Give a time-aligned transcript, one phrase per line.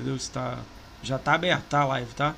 [0.00, 0.18] entendeu?
[0.18, 0.58] Se tá,
[1.02, 2.34] já tá aberta a live, tá?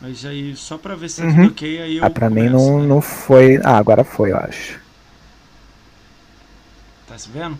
[0.00, 1.34] Mas aí, só pra ver se tá uhum.
[1.34, 2.86] tudo ok, aí eu Ah, começo, mim não, né?
[2.86, 3.60] não foi...
[3.64, 4.80] Ah, agora foi, eu acho.
[7.06, 7.58] Tá se vendo?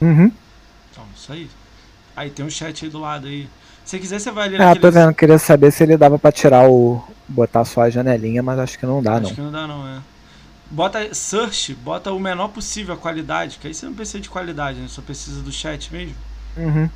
[0.00, 0.30] Uhum.
[0.90, 1.50] Então, isso aí.
[2.14, 3.48] Aí tem um chat aí do lado aí.
[3.84, 5.14] Se quiser, você vai ali Ah, tô vendo.
[5.14, 7.02] Queria saber se ele dava pra tirar o...
[7.28, 9.26] Botar só a janelinha, mas acho que não dá, acho não.
[9.26, 10.00] Acho que não dá, não, é.
[10.70, 14.78] Bota search, bota o menor possível a qualidade, que aí você não precisa de qualidade,
[14.80, 14.88] né?
[14.88, 16.14] Só precisa do chat mesmo.
[16.56, 16.90] Uhum.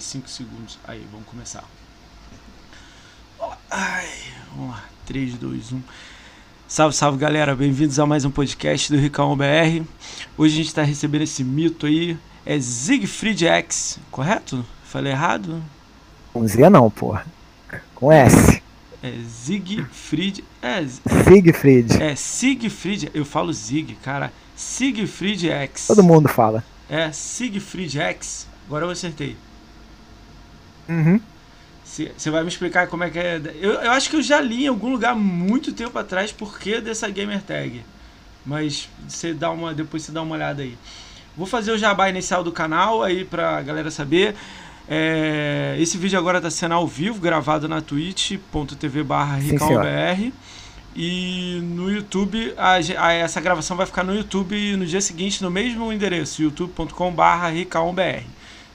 [0.00, 0.78] Mais 5 segundos.
[0.88, 1.62] Aí, vamos começar.
[3.70, 4.08] Ai,
[4.50, 4.84] vamos lá.
[5.04, 5.82] 3, 2, 1.
[6.66, 9.84] Salve, salve galera, bem-vindos a mais um podcast do Ricão BR.
[10.38, 14.64] Hoje a gente está recebendo esse mito aí, é Siegfried X, correto?
[14.84, 15.62] Falei errado?
[16.32, 17.26] Com Z não, porra.
[17.94, 18.62] Com S.
[19.02, 20.42] É Siegfried.
[20.62, 20.82] É,
[21.26, 22.02] Siegfried.
[22.02, 23.10] É Siegfried.
[23.12, 24.32] Eu falo Zig, cara.
[24.56, 25.88] Siegfried X.
[25.88, 26.64] Todo mundo fala.
[26.88, 28.46] É Siegfried X.
[28.66, 29.36] Agora eu acertei.
[30.90, 31.20] Uhum.
[31.84, 33.40] Você vai me explicar como é que é.
[33.60, 36.80] Eu, eu acho que eu já li em algum lugar muito tempo atrás por que
[36.80, 37.82] dessa gamer tag.
[38.44, 40.76] Mas você dá uma, depois você dá uma olhada aí.
[41.36, 44.34] Vou fazer o jabá inicial do canal aí pra galera saber.
[44.88, 49.40] É, esse vídeo agora está sendo ao vivo, gravado na twitch.tv barra
[50.94, 55.50] e no YouTube, a, a, essa gravação vai ficar no YouTube no dia seguinte, no
[55.50, 57.52] mesmo endereço, youtube.com barra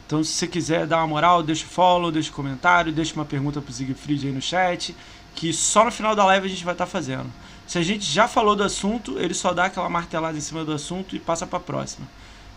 [0.06, 3.26] então, se você quiser dar uma moral, deixa o follow, deixa o comentário, deixa uma
[3.26, 4.96] pergunta pro Siegfried aí no chat,
[5.34, 7.32] que só no final da live a gente vai estar tá fazendo.
[7.66, 10.72] Se a gente já falou do assunto, ele só dá aquela martelada em cima do
[10.72, 12.08] assunto e passa para próxima.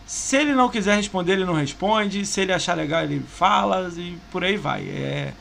[0.06, 2.24] Se ele não quiser responder, ele não responde.
[2.26, 4.82] Se ele achar legal, ele fala e por aí vai.
[4.82, 5.32] É,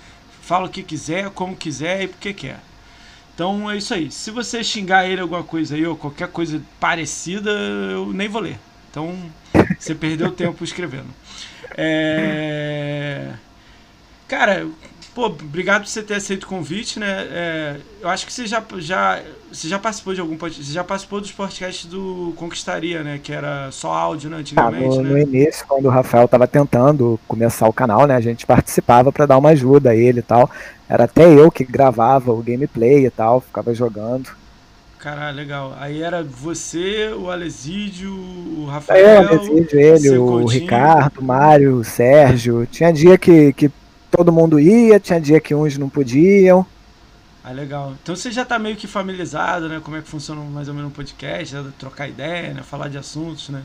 [0.42, 2.60] fala o que quiser, como quiser e porque quer.
[3.36, 4.10] Então é isso aí.
[4.10, 8.60] Se você xingar ele alguma coisa aí ou qualquer coisa parecida, eu nem vou ler.
[8.90, 9.16] Então
[9.78, 11.08] você perdeu tempo escrevendo.
[11.78, 13.34] É...
[14.28, 14.68] Cara,
[15.18, 17.28] pô, obrigado por você ter aceito o convite, né?
[17.32, 20.84] É, eu acho que você já, já, você já participou de algum podcast, você já
[20.84, 23.20] participou dos podcasts do Conquistaria, né?
[23.22, 24.38] Que era só áudio, né?
[24.38, 25.10] Antigamente, ah, no, né?
[25.10, 28.16] no início, quando o Rafael estava tentando começar o canal, né?
[28.16, 30.52] A gente participava para dar uma ajuda a ele e tal.
[30.88, 34.30] Era até eu que gravava o gameplay e tal, ficava jogando.
[35.00, 35.76] Caralho, legal.
[35.80, 39.06] Aí era você, o Alesídio, o Rafael.
[39.06, 42.66] É, o Alesídio, ele, o Ricardo, o Mário, o Sérgio.
[42.66, 43.72] Tinha dia que, que
[44.10, 46.66] todo mundo ia, tinha dia que uns não podiam.
[47.44, 47.94] Ah, legal.
[48.02, 49.80] Então você já tá meio que familiarizado, né?
[49.84, 51.72] Como é que funciona mais ou menos um podcast, né?
[51.78, 52.64] trocar ideia, né?
[52.64, 53.62] Falar de assuntos, né?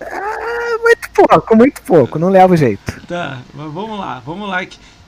[0.00, 3.00] Ah, muito pouco, muito pouco, não leva jeito.
[3.08, 4.58] Tá, mas vamos lá, vamos lá.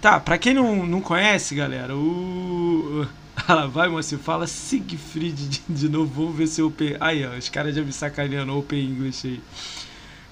[0.00, 3.06] Tá, pra quem não, não conhece, galera, o
[3.48, 6.12] ela vai, moço, fala Siegfried de, de novo.
[6.22, 6.72] Vamos ver se eu.
[7.00, 9.40] Aí, ó, os caras já me sacaneando Open English aí.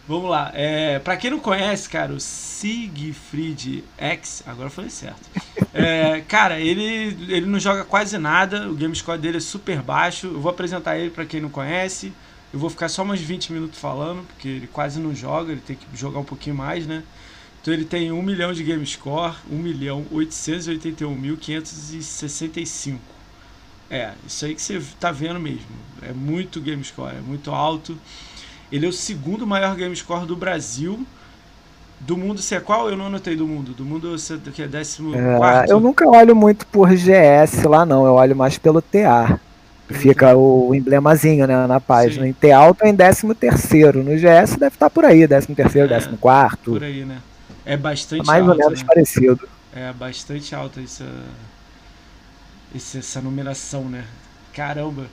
[0.06, 0.52] Vamos lá.
[0.54, 5.28] É, pra quem não conhece, cara, o Siegfried X, agora falei certo.
[5.72, 10.26] É, cara, ele, ele não joga quase nada, o game score dele é super baixo.
[10.28, 12.12] Eu vou apresentar ele para quem não conhece.
[12.52, 15.74] Eu vou ficar só uns 20 minutos falando, porque ele quase não joga, ele tem
[15.74, 17.02] que jogar um pouquinho mais, né?
[17.66, 22.98] Então ele tem 1 milhão de game score, 1 milhão 881.565.
[23.90, 25.66] É, isso aí que você tá vendo mesmo.
[26.00, 27.98] É muito game score, é muito alto.
[28.70, 31.04] Ele é o segundo maior game score do Brasil.
[31.98, 32.88] Do mundo, você é qual?
[32.88, 33.72] Eu não anotei do mundo.
[33.72, 35.68] Do mundo você que é décimo é, quarto?
[35.68, 39.40] Eu nunca olho muito por GS lá não, eu olho mais pelo TA.
[39.88, 42.22] Fica o emblemazinho né, na página.
[42.22, 42.30] Sim.
[42.30, 44.04] Em TA eu tô em décimo terceiro.
[44.04, 46.70] No GS deve estar tá por aí, décimo terceiro, é, décimo quarto.
[46.70, 47.18] Por aí, né?
[47.66, 48.86] É bastante Mais alto, ou menos né?
[48.86, 49.48] parecido.
[49.74, 51.04] É bastante alta essa,
[52.72, 54.06] essa numeração, né?
[54.54, 55.06] Caramba.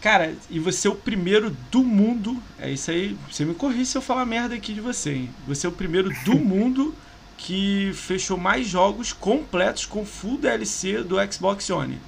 [0.00, 2.42] Cara, e você é o primeiro do mundo.
[2.58, 3.16] É isso aí.
[3.30, 5.30] Você me corri se eu falar merda aqui de você, hein?
[5.46, 6.92] Você é o primeiro do mundo
[7.38, 11.98] que fechou mais jogos completos com full DLC do Xbox One.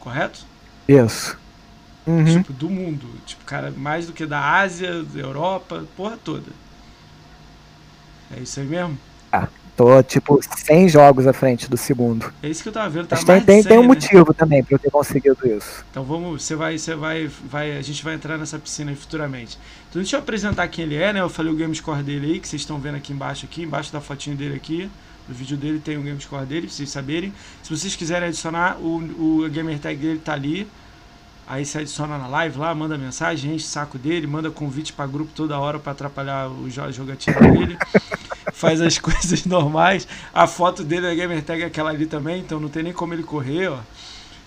[0.00, 0.44] Correto?
[0.88, 1.38] Isso.
[2.04, 2.24] Uhum.
[2.24, 3.06] Tipo, do mundo.
[3.24, 6.50] Tipo, cara, mais do que da Ásia, da Europa, porra toda.
[8.34, 8.98] É isso aí mesmo?
[9.32, 12.32] Ah, tô tipo 100 jogos à frente do segundo.
[12.42, 13.88] É isso que eu tava vendo, tá Mas tem, tem, 100, tem um né?
[13.88, 15.84] motivo também pra eu ter conseguido isso.
[15.90, 19.58] Então vamos, você vai, você vai, vai, a gente vai entrar nessa piscina aí futuramente.
[19.88, 21.20] Então deixa eu apresentar quem ele é, né?
[21.20, 23.92] Eu falei o game score dele aí, que vocês estão vendo aqui embaixo aqui, embaixo
[23.92, 24.90] da fotinho dele aqui.
[25.28, 27.32] No vídeo dele tem o game score dele, pra vocês saberem.
[27.62, 30.68] Se vocês quiserem adicionar, o, o gamer tag dele tá ali.
[31.46, 35.06] Aí você adiciona na live lá, manda mensagem, enche o saco dele, manda convite para
[35.06, 37.78] grupo toda hora para atrapalhar o jogatina dele.
[38.52, 40.08] faz as coisas normais.
[40.34, 43.14] A foto dele da gamer tag é aquela ali também, então não tem nem como
[43.14, 43.78] ele correr, ó.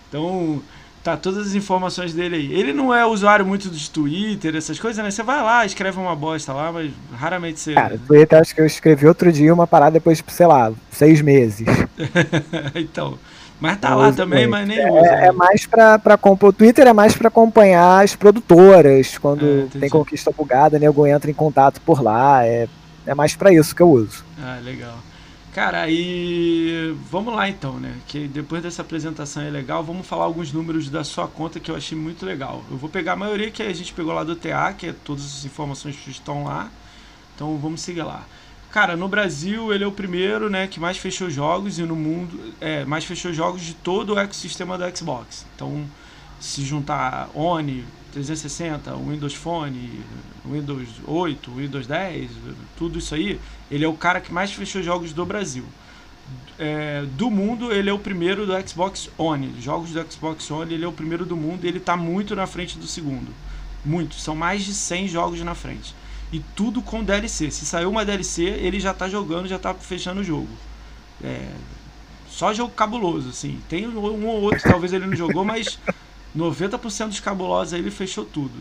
[0.08, 0.62] Então,
[1.04, 2.54] Tá todas as informações dele aí.
[2.54, 5.10] Ele não é usuário muito de Twitter, essas coisas, né?
[5.10, 7.74] Você vai lá, escreve uma bosta lá, mas raramente você.
[7.74, 11.22] Cara, Twitter acho que eu escrevi outro dia uma parada depois de, sei lá, seis
[11.22, 11.66] meses.
[12.76, 13.18] então.
[13.60, 15.10] Mas tá lá também, mas nem é, usa.
[15.10, 19.18] É, é mais pra, pra O Twitter é mais pra acompanhar as produtoras.
[19.18, 22.46] Quando é, tem conquista bugada, nego entra em contato por lá.
[22.46, 22.68] É,
[23.06, 24.24] é mais pra isso que eu uso.
[24.42, 24.98] Ah, legal.
[25.54, 27.94] Cara, aí vamos lá então, né?
[28.08, 31.76] Que depois dessa apresentação é legal, vamos falar alguns números da sua conta que eu
[31.76, 32.64] achei muito legal.
[32.70, 35.26] Eu vou pegar a maioria que a gente pegou lá do TA, que é todas
[35.26, 36.70] as informações que estão lá.
[37.36, 38.24] Então vamos seguir lá.
[38.72, 42.54] Cara, no Brasil ele é o primeiro, né, que mais fechou jogos e no mundo,
[42.62, 45.46] é, mais fechou jogos de todo o ecossistema do Xbox.
[45.56, 45.86] Então,
[46.40, 50.04] se juntar One, 360, Windows Phone,
[50.46, 52.30] Windows 8, Windows 10,
[52.78, 53.40] tudo isso aí,
[53.72, 55.66] ele é o cara que mais fechou jogos do Brasil.
[56.60, 59.56] É, do mundo, ele é o primeiro do Xbox One.
[59.60, 62.46] Jogos do Xbox One, ele é o primeiro do mundo e ele está muito na
[62.46, 63.34] frente do segundo.
[63.84, 64.14] Muito.
[64.16, 65.96] São mais de 100 jogos na frente.
[66.32, 67.50] E tudo com DLC.
[67.50, 70.50] Se saiu uma DLC, ele já está jogando, já está fechando o jogo.
[71.24, 71.48] É,
[72.30, 73.60] só jogo cabuloso, assim.
[73.68, 75.80] Tem um ou outro, talvez ele não jogou, mas
[76.38, 78.54] 90% dos cabulosos aí ele fechou tudo.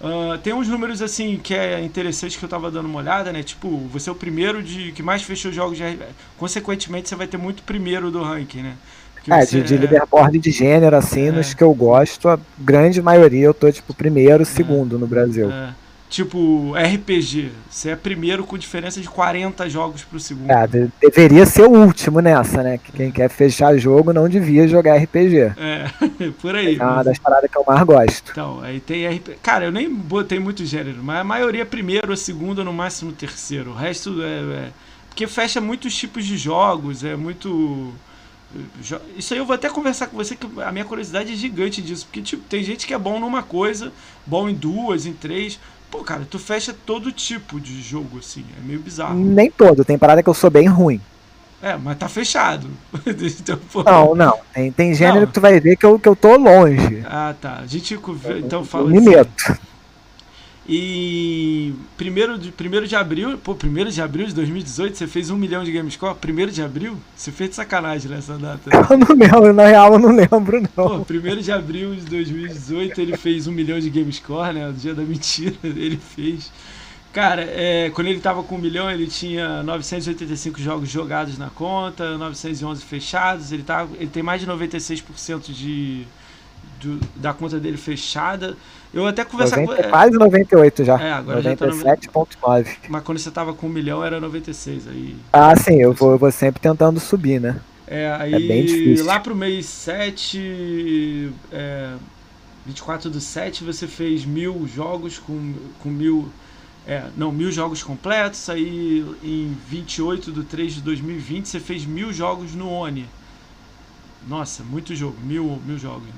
[0.00, 3.42] Uh, tem uns números assim que é interessante que eu tava dando uma olhada, né?
[3.42, 6.10] Tipo, você é o primeiro de que mais fechou jogos de RPG.
[6.36, 8.76] Consequentemente, você vai ter muito primeiro do ranking, né?
[9.14, 9.78] Porque é, você, de, de é...
[9.78, 11.32] leaderboard de gênero, assim, é.
[11.32, 15.50] nos que eu gosto, a grande maioria eu tô, tipo, primeiro, segundo no Brasil.
[15.50, 15.74] É.
[16.08, 17.50] Tipo, RPG.
[17.68, 20.50] Você é primeiro com diferença de 40 jogos pro segundo.
[20.50, 22.78] É, de deveria ser o último nessa, né?
[22.78, 25.54] Que quem quer fechar jogo não devia jogar RPG.
[25.56, 25.90] É,
[26.40, 26.76] por aí.
[26.78, 27.06] É uma mas...
[27.06, 28.30] das paradas que eu mais gosto.
[28.30, 29.38] Então, aí tem RPG.
[29.42, 33.70] Cara, eu nem botei muito gênero, mas a maioria é primeiro, segundo, no máximo terceiro.
[33.70, 34.66] O resto é.
[34.66, 34.70] é...
[35.08, 37.92] Porque fecha muitos tipos de jogos, é muito.
[39.16, 42.06] Isso aí eu vou até conversar com você, que a minha curiosidade é gigante disso.
[42.06, 43.92] Porque, tipo, tem gente que é bom numa coisa,
[44.26, 45.58] bom em duas, em três.
[45.94, 48.44] Pô, cara, tu fecha todo tipo de jogo, assim.
[48.58, 49.14] É meio bizarro.
[49.14, 51.00] Nem todo, tem parada que eu sou bem ruim.
[51.62, 52.68] É, mas tá fechado.
[53.06, 54.38] então, não, não.
[54.52, 55.26] Tem, tem gênero não.
[55.28, 57.00] que tu vai ver que eu, que eu tô longe.
[57.06, 57.60] Ah, tá.
[57.62, 57.96] A gente
[58.44, 58.90] então fala.
[58.90, 59.54] Me assim.
[60.66, 65.36] E primeiro de, primeiro de abril, pô, primeiro de abril de 2018, você fez um
[65.36, 66.14] milhão de Gamescore?
[66.14, 66.96] Primeiro de abril?
[67.14, 68.70] Você fez de sacanagem nessa data.
[68.90, 70.98] Eu não lembro, na real eu não lembro, não.
[70.98, 74.68] Pô, primeiro de abril de 2018 ele fez um milhão de Gamescore, né?
[74.68, 76.50] O dia da mentira ele fez.
[77.12, 82.18] Cara, é, quando ele tava com um milhão, ele tinha 985 jogos jogados na conta,
[82.18, 86.04] 911 fechados, ele, tá, ele tem mais de 96% de,
[86.80, 88.56] de, da conta dele fechada.
[88.94, 89.88] Eu até conversar 90, com.
[89.90, 91.00] Quase 98 já.
[91.00, 92.64] É, agora 97,9.
[92.64, 94.86] Tá Mas quando você tava com um milhão era 96.
[94.86, 95.16] Aí...
[95.32, 97.60] Ah, sim, eu vou, eu vou sempre tentando subir, né?
[97.86, 99.04] É, aí é bem difícil.
[99.04, 101.94] lá pro mês 7, é,
[102.64, 106.28] 24 do 7, você fez mil jogos com, com mil.
[106.86, 108.48] É, não, mil jogos completos.
[108.48, 113.06] Aí em 28 do 3 de 2020 você fez mil jogos no ONI.
[114.28, 116.06] Nossa, muito jogo, mil, mil jogos.
[116.06, 116.14] Né?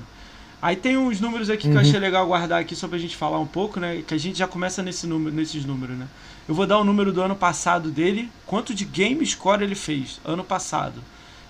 [0.61, 1.73] Aí tem uns números aqui uhum.
[1.73, 1.87] que eu uhum.
[1.87, 4.01] achei legal guardar aqui só pra gente falar um pouco, né?
[4.07, 6.07] Que a gente já começa nesse número, nesses números, né?
[6.47, 10.21] Eu vou dar o número do ano passado dele, quanto de game score ele fez
[10.25, 11.03] ano passado.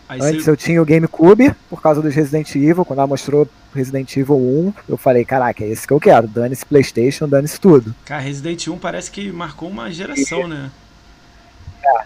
[0.10, 0.52] Aí Antes você...
[0.52, 4.74] eu tinha o GameCube, por causa dos Resident Evil, quando ela mostrou Resident Evil 1,
[4.88, 7.94] eu falei, caraca, é esse que eu quero, dane-se Playstation, dane-se tudo.
[8.06, 10.48] Cara, Resident 1 parece que marcou uma geração, e...
[10.48, 10.72] né?
[11.84, 12.04] É.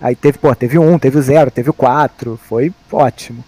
[0.00, 3.44] Aí teve, pô, teve o 1, teve o 0, teve o 4, foi ótimo.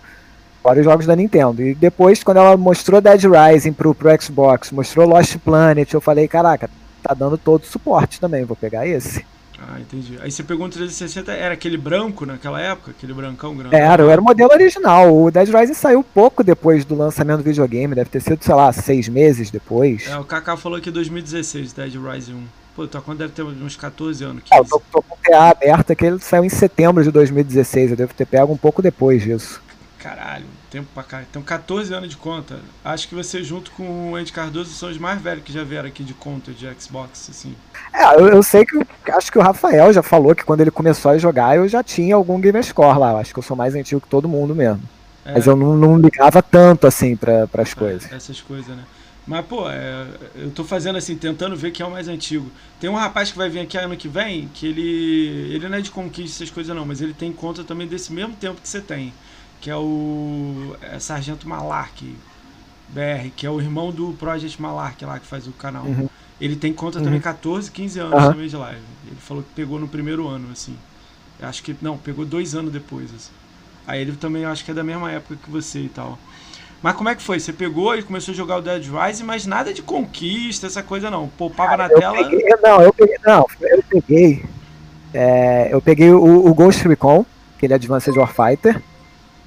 [0.63, 1.63] Fora os jogos da Nintendo.
[1.63, 6.29] E depois, quando ela mostrou Dead Rising pro, pro Xbox, mostrou Lost Planet, eu falei,
[6.29, 6.71] caraca,
[7.03, 9.25] tá dando todo suporte também, vou pegar esse.
[9.67, 10.19] Ah, entendi.
[10.21, 12.91] Aí você pegou um 360, era aquele branco naquela época?
[12.91, 13.75] Aquele brancão grande?
[13.75, 15.15] Era, era o modelo original.
[15.15, 18.73] O Dead Rising saiu pouco depois do lançamento do videogame, deve ter sido, sei lá,
[18.73, 20.07] seis meses depois.
[20.07, 22.45] É, o Kaká falou que 2016, Dead Rising 1.
[22.77, 24.43] Pô, tua conta deve ter uns 14 anos.
[24.43, 24.49] 15.
[24.53, 27.93] Ah, eu tô, tô com o TA aberta que ele saiu em setembro de 2016.
[27.93, 29.63] Eu devo ter pego um pouco depois disso.
[29.99, 31.23] Caralho, tempo pra cá.
[31.23, 32.59] Então, 14 anos de conta.
[32.85, 35.89] Acho que você, junto com o Andy Cardoso, são os mais velhos que já vieram
[35.89, 37.55] aqui de conta de Xbox, assim.
[37.93, 38.85] É, eu, eu sei que.
[39.13, 42.17] Acho que o Rafael já falou que quando ele começou a jogar eu já tinha
[42.17, 43.13] algum Gamerscore lá.
[43.13, 44.83] Eu acho que eu sou mais antigo que todo mundo mesmo.
[45.25, 45.35] É.
[45.35, 48.13] Mas eu não, não, ligava tanto assim para as é, coisas.
[48.13, 48.83] Essas coisas, né?
[49.27, 52.51] Mas, pô, é, eu tô fazendo assim, tentando ver quem é o mais antigo.
[52.81, 55.55] Tem um rapaz que vai vir aqui ano que vem, que ele.
[55.55, 58.35] Ele não é de conquista, essas coisas não, mas ele tem conta também desse mesmo
[58.35, 59.13] tempo que você tem
[59.65, 62.15] que é o é Sargento Malark
[62.91, 65.85] BR, que é o irmão do Project Malark lá que faz o canal.
[65.85, 66.07] Uhum.
[66.39, 67.05] Ele tem conta uhum.
[67.05, 68.33] também 14, 15 anos uhum.
[68.33, 68.83] também de live.
[69.07, 70.77] Ele falou que pegou no primeiro ano, assim.
[71.41, 71.75] Acho que.
[71.81, 73.33] Não, pegou dois anos depois, assim.
[73.87, 76.19] Aí ele também acho que é da mesma época que você e tal.
[76.83, 77.41] Mas como é que foi?
[77.41, 81.11] Você pegou e começou a jogar o Dead Rising, mas nada de conquista, essa coisa
[81.11, 81.29] não.
[81.29, 82.17] Poupava na eu tela.
[82.19, 83.17] Peguei, não, eu peguei.
[83.25, 84.45] Não, eu peguei.
[85.15, 87.25] É, eu peguei o, o Ghost Recon,
[87.59, 88.83] que ele é Advanced Warfighter.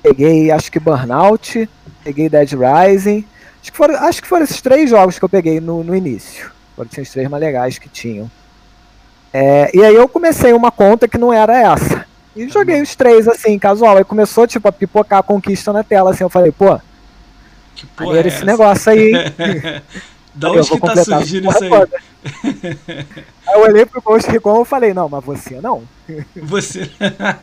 [0.02, 1.70] Peguei, acho que Burnout,
[2.04, 3.26] peguei Dead Rising.
[3.62, 6.52] Acho que foram, acho que foram esses três jogos que eu peguei no, no início.
[6.76, 8.30] Foram os três mais legais que tinham.
[9.34, 12.06] É, e aí eu comecei uma conta que não era essa.
[12.36, 13.98] E joguei os três assim, casual.
[13.98, 16.24] Aí começou, tipo, a pipocar a conquista na tela, assim.
[16.24, 16.80] Eu falei, pô,
[17.76, 19.12] que porra é esse negócio aí.
[20.34, 21.72] da onde que tá surgindo isso aí?
[23.48, 25.84] aí eu olhei pro Ghost Recon e falei, não, mas você não.
[26.36, 26.90] Você.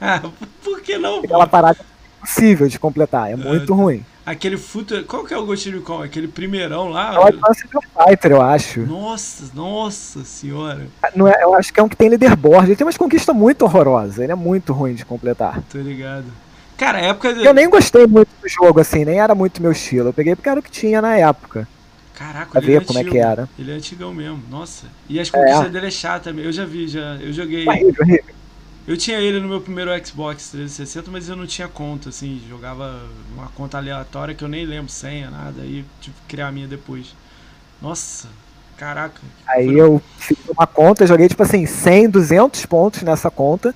[0.63, 1.19] Por que não?
[1.19, 1.79] Aquela parada
[2.25, 4.05] impossível de completar, é muito é, ruim.
[4.27, 5.05] Aquele Future.
[5.05, 6.03] Qual que é o Ghost Recon?
[6.03, 7.15] Aquele primeirão lá?
[7.15, 8.81] É o Advanced Fighter, eu acho.
[8.81, 10.87] Nossa, nossa senhora.
[11.15, 12.69] Não é, eu acho que é um que tem leaderboard.
[12.69, 14.19] Ele tem umas conquistas muito horrorosas.
[14.19, 15.61] Ele é muito ruim de completar.
[15.71, 16.25] Tô ligado.
[16.79, 17.35] Cara, a época.
[17.35, 17.45] De...
[17.45, 20.09] Eu nem gostei muito do jogo, assim, nem era muito meu estilo.
[20.09, 21.69] Eu peguei porque era o que tinha na época.
[22.15, 23.49] Caraca, pra ver é como é que era.
[23.59, 24.87] Ele é antigão mesmo, nossa.
[25.09, 25.69] E as conquistas é.
[25.69, 26.49] dele é chata mesmo.
[26.49, 27.17] Eu já vi, já.
[27.17, 27.69] Eu joguei.
[27.69, 28.35] Horrível, horrível.
[28.87, 33.01] Eu tinha ele no meu primeiro Xbox 360, mas eu não tinha conta, assim, jogava
[33.35, 36.69] uma conta aleatória que eu nem lembro senha, nada, aí tive que criar a minha
[36.69, 37.15] depois.
[37.81, 38.29] Nossa,
[38.77, 39.23] caraca.
[39.49, 39.81] Aí foi...
[39.81, 43.75] eu fiz uma conta, joguei tipo assim, 100, 200 pontos nessa conta,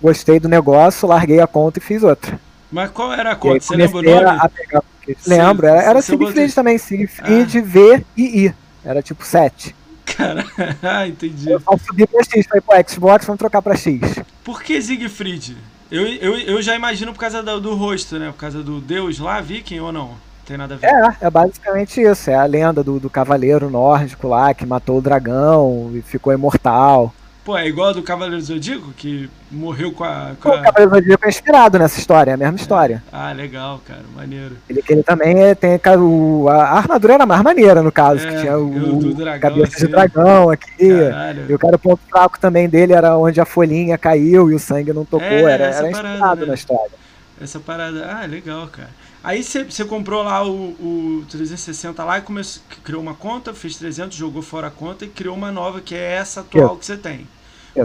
[0.00, 2.40] gostei do negócio, larguei a conta e fiz outra.
[2.72, 3.60] Mas qual era a conta?
[3.60, 4.24] Você lembra o nome?
[4.24, 4.82] A pegar...
[5.26, 7.62] Lembro, era, era Sigfried também, Sigfried ah.
[7.62, 9.74] V e I, era tipo 7
[10.18, 10.44] cara.
[10.82, 11.50] ah, entendi.
[11.50, 14.00] Eu subi pra X, pro Xbox, vamos trocar pra X.
[14.48, 15.58] Por que Siegfried?
[15.90, 18.30] Eu, eu, eu já imagino por causa do, do rosto, né?
[18.30, 20.12] Por causa do deus lá, viking ou não?
[20.46, 20.86] Tem nada a ver.
[20.86, 22.30] É, é basicamente isso.
[22.30, 27.12] É a lenda do, do cavaleiro nórdico lá que matou o dragão e ficou imortal.
[27.48, 30.32] Pô, é igual a do Cavaleiro Zodíaco, que morreu com a.
[30.38, 30.56] Com a...
[30.56, 33.02] O Cavaleiro Zodíaco é inspirado nessa história, é a mesma história.
[33.10, 34.54] Ah, legal, cara, maneiro.
[34.68, 38.40] Ele, ele também é, tem o, a armadura era mais maneira, no caso, é, que
[38.42, 39.86] tinha o, o dragão, cabeça assim.
[39.86, 40.90] de dragão aqui.
[40.90, 41.46] Caralho.
[41.48, 44.58] E o cara, o ponto fraco também dele era onde a folhinha caiu e o
[44.58, 45.26] sangue não tocou.
[45.26, 46.46] É, era, era inspirado parada, né?
[46.48, 46.92] na história.
[47.40, 48.90] Essa parada, ah, legal, cara.
[49.24, 54.14] Aí você comprou lá o, o 360 lá e começou, criou uma conta, fez 300,
[54.14, 57.26] jogou fora a conta e criou uma nova que é essa atual que você tem.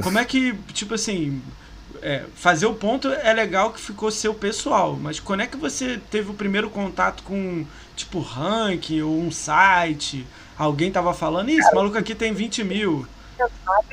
[0.02, 1.42] Como é que, tipo assim,
[2.02, 6.00] é, fazer o ponto é legal que ficou seu pessoal, mas quando é que você
[6.12, 10.26] teve o primeiro contato com, tipo, ranking ou um site?
[10.58, 13.08] Alguém tava falando, isso, maluco aqui tem 20 mil.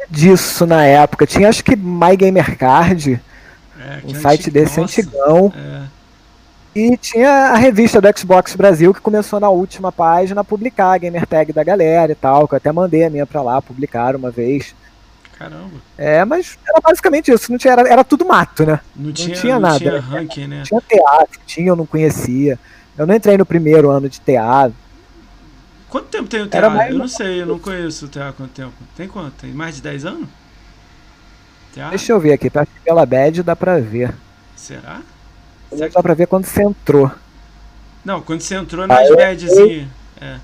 [0.09, 1.27] Disso na época.
[1.27, 3.21] Tinha acho que MyGamerCard,
[3.79, 5.53] é, um site antigo, desse nossa, antigão.
[5.57, 6.01] É.
[6.75, 10.99] E tinha a revista do Xbox Brasil que começou na última página a publicar a
[10.99, 14.15] gamer tag da galera e tal, que eu até mandei a minha pra lá publicar
[14.15, 14.75] uma vez.
[15.41, 15.81] Caramba.
[15.97, 17.51] É, mas era basicamente isso.
[17.51, 18.79] Não tinha, era, era tudo mato, né?
[18.95, 19.73] Não, não tinha, tinha, nada.
[19.73, 20.63] Não tinha ranking, né?
[20.67, 22.59] Tinha teatro, tinha, eu não conhecia.
[22.99, 24.77] Eu não entrei no primeiro ano de teatro.
[25.89, 26.83] Quanto tempo tem o teatro?
[26.83, 28.75] Eu não sei, eu não conheço o teatro há quanto tempo.
[28.95, 29.33] Tem quanto?
[29.41, 30.29] Tem mais de 10 anos?
[31.73, 31.97] Teatro?
[31.97, 32.51] Deixa eu ver aqui,
[32.85, 34.15] pela bad dá pra ver.
[34.55, 35.01] Será?
[35.71, 35.95] Será que...
[35.95, 37.11] Dá pra ver quando você entrou.
[38.05, 39.89] Não, quando você entrou nas ah, badzinhas.
[40.21, 40.37] É.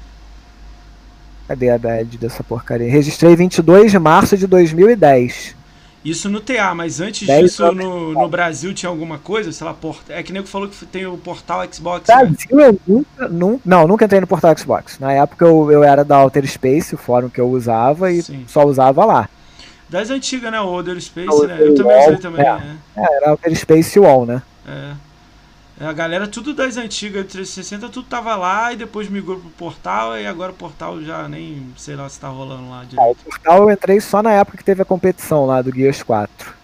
[1.48, 2.90] Cadê a badge dessa porcaria?
[2.90, 5.54] Registrei 22 de março de 2010.
[6.04, 9.50] Isso no TA, mas antes disso no, no, Brasil tinha alguma coisa?
[9.50, 9.98] Sei lá, port...
[10.08, 12.08] é que nem que falou que tem o portal Xbox.
[12.08, 12.14] Né?
[12.14, 12.68] Brasil né?
[12.68, 15.00] eu nunca, nunca, não, nunca entrei no portal Xbox.
[15.00, 18.44] Na época eu, eu era da Outer Space, o fórum que eu usava, e Sim.
[18.46, 19.28] só usava lá.
[19.88, 20.60] Das antigas, né?
[20.60, 21.56] O Outer Space, né?
[21.60, 22.46] Eu também usei também.
[22.46, 23.02] É, é.
[23.02, 24.42] é era Outer Space Wall, né?
[24.64, 24.92] É.
[25.78, 30.26] A galera, tudo das antigas, 360, tudo tava lá e depois migrou pro portal e
[30.26, 33.00] agora o portal já nem sei lá se tá rolando lá direito.
[33.00, 36.02] Ah, o portal eu entrei só na época que teve a competição lá do Gears
[36.02, 36.54] 4.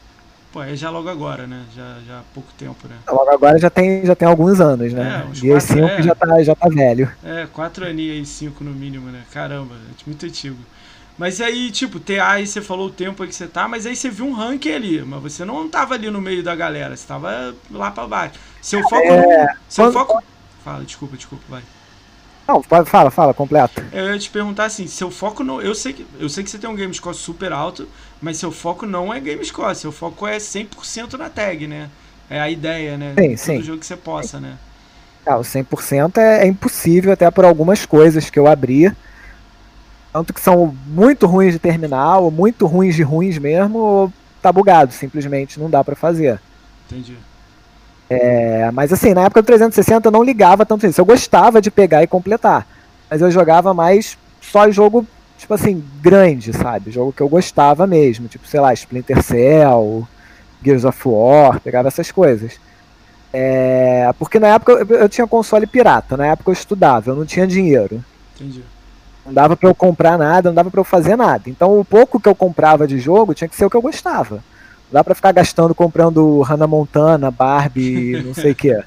[0.51, 1.65] Pô, é já logo agora, né?
[1.75, 2.97] Já, já há pouco tempo, né?
[3.07, 5.27] Logo agora já tem, já tem alguns anos, né?
[5.31, 6.03] É, Gears 5 é.
[6.03, 7.11] já, tá, já tá velho.
[7.23, 9.23] É, 4 aninhos aí, 5 no mínimo, né?
[9.31, 10.59] Caramba, é muito antigo.
[11.19, 13.95] Mas aí, tipo, TA aí você falou o tempo aí que você tá, mas aí
[13.95, 17.07] você viu um ranking ali, mas você não tava ali no meio da galera, você
[17.07, 18.35] tava lá pra baixo.
[18.61, 19.07] Seu foco.
[19.07, 19.93] É, seu quando...
[19.93, 20.23] foco.
[20.65, 21.63] Fala, desculpa, desculpa, vai.
[22.47, 23.85] Não, fala, fala, completa.
[23.93, 25.61] Eu ia te perguntar assim, seu foco não.
[25.61, 27.89] Eu sei que, eu sei que você tem um game score super alto,
[28.21, 31.89] mas seu foco não é game score, seu foco é 100% na tag, né?
[32.29, 33.15] É a ideia, né?
[33.19, 33.59] Sim, sim.
[33.59, 34.57] Do jogo que você possa, né?
[35.25, 38.93] Ah, o 100% é, é impossível, até por algumas coisas que eu abri.
[40.13, 44.53] Tanto que são muito ruins de terminal, ou muito ruins de ruins mesmo, ou tá
[44.53, 46.41] bugado, simplesmente não dá para fazer.
[46.87, 47.17] Entendi.
[48.11, 51.01] É, mas assim, na época do 360 eu não ligava tanto isso.
[51.01, 52.67] Eu gostava de pegar e completar.
[53.11, 55.07] Mas eu jogava mais só jogo,
[55.39, 56.91] tipo assim, grande, sabe?
[56.91, 58.29] Jogo que eu gostava mesmo.
[58.29, 60.07] Tipo, sei lá, Splinter Cell,
[60.63, 62.61] Gears of War, pegava essas coisas.
[63.33, 67.25] É, porque na época eu, eu tinha console pirata, na época eu estudava, eu não
[67.25, 68.05] tinha dinheiro.
[68.35, 68.63] Entendi.
[69.25, 71.49] Não dava para eu comprar nada, não dava para eu fazer nada.
[71.49, 74.37] Então o pouco que eu comprava de jogo tinha que ser o que eu gostava.
[74.37, 78.83] Não dá para ficar gastando comprando Hannah Montana, Barbie, não sei o que.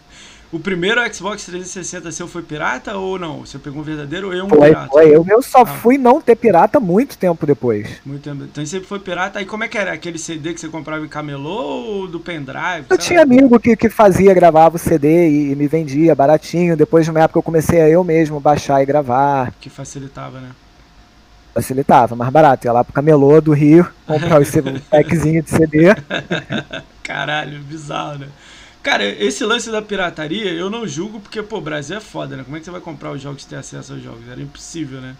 [0.56, 3.42] O primeiro Xbox 360 seu foi pirata ou não?
[3.42, 4.88] Você pegou um verdadeiro ou eu um foi, pirata?
[4.88, 5.66] Foi, eu, eu só ah.
[5.66, 8.00] fui não ter pirata muito tempo depois.
[8.06, 8.46] Muito tempo.
[8.46, 9.40] Então sempre foi pirata.
[9.40, 9.92] Aí como é que era?
[9.92, 12.86] Aquele CD que você comprava em camelô ou do pendrive?
[12.90, 16.78] Eu tinha amigo que, que fazia, gravava o CD e, e me vendia baratinho.
[16.78, 19.52] Depois de uma época eu comecei a eu mesmo baixar e gravar.
[19.60, 20.52] Que facilitava, né?
[21.54, 22.66] Facilitava, mais barato.
[22.66, 24.46] Ia lá pro camelô do Rio, comprar o
[24.90, 25.94] packzinho de CD.
[27.04, 28.28] Caralho, bizarro, né?
[28.86, 32.44] Cara, esse lance da pirataria eu não julgo porque, pô, Brasil é foda, né?
[32.44, 34.30] Como é que você vai comprar os jogos e ter acesso aos jogos?
[34.30, 35.16] Era impossível, né?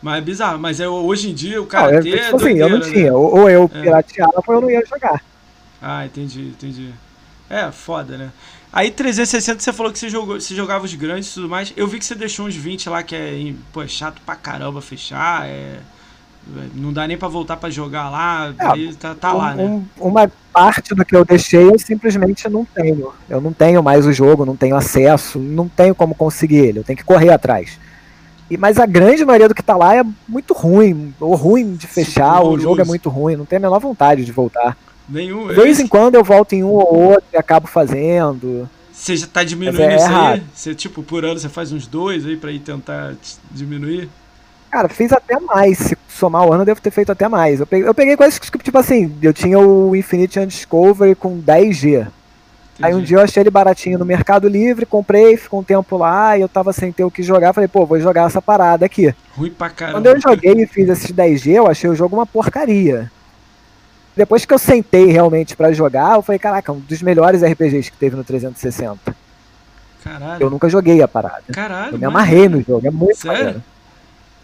[0.00, 0.58] Mas é bizarro.
[0.58, 2.24] Mas é, hoje em dia o cara não, ter.
[2.24, 2.90] Tipo assim, eu não né?
[2.90, 3.14] tinha.
[3.14, 3.82] Ou eu é.
[3.82, 5.22] pirateava ou eu não ia jogar.
[5.82, 6.90] Ah, entendi, entendi.
[7.50, 8.32] É, foda, né?
[8.72, 11.70] Aí 360 você falou que você, jogou, você jogava os grandes e tudo mais.
[11.76, 14.80] Eu vi que você deixou uns 20 lá que é, pô, é chato pra caramba
[14.80, 15.46] fechar.
[15.46, 15.80] É
[16.74, 19.82] não dá nem para voltar para jogar lá, é, tá, tá um, lá, né?
[19.98, 23.12] uma parte do que eu deixei eu simplesmente não tenho.
[23.28, 26.84] Eu não tenho mais o jogo, não tenho acesso, não tenho como conseguir ele, eu
[26.84, 27.78] tenho que correr atrás.
[28.50, 31.86] E, mas a grande maioria do que tá lá é muito ruim, ou ruim de
[31.86, 34.76] fechar, o jogo é muito ruim, não tenho a menor vontade de voltar.
[35.08, 35.48] Nenhum.
[35.48, 38.68] De vez em quando eu volto em um ou outro e acabo fazendo.
[38.92, 40.42] Você já tá diminuindo é isso aí?
[40.54, 43.14] Você, tipo, por ano você faz uns dois aí pra ir tentar
[43.50, 44.08] diminuir?
[44.72, 45.76] Cara, fiz até mais.
[45.76, 47.60] Se somar o ano, eu devo ter feito até mais.
[47.60, 51.84] Eu peguei, eu peguei coisas que, tipo assim, eu tinha o Infinite Undiscovery com 10G.
[51.84, 52.10] Entendi.
[52.80, 56.38] Aí um dia eu achei ele baratinho no Mercado Livre, comprei, ficou um tempo lá
[56.38, 57.52] e eu tava sem ter o que jogar.
[57.52, 59.14] Falei, pô, vou jogar essa parada aqui.
[59.36, 59.98] Ruim pra caramba.
[59.98, 63.12] Quando eu joguei e fiz esses 10G, eu achei o jogo uma porcaria.
[64.16, 67.96] Depois que eu sentei realmente para jogar, eu falei, caraca, um dos melhores RPGs que
[67.98, 69.14] teve no 360.
[70.02, 70.42] Caralho.
[70.42, 71.44] Eu nunca joguei a parada.
[71.52, 71.92] Caralho.
[71.92, 73.62] Eu me amarrei no jogo, é muito Sério?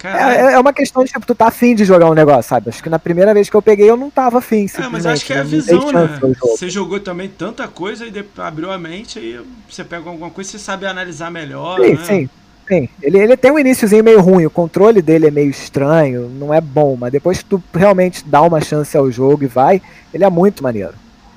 [0.06, 2.68] É, é uma questão de, tipo, tu tá afim de jogar um negócio, sabe?
[2.68, 5.24] Acho que na primeira vez que eu peguei eu não tava afim, É, mas acho
[5.24, 6.20] que é a visão, né?
[6.40, 10.52] Você jogou também tanta coisa e abriu a mente e você pega alguma coisa e
[10.52, 12.04] você sabe analisar melhor, sim, né?
[12.04, 12.30] Sim,
[12.68, 12.88] sim.
[13.02, 16.60] Ele, ele tem um iníciozinho meio ruim, o controle dele é meio estranho, não é
[16.60, 19.82] bom, mas depois que tu realmente dá uma chance ao jogo e vai,
[20.14, 20.94] ele é muito maneiro.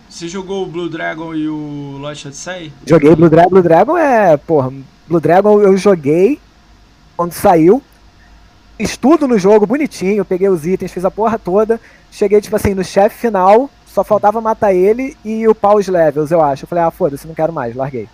[0.10, 2.71] Você jogou o Blue Dragon e o Lost Odyssey?
[2.86, 3.50] Joguei Blue Dragon.
[3.50, 4.71] Blue Dragon é, porra,
[5.08, 6.38] Blue Dragon eu joguei
[7.15, 7.82] quando saiu,
[8.82, 11.80] fiz tudo no jogo bonitinho, peguei os itens, fiz a porra toda.
[12.12, 16.41] Cheguei, tipo assim, no chefe final, só faltava matar ele e upar os levels, eu
[16.41, 16.63] acho.
[16.63, 18.10] Eu falei, ah, foda-se, não quero mais, larguei.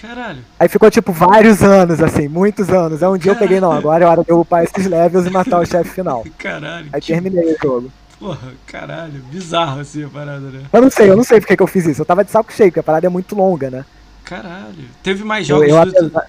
[0.00, 0.44] Caralho.
[0.58, 3.02] Aí ficou, tipo, vários anos, assim, muitos anos.
[3.02, 3.44] Aí um dia Caralho.
[3.44, 5.90] eu peguei, não, agora é hora de eu upar esses levels e matar o chefe
[5.90, 6.24] final.
[6.38, 6.88] Caralho.
[6.92, 7.12] Aí que...
[7.12, 7.92] terminei o jogo.
[8.18, 10.62] Porra, caralho, bizarro assim a parada, né?
[10.72, 12.02] Eu não sei, eu não sei porque que eu fiz isso.
[12.02, 13.84] Eu tava de saco cheio, porque a parada é muito longa, né?
[14.24, 14.84] Caralho.
[15.02, 16.22] Teve mais jogos eu, eu, do...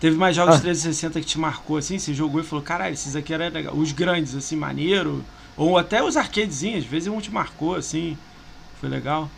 [0.00, 0.60] Teve mais jogos ah.
[0.60, 1.98] 360 que te marcou assim?
[1.98, 3.74] Você jogou e falou, caralho, esses aqui eram legal.
[3.74, 5.22] Os grandes, assim, maneiro.
[5.56, 8.16] Ou até os arcadezinhos, às vezes um te marcou assim.
[8.80, 9.30] Foi legal.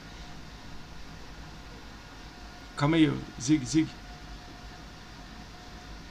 [2.77, 3.89] Calma aí, Zig, Zig.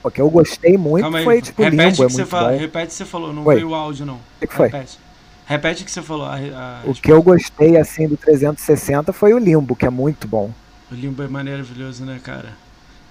[0.02, 2.88] O que eu gostei muito foi tipo repete Limbo, que é você fala, Repete o
[2.88, 3.54] que você falou, não Oi.
[3.54, 4.16] veio o áudio não.
[4.40, 4.66] O que foi?
[4.66, 4.98] Repete.
[5.46, 6.26] Repete o que você falou.
[6.26, 10.26] A, a o que eu gostei assim do 360 foi o Limbo, que é muito
[10.26, 10.50] bom.
[10.90, 12.52] O Limbo é maravilhoso, né, cara?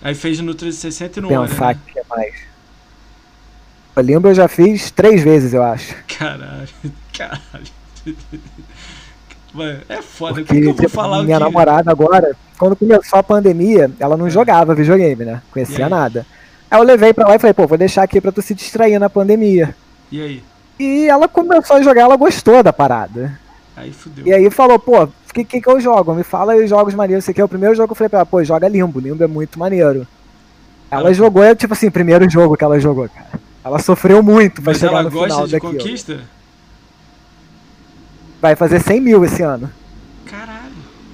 [0.01, 1.81] Aí fez no 360 e no Pensar Pensar né?
[1.93, 2.33] que é mais.
[3.95, 5.93] O Limbo eu já fiz três vezes, eu acho.
[6.17, 6.69] Caralho,
[7.13, 7.71] caralho.
[9.89, 10.35] é foda.
[10.35, 14.29] Porque, que eu vou falar minha namorada agora, quando começou a pandemia, ela não é.
[14.29, 15.41] jogava videogame, né?
[15.51, 16.25] Conhecia nada.
[16.69, 18.97] Aí eu levei pra lá e falei, pô, vou deixar aqui pra tu se distrair
[18.97, 19.75] na pandemia.
[20.09, 20.43] E aí?
[20.79, 23.37] E ela começou a jogar, ela gostou da parada.
[23.75, 24.25] Aí fudeu.
[24.25, 26.13] E aí falou, pô, o que, que, que eu jogo?
[26.13, 27.23] Me fala aí os jogos maneiros.
[27.23, 28.99] Esse aqui é o primeiro jogo que eu falei pra ela, pô, joga Limbo.
[28.99, 30.05] Limbo é muito maneiro.
[30.89, 33.39] Ela, ela jogou, é tipo assim, primeiro jogo que ela jogou, cara.
[33.63, 36.19] Ela sofreu muito pra Mas chegar no final ela gosta de conquista?
[38.41, 39.71] Vai fazer 100 mil esse ano.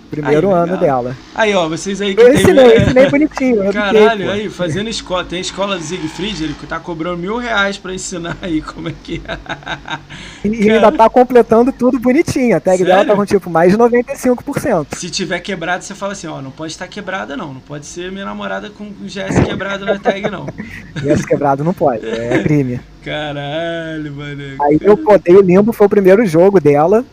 [0.09, 1.15] Primeiro aí, ano dela.
[1.35, 2.81] Aí, ó, vocês aí que eu ensinei, tem...
[2.81, 3.71] ensinei bonitinho.
[3.73, 5.23] Caralho, aí, fazendo escola.
[5.25, 9.21] Tem escola do Siegfried, ele tá cobrando mil reais pra ensinar aí como é que
[9.27, 9.99] é.
[10.47, 12.55] E ainda tá completando tudo bonitinho.
[12.55, 12.93] A tag Sério?
[12.93, 14.87] dela tá com tipo mais de 95%.
[14.95, 17.53] Se tiver quebrado, você fala assim, ó, não pode estar quebrada não.
[17.53, 20.45] Não pode ser minha namorada com GS quebrado na tag, não.
[20.95, 22.79] GS quebrado não pode, é crime.
[23.03, 24.43] Caralho, mano.
[24.61, 27.05] Aí eu podei o Limbo, foi o primeiro jogo dela.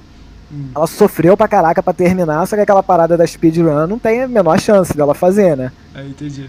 [0.55, 0.69] Hum.
[0.75, 4.29] Ela sofreu pra caraca pra terminar, só que aquela parada da speedrun não tem a
[4.29, 5.73] menor chance dela fazer, né?
[5.93, 6.49] Aí, entendi.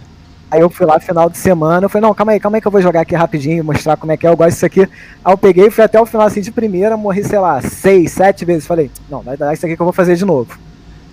[0.52, 2.68] Aí eu fui lá final de semana, eu falei, não, calma aí, calma aí que
[2.68, 4.82] eu vou jogar aqui rapidinho, mostrar como é que é, eu gosto disso aqui.
[4.82, 8.46] Aí eu peguei, fui até o final assim de primeira, morri, sei lá, seis, sete
[8.46, 8.68] vezes.
[8.68, 10.56] Falei, não, vai dar isso aqui que eu vou fazer de novo.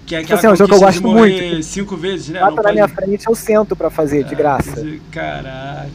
[0.04, 1.62] Que é tipo assim, é um jogo que eu gosto muito.
[1.62, 2.40] Cinco vezes, né?
[2.40, 4.86] Bata na minha frente, eu sento pra fazer, de graça.
[5.10, 5.88] Caraca,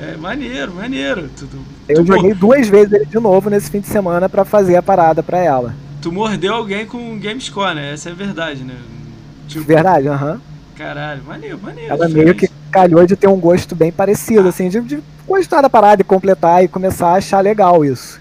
[0.00, 1.28] é maneiro, maneiro.
[1.36, 4.82] Tudo, eu joguei duas vezes ele de novo nesse fim de semana pra fazer a
[4.82, 7.92] parada pra ela tu mordeu alguém com GameScore, né?
[7.92, 8.76] Essa é a verdade, né?
[9.48, 10.34] Tipo, verdade, aham.
[10.34, 10.40] Uhum.
[10.76, 11.92] Caralho, maneiro, maneiro.
[11.92, 14.48] Ela meio que calhou de ter um gosto bem parecido, ah.
[14.48, 18.20] assim, de, de gostar da parada e completar e começar a achar legal isso.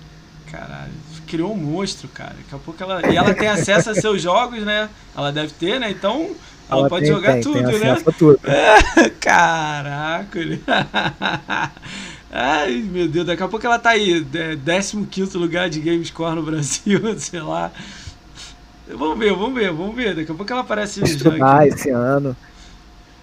[0.52, 0.92] Caralho,
[1.26, 2.34] criou um monstro, cara.
[2.36, 3.08] Daqui a pouco ela.
[3.10, 4.90] E ela tem acesso a seus jogos, né?
[5.16, 5.90] Ela deve ter, né?
[5.90, 6.32] Então.
[6.70, 7.98] Ela, ela pode tem, jogar tem, tudo, tem né?
[8.18, 8.40] Tudo.
[8.44, 10.40] É, caraca,
[12.32, 14.26] Ai, meu Deus, daqui a pouco ela tá aí,
[15.10, 17.72] 15 lugar de Gamescore no Brasil, sei lá.
[18.88, 20.16] Vamos ver, vamos ver, vamos ver.
[20.16, 22.36] Daqui a pouco ela aparece Estudar esse ano.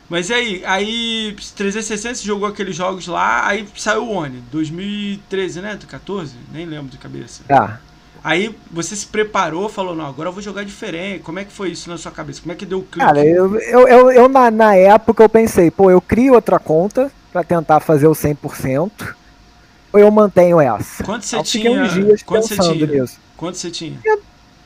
[0.09, 5.61] Mas e aí, aí 360 você jogou aqueles jogos lá, aí saiu o One, 2013,
[5.61, 5.79] né?
[5.89, 6.35] 14?
[6.53, 7.43] Nem lembro de cabeça.
[7.49, 7.79] Ah.
[8.23, 11.23] Aí você se preparou, falou, não, agora eu vou jogar diferente.
[11.23, 12.41] Como é que foi isso na sua cabeça?
[12.41, 13.05] Como é que deu o clique?
[13.05, 17.11] Cara, eu, eu, eu, eu na, na época eu pensei, pô, eu crio outra conta,
[17.37, 18.91] para tentar fazer o 100%,
[19.93, 21.05] ou eu mantenho essa?
[21.05, 21.71] Quanto você tinha?
[21.71, 23.03] uns dias Quanto pensando você tinha?
[23.03, 23.19] nisso.
[23.37, 23.99] Quanto você tinha?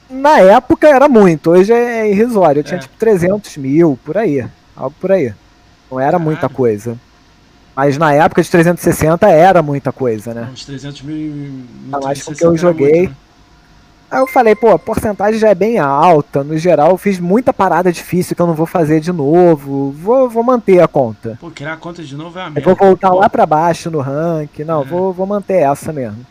[0.09, 2.61] na época era muito, hoje é irrisório.
[2.61, 2.81] Eu tinha é.
[2.81, 4.47] tipo 300 mil, por aí.
[4.77, 5.35] Algo por aí.
[5.91, 6.25] Não era Caralho.
[6.25, 6.97] muita coisa.
[7.75, 10.49] Mas na época de 360 era muita coisa, né?
[10.53, 11.65] Uns 300 mil.
[11.89, 13.07] Mas que eu joguei.
[13.07, 13.17] Muito, né?
[14.11, 16.43] Aí eu falei, pô, a porcentagem já é bem alta.
[16.43, 19.93] No geral, eu fiz muita parada difícil que eu não vou fazer de novo.
[19.93, 21.39] Vou, vou manter a conta.
[21.41, 22.69] Pô, criar a conta de novo é uma merda.
[22.69, 24.59] Eu vou voltar lá pra baixo no rank.
[24.61, 24.85] Não, é.
[24.85, 26.27] vou, vou manter essa mesmo.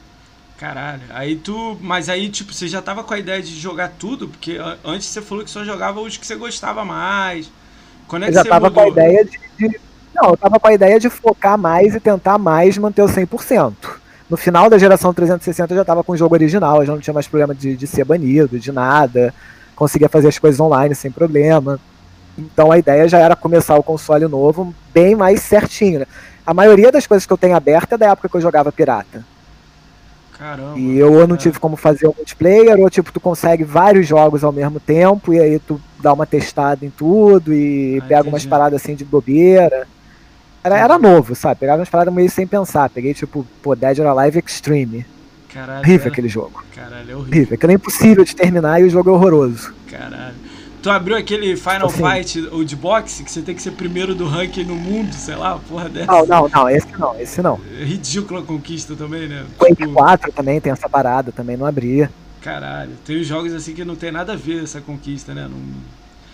[0.57, 1.03] Caralho.
[1.11, 1.77] Aí tu.
[1.79, 4.27] Mas aí, tipo, você já tava com a ideia de jogar tudo?
[4.27, 7.49] Porque antes você falou que só jogava os que você gostava mais.
[8.09, 8.83] Quando é que eu já você tava mudou?
[8.83, 9.79] com a ideia de, de.
[10.13, 13.98] Não, eu tava com a ideia de focar mais e tentar mais manter o 100%.
[14.29, 16.99] No final da geração 360 eu já estava com o jogo original, eu já não
[16.99, 19.33] tinha mais problema de, de ser banido, de nada.
[19.75, 21.79] Conseguia fazer as coisas online sem problema.
[22.37, 26.01] Então a ideia já era começar o console novo bem mais certinho.
[26.01, 26.05] Né?
[26.45, 29.25] A maioria das coisas que eu tenho aberta é da época que eu jogava pirata.
[30.37, 30.79] Caramba.
[30.79, 34.41] E eu ou não tive como fazer o multiplayer, ou tipo, tu consegue vários jogos
[34.41, 38.29] ao mesmo tempo, e aí tu dá uma testada em tudo e ah, pega entendi.
[38.29, 39.85] umas paradas assim de bobeira.
[40.63, 41.59] Era, era novo, sabe?
[41.59, 42.89] Pegava umas paradas meio sem pensar.
[42.89, 45.05] Peguei, tipo, pô, Dead or Alive Extreme.
[45.53, 45.79] Caralho.
[45.79, 46.09] Horrível é...
[46.09, 46.63] aquele jogo.
[46.75, 47.19] Caralho, é horrível.
[47.19, 47.53] horrível.
[47.55, 49.73] Aquilo é impossível de terminar e o jogo é horroroso.
[49.89, 50.35] Caralho.
[50.81, 54.15] Tu abriu aquele Final assim, Fight ou de boxe que você tem que ser primeiro
[54.15, 56.09] do ranking no mundo, sei lá, porra dessa.
[56.09, 57.59] Não, não, não, esse não, esse não.
[57.77, 59.45] É ridícula conquista também, né?
[59.57, 59.93] Quake tipo...
[59.93, 62.09] 4 também tem essa parada, também não abria.
[62.41, 65.49] Caralho, tem jogos assim que não tem nada a ver essa conquista, né?
[65.51, 65.59] Não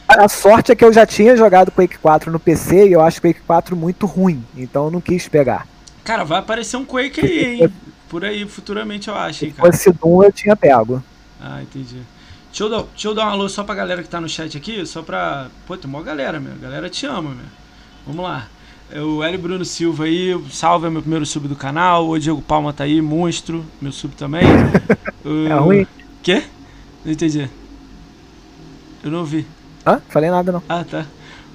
[0.07, 3.21] a sorte é que eu já tinha jogado Quake 4 no PC e eu acho
[3.21, 5.67] Quake 4 muito ruim, então eu não quis pegar.
[6.03, 7.73] Cara, vai aparecer um Quake aí, hein?
[8.07, 9.71] Por aí, futuramente eu acho, hein, cara.
[9.71, 11.03] Se fosse Doom eu tinha pego.
[11.41, 12.01] Ah, entendi.
[12.49, 14.55] Deixa eu, dar, deixa eu dar um alô só pra galera que tá no chat
[14.55, 15.47] aqui, só pra...
[15.67, 16.53] Pô, tem uma galera, meu.
[16.53, 17.45] A galera te ama, meu.
[18.07, 18.47] Vamos lá.
[18.91, 22.07] É o Hélio Bruno Silva aí, salve, é meu primeiro sub do canal.
[22.07, 24.43] O Diego Palma tá aí, monstro, meu sub também.
[25.25, 25.47] o...
[25.47, 25.87] É ruim?
[26.21, 26.43] Quê?
[27.03, 27.49] Não entendi.
[29.03, 29.45] Eu não ouvi.
[29.85, 30.01] Hã?
[30.09, 30.63] Falei nada não.
[30.67, 31.05] Ah, tá.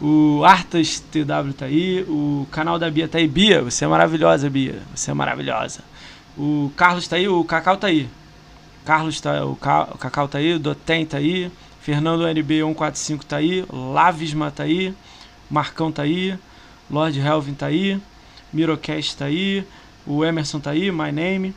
[0.00, 3.26] O Artas TW tá aí, o canal da Bia tá aí.
[3.26, 4.80] Bia, você é maravilhosa, Bia.
[4.94, 5.80] Você é maravilhosa.
[6.38, 8.08] O Carlos tá aí, o Cacau tá aí.
[8.84, 13.26] Carlos tá, o, Ca, o Cacau tá aí, o Dotem tá aí, Fernando NB 145
[13.26, 14.94] tá aí, Lavisma tá aí,
[15.50, 16.38] Marcão tá aí,
[16.90, 18.00] Lord Helvin tá aí,
[18.52, 19.66] Mirocast tá aí,
[20.06, 21.54] o Emerson tá aí, My Name.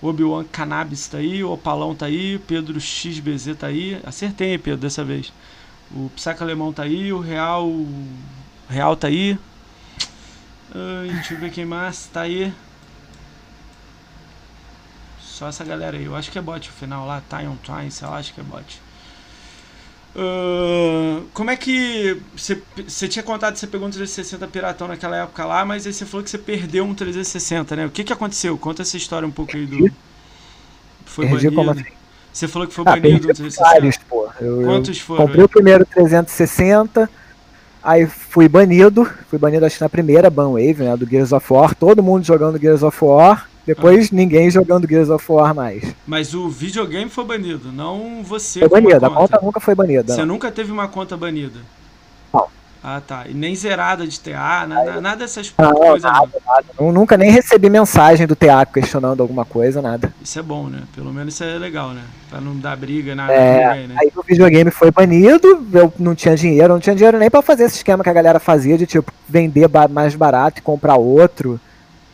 [0.00, 4.00] Obi-Wan Cannabis tá aí, o Opalão tá aí, Pedro XBZ tá aí.
[4.04, 5.32] Acertei, Pedro, dessa vez.
[5.94, 7.70] O Psaca Alemão tá aí, o Real.
[8.68, 9.38] Real tá aí.
[10.74, 12.52] Ai, deixa eu ver quem mais tá aí.
[15.20, 16.04] Só essa galera aí.
[16.04, 18.40] Eu acho que é bot o final lá, Time on Time, sei lá, acho que
[18.40, 18.80] é bot.
[20.14, 22.20] Uh, como é que.
[22.36, 26.04] Você tinha contado que você pegou um 360 piratão naquela época lá, mas aí você
[26.04, 27.86] falou que você perdeu um 360, né?
[27.86, 28.56] O que, que aconteceu?
[28.58, 29.90] Conta essa história um pouco aí do.
[31.06, 31.56] Foi perdi banido.
[31.56, 32.01] Como assim?
[32.32, 33.62] Você falou que foi ah, banido um 360.
[33.62, 34.28] Vários, pô.
[34.40, 35.26] Eu, Quantos foram?
[35.26, 35.44] Comprei aí?
[35.44, 37.10] o primeiro 360,
[37.82, 39.08] aí fui banido.
[39.28, 40.96] Fui banido acho que na primeira ban wave, né?
[40.96, 41.74] Do Gears of War.
[41.74, 43.48] Todo mundo jogando Gears of War.
[43.66, 44.08] Depois ah.
[44.12, 45.94] ninguém jogando Gears of War mais.
[46.06, 48.60] Mas o videogame foi banido, não você.
[48.60, 50.12] Foi banido, a conta nunca foi banida.
[50.12, 50.34] Você não.
[50.34, 51.60] nunca teve uma conta banida?
[52.82, 52.90] Não.
[52.90, 53.24] Ah, tá.
[53.28, 56.02] E nem zerada de TA, nada, nada dessas não, coisas.
[56.02, 56.64] Nada, nada.
[56.78, 60.12] Eu nunca nem recebi mensagem do TA questionando alguma coisa, nada.
[60.20, 60.82] Isso é bom, né?
[60.94, 62.02] Pelo menos isso é legal, né?
[62.28, 63.32] Pra não dar briga, nada.
[63.32, 63.96] É, ninguém, né?
[64.00, 67.64] Aí o videogame foi banido, eu não tinha dinheiro, não tinha dinheiro nem para fazer
[67.64, 71.60] esse esquema que a galera fazia de tipo vender mais barato e comprar outro.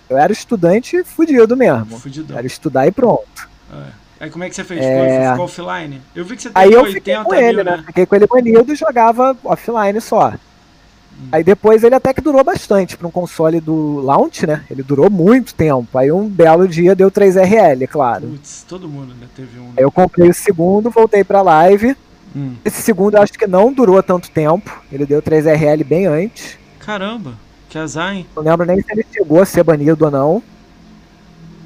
[0.09, 1.99] Eu era estudante fudido mesmo.
[1.99, 2.37] Fudidão.
[2.37, 3.49] Era estudar e pronto.
[3.73, 4.09] É.
[4.21, 4.81] Aí como é que você fez?
[4.83, 5.31] É...
[5.31, 6.01] Ficou offline?
[6.15, 7.77] Eu vi que você tem Aí eu fiquei com ele, mil, né?
[7.77, 7.83] né?
[7.87, 10.33] Fiquei com ele banido e jogava offline só.
[11.31, 14.65] Aí depois ele até que durou bastante para um console do launch, né?
[14.71, 15.99] Ele durou muito tempo.
[15.99, 18.29] Aí um belo dia deu 3RL, é claro.
[18.29, 19.65] Putz, todo mundo né, teve um.
[19.65, 19.73] Né?
[19.77, 21.97] Aí eu comprei o segundo, voltei pra live.
[22.35, 22.55] Hum.
[22.65, 24.83] Esse segundo eu acho que não durou tanto tempo.
[24.91, 26.57] Ele deu 3RL bem antes.
[26.79, 27.35] Caramba.
[27.69, 28.27] Que azar, hein?
[28.35, 30.43] Não lembro nem se ele chegou a ser banido ou não.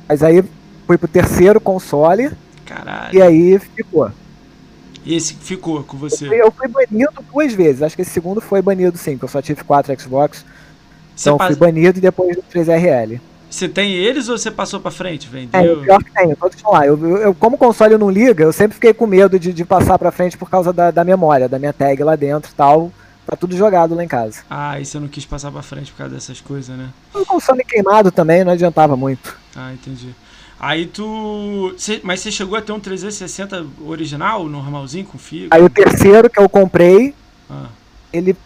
[0.09, 0.43] Mas aí
[0.87, 2.33] foi pro terceiro console.
[2.65, 3.17] Caralho.
[3.17, 4.11] E aí ficou.
[5.05, 6.27] E esse ficou com você?
[6.27, 7.83] Eu fui, eu fui, banido duas vezes.
[7.83, 10.45] Acho que esse segundo foi banido sim, porque eu só tive quatro Xbox.
[11.15, 13.21] Você então fui banido e depois do 3RL.
[13.51, 15.29] Você tem eles ou você passou pra frente?
[15.29, 15.83] Vendeu?
[15.83, 16.87] É, pior que tenho, todos estão lá.
[16.87, 19.99] Eu, eu, como o console não liga, eu sempre fiquei com medo de, de passar
[19.99, 22.91] pra frente por causa da, da memória, da minha tag lá dentro e tal.
[23.27, 24.41] Tá tudo jogado lá em casa.
[24.49, 26.88] Ah, e você não quis passar pra frente por causa dessas coisas, né?
[27.15, 29.37] O console queimado também, não adiantava muito.
[29.55, 30.15] Ah, entendi.
[30.62, 31.75] Aí tu.
[31.77, 35.48] Cê, mas você chegou a ter um 360 original, normalzinho, com fio?
[35.51, 37.12] Aí o terceiro que eu comprei,
[37.51, 37.66] ah.
[38.12, 38.37] ele,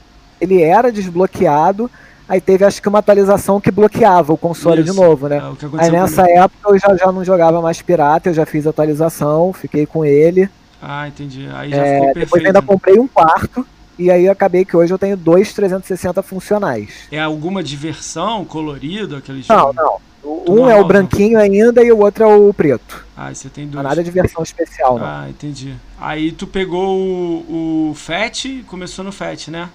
[0.40, 1.90] ele era desbloqueado.
[2.26, 4.90] Aí teve acho que uma atualização que bloqueava o console Isso.
[4.90, 5.36] de novo, né?
[5.36, 6.40] É, aí nessa comigo.
[6.40, 10.48] época eu já, já não jogava mais pirata, eu já fiz atualização, fiquei com ele.
[10.80, 11.46] Ah, entendi.
[11.52, 12.24] Aí já é, ficou perfeito.
[12.24, 13.64] Depois ainda comprei um quarto
[13.98, 17.06] e aí acabei que hoje eu tenho dois 360 funcionais.
[17.12, 20.00] É alguma diversão colorido, aqueles Não, não.
[20.26, 23.04] Um é o branquinho ainda e o outro é o preto.
[23.16, 23.76] Ah, você tem dois.
[23.76, 25.06] Não nada de versão especial, não.
[25.06, 25.74] Ah, entendi.
[26.00, 29.68] Aí tu pegou o, o FAT e começou no FAT, né?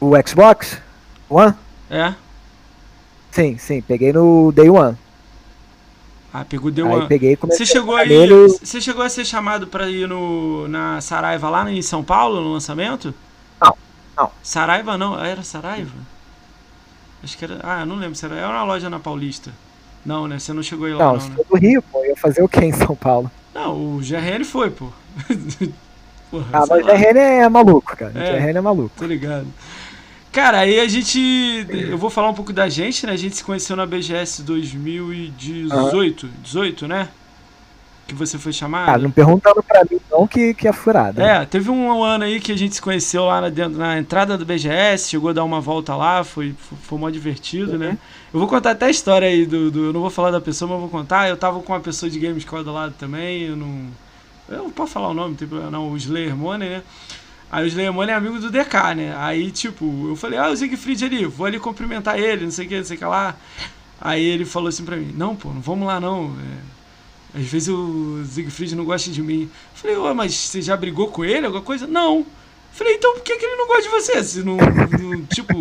[0.00, 0.80] O Xbox
[1.28, 1.54] One?
[1.90, 2.14] É.
[3.30, 4.96] Sim, sim, peguei no Day One.
[6.32, 7.02] Ah, pegou uma.
[7.02, 8.48] Aí peguei Você chegou aí, nele...
[8.48, 12.52] você chegou a ser chamado para ir no na Saraiva lá em São Paulo no
[12.52, 13.14] lançamento?
[13.60, 13.76] Não,
[14.16, 14.30] não.
[14.42, 15.92] Saraiva não, era Saraiva?
[17.24, 19.50] Acho que era, ah, não lembro se era, era uma loja na Paulista.
[20.04, 20.38] Não, né?
[20.38, 21.36] Você não chegou aí lá não, não né?
[21.50, 23.30] do Rio, pô, ia fazer o que em São Paulo?
[23.54, 24.88] Não, o GRN foi, pô.
[26.30, 28.12] Porra, ah, mas o GRN é maluco, cara.
[28.14, 28.92] É, o GRN é maluco.
[28.98, 29.46] Tô ligado.
[30.30, 31.18] Cara, aí a gente.
[31.70, 33.12] Eu vou falar um pouco da gente, né?
[33.12, 37.08] A gente se conheceu na BGS 2018, 18, né?
[38.06, 38.90] Que você foi chamado.
[38.90, 41.22] Ah, não perguntando pra mim não que, que é furada.
[41.22, 44.36] É, teve um, ano aí que a gente se conheceu lá na, dentro, na entrada
[44.36, 47.86] do BGS, chegou a dar uma volta lá, foi, foi, foi mó divertido, né?
[47.86, 47.92] uhum.
[47.92, 47.98] né?
[48.32, 50.68] Eu vou contar até a história aí do, do, Eu não vou falar da pessoa,
[50.68, 51.28] mas eu vou contar.
[51.28, 53.86] Eu tava com uma pessoa de Gamescore do lado também, eu não.
[54.48, 56.82] Eu não posso falar o nome, tipo, não, o Slayer Money, né?
[57.54, 59.14] Aí o Slayamone é amigo do DK, né?
[59.16, 62.68] Aí, tipo, eu falei, ah, o Siegfried ali, vou ali cumprimentar ele, não sei o
[62.68, 63.36] que, não sei o que lá.
[64.00, 66.34] Aí ele falou assim pra mim, não, pô, não vamos lá não.
[66.36, 66.73] É,
[67.34, 69.50] às vezes o Siegfried não gosta de mim.
[69.74, 71.86] Falei, ué, mas você já brigou com ele, alguma coisa?
[71.86, 72.24] Não.
[72.72, 74.24] Falei, então por que, que ele não gosta de você?
[74.24, 75.54] Se não, não tipo.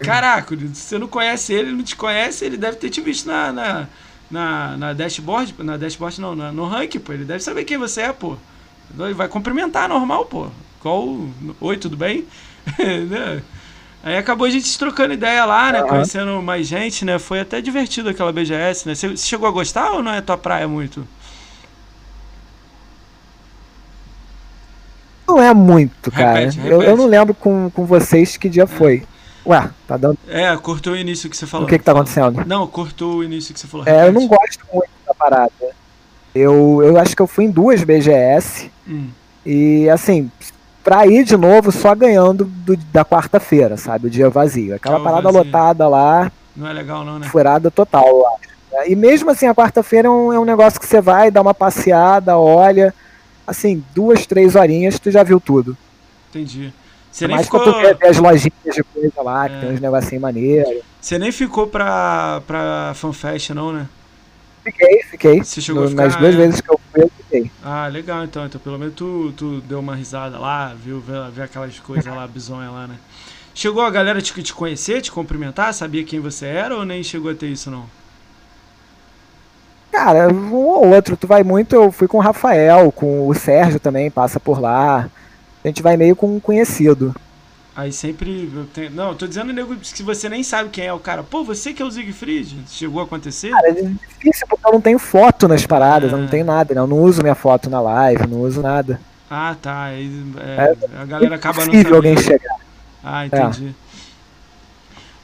[0.00, 3.52] Caraca, você não conhece ele, ele não te conhece, ele deve ter te visto na,
[3.52, 3.88] na,
[4.30, 5.54] na, na dashboard.
[5.58, 7.12] Na dashboard não, na, no rank, pô.
[7.12, 8.36] Ele deve saber quem você é, pô.
[9.14, 10.48] Vai cumprimentar normal, pô.
[10.80, 11.28] Qual.
[11.60, 12.26] Oi, tudo bem?
[14.06, 15.82] Aí acabou a gente trocando ideia lá, né?
[15.82, 15.88] Uhum.
[15.88, 17.18] Conhecendo mais gente, né?
[17.18, 18.94] Foi até divertido aquela BGS, né?
[18.94, 21.04] Você chegou a gostar ou não é tua praia muito?
[25.26, 26.38] Não é muito, cara.
[26.38, 26.72] Repete, repete.
[26.72, 29.02] Eu, eu não lembro com, com vocês que dia foi.
[29.44, 30.18] Ué, tá dando.
[30.28, 31.66] É, cortou o início que você falou.
[31.66, 32.44] O que que tá acontecendo?
[32.46, 33.84] Não, cortou o início que você falou.
[33.84, 34.04] Repete.
[34.04, 35.50] É, eu não gosto muito da parada.
[36.32, 38.70] Eu, eu acho que eu fui em duas BGS.
[38.86, 39.08] Hum.
[39.44, 40.30] E assim,
[40.86, 44.06] pra ir de novo só ganhando do, da quarta-feira, sabe?
[44.06, 44.76] O dia vazio.
[44.76, 45.42] Aquela é parada vazio.
[45.42, 46.30] lotada lá.
[46.54, 47.26] Não é legal, não, né?
[47.26, 48.88] Furada total, eu acho.
[48.88, 51.52] E mesmo assim, a quarta-feira é um, é um negócio que você vai, dá uma
[51.52, 52.94] passeada, olha.
[53.44, 55.76] Assim, duas, três horinhas, tu já viu tudo.
[56.30, 56.72] Entendi.
[57.10, 57.64] Você nem ficou...
[57.64, 59.48] tu vê as lojinhas de coisa lá, é.
[59.48, 60.84] que tem uns negocinhos maneiros.
[61.00, 63.88] Você nem ficou pra, pra FanFest, não, né?
[64.66, 65.44] Fiquei, fiquei.
[65.44, 66.38] Você chegou no, a ficar, Nas duas é...
[66.38, 67.50] vezes que eu fui, eu fiquei.
[67.62, 68.44] Ah, legal então.
[68.44, 71.00] Então pelo menos tu, tu deu uma risada lá, viu?
[71.00, 72.96] Ver, aquelas coisas lá, bizonha lá, né?
[73.54, 75.72] Chegou a galera te, te conhecer, te cumprimentar?
[75.72, 77.86] Sabia quem você era ou nem chegou a ter isso, não?
[79.92, 81.16] Cara, um ou outro.
[81.16, 81.76] Tu vai muito.
[81.76, 85.08] Eu fui com o Rafael, com o Sérgio também, passa por lá.
[85.64, 87.14] A gente vai meio com um conhecido.
[87.76, 88.50] Aí sempre.
[88.72, 88.90] Tenho...
[88.90, 91.22] Não, eu tô dizendo, nego, que você nem sabe quem é o cara.
[91.22, 92.64] Pô, você que é o Siegfried?
[92.68, 93.50] Chegou a acontecer?
[93.50, 96.14] Cara, é difícil porque eu não tenho foto nas paradas, é...
[96.14, 96.80] eu não tenho nada, né?
[96.80, 98.98] Eu não uso minha foto na live, não uso nada.
[99.30, 99.90] Ah, tá.
[99.90, 100.04] É,
[100.38, 101.96] é, a galera acaba não sabendo.
[101.96, 102.56] alguém chegar.
[103.04, 103.68] Ah, entendi.
[103.68, 103.86] É.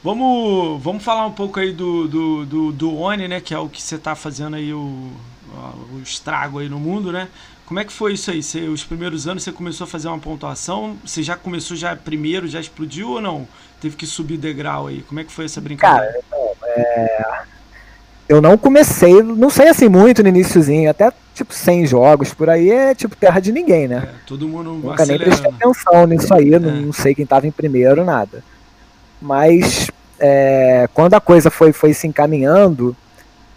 [0.05, 3.41] Vamos, vamos falar um pouco aí do, do, do, do Oni, né?
[3.41, 5.11] Que é o que você tá fazendo aí, o,
[5.95, 7.29] o estrago aí no mundo, né?
[7.66, 8.42] Como é que foi isso aí?
[8.42, 10.96] Você, os primeiros anos você começou a fazer uma pontuação?
[11.05, 13.46] Você já começou já primeiro, já explodiu ou não?
[13.81, 15.03] Teve que subir degrau aí?
[15.03, 16.12] Como é que foi essa brincadeira?
[16.12, 17.42] Cara, então, é...
[18.29, 22.70] eu não comecei, não sei assim muito no iníciozinho, até tipo 100 jogos por aí
[22.70, 24.09] é tipo terra de ninguém, né?
[24.09, 26.59] É, todo mundo Nunca nem prestei atenção nisso aí, é.
[26.59, 28.44] não, sei quem tava em primeiro, nada.
[29.20, 32.94] Mas é, quando a coisa foi, foi se encaminhando,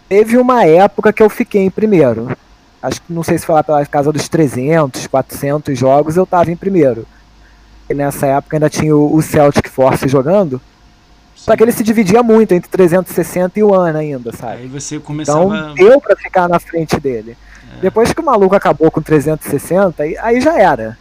[0.08, 2.28] teve uma época que eu fiquei em primeiro.
[2.82, 6.50] Acho que não sei se foi lá pela casa dos 300, 400 jogos, eu tava
[6.50, 7.06] em primeiro.
[7.88, 10.60] E nessa época ainda tinha o, Celtic Force jogando.
[11.34, 14.62] Só que ele se dividia muito entre 360 e o One ainda, sabe?
[14.62, 15.44] Aí você começava...
[15.44, 17.36] Então deu pra ficar na frente dele.
[17.76, 17.80] É.
[17.82, 20.98] Depois que o maluco acabou com 360, aí, aí já era.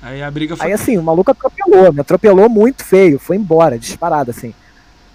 [0.00, 0.66] Aí a briga foi.
[0.66, 4.54] Aí assim, o maluco atropelou, me atropelou muito feio, foi embora, disparado, assim.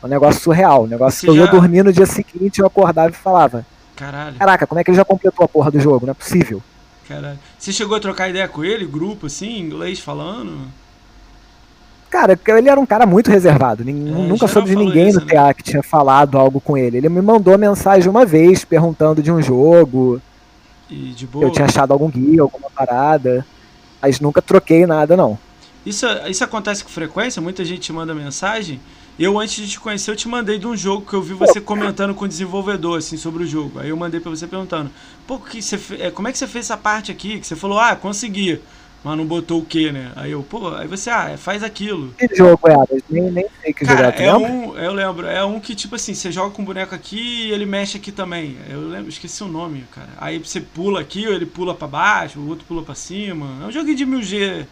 [0.03, 1.45] Um negócio surreal, um negócio Você que eu já...
[1.45, 3.65] ia dormir no dia seguinte, eu acordava e falava.
[3.97, 4.37] Caralho.
[4.37, 6.05] Caraca, como é que ele já completou a porra do jogo?
[6.05, 6.61] Não é possível.
[7.07, 7.39] Caralho.
[7.57, 10.67] Você chegou a trocar ideia com ele, grupo, assim, inglês falando?
[12.09, 13.81] Cara, ele era um cara muito reservado.
[13.81, 15.53] É, nunca soube de ninguém isso, no TA né?
[15.53, 16.97] que tinha falado algo com ele.
[16.97, 20.21] Ele me mandou mensagem uma vez perguntando de um jogo.
[20.89, 21.43] E de boa.
[21.43, 23.45] Eu tinha achado algum guia, alguma parada.
[24.01, 25.37] Mas nunca troquei nada, não.
[25.85, 27.41] Isso, isso acontece com frequência?
[27.41, 28.79] Muita gente te manda mensagem.
[29.19, 31.59] Eu, antes de te conhecer, eu te mandei de um jogo que eu vi você
[31.59, 33.79] comentando com o desenvolvedor, assim, sobre o jogo.
[33.79, 34.91] Aí eu mandei para você perguntando,
[35.25, 37.39] pô, que você, é, como é que você fez essa parte aqui?
[37.39, 38.61] Que você falou, ah, consegui.
[39.03, 40.11] Mas não botou o que, né?
[40.15, 42.13] Aí eu, pô, aí você, ah, faz aquilo.
[42.17, 42.75] Que jogo é,
[43.09, 44.25] Nem, nem sei que Cara, jogo é.
[44.25, 47.47] É um, eu lembro, é um que, tipo assim, você joga com o boneco aqui
[47.47, 48.57] e ele mexe aqui também.
[48.69, 50.09] Eu lembro, esqueci o nome, cara.
[50.17, 53.63] Aí você pula aqui, ou ele pula para baixo, o outro pula para cima.
[53.63, 54.65] É um joguinho de 1000G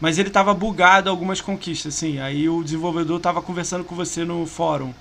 [0.00, 2.18] mas ele tava bugado algumas conquistas, assim.
[2.18, 4.92] Aí o desenvolvedor tava conversando com você no fórum.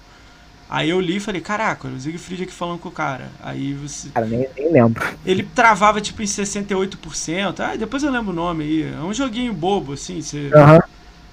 [0.69, 3.31] Aí eu li e falei, caraca, o Siegfried aqui falando com o cara.
[3.41, 4.09] Aí você.
[4.09, 5.03] Cara, nem, nem lembro.
[5.25, 7.59] Ele travava tipo em 68%.
[7.59, 8.93] Ah, depois eu lembro o nome aí.
[8.93, 10.21] É um joguinho bobo, assim.
[10.21, 10.51] Você...
[10.53, 10.79] Uhum.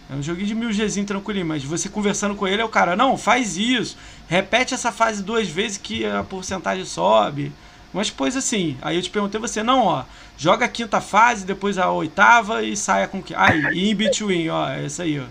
[0.09, 2.95] É um joguinho de mil Gzinho tranquilinho, mas você conversando com ele é o cara,
[2.95, 3.97] não, faz isso,
[4.29, 7.53] repete essa fase duas vezes que a porcentagem sobe.
[7.93, 10.05] Mas depois assim, aí eu te perguntei você, não, ó,
[10.37, 13.35] joga a quinta fase, depois a oitava e saia com que.
[13.35, 15.25] Aí, In Between, ó, é essa aí, ó.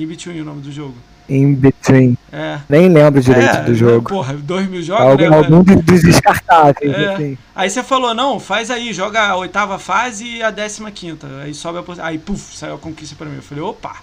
[0.00, 0.94] In Between o nome do jogo.
[1.28, 2.16] In Between.
[2.32, 2.60] É.
[2.68, 4.08] Nem lembro direito é, do jogo.
[4.08, 5.36] Porra, dois mil jogos, algum, né?
[5.36, 7.14] Algum dos descartáveis, é.
[7.14, 7.38] assim.
[7.54, 11.26] Aí você falou, não, faz aí, joga a oitava fase e a décima quinta.
[11.42, 13.36] Aí sobe a Aí, puf, saiu a conquista pra mim.
[13.36, 13.96] Eu falei, opa,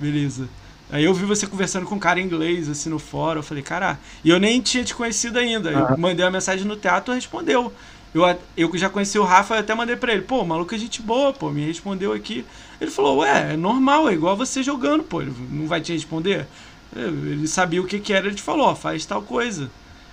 [0.00, 0.48] beleza.
[0.90, 3.38] Aí eu vi você conversando com um cara em inglês, assim, no fórum.
[3.38, 5.70] Eu falei, cara, e eu nem tinha te conhecido ainda.
[5.70, 7.72] Eu mandei uma mensagem no teatro e respondeu.
[8.14, 8.22] Eu,
[8.56, 11.32] eu já conheci o Rafa, eu até mandei pra ele, pô, maluco é gente boa,
[11.32, 12.44] pô, me respondeu aqui.
[12.80, 16.46] Ele falou, ué, é normal, é igual você jogando, pô, ele não vai te responder?
[16.94, 19.70] Ele sabia o que que era, ele te falou, ó, faz tal coisa.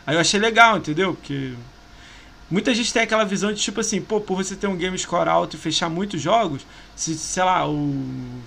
[0.08, 1.14] Aí eu achei legal, entendeu?
[1.14, 1.54] Porque
[2.50, 5.30] Muita gente tem aquela visão de tipo assim, pô, por você ter um game score
[5.30, 7.94] alto e fechar muitos jogos, se, sei lá, o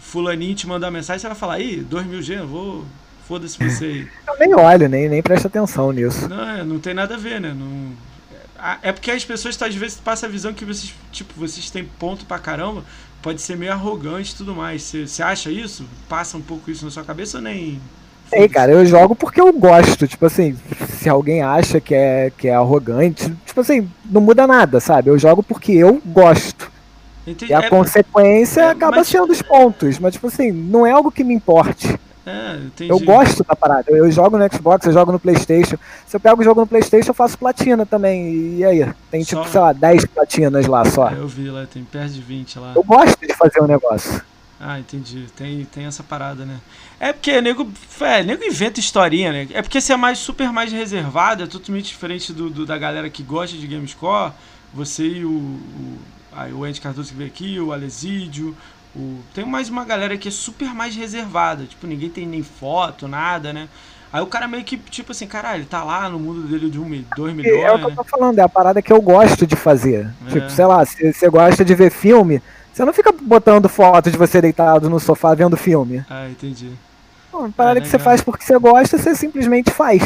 [0.01, 2.85] fulaninho te mandar mensagem, você vai falar, ih, 2000 G, eu vou.
[3.29, 4.09] Foda-se você aí.
[4.27, 6.29] Eu nem olho, nem, nem presto atenção nisso.
[6.29, 7.55] Não, é, não tem nada a ver, né?
[7.57, 7.93] Não,
[8.83, 12.25] é, porque as pessoas às vezes passam a visão que vocês, tipo, vocês têm ponto
[12.25, 12.85] pra caramba,
[13.21, 14.83] pode ser meio arrogante e tudo mais.
[14.83, 15.85] Você, você acha isso?
[16.09, 17.81] Passa um pouco isso na sua cabeça ou nem.
[18.31, 20.07] Sei, cara, eu jogo porque eu gosto.
[20.07, 20.57] Tipo assim,
[20.89, 25.11] se alguém acha que é, que é arrogante, tipo assim, não muda nada, sabe?
[25.11, 26.71] Eu jogo porque eu gosto.
[27.27, 27.53] Entendi.
[27.53, 29.09] E a é, consequência é, acaba mas...
[29.09, 29.99] sendo os pontos.
[29.99, 31.99] Mas, tipo assim, não é algo que me importe.
[32.25, 33.85] É, eu gosto da parada.
[33.89, 35.77] Eu, eu, jogo no Xbox, eu jogo no Playstation.
[36.07, 38.59] Se eu pego o jogo no Playstation, eu faço platina também.
[38.59, 38.93] E aí?
[39.11, 39.51] Tem tipo, só...
[39.51, 41.11] sei lá, 10 platinas lá só.
[41.11, 42.73] É, eu vi lá, tem perto de 20 lá.
[42.77, 44.23] Eu gosto de fazer um negócio.
[44.61, 45.27] Ah, entendi.
[45.35, 46.61] Tem, tem essa parada, né?
[47.01, 47.69] É porque nego,
[48.01, 49.49] é, nego inventa historinha, né?
[49.53, 53.11] É porque você é mais super mais reservado, é totalmente diferente do, do da galera
[53.11, 54.33] que gosta de Gamescore.
[54.73, 55.99] Você e o, o,
[56.31, 58.57] aí, o Andy Cardoso que veio aqui, o Alesídio.
[58.95, 61.65] O, tem mais uma galera que é super mais reservada.
[61.65, 63.69] Tipo, ninguém tem nem foto, nada, né?
[64.13, 66.79] Aí o cara meio que, tipo assim, caralho, ele tá lá no mundo dele de
[66.79, 67.63] um, dois milhões.
[67.63, 70.11] É o que eu tô falando, é a parada que eu gosto de fazer.
[70.27, 70.31] É.
[70.33, 74.17] Tipo, sei lá, se você gosta de ver filme você não fica botando foto de
[74.17, 76.03] você deitado no sofá vendo filme.
[76.09, 76.71] Ah, entendi.
[77.33, 80.03] Uma parada é, que você faz porque você gosta, você simplesmente faz.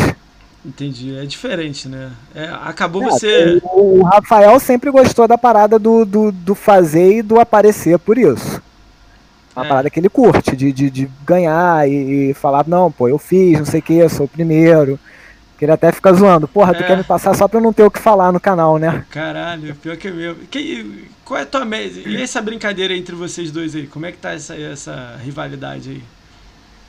[0.64, 2.11] Entendi, é diferente, né?
[2.34, 3.61] É, acabou é, você.
[3.62, 8.18] O, o, Rafael sempre gostou da parada do, do, do fazer e do aparecer por
[8.18, 8.61] isso.
[9.57, 9.69] Uma é.
[9.69, 13.59] parada que ele curte, de, de, de ganhar e, e, falar, não, pô, eu fiz,
[13.59, 15.01] não sei o que, eu sou o primeiro.
[15.59, 16.47] Que ele até fica zoando.
[16.47, 16.87] Porra, tu é.
[16.87, 19.07] quer me passar só pra eu não ter o que falar no canal, né?
[19.09, 20.43] Caralho, pior que é mesmo.
[20.51, 22.03] Que, qual é a tua média?
[22.05, 23.87] E essa brincadeira entre vocês dois aí?
[23.87, 26.03] Como é que tá essa, essa rivalidade aí?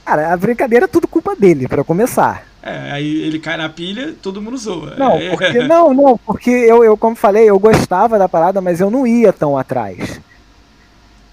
[0.06, 2.46] Cara, a brincadeira é tudo culpa dele, para começar.
[2.62, 4.96] É, aí ele cai na pilha, todo mundo zoa.
[4.98, 5.30] Não, é.
[5.30, 9.08] porque, não, não, porque eu, eu, como falei, eu gostava da parada, mas eu não
[9.08, 10.20] ia tão atrás.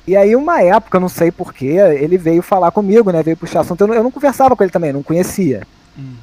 [0.06, 3.22] E aí, uma época, não sei porquê, ele veio falar comigo, né?
[3.22, 3.80] Veio puxar assunto.
[3.80, 5.62] Eu não, eu não conversava com ele também, não conhecia.
[5.98, 6.14] Hum.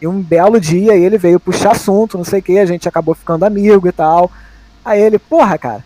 [0.00, 3.14] E um belo dia ele veio puxar assunto, não sei o que, a gente acabou
[3.14, 4.30] ficando amigo e tal.
[4.84, 5.84] Aí ele, porra, cara,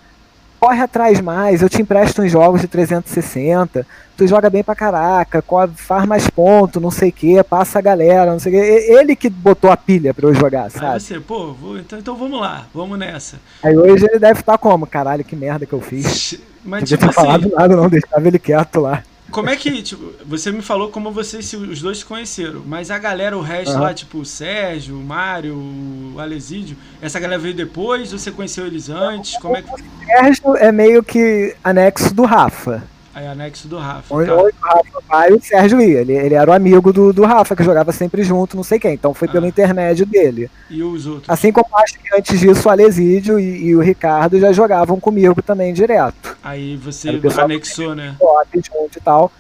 [0.59, 3.86] corre atrás mais, eu te empresto uns jogos de 360,
[4.16, 5.43] tu joga bem pra caraca,
[5.74, 8.93] faz mais ponto, não sei o que, passa a galera, não sei o que.
[8.93, 10.86] Ele que botou a pilha pra eu jogar, sabe?
[10.86, 13.38] Aí você, pô, vou, então, então vamos lá, vamos nessa.
[13.62, 14.86] Aí hoje ele deve estar como?
[14.86, 16.38] Caralho, que merda que eu fiz.
[16.65, 19.03] Mas, Devia tipo assim, falado nada, não, deixava ele quieto lá.
[19.31, 22.99] Como é que, tipo, você me falou como vocês os dois se conheceram, mas a
[22.99, 23.81] galera, o resto uhum.
[23.81, 28.89] lá, tipo, o Sérgio, o Mário, o Alesídio, essa galera veio depois você conheceu eles
[28.89, 29.39] antes?
[29.39, 29.73] Como é que...
[29.73, 32.83] O Sérgio é meio que anexo do Rafa.
[33.13, 34.15] Aí, anexo do Rafa.
[34.15, 34.37] Onde, tá.
[34.37, 36.01] onde o Rafa vai, o Sérgio ia.
[36.01, 38.95] Ele, ele era o amigo do, do Rafa, que jogava sempre junto, não sei quem.
[38.95, 39.33] Então foi ah.
[39.33, 40.49] pelo intermédio dele.
[40.69, 41.29] E os outros?
[41.29, 45.43] Assim como acho que antes disso o Alesídio e, e o Ricardo já jogavam comigo
[45.43, 46.37] também direto.
[46.43, 48.17] Aí você anexou, né?
[48.55, 49.33] Junto e tal.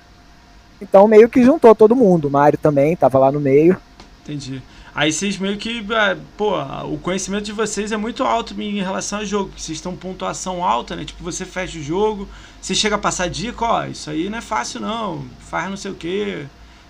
[0.82, 2.26] Então meio que juntou todo mundo.
[2.26, 3.76] O Mário também tava lá no meio.
[4.24, 4.60] Entendi.
[4.94, 9.20] Aí vocês meio que, é, pô, o conhecimento de vocês é muito alto em relação
[9.20, 9.52] ao jogo.
[9.56, 11.04] Vocês estão pontuação alta, né?
[11.04, 12.28] Tipo, você fecha o jogo,
[12.60, 15.90] você chega a passar dica, ó, isso aí não é fácil não, faz não sei
[15.90, 16.44] o quê.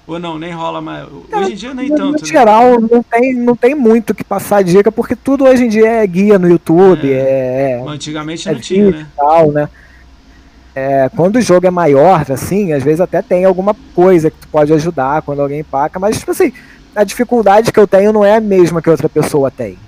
[0.06, 1.06] Ou não, nem rola mais.
[1.32, 2.04] Hoje em dia nem tanto.
[2.04, 2.18] No né?
[2.24, 6.06] geral, não tem, não tem muito que passar dica, porque tudo hoje em dia é
[6.06, 7.12] guia no YouTube.
[7.12, 9.06] É, é antigamente é não tinha, né?
[9.16, 9.68] Tal, né?
[10.74, 14.48] É, quando o jogo é maior, assim, às vezes até tem alguma coisa que tu
[14.48, 16.52] pode ajudar quando alguém paca, mas, tipo assim,
[16.94, 19.78] a dificuldade que eu tenho não é a mesma que outra pessoa tem.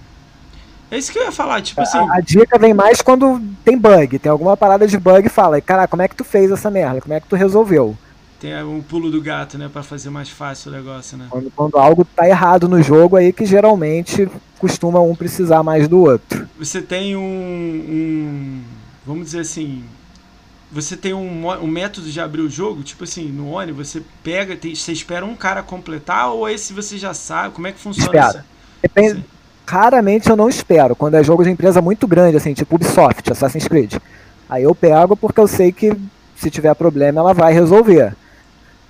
[0.92, 1.96] É isso que eu ia falar, tipo assim.
[1.96, 5.58] A, a dica vem mais quando tem bug, tem alguma parada de bug e fala,
[5.58, 7.00] cara, como é que tu fez essa merda?
[7.00, 7.96] Como é que tu resolveu?
[8.38, 11.28] Tem um pulo do gato, né, para fazer mais fácil o negócio, né?
[11.30, 14.28] Quando, quando, algo tá errado no jogo, aí que geralmente
[14.58, 16.46] costuma um precisar mais do outro.
[16.58, 18.62] Você tem um, um
[19.06, 19.84] vamos dizer assim,
[20.70, 24.56] você tem um, um método de abrir o jogo, tipo assim, no Oni, você pega,
[24.56, 27.54] tem, você espera um cara completar ou esse você já sabe?
[27.54, 28.28] Como é que funciona Espera.
[28.28, 28.44] isso?
[28.82, 29.24] Depende.
[29.66, 33.68] Raramente eu não espero, quando é jogo de empresa muito grande, assim, tipo Ubisoft, Assassin's
[33.68, 33.94] Creed.
[34.48, 35.96] Aí eu pego porque eu sei que
[36.36, 38.14] se tiver problema ela vai resolver.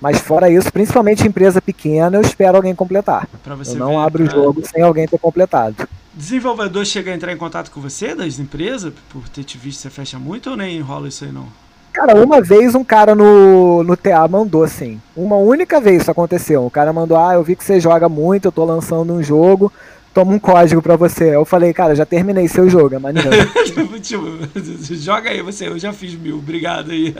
[0.01, 3.29] Mas fora isso, principalmente empresa pequena, eu espero alguém completar.
[3.45, 5.87] eu não ver, abro o jogo sem alguém ter completado.
[6.13, 9.89] Desenvolvedor chega a entrar em contato com você das empresas por ter te visto você
[9.89, 11.47] fecha muito ou nem rola isso aí não?
[11.93, 14.99] Cara, uma vez um cara no, no TA mandou assim.
[15.15, 16.65] Uma única vez isso aconteceu.
[16.65, 19.71] O cara mandou: Ah, eu vi que você joga muito, eu tô lançando um jogo,
[20.13, 21.35] toma um código pra você.
[21.35, 23.29] Eu falei, cara, já terminei seu jogo, é maneiro.
[24.01, 27.13] tipo, joga aí você, eu já fiz mil, obrigado aí.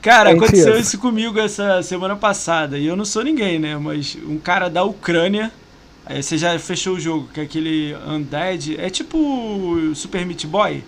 [0.00, 2.78] cara, aconteceu isso comigo essa semana passada.
[2.78, 3.76] E eu não sou ninguém, né?
[3.76, 5.52] Mas um cara da Ucrânia.
[6.04, 8.76] Aí você já fechou o jogo, que é aquele Undead.
[8.80, 10.82] É tipo Super Meat Boy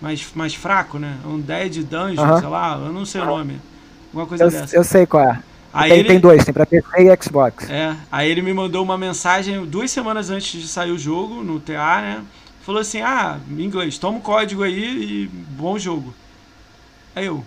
[0.00, 1.16] mais, mais fraco, né?
[1.24, 2.40] Um Dead Dungeon, uh -huh.
[2.40, 3.60] sei lá, eu não sei o nome.
[4.08, 4.76] Alguma coisa eu, dessa.
[4.76, 5.42] Eu sei qual é.
[5.72, 7.68] Aí tem, ele, tem dois, tem pra PC e Xbox.
[7.68, 11.60] É, aí ele me mandou uma mensagem duas semanas antes de sair o jogo, no
[11.60, 12.24] TA, né?
[12.62, 16.12] Falou assim, ah, em inglês, toma o código aí e bom jogo.
[17.14, 17.44] Aí eu,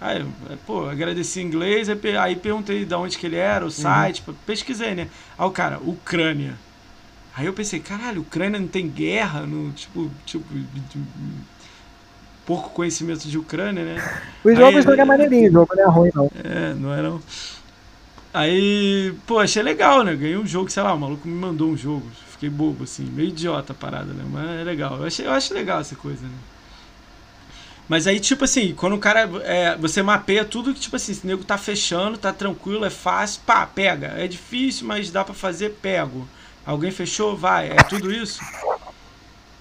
[0.00, 0.26] aí,
[0.66, 3.70] pô, agradeci em inglês, aí perguntei de onde que ele era, o uhum.
[3.70, 4.34] site, uhum.
[4.44, 5.08] pesquisei, né?
[5.38, 6.56] Aí o cara, Ucrânia.
[7.36, 10.44] Aí eu pensei, caralho, Ucrânia não tem guerra, no, tipo, tipo,
[12.50, 14.22] pouco conhecimento de Ucrânia, né?
[14.42, 16.30] O jogo, Aí, jogo é maneirinho, o jogo não é ruim, não.
[16.42, 17.22] É, não é não.
[18.32, 20.16] Aí, pô, achei legal, né?
[20.16, 22.06] Ganhei um jogo, sei lá, o maluco me mandou um jogo.
[22.32, 24.24] Fiquei bobo, assim, meio idiota a parada, né?
[24.32, 24.96] Mas é legal.
[24.96, 26.32] Eu, achei, eu acho legal essa coisa, né?
[27.86, 29.28] Mas aí, tipo assim, quando o cara.
[29.44, 32.90] É, você mapeia tudo que, tipo assim, se o nego tá fechando, tá tranquilo, é
[32.90, 34.14] fácil, pá, pega.
[34.16, 36.26] É difícil, mas dá para fazer, pego.
[36.64, 37.68] Alguém fechou, vai.
[37.68, 38.40] É tudo isso?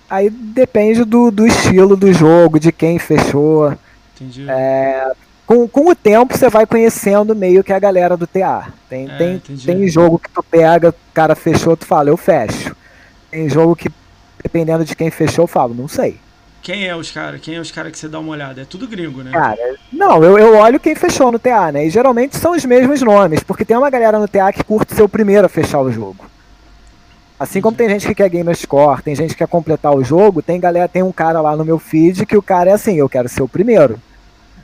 [0.10, 3.74] Aí depende do, do estilo do jogo, de quem fechou.
[4.16, 4.45] Entendi.
[4.49, 5.12] É,
[5.45, 8.72] com, com o tempo você vai conhecendo meio que a galera do TA.
[8.89, 9.66] Tem, É, tem, entendi.
[9.66, 12.76] tem jogo que tu pega, o cara fechou, tu fala, eu fecho.
[13.32, 13.89] Tem jogo que,
[14.41, 16.20] dependendo de quem fechou, eu falo, não sei.
[16.62, 17.39] Quem é os caras?
[17.41, 18.62] Quem é os caras que você dá uma olhada?
[18.62, 19.32] É tudo gringo, né?
[19.32, 21.86] Cara, não, eu, eu olho quem fechou no TA, né?
[21.86, 25.03] E geralmente são os mesmos nomes, porque tem uma galera no TA que curte ser
[25.03, 26.26] o primeiro a fechar o jogo.
[27.40, 30.42] Assim como tem gente que quer gamer score, tem gente que quer completar o jogo,
[30.42, 33.08] tem galera, tem um cara lá no meu feed que o cara é assim, eu
[33.08, 33.98] quero ser o primeiro.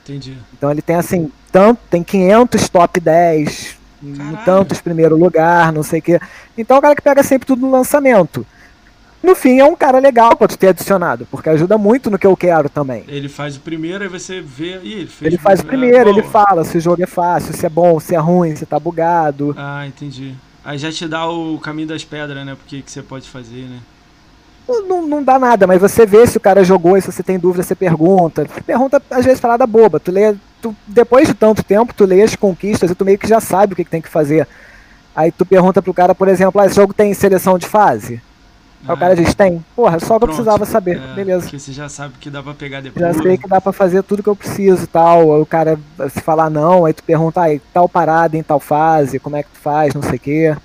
[0.04, 0.36] Entendi.
[0.52, 3.76] Então ele tem assim, tanto, tem 500 top 10,
[4.16, 4.38] Caralho.
[4.44, 6.20] tantos primeiro lugar, não sei o quê.
[6.56, 8.46] Então é o cara que pega sempre tudo no lançamento.
[9.22, 12.26] No fim é um cara legal pra tu ter adicionado, porque ajuda muito no que
[12.26, 13.02] eu quero também.
[13.08, 14.78] Ele faz o primeiro, aí você vê.
[14.82, 16.30] Ih, ele Ele faz o é, primeiro, ele boa.
[16.32, 19.54] fala se o jogo é fácil, se é bom, se é ruim, se tá bugado.
[19.58, 20.34] Ah, entendi.
[20.66, 22.56] Aí já te dá o caminho das pedras, né?
[22.56, 23.78] Porque que você pode fazer, né?
[24.68, 27.38] Não, não- dá nada, mas você vê se o cara jogou e se você tem
[27.38, 28.44] dúvida, você pergunta.
[28.66, 30.00] Pergunta, às vezes, parada boba.
[30.00, 33.28] Tu lê, tu, depois de tanto tempo, tu lê as conquistas e tu meio que
[33.28, 34.48] já sabe o que, que tem que fazer.
[35.14, 38.20] Aí tu pergunta pro cara, por exemplo, ah, esse jogo tem seleção de fase?
[38.86, 39.64] Aí o cara diz, tem.
[39.74, 41.00] Porra, só que eu precisava saber.
[41.00, 41.42] É, Beleza.
[41.42, 43.04] Porque você já sabe que dá pra pegar depois.
[43.04, 45.34] Já sei que dá pra fazer tudo que eu preciso e tal.
[45.34, 45.78] Aí o cara,
[46.10, 49.50] se falar não, aí tu pergunta, ah, tal parada em tal fase, como é que
[49.50, 50.56] tu faz, não sei o quê.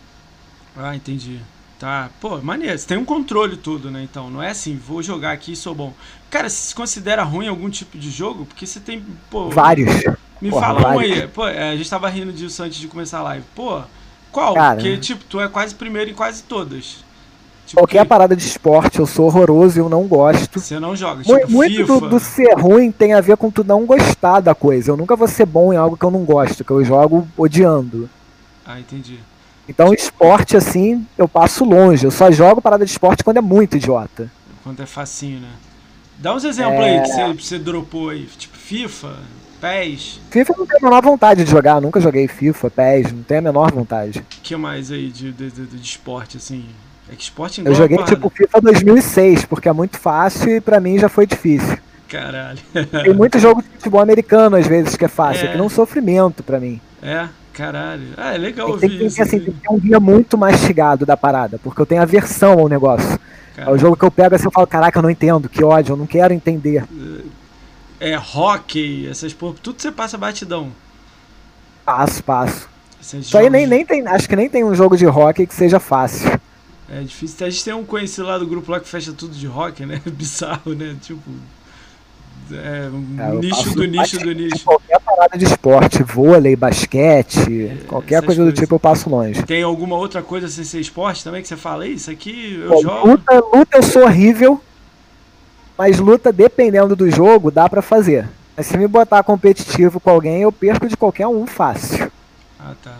[0.77, 1.39] Ah, entendi.
[1.79, 2.09] Tá.
[2.19, 2.77] Pô, maneiro.
[2.77, 4.03] Você tem um controle tudo, né?
[4.03, 5.93] Então, não é assim, vou jogar aqui e sou bom.
[6.29, 8.45] Cara, você se considera ruim algum tipo de jogo?
[8.45, 9.49] Porque você tem, pô...
[9.49, 9.91] Vários.
[10.39, 11.21] Me Porra, fala um vários.
[11.21, 11.27] aí.
[11.27, 13.45] Pô, é, a gente tava rindo disso antes de começar a live.
[13.55, 13.81] Pô,
[14.31, 14.53] qual?
[14.53, 14.75] Cara.
[14.75, 17.03] Porque, tipo, tu é quase primeiro em quase todas.
[17.71, 20.59] Tipo, Qualquer que parada de esporte, eu sou horroroso e eu não gosto.
[20.59, 21.23] Você não joga.
[21.23, 21.99] Tipo, Muito FIFA.
[22.01, 24.91] do, do ser ruim tem a ver com tu não gostar da coisa.
[24.91, 28.09] Eu nunca vou ser bom em algo que eu não gosto, que eu jogo odiando.
[28.65, 29.19] Ah, entendi.
[29.69, 32.03] Então, esporte, assim, eu passo longe.
[32.05, 34.29] Eu só jogo parada de esporte quando é muito idiota.
[34.63, 35.49] Quanto é facinho, né?
[36.19, 36.99] Dá uns exemplos É.
[36.99, 38.25] aí que você, você dropou aí.
[38.37, 39.15] Tipo, FIFA,
[39.61, 40.19] PES.
[40.29, 41.79] FIFA eu não tenho a menor vontade de jogar.
[41.79, 44.19] Nunca joguei FIFA, PES, não tenho a menor vontade.
[44.19, 46.65] O que mais aí de, de, de, de esporte, assim?
[47.11, 50.97] É que esporte Eu joguei tipo FIFA 2006, porque é muito fácil e pra mim
[50.97, 51.77] já foi difícil.
[52.07, 52.59] Caralho.
[53.03, 55.51] Tem muito jogo de futebol americano às vezes que é fácil, É.
[55.51, 56.79] que não é um sofrimento pra mim.
[57.01, 58.07] É, caralho.
[58.17, 59.21] Ah, é legal Tem, ouvir tem, isso.
[59.21, 62.67] assim, tem que ter um guia muito mastigado da parada, porque eu tenho aversão ao
[62.69, 63.19] negócio.
[63.57, 65.63] É Cara, o jogo que eu pego assim eu falo, caraca, eu não entendo, que
[65.63, 66.85] ódio, eu não quero entender.
[67.99, 69.55] É hockey, essas porra.
[69.61, 70.71] Tudo você passa batidão.
[71.85, 72.69] Passo, passo.
[73.01, 75.53] Esses Isso aí nem, nem tem, acho que nem tem um jogo de hockey que
[75.53, 76.39] seja fácil.
[76.93, 77.45] É difícil.
[77.47, 80.01] A gente tem um conhecido lá do grupo lá que fecha tudo de rock, né?
[80.11, 80.95] Bizarro, né?
[81.01, 81.21] Tipo.
[82.51, 84.65] É, um É, nicho do nicho do nicho.
[84.65, 88.59] Qualquer parada de esporte, vôlei, basquete, qualquer essas coisa do coisas.
[88.59, 89.41] tipo eu passo longe.
[89.43, 91.87] Tem alguma outra coisa sem ser esporte também que você fala?
[91.87, 93.07] "Ih, Isso aqui eu Bom, jogo.
[93.07, 94.61] luta, luta eu sou horrível,
[95.77, 98.27] mas luta, dependendo do jogo, dá pra fazer.
[98.57, 102.11] Mas se me botar competitivo com alguém, eu perco de qualquer um fácil.
[102.59, 102.97] Ah, tá.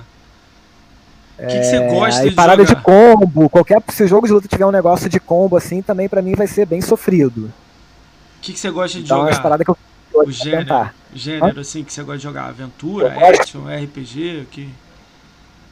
[1.42, 2.66] O que, que você gosta É, de parada jogar?
[2.66, 6.08] de combo, qualquer se o jogo de luta tiver um negócio de combo assim, também
[6.10, 7.46] pra mim vai ser bem sofrido.
[7.46, 9.42] O que, que você gosta de Então é jogar?
[9.42, 9.78] paradas que eu
[10.14, 10.96] O gênero, tentar.
[11.14, 12.46] gênero assim, que você gosta de jogar?
[12.48, 13.42] Aventura, Eu gosto.
[13.42, 14.48] action, RPG?
[14.52, 14.70] Que...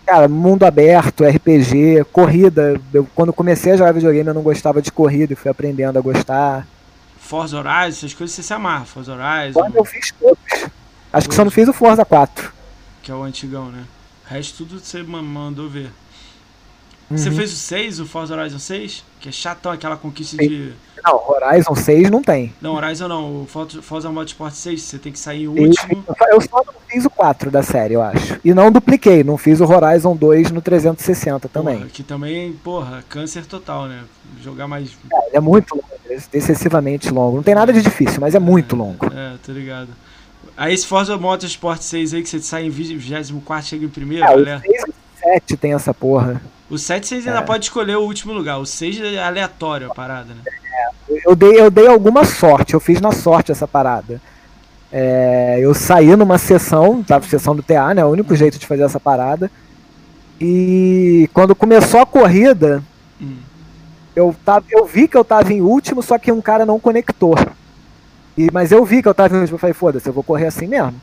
[0.06, 2.80] Cara, mundo aberto, RPG, corrida.
[2.94, 6.02] Eu, quando comecei a jogar videogame eu não gostava de corrida e fui aprendendo a
[6.02, 6.68] gostar.
[7.20, 8.86] Forza Horizon, essas coisas você se amarra.
[8.86, 10.70] Forza Horizon, Quando eu fiz todos.
[11.14, 12.52] Acho que só não fiz o Forza 4.
[13.04, 13.84] que é o antigão, né?
[14.30, 15.90] O resto tudo você ma- mandou ver.
[17.10, 17.36] Você Uhum.
[17.38, 19.04] fez o 6, o Forza Horizon 6?
[19.20, 20.48] Que é chatão aquela conquista Sim.
[20.48, 20.74] de.
[21.04, 22.54] Não, Horizon 6 não tem.
[22.62, 23.48] Não, Horizon não, o
[23.82, 26.06] Forza Motorsport 6, você tem que sair Eu, último.
[26.32, 28.40] eu só não fiz o 4 da série, eu acho.
[28.46, 31.78] E não dupliquei, não fiz o Horizon 2 no 360 também.
[31.78, 34.04] Porra, que também, porra, câncer total, né?
[34.44, 34.92] Jogar mais.
[35.30, 35.88] Ele é muito longo,
[36.32, 37.38] excessivamente longo.
[37.38, 39.08] Não tem nada de difícil, mas é muito longo.
[39.12, 39.90] É, tô ligado.
[40.62, 44.28] Aí esse Forza Motorsport 6 aí que você sai em 24 chega em primeiro, É,
[44.28, 44.60] o galera.
[44.60, 44.94] 6 e o
[45.34, 46.42] 7 tem essa porra.
[46.70, 47.44] O 7 vocês ainda É.
[47.44, 48.58] pode escolher o último lugar.
[48.60, 50.42] O 6 é aleatório a parada, né?
[51.26, 54.22] Eu dei, eu dei alguma sorte, eu fiz na sorte essa parada.
[54.92, 58.04] É, eu saí numa sessão, tava sessão do TA, né?
[58.04, 59.50] O único jeito de fazer essa parada.
[60.42, 62.84] E quando começou a corrida,
[63.22, 63.38] Hum.
[64.16, 67.36] eu, tava, eu vi que eu tava em último, só que um cara não conectou.
[68.40, 70.48] E, mas eu vi que eu tava em último, eu falei, foda-se, eu vou correr
[70.48, 70.96] assim mesmo.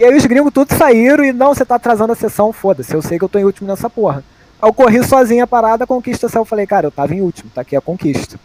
[0.00, 3.02] E aí os gringos todos saíram e não, você tá atrasando a sessão, foda-se, eu
[3.02, 4.24] sei que eu tô em último nessa porra.
[4.62, 7.20] Aí eu corri sozinho a parada, a conquista saiu, eu falei, cara, eu tava em
[7.20, 8.40] último, tá aqui a conquista.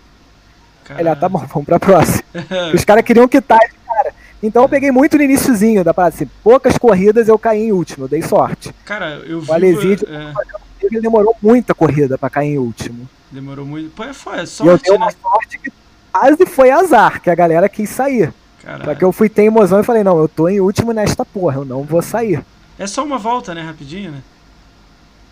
[0.97, 2.21] Ele, ah, tá bom, vamos pra próxima.
[2.75, 4.13] Os caras queriam quitar de cara.
[4.43, 8.03] Então eu peguei muito no iníciozinho da parada, assim, poucas corridas eu caí em último,
[8.03, 8.75] eu dei sorte.
[8.83, 9.49] Cara, eu vi.
[9.49, 10.33] O Aleside é...
[10.81, 13.07] ele demorou muita corrida para cair em último.
[13.31, 13.91] Demorou muito.
[13.91, 14.97] Pô, foi, é sorte, e eu dei né?
[14.97, 15.71] uma sorte que
[16.11, 18.33] quase foi azar, que a galera quis sair.
[18.63, 18.85] Caralho.
[18.85, 21.65] Só que eu fui teimosão e falei, não, eu tô em último nesta porra, eu
[21.65, 22.43] não vou sair.
[22.77, 23.61] É só uma volta, né?
[23.61, 24.21] Rapidinho, né?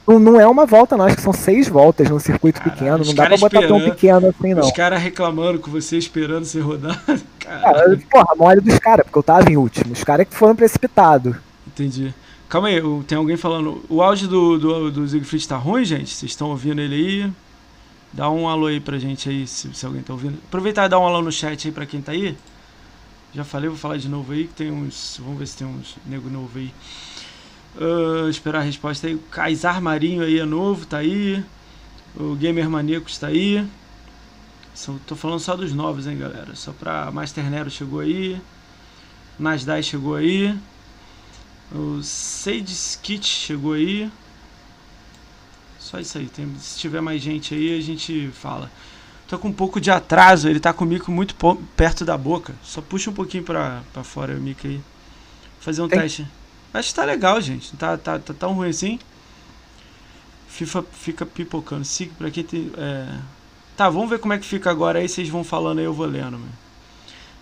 [0.08, 1.06] Não, não é uma volta, não.
[1.06, 3.06] Acho que são seis voltas num circuito Caralho, pequeno.
[3.06, 4.64] Não dá pra botar tão pequeno assim, não.
[4.64, 7.02] Os caras reclamando com você, esperando você rodar.
[7.40, 9.94] Cara, porra, mole dos caras, porque eu tava em último.
[9.94, 11.36] Os caras que foram precipitados.
[11.66, 12.14] Entendi.
[12.48, 13.84] Calma aí, tem alguém falando.
[13.90, 16.14] O áudio do, do, do Siegfried tá ruim, gente?
[16.14, 17.32] Vocês estão ouvindo ele aí?
[18.18, 20.40] Dá um alô aí pra gente aí, se, se alguém tá ouvindo.
[20.48, 22.36] Aproveitar e dar um alô no chat aí pra quem tá aí.
[23.32, 25.20] Já falei, vou falar de novo aí, que tem uns.
[25.22, 26.74] Vamos ver se tem uns nego novo aí.
[27.80, 29.14] Uh, esperar a resposta aí.
[29.14, 31.46] O Kaysar Marinho aí é novo, tá aí.
[32.16, 33.64] O Gamer Maníaco está aí.
[34.74, 36.56] São, tô falando só dos novos, hein, galera.
[36.56, 38.42] Só pra Master Nero chegou aí.
[39.38, 40.58] Nasdaq chegou aí.
[41.72, 44.10] O Sage Skit chegou aí.
[45.88, 46.28] Só isso aí.
[46.28, 48.70] Tem, se tiver mais gente aí, a gente fala.
[49.26, 50.50] Tô com um pouco de atraso.
[50.50, 51.34] Ele tá comigo muito
[51.78, 52.54] perto da boca.
[52.62, 54.82] Só puxa um pouquinho pra, pra fora o mic aí.
[55.62, 56.02] Fazer um Tem...
[56.02, 56.28] teste.
[56.74, 57.76] Acho que tá legal, gente.
[57.78, 59.00] Tá, tá, tá tão ruim assim.
[60.50, 61.86] FIFA fica pipocando.
[61.86, 62.70] Siga pra quem tem.
[62.78, 63.18] É...
[63.78, 65.08] Tá, vamos ver como é que fica agora aí.
[65.08, 66.67] Vocês vão falando aí, eu vou lendo, mano.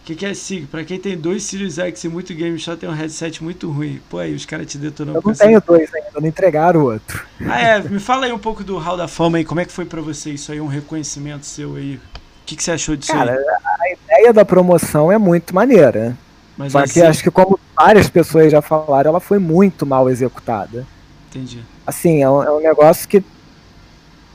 [0.05, 0.67] O que, que é SIG?
[0.67, 3.99] Pra quem tem dois Sirius X e muito game só tem um headset muito ruim.
[4.07, 7.25] Pô, aí os caras te detonam Eu não tenho dois ainda, não entregaram o outro.
[7.49, 7.79] Ah, é.
[7.79, 9.43] Me fala aí um pouco do Hall da Fama aí.
[9.43, 10.61] Como é que foi pra você isso aí?
[10.61, 11.95] Um reconhecimento seu aí.
[11.95, 11.99] O
[12.45, 13.39] que, que você achou disso cara, aí?
[13.39, 16.15] a ideia da promoção é muito maneira.
[16.55, 20.85] Mas Só que acho que como várias pessoas já falaram, ela foi muito mal executada.
[21.31, 21.63] Entendi.
[21.87, 23.23] Assim, é um, é um negócio que.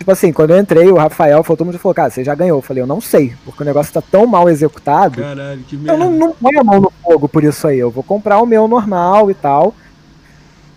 [0.01, 2.57] Tipo assim, quando eu entrei, o Rafael falou, todo mundo falou, cara, você já ganhou.
[2.57, 5.21] Eu falei, eu não sei, porque o negócio tá tão mal executado.
[5.21, 5.93] Caralho, que merda.
[5.93, 7.79] Eu não, não ponho a mão no fogo por isso aí.
[7.79, 9.75] Eu vou comprar o meu normal e tal.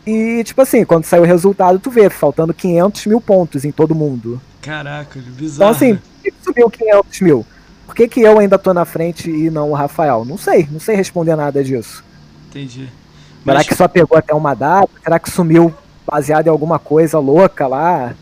[0.05, 3.95] E, tipo assim, quando sair o resultado, tu vê, faltando 500 mil pontos em todo
[3.95, 4.41] mundo.
[4.61, 5.55] Caraca, bizarro.
[5.55, 7.45] Então, assim, por que subiu 500 mil?
[7.85, 10.25] Por que, que eu ainda tô na frente e não o Rafael?
[10.25, 12.03] Não sei, não sei responder nada disso.
[12.49, 12.89] Entendi.
[13.41, 13.67] Será Mas...
[13.67, 14.89] que só pegou até uma data?
[15.01, 15.73] Será que sumiu
[16.05, 18.13] baseado em alguma coisa louca lá?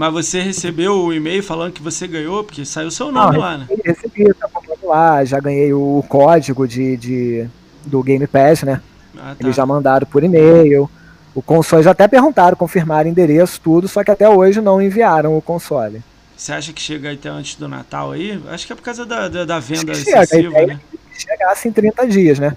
[0.00, 3.58] Mas você recebeu o e-mail falando que você ganhou, porque saiu seu nome Não, lá,
[3.58, 3.68] né?
[3.84, 4.48] Recebi, tá
[4.82, 7.46] lá, já ganhei o código de, de
[7.84, 8.80] do Game Pass, né?
[9.14, 9.44] Ah, tá.
[9.44, 10.88] Eles já mandaram por e-mail.
[11.34, 15.42] O console já até perguntaram, confirmaram endereço, tudo, só que até hoje não enviaram o
[15.42, 16.02] console.
[16.34, 18.42] Você acha que chega até antes do Natal aí?
[18.48, 20.80] Acho que é por causa da, da, da venda excessiva, chega, né?
[21.12, 22.56] Chegasse em 30 dias, né?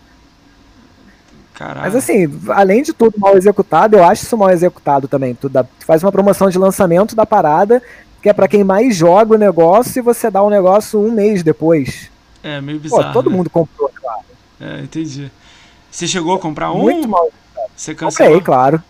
[1.64, 1.82] Caralho.
[1.82, 5.34] Mas assim, além de tudo mal executado, eu acho isso mal executado também.
[5.34, 7.82] Tu, dá, tu faz uma promoção de lançamento da parada,
[8.22, 11.10] que é para quem mais joga o negócio, e você dá o um negócio um
[11.10, 12.12] mês depois.
[12.44, 13.06] É, meio bizarro.
[13.06, 13.38] Pô, todo né?
[13.38, 14.24] mundo comprou, claro.
[14.60, 15.32] É, entendi.
[15.90, 16.80] Você chegou a comprar um?
[16.80, 17.30] Muito mal.
[17.74, 18.34] Você cancelou?
[18.34, 18.84] Comprei, claro.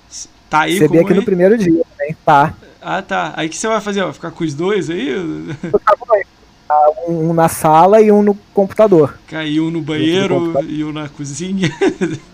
[0.50, 2.56] Tá aí Recebi aqui no primeiro dia também, tá.
[2.82, 3.34] Ah, tá.
[3.36, 4.04] Aí o que você vai fazer?
[4.04, 5.16] Vai ficar com os dois aí?
[7.08, 9.20] Um na sala e um no computador.
[9.28, 11.70] Caiu um no banheiro e um na cozinha.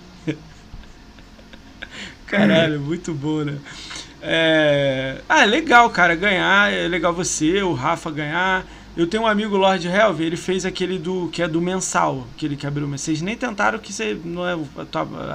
[2.30, 3.58] Caralho, muito bom, né?
[4.22, 5.18] É...
[5.28, 6.72] Ah, é legal, cara, ganhar.
[6.72, 8.66] É legal você, o Rafa ganhar.
[8.98, 12.56] Eu tenho um amigo Lord Helve, ele fez aquele do que é do mensal, aquele
[12.56, 12.88] que abriu.
[12.88, 14.58] Mas vocês nem tentaram que você não é.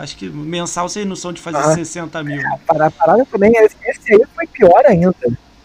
[0.01, 2.41] Acho que mensal vocês não são de fazer ah, 60 mil.
[2.41, 5.15] É, a parada também, esse aí foi pior ainda.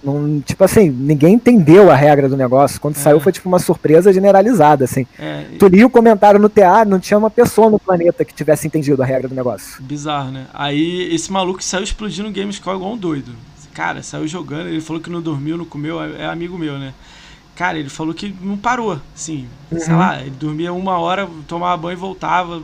[0.04, 2.80] Não, tipo assim, ninguém entendeu a regra do negócio.
[2.80, 3.00] Quando é.
[3.00, 5.06] saiu foi tipo uma surpresa generalizada, assim.
[5.18, 5.46] É.
[5.58, 9.02] Tu lia o comentário no TA, não tinha uma pessoa no planeta que tivesse entendido
[9.04, 9.82] a regra do negócio.
[9.84, 10.48] Bizarro, né?
[10.54, 13.34] Aí esse maluco saiu explodindo o Gamescom igual um doido.
[13.74, 16.94] Cara, saiu jogando, ele falou que não dormiu, não comeu, é, é amigo meu, né?
[17.56, 19.80] Cara, ele falou que não parou, assim, uhum.
[19.80, 22.64] sei lá, ele dormia uma hora, tomava banho e voltava,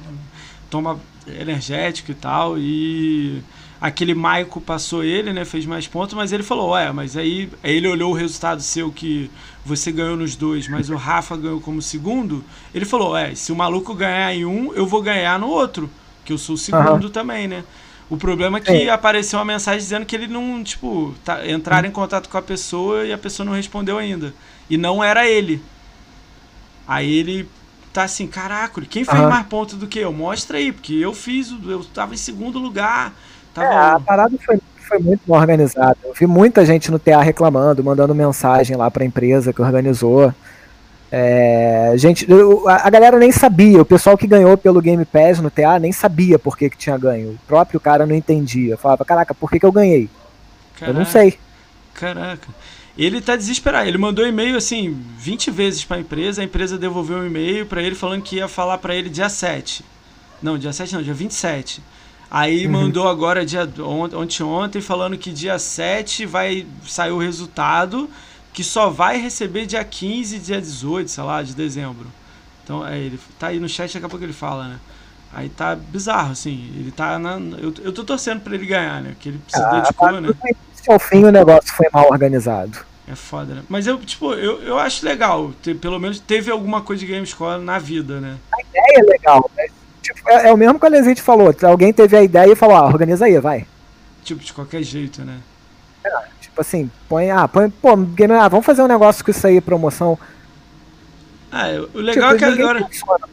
[0.69, 3.41] toma energético e tal, e
[3.79, 7.87] aquele Maico passou ele, né, fez mais pontos, mas ele falou, ué, mas aí, ele
[7.87, 9.29] olhou o resultado seu que
[9.65, 13.55] você ganhou nos dois, mas o Rafa ganhou como segundo, ele falou, é, se o
[13.55, 15.89] maluco ganhar em um, eu vou ganhar no outro,
[16.23, 17.09] que eu sou o segundo uhum.
[17.09, 17.63] também, né?
[18.09, 18.89] O problema é que é.
[18.89, 23.03] apareceu uma mensagem dizendo que ele não, tipo, tá, entraram em contato com a pessoa
[23.03, 24.33] e a pessoa não respondeu ainda.
[24.69, 25.59] E não era ele.
[26.87, 27.49] Aí ele
[27.91, 29.29] tá assim, caraca, quem fez uhum.
[29.29, 30.13] mais pontos do que eu?
[30.13, 33.13] Mostra aí, porque eu fiz, eu tava em segundo lugar.
[33.55, 33.73] Tava...
[33.73, 35.97] É, a parada foi, foi muito mal organizada.
[36.03, 40.33] Eu vi muita gente no TA reclamando, mandando mensagem lá pra empresa que organizou.
[41.09, 42.27] É, gente,
[42.67, 46.37] a galera nem sabia, o pessoal que ganhou pelo Game Pass no TA nem sabia
[46.37, 47.31] por que, que tinha ganho.
[47.31, 48.75] O próprio cara não entendia.
[48.75, 50.09] Falava, caraca, por que, que eu ganhei?
[50.77, 51.39] Caraca, eu não sei.
[51.93, 52.47] Caraca.
[52.97, 53.87] Ele tá desesperado.
[53.87, 56.41] Ele mandou e-mail assim 20 vezes para a empresa.
[56.41, 59.85] A empresa devolveu um e-mail para ele falando que ia falar para ele dia 7.
[60.41, 61.81] Não, dia 7 não, dia 27.
[62.29, 62.71] Aí uhum.
[62.71, 68.09] mandou agora, dia, ontem, ontem, falando que dia 7 vai sair o resultado,
[68.51, 72.07] que só vai receber dia 15 dia 18, sei lá, de dezembro.
[72.63, 74.79] Então, é, ele tá aí no chat, daqui a pouco ele fala, né?
[75.31, 76.71] Aí tá bizarro, assim.
[76.75, 77.33] Ele tá na.
[77.57, 79.09] Eu, eu tô torcendo pra ele ganhar, né?
[79.11, 80.29] Porque ele se ah, dedicou, né?
[80.87, 82.79] Ao fim o negócio foi mal organizado.
[83.07, 83.63] É foda, né?
[83.67, 85.51] Mas eu, tipo, eu, eu acho legal.
[85.61, 88.37] Ter, pelo menos teve alguma coisa de Gamescore na vida, né?
[88.51, 89.65] A ideia é legal, né?
[90.05, 91.53] Tipo, é, é, o mesmo que a Lesite falou.
[91.63, 93.65] Alguém teve a ideia e falou, ah, organiza aí, vai.
[94.23, 95.39] Tipo, de qualquer jeito, né?
[96.03, 99.47] É, tipo assim, põe, ah, põe, pô, game, ah, vamos fazer um negócio com isso
[99.47, 100.17] aí, promoção.
[101.51, 102.83] Ah, o legal tipo, é que agora.
[102.85, 103.27] Funciona,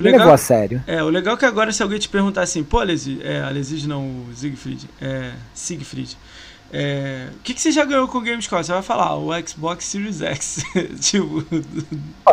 [0.00, 0.82] o legal, a sério.
[0.86, 3.50] É, o legal é que agora se alguém te perguntar assim, pô, Lesige, é, a
[3.50, 6.16] Lesige não, o Siegfried, é, Siegfried,
[6.72, 8.64] é, o que, que você já ganhou com o Gamescore?
[8.64, 10.64] Você vai falar, o Xbox Series X.
[11.02, 11.44] tipo.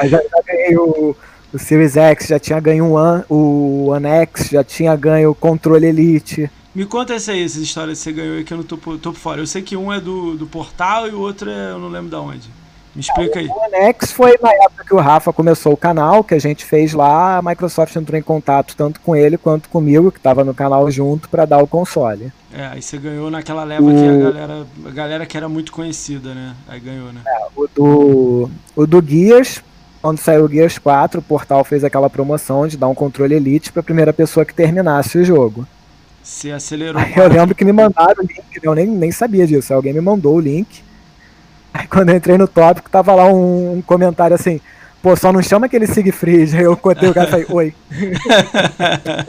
[0.04, 1.14] já, já, ganhei o,
[1.54, 5.36] o, Series X, já tinha ganho o One, o One X, já tinha ganho o
[5.36, 6.50] Controle Elite.
[6.74, 9.12] Me conta essa aí, essas histórias que você ganhou aí que eu não tô, tô
[9.12, 9.42] por fora.
[9.42, 12.10] Eu sei que um é do, do portal e o outro é, eu não lembro
[12.10, 12.50] de onde.
[12.96, 13.48] Me explica aí.
[13.48, 16.66] O One X foi na época que o Rafa começou o canal, que a gente
[16.66, 20.54] fez lá, a Microsoft entrou em contato tanto com ele quanto comigo, que estava no
[20.54, 22.32] canal junto, para dar o console.
[22.54, 23.94] É, aí você ganhou naquela leva o...
[23.94, 26.54] que a galera, a galera que era muito conhecida, né?
[26.68, 27.22] Aí ganhou, né?
[27.26, 29.62] É, o do, o do Gears,
[30.02, 33.72] quando saiu o Gears 4, o portal fez aquela promoção de dar um controle Elite
[33.72, 35.68] para a primeira pessoa que terminasse o jogo.
[36.24, 37.02] Você acelerou.
[37.02, 39.74] Aí eu lembro que me mandaram o link, eu nem, nem sabia disso.
[39.74, 40.84] Alguém me mandou o link.
[41.74, 44.60] Aí quando eu entrei no tópico, tava lá um, um comentário assim,
[45.02, 46.58] pô, só não chama aquele Siegfried.
[46.58, 47.74] Aí eu contei o cara e falei, oi.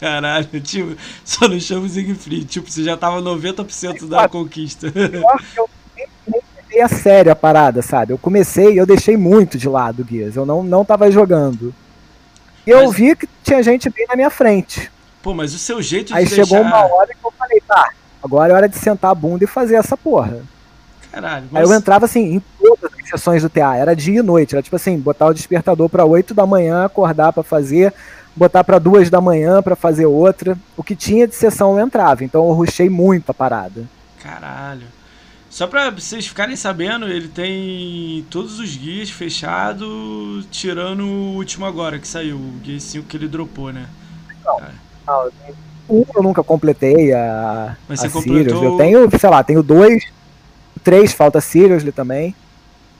[0.00, 2.46] Caralho, tipo, só não chama o Siegfried.
[2.46, 4.92] Tipo, você já tava 90% da conquista.
[5.54, 5.68] Eu
[6.74, 8.12] peguei a sério a parada, sabe?
[8.12, 10.34] Eu comecei e eu deixei muito de lado o Guias.
[10.34, 11.72] Eu não, não tava jogando.
[12.66, 12.96] E eu mas...
[12.96, 14.90] vi que tinha gente bem na minha frente.
[15.22, 16.44] Pô, mas o seu jeito de Aí deixar...
[16.44, 17.90] chegou uma hora que eu falei, tá,
[18.22, 20.42] agora é hora de sentar a bunda e fazer essa porra.
[21.12, 21.46] Caralho.
[21.50, 21.62] Mas...
[21.62, 24.62] Aí eu entrava assim, em todas as sessões do TA, era dia e noite, era
[24.62, 27.94] tipo assim, botar o despertador para 8 da manhã, acordar para fazer,
[28.34, 30.58] botar para duas da manhã para fazer outra.
[30.76, 33.84] O que tinha de sessão eu entrava, então eu rushei muito a parada.
[34.20, 34.86] Caralho.
[35.54, 41.96] Só pra vocês ficarem sabendo, ele tem todos os guias fechados, tirando o último agora
[41.96, 43.86] que saiu, o guia 5 que ele dropou, né?
[44.44, 44.60] Não,
[45.06, 45.30] não
[45.88, 48.56] um eu nunca completei a, Mas você a completou...
[48.56, 48.62] Sirius.
[48.64, 50.04] Eu tenho, sei lá, tenho dois,
[50.82, 52.34] três, falta Seriously também.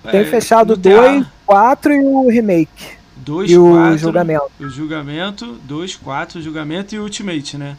[0.05, 2.97] É, tenho fechado dois, quatro e o remake.
[3.17, 4.51] 2, e 4, o julgamento.
[4.61, 7.77] O julgamento, 2, 4, julgamento e o Ultimate, né?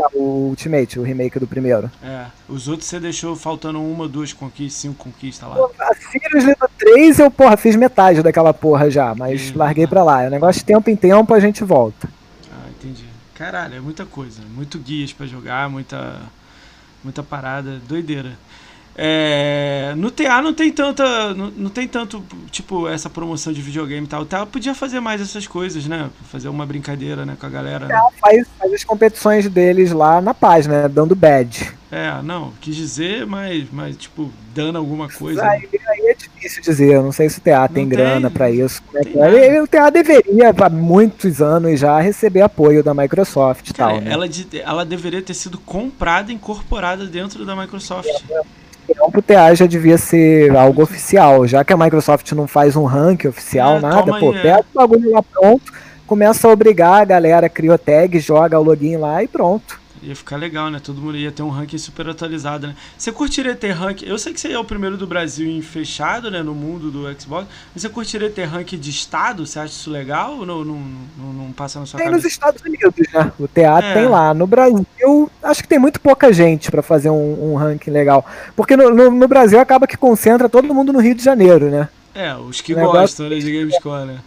[0.00, 1.90] Tá, o Ultimate, o remake do primeiro.
[2.02, 5.56] É, os outros você deixou faltando uma, duas conquistas, cinco conquistas lá.
[5.56, 10.22] a Seriously do 3 eu, porra, fiz metade daquela porra já, mas larguei pra lá.
[10.22, 12.08] É um negócio de tempo em tempo a gente volta.
[12.50, 13.04] Ah, entendi.
[13.34, 14.40] Caralho, é muita coisa.
[14.54, 16.18] Muito guias pra jogar, muita,
[17.04, 18.38] muita parada, doideira.
[18.96, 21.32] É, no TA não tem tanta.
[21.34, 24.22] Não, não, tem tanto, tipo, essa promoção de videogame e tal.
[24.22, 26.10] O TA podia fazer mais essas coisas, né?
[26.30, 27.86] Fazer uma brincadeira né, com a galera.
[27.86, 27.98] Né?
[28.20, 31.80] Faz, faz as competições deles lá na página, né, dando badge.
[31.92, 35.42] É, não, quis dizer, mas, mas tipo, dando alguma coisa.
[35.44, 35.78] Aí, né?
[35.88, 38.80] aí é difícil dizer, eu não sei se o TA tem, tem grana para isso.
[38.94, 39.62] É é.
[39.62, 44.00] O TA deveria, há muitos anos já, receber apoio da Microsoft e tal.
[44.00, 44.12] Né?
[44.12, 44.26] Ela,
[44.62, 48.08] ela deveria ter sido comprada, incorporada dentro da Microsoft.
[48.30, 48.40] É,
[48.90, 51.46] opinião, pro TA já devia ser algo oficial.
[51.46, 54.78] Já que a Microsoft não faz um ranking oficial, é, nada, pô, aí, pega o
[54.78, 55.72] bagulho lá pronto,
[56.06, 59.79] começa a obrigar a galera, cria o tag, joga o login lá e pronto.
[60.02, 60.80] Ia ficar legal, né?
[60.82, 62.74] Todo mundo ia ter um ranking super atualizado, né?
[62.96, 64.06] Você curtiria ter ranking.
[64.06, 66.42] Eu sei que você é o primeiro do Brasil em fechado, né?
[66.42, 67.46] No mundo do Xbox.
[67.74, 69.46] Mas você curtiria ter ranking de estado?
[69.46, 70.82] Você acha isso legal ou não, não,
[71.18, 72.24] não, não passa na sua tem cabeça?
[72.24, 73.32] nos Estados Unidos, né?
[73.38, 73.94] O teatro é.
[73.94, 74.32] tem lá.
[74.32, 78.24] No Brasil, acho que tem muito pouca gente para fazer um, um, ranking legal.
[78.56, 81.88] Porque no, no, no, Brasil acaba que concentra todo mundo no Rio de Janeiro, né?
[82.14, 84.18] É, os que gostam né, de Gamescore, né?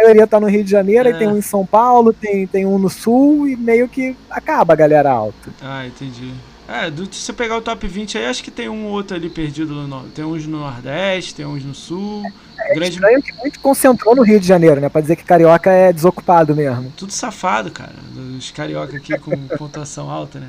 [0.00, 1.12] A maioria tá no Rio de Janeiro, é.
[1.12, 4.76] tem um em São Paulo, tem, tem um no Sul e meio que acaba a
[4.76, 5.50] galera alta.
[5.60, 6.32] Ah, entendi.
[6.66, 9.28] É, do, se você pegar o top 20 aí, acho que tem um outro ali
[9.28, 12.22] perdido no Tem uns no Nordeste, tem uns no Sul.
[12.58, 12.94] É, grande...
[12.94, 14.88] estranho que muito concentrou no Rio de Janeiro, né?
[14.88, 16.92] Pra dizer que carioca é desocupado mesmo.
[16.96, 17.94] Tudo safado, cara.
[18.38, 20.48] Os carioca aqui com pontuação alta, né?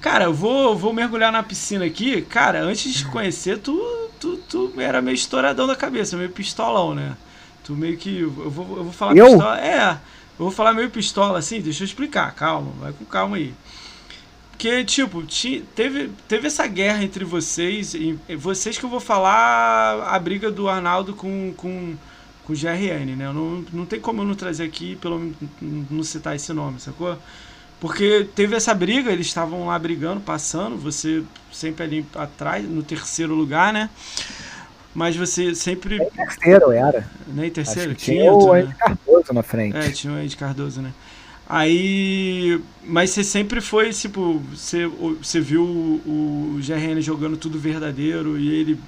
[0.00, 2.22] Cara, eu vou, vou mergulhar na piscina aqui.
[2.22, 3.80] Cara, antes de te conhecer, tu,
[4.20, 7.16] tu, tu era meio estouradão da cabeça, meio pistolão, né?
[7.64, 8.20] Tu meio que.
[8.20, 9.26] Eu vou, eu vou falar eu?
[9.26, 9.60] pistola.
[9.60, 13.54] É, eu vou falar meio pistola assim, deixa eu explicar, calma, vai com calma aí.
[14.50, 15.24] Porque, tipo,
[15.74, 20.68] teve, teve essa guerra entre vocês, e vocês que eu vou falar a briga do
[20.68, 21.96] Arnaldo com, com,
[22.44, 23.32] com o GRN, né?
[23.32, 27.18] Não, não tem como eu não trazer aqui, pelo não citar esse nome, sacou?
[27.80, 33.34] Porque teve essa briga, eles estavam lá brigando, passando, você sempre ali atrás, no terceiro
[33.34, 33.90] lugar, né?
[34.94, 35.98] Mas você sempre.
[35.98, 37.10] Nem terceiro era.
[37.26, 37.94] Nem terceiro?
[37.94, 39.76] Tinha quinto, o Ed Cardoso na frente.
[39.76, 40.92] É, tinha o Ed Cardoso, né?
[41.48, 42.60] Aí.
[42.84, 48.52] Mas você sempre foi, tipo, você, você viu o, o GRN jogando tudo verdadeiro e
[48.52, 48.78] ele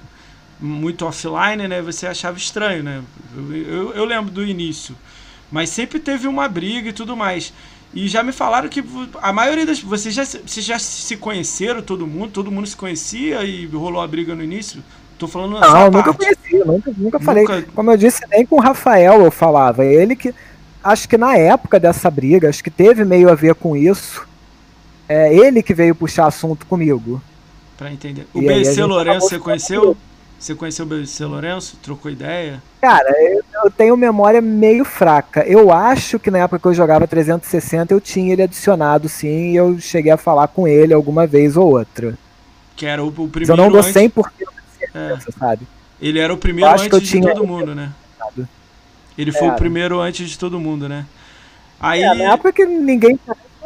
[0.59, 1.81] muito offline, né?
[1.81, 3.03] Você achava estranho, né?
[3.35, 4.95] Eu, eu, eu, lembro do início.
[5.51, 7.53] Mas sempre teve uma briga e tudo mais.
[7.93, 8.83] E já me falaram que
[9.21, 9.79] a maioria das.
[9.79, 12.31] Vocês já, vocês já se conheceram, todo mundo?
[12.31, 14.83] Todo mundo se conhecia e rolou a briga no início?
[15.17, 17.45] Tô falando Não, nunca conheci, nunca, nunca falei.
[17.73, 19.85] Como eu disse, nem com o Rafael eu falava.
[19.85, 20.33] Ele que.
[20.83, 24.27] Acho que na época dessa briga, acho que teve meio a ver com isso.
[25.07, 27.21] É ele que veio puxar assunto comigo.
[27.77, 28.27] Pra entender.
[28.33, 29.97] O BC Lourenço você conheceu?
[30.37, 31.77] Você conheceu o BC Lourenço?
[31.81, 32.61] Trocou ideia?
[32.81, 35.43] Cara, eu, eu, tenho memória meio fraca.
[35.43, 39.55] Eu acho que na época que eu jogava 360 eu tinha ele adicionado sim e
[39.55, 42.17] eu cheguei a falar com ele alguma vez ou outra.
[42.75, 43.39] Que era o, o primeiro.
[43.39, 44.33] Mas eu não dou 100%
[44.95, 45.31] é.
[45.37, 45.67] sabe?
[46.01, 47.91] Ele era o primeiro antes de todo mundo, né?
[49.17, 51.05] Ele foi o primeiro antes de todo mundo, né?
[51.79, 52.03] Aí...
[52.03, 53.19] É, na época que ninguém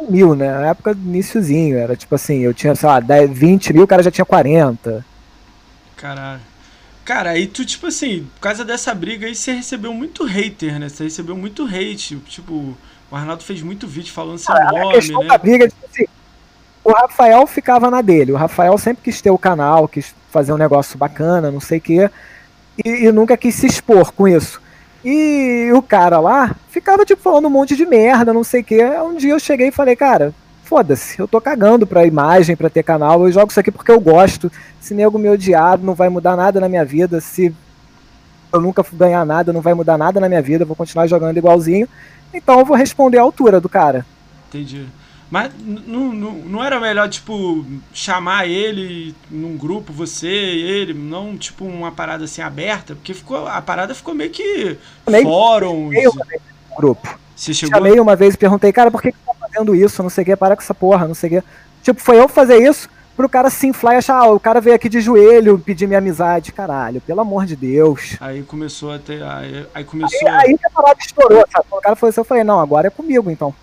[0.08, 0.50] mil, né?
[0.50, 3.86] Na época do iníciozinho, era tipo assim, eu tinha, sei lá, 10, 20 mil, o
[3.86, 5.04] cara já tinha 40.
[5.96, 6.40] Caralho.
[7.04, 10.88] Cara, aí tu, tipo assim, por causa dessa briga aí, você recebeu muito hater, né?
[10.88, 12.16] Você recebeu muito hate.
[12.28, 12.76] Tipo,
[13.10, 15.26] o Arnaldo fez muito vídeo falando seu ah, nome, a né?
[15.26, 16.04] Da briga, tipo assim,
[16.84, 18.32] o Rafael ficava na dele.
[18.32, 21.80] O Rafael sempre quis ter o canal, quis fazer um negócio bacana, não sei o
[21.80, 22.10] quê.
[22.84, 24.60] E, e, nunca quis se expor com isso.
[25.04, 28.84] E o cara lá ficava, tipo, falando um monte de merda, não sei o quê.
[29.02, 32.82] Um dia eu cheguei e falei, cara, foda-se, eu tô cagando pra imagem, pra ter
[32.82, 34.50] canal, eu jogo isso aqui porque eu gosto.
[34.80, 37.20] Se nego me odiar, não vai mudar nada na minha vida.
[37.20, 37.54] Se
[38.52, 41.88] eu nunca ganhar nada, não vai mudar nada na minha vida, vou continuar jogando igualzinho.
[42.32, 44.06] Então eu vou responder à altura do cara.
[44.48, 44.86] Entendi.
[45.30, 51.64] Mas não, não, não era melhor, tipo, chamar ele num grupo, você, ele, não, tipo,
[51.64, 52.96] uma parada assim aberta?
[52.96, 55.90] Porque ficou, a parada ficou meio que Chamei, fórum.
[56.76, 57.16] grupo.
[57.36, 57.76] Você chegou?
[57.76, 60.02] Chamei uma vez e perguntei, cara, por que, que tá fazendo isso?
[60.02, 61.48] Não sei o que, para com essa porra, não sei o que.
[61.82, 64.74] Tipo, foi eu fazer isso pro cara se inflar e achar, ah, o cara veio
[64.74, 66.52] aqui de joelho pedir minha amizade.
[66.52, 68.16] Caralho, pelo amor de Deus.
[68.20, 69.22] Aí começou a ter.
[69.22, 70.28] Aí, aí começou.
[70.28, 71.66] Aí, aí a parada estourou, sabe?
[71.70, 73.54] O cara foi assim, eu falei, não, agora é comigo então.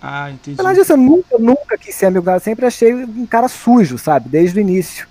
[0.00, 0.54] Ah, entendi.
[0.58, 4.28] Apesar disso, eu nunca, nunca quis ser amigo dela, sempre achei um cara sujo, sabe?
[4.28, 5.06] Desde o início.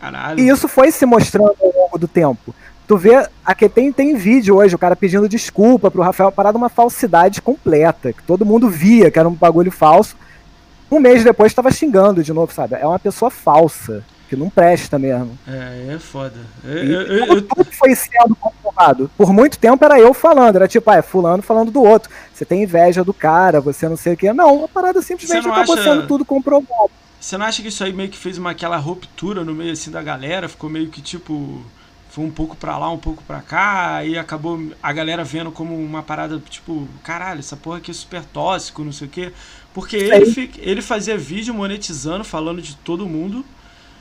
[0.00, 0.40] Caralho.
[0.40, 2.54] E isso foi se mostrando ao longo do tempo.
[2.86, 6.70] Tu vê, aqui tem, tem vídeo hoje, o cara pedindo desculpa pro Rafael, parado uma
[6.70, 10.16] falsidade completa, que todo mundo via que era um bagulho falso.
[10.90, 12.76] Um mês depois estava xingando de novo, sabe?
[12.76, 15.38] É uma pessoa falsa que não presta mesmo.
[15.46, 16.38] É, é foda.
[16.64, 17.42] É, eu, eu, eu...
[17.42, 19.10] Tudo foi sendo comprovado.
[19.16, 22.10] Por muito tempo era eu falando, era tipo, ah, é fulano falando do outro.
[22.32, 24.32] Você tem inveja do cara, você não sei o que.
[24.32, 25.82] Não, a parada simplesmente acabou acha...
[25.82, 26.90] sendo tudo comprovado.
[27.20, 29.90] Você não acha que isso aí meio que fez uma aquela ruptura no meio assim
[29.90, 30.48] da galera?
[30.48, 31.64] Ficou meio que tipo
[32.10, 35.74] foi um pouco para lá, um pouco para cá, e acabou a galera vendo como
[35.76, 39.32] uma parada tipo, caralho, essa porra aqui é super tóxico, não sei o quê.
[39.74, 43.44] Porque ele, ele fazia vídeo monetizando, falando de todo mundo,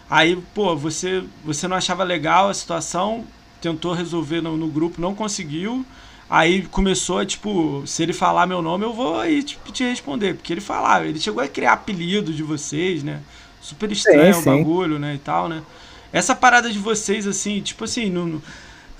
[0.10, 3.26] Aí, pô, você, você não achava legal a situação,
[3.62, 5.86] tentou resolver no, no grupo, não conseguiu.
[6.30, 10.36] Aí começou a, tipo, se ele falar meu nome, eu vou aí tipo, te responder.
[10.36, 13.22] Porque ele falava, ele chegou a criar apelido de vocês, né?
[13.62, 14.49] Super estranho sim, sim.
[14.49, 15.16] o bagulho, né?
[15.16, 15.62] E tal, né?
[16.12, 18.41] Essa parada de vocês, assim, tipo assim, no,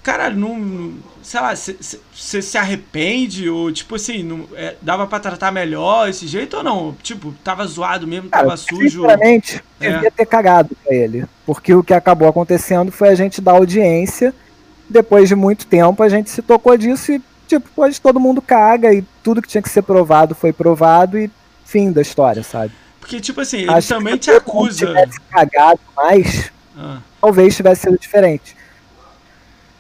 [0.08, 0.94] caralho, não.
[1.22, 3.50] Sei lá, você se arrepende?
[3.50, 6.96] Ou, tipo assim, não, é, dava pra tratar melhor esse jeito ou não?
[7.04, 9.02] Tipo, tava zoado mesmo, Cara, tava sujo.
[9.02, 9.92] Sinceramente, é.
[9.92, 11.26] devia ter cagado pra ele.
[11.46, 14.34] Porque o que acabou acontecendo foi a gente dar audiência.
[14.90, 18.94] Depois de muito tempo, a gente se tocou disso e, tipo, hoje todo mundo caga
[18.94, 21.30] e tudo que tinha que ser provado foi provado e
[21.66, 22.72] fim da história, sabe?
[23.02, 24.72] Porque, tipo assim, ele Acho também te acusa.
[24.72, 27.00] Se tivesse cagado mais, ah.
[27.20, 28.57] talvez tivesse sido diferente.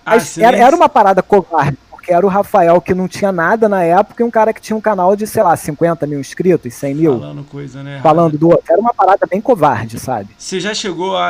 [0.07, 3.83] Ah, era, era uma parada covarde, porque era o Rafael que não tinha nada na
[3.83, 6.95] época e um cara que tinha um canal de, sei lá, 50 mil inscritos, 100
[6.95, 7.19] mil.
[7.19, 7.99] Falando coisa, né?
[8.01, 8.63] Falando do outro.
[8.69, 10.29] Era uma parada bem covarde, sabe?
[10.37, 11.29] Você já chegou a,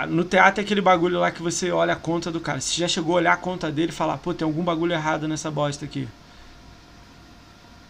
[0.00, 2.60] a, No teatro é aquele bagulho lá que você olha a conta do cara.
[2.60, 5.28] Você já chegou a olhar a conta dele e falar, pô, tem algum bagulho errado
[5.28, 6.08] nessa bosta aqui?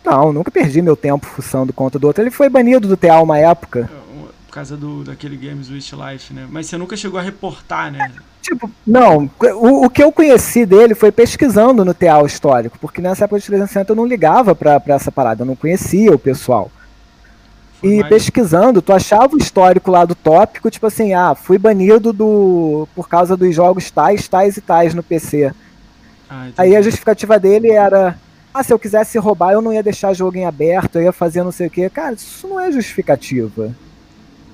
[0.05, 2.23] Não, nunca perdi meu tempo fuçando conta do outro.
[2.23, 3.89] Ele foi banido do TA uma época.
[3.89, 4.04] Por
[4.55, 6.47] causa do, daquele Games with Life, né?
[6.49, 8.13] Mas você nunca chegou a reportar, né?
[8.41, 13.25] Tipo, não, o, o, que eu conheci dele foi pesquisando no teal histórico, porque nessa
[13.25, 16.71] época de 360 eu não ligava pra, pra essa parada, eu não conhecia o pessoal.
[17.81, 18.09] Foi e mais...
[18.09, 23.09] pesquisando, tu achava o histórico lá do tópico, tipo assim, ah, fui banido do por
[23.09, 25.53] causa dos jogos tais, tais e tais no PC.
[26.31, 28.17] Ah, Aí a justificativa dele era:
[28.53, 31.43] ah, se eu quisesse roubar, eu não ia deixar jogo em aberto, eu ia fazer
[31.43, 31.91] não sei o quê.
[31.91, 33.75] Cara, isso não é justificativa.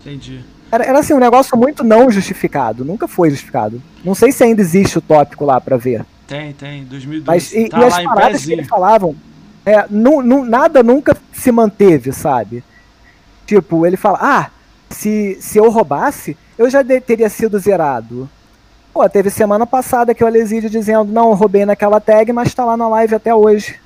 [0.00, 0.44] Entendi.
[0.72, 2.84] Era, era assim, um negócio muito não justificado.
[2.84, 3.82] Nunca foi justificado.
[4.04, 6.04] Não sei se ainda existe o tópico lá para ver.
[6.26, 6.84] Tem, tem.
[6.84, 7.26] 2012.
[7.26, 9.16] Mas, e, tá e as paradas que eles falavam,
[9.66, 12.62] é, nu, nu, nada nunca se manteve, sabe?
[13.46, 14.50] Tipo, ele fala, ah,
[14.88, 18.28] se, se eu roubasse, eu já de, teria sido zerado.
[18.92, 22.76] Pô, teve semana passada que o Alesídio dizendo, não, roubei naquela tag, mas tá lá
[22.76, 23.76] na live até hoje.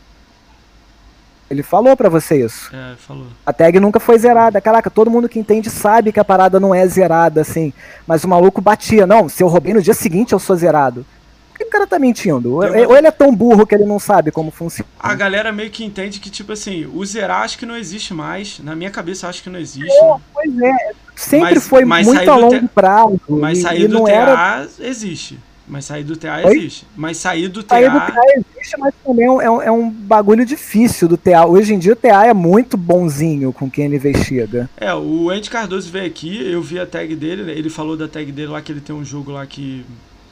[1.54, 2.70] Ele falou para você isso.
[2.74, 3.26] É, falou.
[3.46, 4.60] A tag nunca foi zerada.
[4.60, 7.72] Caraca, todo mundo que entende sabe que a parada não é zerada, assim.
[8.06, 9.06] Mas o maluco batia.
[9.06, 11.06] Não, se eu roubei no dia seguinte, eu sou zerado.
[11.50, 12.54] Por que o cara tá mentindo?
[12.54, 14.90] Ou ele é tão burro que ele não sabe como funciona.
[14.98, 18.58] A galera meio que entende que, tipo assim, o zerar acho que não existe mais.
[18.58, 19.96] Na minha cabeça, acho que não existe.
[19.96, 20.90] É, pois é.
[21.14, 23.20] Sempre mas, foi mas muito a longo prazo.
[23.28, 24.68] Mas sair do TA era...
[24.80, 25.38] existe.
[25.66, 26.56] Mas sair do TA Oi?
[26.56, 26.86] existe.
[26.94, 27.76] Mas sair do TA.
[27.76, 31.46] Sair do TA existe, mas também é um, é um bagulho difícil do TA.
[31.46, 34.68] Hoje em dia o TA é muito bonzinho com quem ele investiga.
[34.76, 38.30] É, o Andy Cardoso veio aqui, eu vi a tag dele, ele falou da tag
[38.30, 39.84] dele lá que ele tem um jogo lá que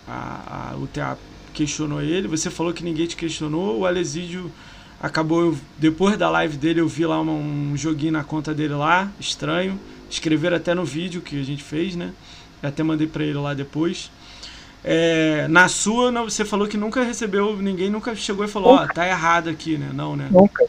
[0.06, 1.16] a, a, o TA
[1.52, 2.28] questionou ele.
[2.28, 3.80] Você falou que ninguém te questionou.
[3.80, 4.50] O Alesídio
[5.00, 9.10] acabou, depois da live dele, eu vi lá um, um joguinho na conta dele lá,
[9.18, 9.78] estranho.
[10.10, 12.12] Escreveram até no vídeo que a gente fez, né?
[12.62, 14.10] Eu até mandei para ele lá depois.
[14.84, 18.92] É, na sua, você falou que nunca recebeu, ninguém nunca chegou e falou, ó, oh,
[18.92, 19.90] tá errado aqui, né?
[19.92, 20.28] Não, né?
[20.30, 20.64] Nunca.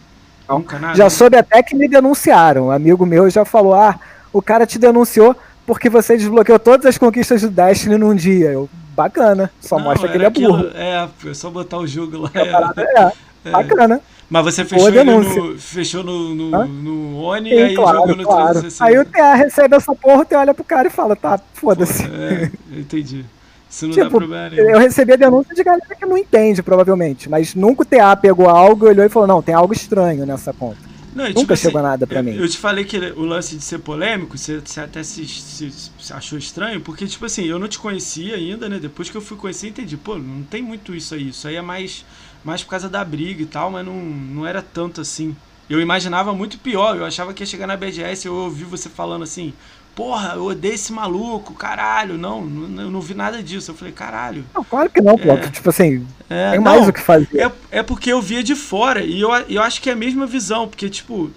[0.47, 0.95] Nunca nada.
[0.95, 2.68] Já soube até que me denunciaram.
[2.68, 3.99] Um amigo meu já falou: ah,
[4.32, 5.36] o cara te denunciou
[5.66, 8.51] porque você desbloqueou todas as conquistas do Destiny num dia.
[8.51, 10.70] Eu, bacana, só Não, mostra que ele é burro.
[10.76, 12.32] é, é só botar o jogo lá.
[12.36, 14.01] É, é, bacana.
[14.30, 18.61] Mas você fechou, no, fechou no, no, no Oni e aí claro, jogou no claro.
[18.61, 18.86] 360.
[18.86, 22.03] Aí o TA recebe essa porra, o TA olha pro cara e fala, tá, foda-se.
[22.05, 23.26] É, entendi.
[23.74, 24.55] Isso não tipo, dá problema.
[24.55, 27.28] Eu recebi a denúncia de galera que não entende, provavelmente.
[27.28, 30.78] Mas nunca o TA pegou algo, olhou e falou, não, tem algo estranho nessa conta.
[31.15, 32.36] Não, Nunca tipo chegou assim, nada para mim.
[32.36, 36.13] Eu te falei que o lance de ser polêmico, você, você até se, se, se,
[36.13, 38.78] achou estranho, porque, tipo assim, eu não te conhecia ainda, né?
[38.80, 41.30] Depois que eu fui conhecer, entendi, pô, não tem muito isso aí.
[41.30, 42.05] Isso aí é mais,
[42.43, 45.36] mais por causa da briga e tal, mas não, não era tanto assim.
[45.67, 49.24] Eu imaginava muito pior, eu achava que ia chegar na BGS, eu ouvi você falando
[49.24, 49.53] assim,
[49.96, 52.18] porra, eu odeio esse maluco, caralho.
[52.18, 53.72] Não, não, eu não vi nada disso.
[53.72, 54.46] Eu falei, caralho.
[54.54, 57.30] Não, claro que não, é, Tipo assim, é, tem mais não, o que fazer.
[57.36, 60.26] É, é porque eu via de fora e eu, eu acho que é a mesma
[60.26, 61.32] visão, porque, tipo,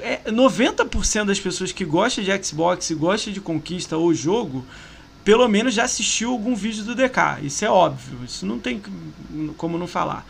[0.00, 4.64] é, 90% das pessoas que gostam de Xbox e gostam de conquista ou jogo,
[5.24, 7.42] pelo menos já assistiu algum vídeo do DK.
[7.42, 8.82] Isso é óbvio, isso não tem
[9.56, 10.26] como não falar.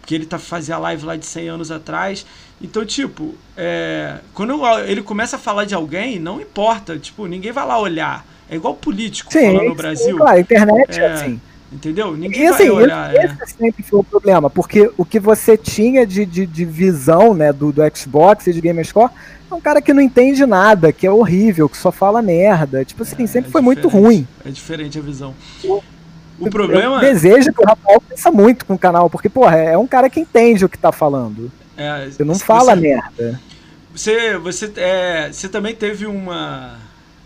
[0.00, 2.26] Porque ele tá, fazia live lá de 100 anos atrás
[2.62, 4.54] então, tipo, é, quando
[4.86, 8.24] ele começa a falar de alguém, não importa, tipo, ninguém vai lá olhar.
[8.48, 10.12] É igual político sim, falando no Brasil.
[10.12, 11.40] Sim, claro, a internet é, é assim.
[11.72, 12.14] Entendeu?
[12.14, 13.14] Ninguém e, assim, vai olhar.
[13.14, 13.36] Esse, é.
[13.42, 17.52] esse sempre foi o problema, porque o que você tinha de, de, de visão né,
[17.52, 19.10] do, do Xbox e de Gamerscore
[19.50, 22.84] é um cara que não entende nada, que é horrível, que só fala merda.
[22.84, 24.26] Tipo assim, é, sempre é foi muito ruim.
[24.44, 25.34] É diferente a visão.
[26.38, 26.96] O problema.
[26.96, 30.10] Eu desejo que o Rafael pensa muito com o canal, porque, porra, é um cara
[30.10, 31.50] que entende o que tá falando.
[31.76, 33.40] É, você não fala você, merda.
[33.94, 36.78] Você, você, é, você também teve uma.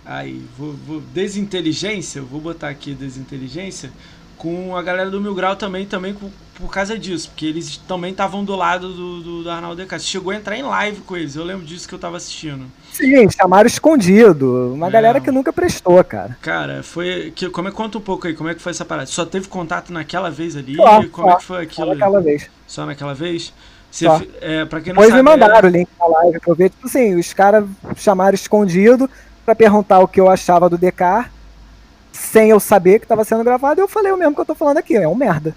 [0.05, 3.90] Aí, vou, vou, desinteligência, vou botar aqui desinteligência,
[4.36, 8.12] com a galera do Mil Grau também, também por, por causa disso, porque eles também
[8.12, 9.99] estavam do lado do, do, do Arnaldo DK.
[9.99, 12.66] Você chegou a entrar em live com eles, eu lembro disso que eu tava assistindo.
[12.92, 14.72] Sim, chamaram escondido.
[14.74, 14.90] Uma é.
[14.90, 16.36] galera que nunca prestou, cara.
[16.40, 17.32] Cara, foi.
[17.34, 19.07] Que, como é, conta um pouco aí, como é que foi essa parada?
[19.07, 20.76] Só teve contato naquela vez ali?
[20.76, 21.86] Claro, como claro, é que foi aquilo?
[21.86, 22.51] Só naquela vez.
[22.66, 23.53] Só naquela vez?
[23.99, 25.70] Você, é, pra quem não Depois sabe, me mandaram é...
[25.70, 26.70] o link da live eu ver.
[26.70, 27.64] Tipo assim, os caras
[27.97, 29.09] chamaram escondido
[29.44, 31.30] para perguntar o que eu achava do DK,
[32.12, 34.78] sem eu saber que tava sendo gravado, eu falei o mesmo que eu tô falando
[34.78, 35.57] aqui, é um merda.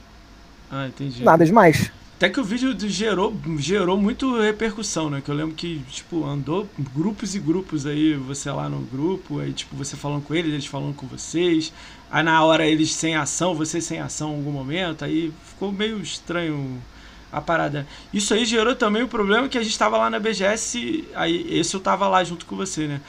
[0.71, 1.23] Ah, entendi.
[1.23, 1.91] Nada demais.
[2.17, 5.21] Até que o vídeo gerou, gerou muito repercussão, né?
[5.23, 9.53] Que eu lembro que, tipo, andou grupos e grupos aí, você lá no grupo, aí,
[9.53, 11.71] tipo, você falando com eles, eles falando com vocês.
[12.11, 16.01] Aí na hora eles sem ação, você sem ação em algum momento, aí ficou meio
[16.01, 16.81] estranho
[17.31, 17.85] a parada.
[18.13, 21.73] Isso aí gerou também o problema que a gente estava lá na BGS, aí esse
[21.73, 23.01] eu tava lá junto com você, né?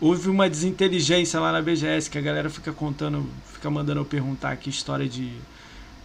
[0.00, 4.50] Houve uma desinteligência lá na BGS que a galera fica contando, fica mandando eu perguntar
[4.50, 5.32] aqui história de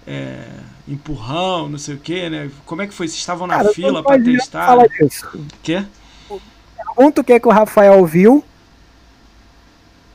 [0.08, 0.46] é,
[0.88, 2.50] empurrão, não sei o que, né?
[2.66, 3.08] Como é que foi?
[3.08, 4.66] Vocês estavam na Cara, fila para testar?
[4.66, 5.28] Fala disso.
[5.62, 5.84] Quê?
[6.78, 8.44] Pergunta o que, é que o Rafael viu.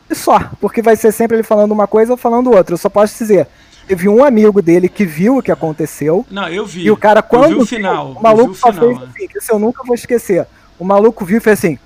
[0.08, 2.74] E só, porque vai ser sempre ele falando uma coisa ou falando outra.
[2.74, 3.46] Eu só posso dizer,
[3.90, 6.24] teve um amigo dele que viu o que aconteceu.
[6.30, 6.84] Não, eu vi.
[6.84, 7.50] E o cara, quando.
[7.50, 8.12] Eu vi o final.
[8.12, 9.04] O maluco só final, fez é.
[9.04, 10.46] assim, que isso eu nunca vou esquecer.
[10.78, 11.76] O maluco viu e fez assim.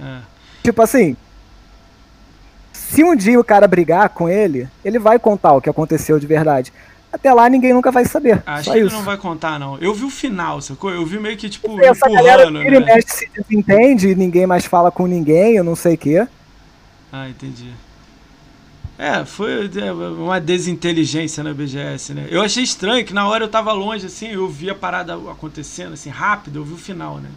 [0.00, 0.18] É.
[0.64, 1.16] Tipo assim.
[2.72, 6.26] Se um dia o cara brigar com ele, ele vai contar o que aconteceu de
[6.26, 6.72] verdade.
[7.12, 8.42] Até lá ninguém nunca vai saber.
[8.44, 9.78] Acho só que ele não vai contar, não.
[9.78, 10.90] Eu vi o final, sacou?
[10.90, 12.86] Eu vi meio que, tipo, E essa galera vira e né?
[12.86, 16.26] mexe se desentende, e ninguém mais fala com ninguém, eu não sei o quê.
[17.12, 17.72] Ah, entendi.
[18.96, 22.28] É, foi é, uma desinteligência na BGS, né?
[22.30, 25.94] Eu achei estranho que na hora eu tava longe, assim, eu vi a parada acontecendo,
[25.94, 27.28] assim, rápido, eu vi o final, né?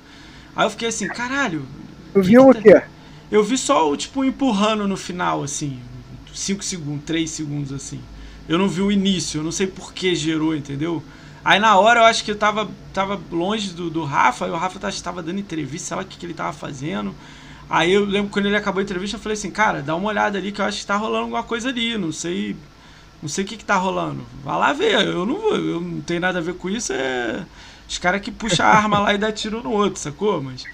[0.56, 1.68] Aí eu fiquei assim, caralho.
[2.14, 2.82] Tu viu que o tá- quê?
[3.32, 5.80] Eu vi só o, tipo, empurrando no final, assim.
[6.34, 8.02] 5 segundos, 3 segundos, assim.
[8.48, 11.04] Eu não vi o início, eu não sei por que gerou, entendeu?
[11.44, 14.56] Aí na hora eu acho que eu tava, tava longe do, do Rafa, e o
[14.56, 17.16] Rafa tava dando entrevista, sei lá o que, que ele tava fazendo.
[17.70, 20.38] Aí eu lembro quando ele acabou a entrevista, eu falei assim, cara, dá uma olhada
[20.38, 22.56] ali que eu acho que tá rolando alguma coisa ali, não sei.
[23.22, 24.26] Não sei o que, que tá rolando.
[24.44, 27.46] Vai lá ver, eu não vou, eu não tenho nada a ver com isso, é.
[27.90, 30.42] Os caras que puxam a arma lá e dá tiro no outro, sacou?
[30.42, 30.68] Mas.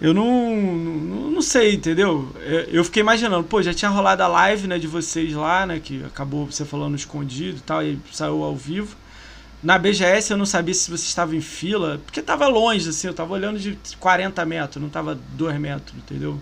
[0.00, 2.34] Eu não, não, não sei, entendeu?
[2.40, 5.80] É, Eu fiquei imaginando, pô, já tinha rolado a live, né, de vocês lá, né,
[5.80, 8.96] que acabou você falando escondido e tal, e saiu ao vivo.
[9.62, 13.14] Na BGS eu não sabia se você estava em fila, porque tava longe, assim, eu
[13.14, 16.40] tava olhando de 40 metros, não tava 2 metros, entendeu?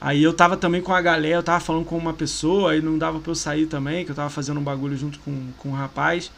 [0.00, 2.98] Aí eu tava também com a galera, eu tava falando com uma pessoa, aí não
[2.98, 5.74] dava pra eu sair também, que eu tava fazendo um bagulho junto com, com um
[5.74, 6.30] rapaz.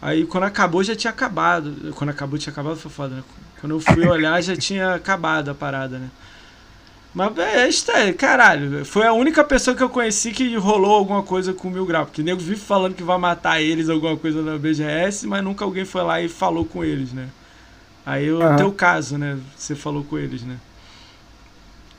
[0.00, 1.92] Aí quando acabou já tinha acabado.
[1.94, 3.24] Quando acabou tinha acabado foi foda, né?
[3.60, 6.08] Quando eu fui olhar já tinha acabado a parada, né?
[7.14, 11.52] Mas é, é, caralho, foi a única pessoa que eu conheci que rolou alguma coisa
[11.52, 12.06] com o Mil Grau.
[12.06, 15.64] Porque o nego vive falando que vai matar eles alguma coisa na BGS, mas nunca
[15.64, 17.28] alguém foi lá e falou com eles, né?
[18.04, 18.56] Aí o Aham.
[18.56, 19.38] teu caso, né?
[19.54, 20.56] Você falou com eles, né?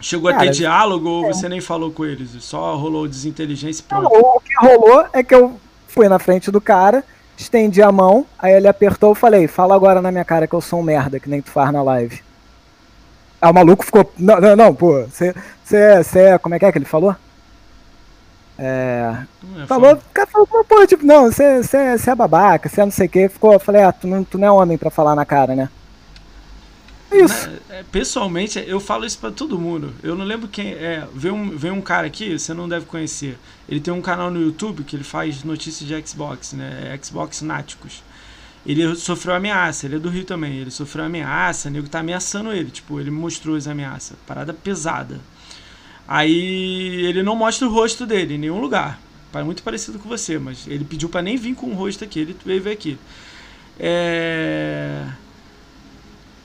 [0.02, 1.34] Chegou a Cara, ter diálogo ou é.
[1.34, 2.32] você nem falou com eles?
[2.44, 5.58] Só rolou desinteligência e o que rolou é que eu
[5.88, 7.06] fui na frente do cara,
[7.38, 10.60] estendi a mão, aí ele apertou eu falei, fala agora na minha cara que eu
[10.60, 12.22] sou um merda, que nem tu faz na live.
[13.44, 14.10] Aí o maluco ficou.
[14.18, 15.36] Não, não, não pô, você.
[15.66, 16.40] Você.
[16.40, 17.14] Como é que é que ele falou?
[18.58, 19.18] É.
[19.58, 21.62] É, Falou, o cara falou, pô, tipo, não, você
[22.10, 23.28] é babaca, você é não sei o que.
[23.28, 25.68] Ficou, eu falei, ah, tu não, tu não é homem pra falar na cara, né?
[27.12, 27.50] É isso.
[27.70, 29.94] É, Pessoalmente, eu falo isso pra todo mundo.
[30.02, 31.06] Eu não lembro quem é.
[31.14, 33.38] Veio um, veio um cara aqui, você não deve conhecer.
[33.68, 36.98] Ele tem um canal no YouTube que ele faz notícias de Xbox, né?
[37.04, 38.02] Xbox Náticos.
[38.66, 40.58] Ele sofreu ameaça, ele é do Rio também.
[40.58, 42.72] Ele sofreu ameaça, o nego tá ameaçando ele.
[42.72, 44.18] Tipo, ele mostrou as ameaças.
[44.26, 45.20] Parada pesada.
[46.08, 49.00] Aí ele não mostra o rosto dele em nenhum lugar.
[49.46, 52.20] Muito parecido com você, mas ele pediu pra nem vir com o rosto aqui.
[52.20, 52.98] Ele veio aqui.
[53.80, 55.08] É.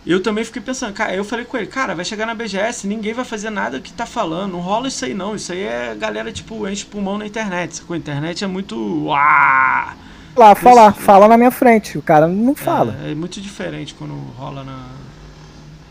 [0.06, 3.12] Eu também fiquei pensando, cara, eu falei com ele, cara, vai chegar na BGS, ninguém
[3.12, 6.32] vai fazer nada que tá falando, não rola isso aí não, isso aí é galera,
[6.32, 7.92] tipo, enche pulmão na internet, sacou?
[7.92, 9.92] A internet é muito, uau,
[10.36, 11.98] Lá, fala, isso- fala na minha frente.
[11.98, 13.02] O cara não fala.
[13.04, 14.86] é, é muito diferente quando rola na,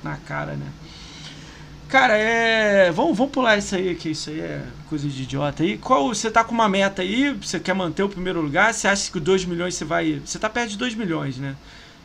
[0.03, 0.73] na cara, né?
[1.87, 2.91] Cara, é.
[2.91, 5.77] Vamos, vamos pular isso aí, que isso aí é coisa de idiota aí.
[5.77, 6.07] Qual.
[6.09, 7.33] Você tá com uma meta aí?
[7.41, 8.73] Você quer manter o primeiro lugar?
[8.73, 10.21] Você acha que 2 milhões você vai.
[10.25, 11.55] Você tá perto de 2 milhões, né?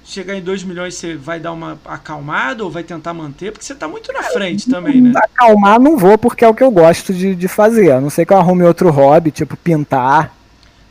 [0.05, 3.53] Chegar em 2 milhões você vai dar uma acalmada ou vai tentar manter?
[3.53, 5.13] Porque você tá muito na frente também, né?
[5.17, 7.93] Acalmar não vou porque é o que eu gosto de, de fazer.
[7.93, 10.33] A não ser que eu arrume outro hobby, tipo pintar,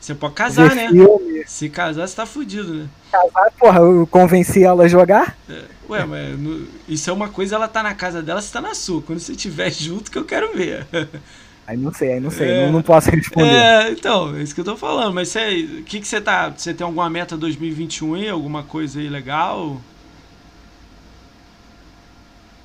[0.02, 0.90] Você pode casar, né?
[0.90, 1.44] filme.
[1.46, 2.88] Se casar, você tá fudido, né?
[3.12, 5.38] Casar, porra, eu convenci ela a jogar.
[5.88, 8.74] Ué, mas no- isso é uma coisa, ela tá na casa dela, você tá na
[8.74, 9.02] sua.
[9.04, 10.88] Quando você estiver junto, que eu quero ver.
[11.68, 12.66] Aí não sei, aí não sei, É.
[12.66, 13.48] não, não posso responder.
[13.48, 15.14] É, então, é isso que eu tô falando.
[15.14, 19.00] Mas você, o que que você tá, você tem alguma meta 2021 aí, alguma coisa
[19.00, 19.80] aí legal?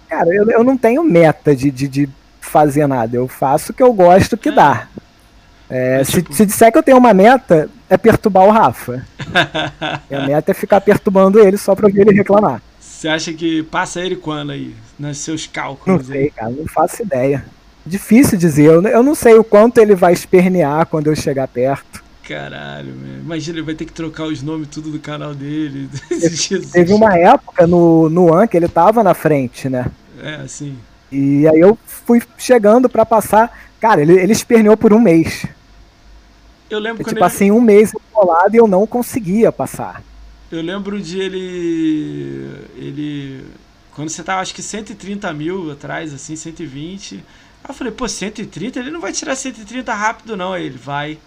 [0.09, 2.09] Cara, eu, eu não tenho meta de, de, de
[2.41, 3.16] fazer nada.
[3.16, 4.53] Eu faço o que eu gosto que É.
[4.53, 4.89] dá.
[5.69, 9.05] É, Mas, se, tipo- se disser que eu tenho uma meta, é perturbar o Rafa.
[10.11, 12.62] Minha meta é ficar perturbando ele só pra ouvir ele reclamar.
[12.81, 14.75] Você acha que passa ele quando aí?
[14.99, 16.19] Nos seus Não cálculos aí?
[16.19, 17.45] sei, cara, não faço ideia.
[17.85, 18.64] Difícil dizer.
[18.64, 22.03] Eu, eu não sei o quanto ele vai espernear quando eu chegar perto.
[22.26, 23.21] Caralho, meu.
[23.21, 25.88] imagina, ele vai ter que trocar os nomes tudo do canal dele.
[26.11, 26.71] Jesus.
[26.72, 29.87] Teve uma época no, no An que ele tava na frente, né?
[30.21, 30.76] É, assim.
[31.13, 33.53] E aí eu fui chegando pra passar.
[33.80, 35.47] Cara, ele, ele esperneou por um mês.
[36.68, 40.03] Eu lembro quando tipo ele, assim, um mês enrolado e eu não conseguia passar.
[40.51, 42.51] Eu lembro de ele.
[42.76, 43.45] Ele.
[43.93, 47.14] Quando você tava, acho que 130 mil atrás, assim, 120.
[47.17, 47.22] Aí
[47.68, 48.79] eu falei, pô, 130?
[48.79, 50.53] Ele não vai tirar 130 rápido, não.
[50.53, 51.18] Aí ele vai.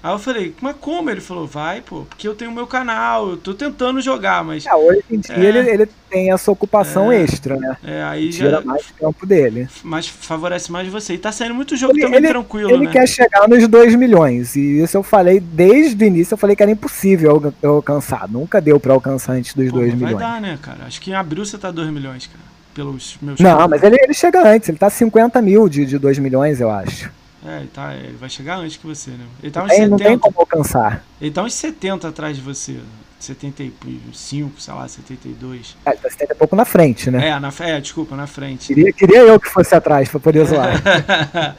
[0.00, 1.10] Aí eu falei, mas como?
[1.10, 4.64] Ele falou, vai, pô, porque eu tenho meu canal, eu tô tentando jogar, mas.
[4.64, 5.44] É, hoje em dia É.
[5.44, 7.20] ele, ele tem essa ocupação É.
[7.22, 7.76] extra, né?
[7.84, 8.60] É, aí Tira já.
[8.60, 9.68] mais tempo dele.
[9.82, 11.14] Mas favorece mais você.
[11.14, 12.92] E tá saindo muito jogo Ele- também ele- tranquilo, Ele né?
[12.92, 14.54] quer chegar nos 2 milhões.
[14.54, 18.28] E isso eu falei desde o início, eu falei que era impossível eu- alcançar.
[18.28, 20.24] Nunca deu pra alcançar antes dos Pô, 2 mas vai milhões.
[20.32, 20.84] dar, né, cara?
[20.86, 22.38] Acho que em abril você tá 2 milhões, cara.
[22.72, 26.20] Pelos meus Não, mas ele, ele chega antes, ele tá 50 mil de, de 2
[26.20, 27.10] milhões, eu acho.
[27.48, 29.24] É, ele, tá, ele vai chegar antes que você, né?
[29.42, 29.90] Ele tá uns tem, 70.
[29.90, 31.02] não tem como alcançar.
[31.20, 32.76] Ele tá uns 70 atrás de você.
[33.18, 35.76] 75, sei lá, 72.
[35.86, 37.28] É, ele tá 70 e pouco na frente, né?
[37.28, 38.66] É, na, é, desculpa, na frente.
[38.68, 40.74] Queria, queria eu que fosse atrás pra poder zoar.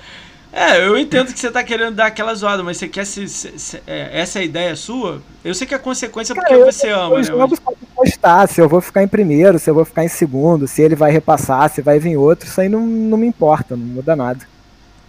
[0.54, 3.28] é, eu entendo que você tá querendo dar aquela zoada, mas você quer se.
[3.28, 5.22] se- se- é, essa é a ideia sua?
[5.44, 7.36] Eu sei que é consequência porque Cara, eu- você ama, Os né?
[7.36, 7.60] mas- jogos
[7.96, 10.96] postar, se eu vou ficar em primeiro, se eu vou ficar em segundo, se ele
[10.96, 14.40] vai repassar, se vai vir outro, isso aí não, não me importa, não muda nada.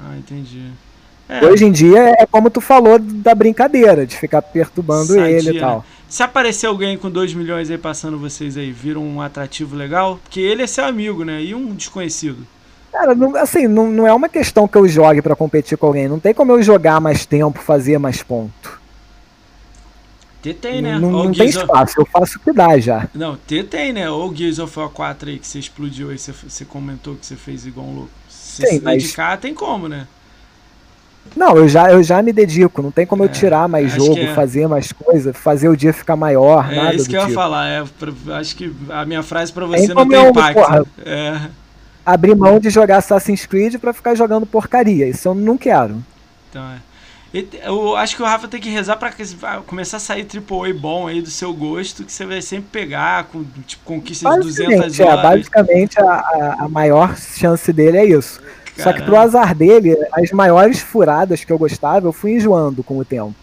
[0.03, 0.71] Ah, entendi.
[1.29, 5.51] É, Hoje em dia é como tu falou da brincadeira, de ficar perturbando Sadia, ele
[5.53, 5.57] né?
[5.57, 5.85] e tal.
[6.09, 10.19] Se aparecer alguém com 2 milhões aí passando vocês aí, vira um atrativo legal?
[10.23, 11.41] Porque ele é seu amigo, né?
[11.43, 12.45] E um desconhecido.
[12.91, 16.09] Cara, não- assim, não, não é uma questão que eu jogue pra competir com alguém.
[16.09, 18.81] Não tem como eu jogar mais tempo, fazer mais ponto.
[20.43, 20.99] T tem, né?
[20.99, 23.09] Não, não tem Gears of- espaço, eu faço o que dá já.
[23.15, 24.11] Não, T tem, né?
[24.11, 27.25] Ou o Gears of War 4 aí que você explodiu aí, você, você comentou que
[27.27, 28.11] você fez igual um louco.
[28.51, 30.07] Se Sim, se mas- dedicar, tem como, né?
[31.37, 34.19] Não, eu já, eu já me dedico, não tem como É, eu tirar mais jogo,
[34.19, 34.35] é.
[34.35, 37.27] fazer mais coisa, fazer o dia ficar maior, É nada isso do que eu ia
[37.27, 37.39] tipo.
[37.39, 37.69] falar.
[37.69, 37.85] É,
[38.35, 40.55] acho que a minha frase pra Tem você não tem impacto.
[40.55, 40.85] porra.
[41.05, 41.41] É,
[42.05, 46.03] Abrir mão de jogar Assassin's Creed pra ficar jogando porcaria, isso eu não quero.
[46.49, 46.79] então é.
[47.33, 50.75] Eu acho que o Rafa tem que rezar pra que- pra começar a sair AAA
[50.75, 54.97] bom aí do seu gosto, que você vai sempre pegar com tipo conquista de 200
[54.97, 55.23] Basicamente, é, horas.
[55.23, 58.41] basicamente a, a, maior chance dele é isso.
[58.77, 62.99] Só que pro azar dele, as maiores furadas que eu gostava, eu fui enjoando com
[62.99, 63.35] o tempo.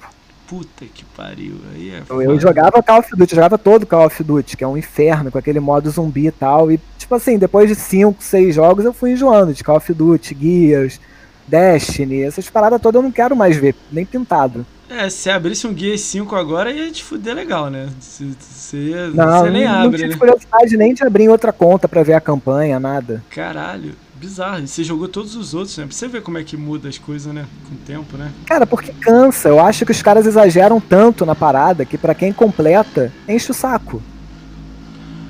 [0.48, 1.56] Puta que pariu.
[1.74, 4.68] Aí é Eu, jogava Call of Duty, eu jogava todo Call of Duty, que é
[4.68, 6.72] um inferno, com aquele modo zumbi e tal.
[6.72, 10.38] E, tipo assim, depois de 5, 6 jogos, eu fui enjoando de Call of Duty,
[10.40, 11.00] Gears,
[11.48, 14.66] Destiny, essas paradas todas eu não quero mais ver, nem pintado.
[14.90, 17.90] É, se abrisse um Gear 5 agora, ia te fuder legal, né?
[18.00, 20.18] Você, você, ia- Não, você nem não, não abre, tive né?
[20.18, 23.22] curiosidade nem de abrir outra conta pra ver a campanha, nada.
[23.30, 24.64] Caralho, bizarro.
[24.64, 25.86] E você jogou todos os outros, né?
[25.86, 27.46] Pra você ver como é que muda as coisas, né?
[27.68, 28.32] Com o tempo, né?
[28.46, 29.50] Cara, porque cansa.
[29.50, 33.54] Eu acho que os caras exageram tanto na parada que pra quem completa, enche o
[33.54, 34.02] saco.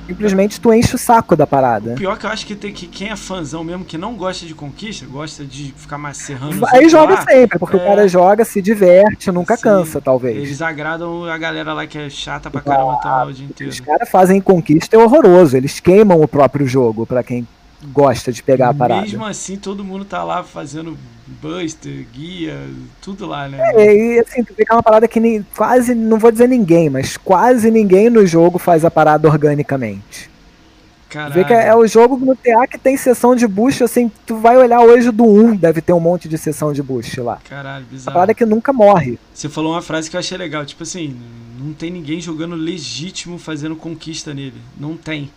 [0.08, 1.96] Simplesmente tu enche o saco da parada.
[1.96, 4.56] Pior que eu acho que tem que quem é fãzão mesmo, que não gosta de
[4.56, 6.64] conquista, gosta de ficar macerrando.
[6.64, 7.80] os Aí joga lá, sempre, porque é.
[7.80, 10.38] o cara joga, se diverte, nunca Sim, cansa, talvez.
[10.38, 13.72] Eles agradam a galera lá que é chata pra caramba tá lá o dia inteiro.
[13.72, 15.58] Os caras fazem conquista é horroroso.
[15.58, 17.46] Eles queimam o próprio jogo pra quem
[17.92, 19.02] gosta de pegar a parada.
[19.02, 20.98] Mesmo assim, todo mundo tá lá fazendo
[21.42, 22.58] buster, guia,
[23.02, 23.58] tudo lá, né?
[23.76, 26.48] É, e assim, tu vê que é uma parada que nem, quase, não vou dizer
[26.48, 30.30] ninguém, mas quase ninguém no jogo faz a parada organicamente.
[31.10, 31.34] Caralho.
[31.34, 34.38] vê que é, é o jogo no TA que tem sessão de boost, assim, tu
[34.38, 37.40] vai olhar hoje do 1, deve ter um monte de sessão de boost lá.
[37.50, 38.14] Caralho, A bizarro.
[38.14, 39.18] parada que nunca morre.
[39.34, 41.16] Você falou uma frase que eu achei legal, tipo assim,
[41.60, 44.62] não tem ninguém jogando legítimo fazendo conquista nele.
[44.78, 45.30] Não tem.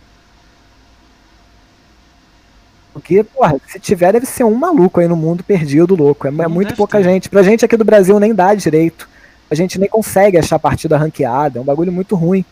[2.93, 6.27] Porque, porra, se tiver, deve ser um maluco aí no mundo perdido, louco.
[6.27, 7.03] É, é muito pouca ter.
[7.03, 7.29] gente.
[7.29, 9.07] Pra gente aqui do Brasil nem dá direito.
[9.49, 11.59] A gente nem consegue achar partida ranqueada.
[11.59, 12.45] É um bagulho muito ruim.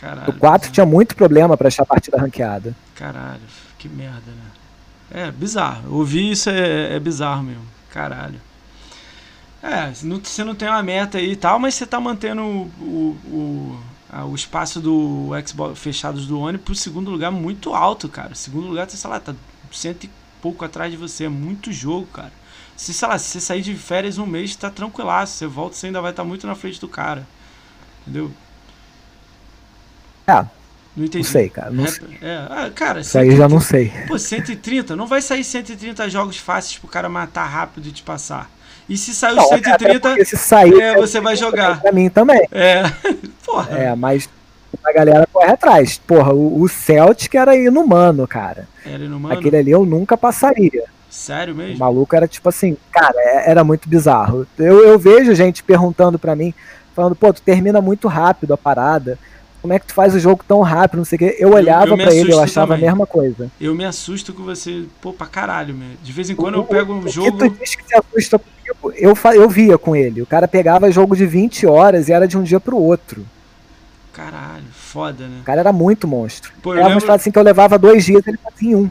[0.00, 0.32] Caralho.
[0.32, 2.74] No 4 tinha muito problema pra achar partida ranqueada.
[2.94, 3.40] Caralho,
[3.78, 5.26] que merda, né?
[5.26, 5.94] É, bizarro.
[5.94, 7.64] Ouvir isso é, é bizarro mesmo.
[7.90, 8.40] Caralho.
[9.62, 13.18] É, você não tem uma meta aí e tal, mas você tá mantendo o, o,
[13.28, 18.32] o, o espaço do Xbox fechados do One pro segundo lugar muito alto, cara.
[18.32, 19.32] O segundo lugar, sei lá, tá
[19.74, 21.24] cento e pouco atrás de você.
[21.24, 22.32] É muito jogo, cara.
[22.76, 25.34] Se, sei lá, se você sair de férias um mês, tá tranquilaço.
[25.36, 27.28] Você volta, você ainda vai estar muito na frente do cara.
[28.02, 28.32] Entendeu?
[30.26, 30.46] Ah,
[30.96, 31.24] Não entendi.
[31.24, 31.70] não sei, cara.
[31.70, 32.18] Não É, sei.
[32.20, 33.92] é, ah, cara, Isso aí já não sei.
[34.06, 34.94] Pô, 130?
[34.96, 38.50] Não vai sair 130 jogos fáceis pro cara matar rápido e te passar.
[38.88, 41.80] E se sair os Não, até 130, porque se sair, é, você vai jogar.
[41.80, 42.46] Pra mim também.
[42.50, 42.82] é.
[43.44, 43.70] Porra.
[43.70, 44.28] É, mas
[44.84, 45.98] a galera corre atrás.
[46.06, 48.68] Porra, o, o Celtic era inumano, cara.
[48.84, 49.34] Era inumano?
[49.38, 50.84] Aquele ali eu nunca passaria.
[51.10, 51.78] Sério O mesmo?
[51.78, 54.46] maluco era tipo assim, cara, é- era muito bizarro.
[54.58, 56.54] Eu, eu vejo gente perguntando pra mim,
[56.94, 59.18] falando, pô, tu termina muito rápido a parada.
[59.60, 60.98] Como é que tu faz o jogo tão rápido?
[60.98, 61.36] Não sei o quê.
[61.38, 62.88] Eu olhava pra ele, eu achava também.
[62.88, 63.48] a mesma coisa.
[63.60, 65.90] Eu me assusto com você, pô, pra caralho, meu.
[66.02, 67.38] De vez em quando O- eu pego o um que jogo.
[67.38, 70.20] tu diz que se assusta comigo, eu, eu via com ele.
[70.22, 73.24] O cara pegava jogo de 20 horas e era de um dia pro outro.
[74.12, 75.38] Caralho, foda, né?
[75.40, 76.52] O cara era muito monstro.
[76.62, 78.90] Pô, eu Era lembro- história assim que eu levava dois dias, ele fazia em um.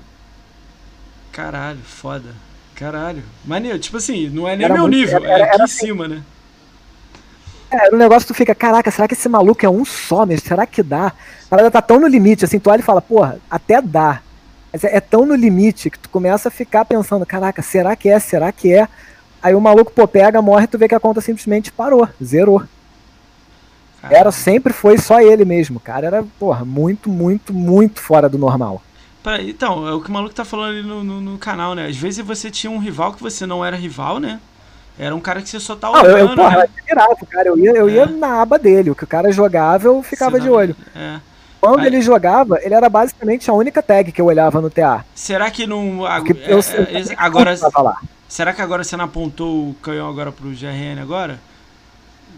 [1.31, 2.30] Caralho, foda.
[2.76, 3.23] Caralho.
[3.45, 5.65] Maneiro, tipo assim, não é nem Era meu muito- nível, era- é aqui era em
[5.65, 5.85] assim.
[5.85, 6.23] cima, né?
[7.69, 10.45] É, um negócio que tu fica, caraca, será que esse maluco é um só mesmo?
[10.48, 11.07] Será que dá?
[11.07, 11.14] A
[11.49, 14.22] parada tá tão no limite, assim, tu olha e fala, porra, até dá.
[14.73, 18.10] Mas é, é tão no limite que tu começa a ficar pensando, caraca, será que
[18.10, 18.19] é?
[18.19, 18.88] Será que é?
[19.41, 22.64] Aí o maluco, pô, pega, morre, tu vê que a conta simplesmente parou, zerou.
[24.10, 26.07] Era, sempre foi só ele mesmo, cara.
[26.07, 28.82] Era, porra, muito, muito, muito fora do normal.
[29.23, 31.86] Peraí, então, é o que o maluco tá falando ali no, no, no canal, né?
[31.88, 34.40] Às vezes você tinha um rival que você não era rival, né?
[34.98, 36.56] Era um cara que você só tá Não, eu, olhando, eu, porra, né?
[36.57, 37.48] eu admirava o cara.
[37.48, 38.06] Eu ia, eu ia É.
[38.07, 38.90] na aba dele.
[38.91, 40.76] O que o cara jogava, eu ficava Você de olho.
[40.95, 41.19] É.
[41.60, 45.06] Quando Aí- ele jogava, ele era basicamente a única tag que eu olhava no TA.
[45.14, 45.99] Será que não.
[46.18, 47.56] Porque é, eu, é, eu, agora,
[48.28, 51.40] será que agora você não apontou o canhão agora pro GRN agora?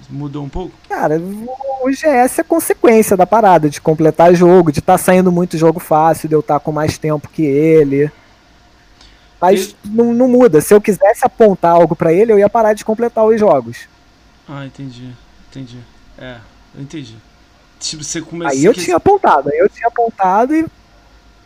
[0.09, 0.73] Mudou um pouco?
[0.89, 5.79] Cara, o GS é consequência da parada, de completar jogo, de estar saindo muito jogo
[5.79, 8.11] fácil, de eu estar com mais tempo que ele.
[9.41, 10.61] Mas não, não muda.
[10.61, 13.89] Se eu quisesse apontar algo pra ele, eu ia parar de completar os jogos.
[14.47, 15.11] Ah, entendi.
[15.49, 15.79] Entendi.
[16.17, 16.37] É,
[16.75, 17.17] eu entendi.
[17.79, 18.57] Tipo, você começou.
[18.57, 20.65] Aí eu tinha apontado, aí eu tinha apontado e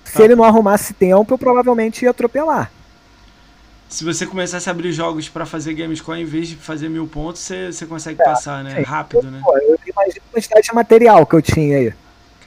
[0.04, 0.24] se Tá.
[0.24, 2.72] ele não arrumasse tempo, eu provavelmente ia atropelar.
[3.90, 7.42] Se você começasse a abrir jogos pra fazer Gamescore, em vez de fazer mil pontos,
[7.42, 8.76] você, você consegue É, passar, né?
[8.76, 8.82] sim.
[8.82, 9.40] Rápido, né?
[9.44, 11.94] Pô, eu imagino a quantidade de material que eu tinha aí.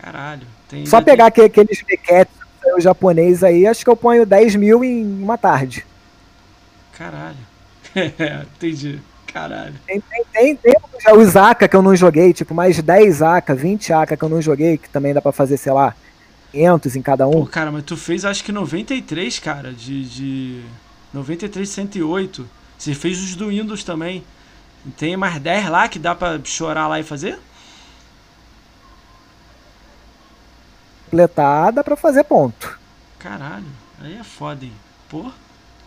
[0.01, 0.47] Caralho.
[0.69, 2.35] Tem, Só tem- pegar aquele- aqueles mequetes
[2.77, 5.85] o japonês aí, acho que eu ponho 10 mil em uma tarde.
[6.97, 7.37] Caralho.
[7.97, 9.01] É, entendi.
[9.33, 9.75] Caralho.
[9.87, 10.75] Tem, tem, tem, tem
[11.17, 14.43] os AK que eu não joguei, tipo, mais 10 AK, 20 AK que eu não
[14.43, 15.95] joguei, que também dá pra fazer, sei lá,
[16.53, 17.47] 500 em cada Pô, um.
[17.47, 20.05] cara, mas tu fez acho que 93, cara, de.
[20.05, 20.61] de
[21.13, 22.49] 93, 108.
[22.79, 24.25] Você fez os do Windows também.
[24.97, 27.39] Tem mais 10 lá que dá pra chorar lá e fazer?
[31.05, 32.79] Completar, dá pra fazer ponto.
[33.19, 33.67] Caralho,
[34.01, 34.73] aí é foda, hein?
[35.09, 35.31] Pô,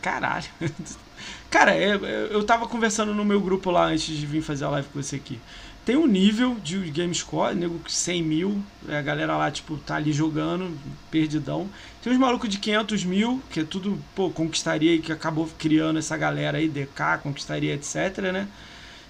[0.02, 0.46] caralho.
[1.50, 1.96] Cara, é-
[2.32, 5.16] eu tava conversando no meu grupo lá antes de vir fazer a live com você
[5.16, 5.40] aqui.
[5.86, 10.78] Tem um nível de Gamescore, nego 100 mil, a galera lá, tipo, tá ali jogando,
[11.12, 11.70] perdidão.
[12.04, 15.98] Tem uns malucos de 500 mil, que é tudo, pô, conquistaria e que acabou criando
[15.98, 18.48] essa galera aí, DK, conquistaria, etc, né?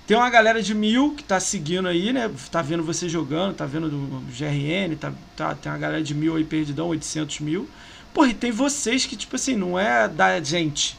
[0.06, 2.30] Tem uma galera de mil que tá seguindo aí, né?
[2.52, 6.36] Tá vendo você jogando, tá vendo do GRN, tá, tá, tem uma galera de mil
[6.36, 7.68] aí perdidão, 800 mil.
[8.14, 10.96] Porra, e tem vocês que, tipo assim, não é da gente.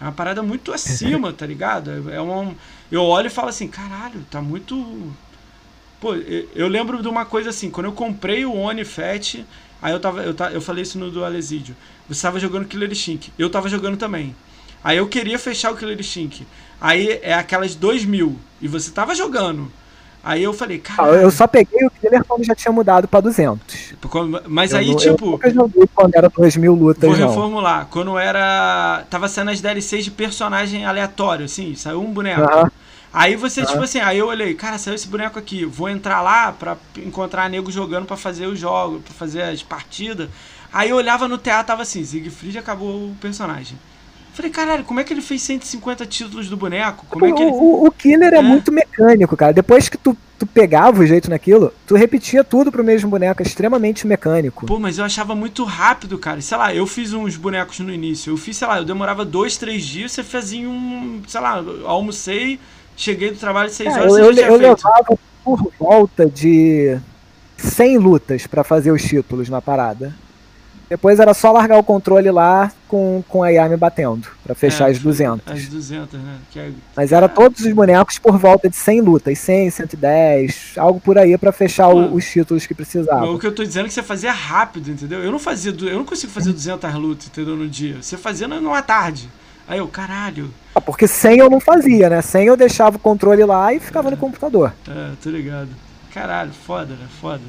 [0.00, 2.08] É uma parada muito acima, tá ligado?
[2.10, 2.54] É uma,
[2.90, 5.12] eu olho e falo assim, caralho, tá muito.
[6.00, 9.44] Pô, eu, lembro de uma coisa assim, quando eu comprei o Oni Fat,
[9.82, 10.22] aí eu tava.
[10.22, 11.74] Eu, eu falei isso no do Alesídio.
[12.08, 13.32] Você tava jogando Killer Instinct.
[13.38, 14.34] Eu tava jogando também.
[14.84, 16.46] Aí eu queria fechar o Killer Instinct.
[16.80, 18.36] Aí é aquelas 2 mil.
[18.60, 19.70] E você tava jogando.
[20.24, 21.16] Aí eu falei, Ah, caralho.
[21.16, 23.92] Eu só peguei o Killer quando já tinha mudado pra 200.
[24.46, 25.30] Mas Eu aí, não- Eu tipo.
[25.32, 27.28] nunca joguei quando era 2 mil lutas, Vou não.
[27.28, 27.86] reformular.
[27.90, 29.04] Quando era.
[29.10, 32.40] Tava sendo as DLCs de personagem aleatório, assim, saiu um boneco.
[32.42, 32.70] Aham.
[33.12, 33.70] Aí você, Aham.
[33.70, 37.50] tipo assim, aí eu olhei, cara, saiu esse boneco aqui, vou entrar lá pra encontrar
[37.50, 40.28] nego jogando pra fazer os jogos, pra fazer as partidas.
[40.72, 43.76] Aí eu olhava no teatro, tava assim, Siegfried acabou o personagem.
[44.32, 47.04] Falei, caralho, como é que ele fez 150 títulos do boneco?
[47.10, 47.52] Como é que o, ele.
[47.52, 48.42] o- o Killer é, É.
[48.42, 49.52] muito mecânico, cara.
[49.52, 53.42] Depois que tu, tu pegava o jeito naquilo, tu repetia tudo pro mesmo boneco.
[53.42, 54.64] É extremamente mecânico.
[54.64, 56.40] Pô, mas eu achava muito rápido, cara.
[56.40, 58.30] Sei lá, eu fiz uns bonecos no início.
[58.32, 61.20] Eu fiz, sei lá, eu demorava dois, três dias, você fazia um.
[61.28, 62.58] Sei lá, eu almocei,
[62.96, 64.60] cheguei do trabalho às seis É, horas, eu, você eu, eu feito.
[64.86, 66.98] levava por volta de
[67.56, 70.14] 100 lutas pra fazer os títulos na parada.
[70.88, 74.92] Depois era só largar o controle lá com, com a Yami batendo, pra fechar É,
[74.92, 75.50] as 200.
[75.50, 76.36] As 200, né?
[76.54, 81.16] É- Mas era todos os bonecos por volta de 100 lutas, 100, 110, algo por
[81.16, 83.24] aí pra fechar Mano, os títulos que precisava.
[83.24, 85.20] O que eu tô dizendo é que você fazia rápido, entendeu?
[85.24, 88.02] Eu não fazia, eu não consigo fazer 200 lutas, entendeu, no dia.
[88.02, 89.30] Você fazia numa tarde.
[89.66, 90.50] Aí eu, caralho.
[90.74, 92.22] Ah, Porque 100 eu não fazia, né?
[92.22, 94.74] 100 eu deixava o controle lá e ficava no computador.
[94.86, 95.70] É, tô ligado.
[96.10, 97.06] Caralho, foda, né?
[97.20, 97.42] Foda.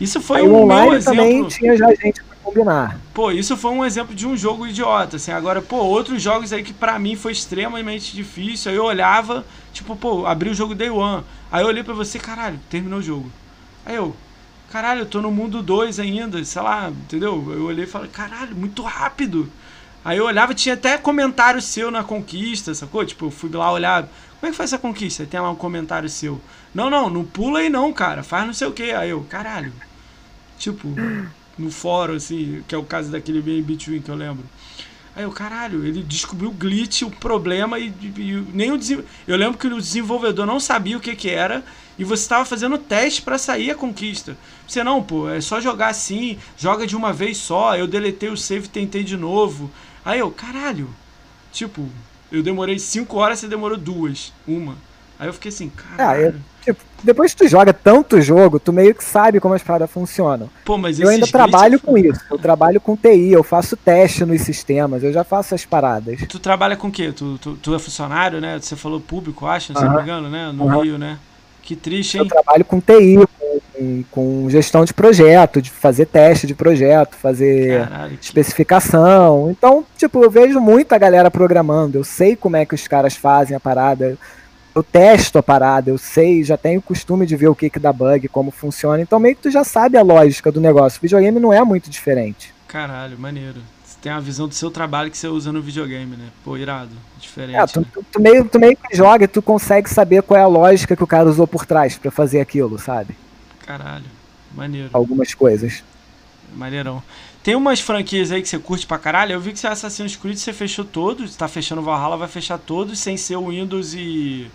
[0.00, 1.48] Isso foi Aí um meu online também exemplo.
[1.48, 3.00] tinha já gente pra combinar.
[3.12, 5.32] Pô, isso foi um exemplo de um jogo idiota, assim.
[5.32, 8.70] Agora, pô, outros jogos aí que pra mim foi extremamente difícil.
[8.70, 11.24] Aí eu olhava, tipo, pô, abri o jogo Day One.
[11.50, 13.30] Aí eu olhei pra você, caralho, terminou o jogo.
[13.84, 14.14] Aí eu,
[14.70, 17.52] caralho, eu tô no mundo 2 ainda, sei lá, entendeu?
[17.52, 19.50] Eu olhei e falei, caralho, muito rápido.
[20.08, 23.04] Aí eu olhava, tinha até comentário seu na conquista, sacou?
[23.04, 25.22] Tipo, eu fui lá olhar, como é que faz essa conquista?
[25.22, 26.40] Aí tem lá um comentário seu.
[26.74, 28.90] Não, não, não pula aí não, cara, faz não sei o que.
[28.90, 29.70] Aí eu, caralho.
[30.58, 30.88] Tipo,
[31.58, 34.46] no fórum, assim, que é o caso daquele meio Between que eu lembro.
[35.14, 38.78] Aí eu, caralho, ele descobriu o glitch, o problema e, e- nem o.
[39.26, 41.62] Eu lembro que o desenvolvedor não sabia o que que era
[41.98, 44.38] e você estava fazendo teste pra sair a conquista.
[44.66, 47.76] Você não, pô, é só jogar assim, joga de uma vez só.
[47.76, 49.70] Eu deletei o save e tentei de novo.
[50.08, 50.88] Aí eu, caralho,
[51.52, 51.86] tipo,
[52.32, 54.74] eu demorei 5 horas, você demorou duas, uma.
[55.18, 56.22] Aí eu fiquei assim, É, caralho.
[56.24, 59.90] eu- tipo, depois que tu joga tanto jogo, tu meio que sabe como as paradas
[59.90, 60.48] funcionam.
[60.64, 62.22] Pô, mas Eu ainda esses trabalho com isso.
[62.30, 66.20] Eu trabalho com TI, eu faço teste nos sistemas, eu já faço as paradas.
[66.26, 67.12] Tu trabalha com o quê?
[67.12, 68.58] Tu, tu, tu é funcionário, né?
[68.58, 70.50] Você falou público, acho, se não me engano, né?
[70.52, 70.80] No.
[70.80, 71.18] Rio, né?
[71.68, 72.30] Que triste, Eu hein?
[72.30, 73.18] trabalho com TI,
[73.74, 79.50] com, com, gestão de projeto, de fazer teste de projeto, fazer Caralho, especificação.
[79.50, 83.54] Então, tipo, eu vejo muita galera programando, eu sei como é que os caras fazem
[83.54, 84.16] a parada,
[84.74, 87.78] eu testo a parada, eu sei, já tenho o costume de ver o que que
[87.78, 90.98] dá bug, como funciona, então meio que tu já sabe a lógica do negócio.
[90.98, 92.54] O videogame não é muito diferente.
[92.66, 93.60] Caralho, maneiro.
[94.00, 96.28] Tem a visão do seu trabalho que você usa no videogame, né?
[96.44, 96.92] Pô, irado.
[97.18, 97.56] Diferente.
[97.56, 97.86] É, tu, né?
[97.92, 100.96] tu, tu, meio, tu meio que joga e tu consegue saber qual é a lógica
[100.96, 103.16] que o cara usou por trás para fazer aquilo, sabe?
[103.66, 104.04] Caralho,
[104.54, 104.90] maneiro.
[104.92, 105.82] Algumas coisas.
[106.54, 107.02] Maneirão.
[107.42, 109.32] Tem umas franquias aí que você curte pra caralho.
[109.32, 112.98] Eu vi que você Assassin's Creed você fechou todos, tá fechando Valhalla, vai fechar todos
[112.98, 114.50] sem ser o Windows e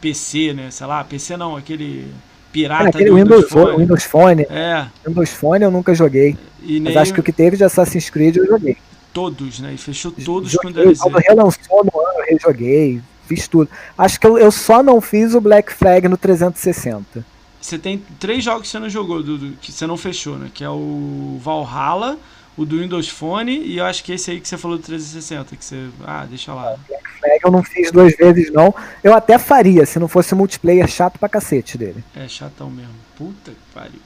[0.00, 0.70] PC, né?
[0.70, 2.12] Sei lá, PC não, aquele
[2.54, 3.76] pirata é, aquele do Windows, Phone.
[3.78, 4.42] Windows Phone.
[4.48, 4.86] É.
[5.04, 6.38] Windows Phone eu nunca joguei.
[6.62, 8.76] E mas acho que o que teve de Assassin's Creed eu joguei.
[9.12, 9.74] Todos, né?
[9.74, 11.02] E fechou todos joguei, com DLC.
[11.02, 13.68] Quando relançou no ano, eu rejoguei, fiz tudo.
[13.98, 17.24] Acho que eu, eu só não fiz o Black Flag no 360.
[17.60, 20.50] Você tem três jogos que você não jogou, do, que você não fechou, né?
[20.52, 22.18] Que é o Valhalla,
[22.56, 25.56] o do Windows Phone e eu acho que esse aí que você falou do 360,
[25.56, 25.88] que você.
[26.04, 26.76] Ah, deixa lá.
[26.88, 28.74] Black Flag eu não fiz duas vezes, não.
[29.02, 32.04] Eu até faria, se não fosse multiplayer chato pra cacete dele.
[32.14, 32.94] É chatão mesmo.
[33.16, 34.00] Puta que pariu.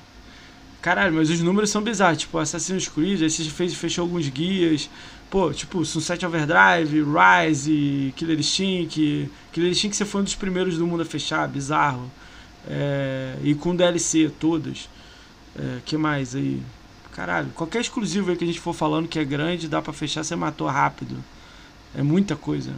[0.80, 2.18] Caralho, mas os números são bizarros.
[2.18, 4.88] Tipo, Assassin's Creed, aí você fez, fechou alguns guias.
[5.28, 9.30] Pô, tipo, Sunset Overdrive, Rise, Killer Instinct.
[9.52, 12.10] Killer Instinct você foi um dos primeiros do mundo a fechar, bizarro.
[12.66, 14.88] É, e com DLC todas.
[15.58, 16.62] É, que mais aí?
[17.18, 20.22] Caralho, qualquer exclusivo aí que a gente for falando que é grande, dá para fechar,
[20.22, 21.16] você matou rápido.
[21.98, 22.70] É muita coisa.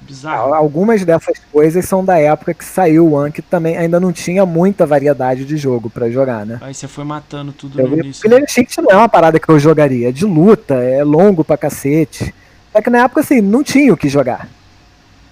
[0.00, 0.54] Bizarro.
[0.54, 4.46] Algumas dessas coisas são da época que saiu o One, que também ainda não tinha
[4.46, 6.58] muita variedade de jogo para jogar, né?
[6.60, 8.22] Aí você foi matando tudo eu no início.
[8.22, 11.56] Killer Instinct não é uma parada que eu jogaria, é de luta, é longo pra
[11.56, 12.32] cacete.
[12.72, 14.48] É que na época, assim, não tinha o que jogar.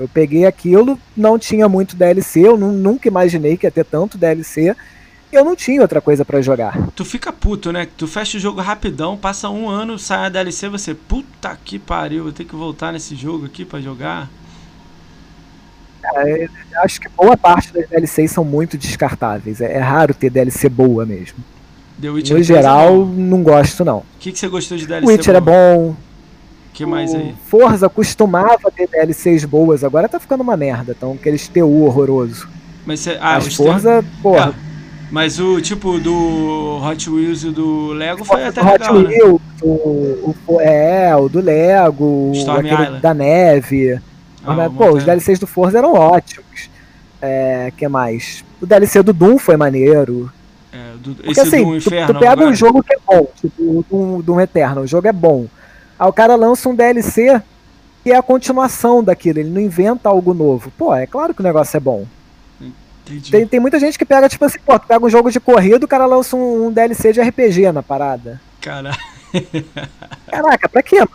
[0.01, 4.75] Eu peguei aquilo, não tinha muito DLC, eu nunca imaginei que ia ter tanto DLC
[5.37, 6.77] eu não tinha outra coisa para jogar.
[6.95, 7.87] Tu fica puto, né?
[7.97, 12.25] Tu fecha o jogo rapidão, passa um ano, sai a DLC, você, puta que pariu,
[12.25, 14.29] vou ter que voltar nesse jogo aqui para jogar.
[16.15, 19.61] É, acho que boa parte das DLCs são muito descartáveis.
[19.61, 21.39] É, é raro ter DLC boa mesmo.
[22.01, 23.99] The Witcher no geral, é não gosto não.
[23.99, 25.11] O que, que você gostou de DLC?
[25.11, 25.39] Witcher bom?
[25.39, 25.97] é bom.
[26.73, 27.35] que mais aí?
[27.47, 30.95] Forza costumava ter DLCs boas, agora tá ficando uma merda.
[30.97, 32.49] Então, aqueles TU horroroso.
[32.85, 34.55] Mas cê, ah, Mas Forza, porra.
[34.73, 34.76] É
[35.11, 39.09] mas o tipo do Hot Wheels e do Lego foi até Hot legal, Hot né?
[39.09, 39.57] Wheels, né?
[39.63, 44.01] o, o, é, o do Lego, Storm aquele da neve.
[44.45, 46.71] Ah, pô, os DLCs do Forza eram ótimos.
[47.21, 48.45] É, que mais?
[48.61, 50.31] O DLC do Doom foi maneiro.
[50.73, 52.07] É, do, Porque, esse assim, Doom Inferno.
[52.07, 55.09] Tu, tu pega um jogo que é bom, tipo o Doom, Doom Eterno, o jogo
[55.09, 55.47] é bom.
[55.99, 57.41] Aí o cara lança um DLC
[58.05, 60.71] que é a continuação daquilo, ele não inventa algo novo.
[60.79, 62.07] Pô, é claro que o negócio é bom.
[63.31, 65.89] Tem, tem muita gente que pega, tipo assim, pô, pega um jogo de corrida, o
[65.89, 68.41] cara lança um, um DLC de RPG na parada.
[68.61, 68.97] Caralho.
[70.27, 71.07] Caraca, pra quê?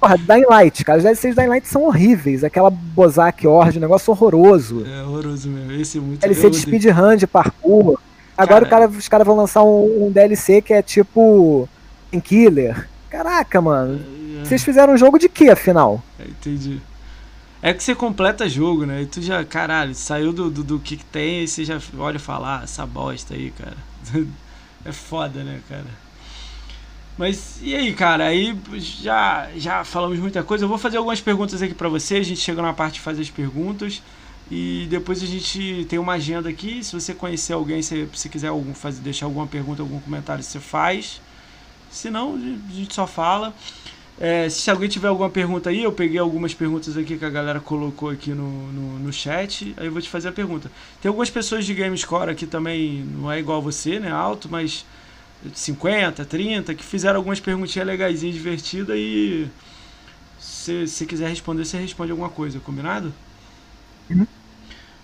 [0.00, 0.98] Porra, Dying Light, cara.
[0.98, 2.44] Os DLCs de Dying Light são horríveis.
[2.44, 4.86] Aquela Bozak Horde, um negócio horroroso.
[4.86, 5.72] É horroroso mesmo.
[5.72, 7.98] Esse é muito DLC de speedrun, de parkour.
[8.36, 11.68] Agora cara, os caras vão lançar um, um, DLC que é tipo.
[12.12, 12.88] Em Killer.
[13.10, 14.00] Caraca, mano.
[14.00, 14.44] É, é.
[14.44, 16.02] Vocês fizeram um jogo de quê, afinal?
[16.18, 16.80] É, entendi.
[17.60, 19.02] É que você completa jogo, né?
[19.02, 22.18] E tu já, caralho, saiu do, do, do que, que tem e você já olha
[22.18, 23.76] falar, ah, essa bosta aí, cara.
[24.84, 26.08] é foda, né, cara?
[27.18, 28.26] Mas e aí, cara?
[28.26, 30.64] Aí já, já falamos muita coisa.
[30.64, 32.16] Eu vou fazer algumas perguntas aqui para você.
[32.16, 34.00] A gente chega na parte de fazer as perguntas.
[34.50, 36.82] E depois a gente tem uma agenda aqui.
[36.84, 40.60] Se você conhecer alguém, se você quiser algum, fazer, deixar alguma pergunta, algum comentário, você
[40.60, 41.20] faz.
[41.90, 43.52] Se não, a gente só fala.
[44.20, 47.60] É, se alguém tiver alguma pergunta aí, eu peguei algumas perguntas aqui que a galera
[47.60, 49.74] colocou aqui no, no, no, chat.
[49.76, 50.70] Aí eu vou te fazer a pergunta.
[51.00, 54.10] Tem algumas pessoas de GameScore aqui também, não é igual você, né?
[54.10, 54.84] Alto, mas
[55.54, 59.48] 50, 30, que fizeram algumas perguntinhas legaisinhas, divertidas e
[60.40, 63.12] se você quiser responder, você responde alguma coisa, combinado?
[64.10, 64.26] Uhum.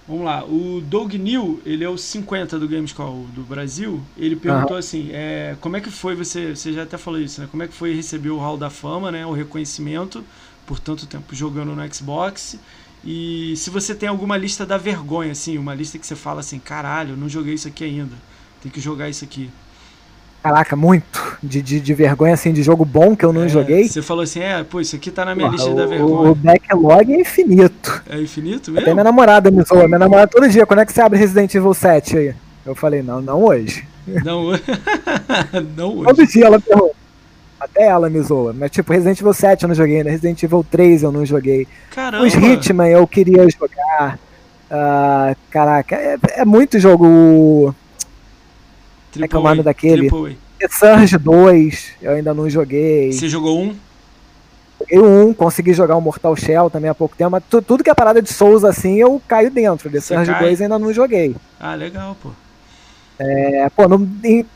[0.07, 4.03] Vamos lá, o Doug New, ele é o 50 do Gamescom do Brasil.
[4.19, 4.79] Ele perguntou uhum.
[4.79, 6.55] assim: é, como é que foi você?
[6.55, 7.49] Você já até falou isso, né?
[7.51, 9.25] Como é que foi receber o Hall da Fama, né?
[9.25, 10.23] O reconhecimento
[10.67, 12.59] por tanto tempo jogando no Xbox.
[13.03, 16.59] E se você tem alguma lista da vergonha, assim, uma lista que você fala assim:
[16.59, 18.15] caralho, não joguei isso aqui ainda,
[18.63, 19.51] tem que jogar isso aqui.
[20.45, 21.39] Caraca, muito.
[21.43, 23.89] De, de, de, vergonha, assim, de jogo bom que eu não é, joguei.
[23.89, 26.33] Você falou assim, é, pô, isso aqui tá na minha lista o, da vergonha.
[26.33, 28.03] O backlog é infinito.
[28.07, 28.85] É infinito mesmo?
[28.85, 29.89] Até minha namorada me zoa.
[29.89, 32.35] Minha namorada todo dia, quando é que você abre Resident Evil 7 aí?
[32.67, 33.87] Eu falei, não, não hoje.
[34.07, 34.51] Não,
[35.75, 36.05] não hoje.
[36.05, 36.95] Todo dia ela pergunta.
[37.59, 38.53] Até ela me zoa.
[38.53, 40.03] Mas tipo, Resident Evil 7 eu não joguei?
[40.03, 41.67] Resident Evil 3 eu não joguei.
[41.91, 42.23] Caramba.
[42.23, 44.19] Os Hitman eu queria jogar.
[44.71, 47.75] Uh, caraca, é, é muito jogo
[49.23, 50.11] é que é o nome daquele?
[50.59, 53.13] The Surge 2, eu ainda não joguei.
[53.13, 53.75] Você jogou um?
[54.81, 57.91] Joguei um, consegui jogar o um Mortal Shell também há pouco tempo, mas tudo que
[57.91, 59.91] é parada de Souls assim, eu caio dentro.
[59.91, 61.37] The Surge 2 ainda não joguei.
[61.61, 62.31] Ah, legal, pô.
[63.19, 64.09] É, pô, no,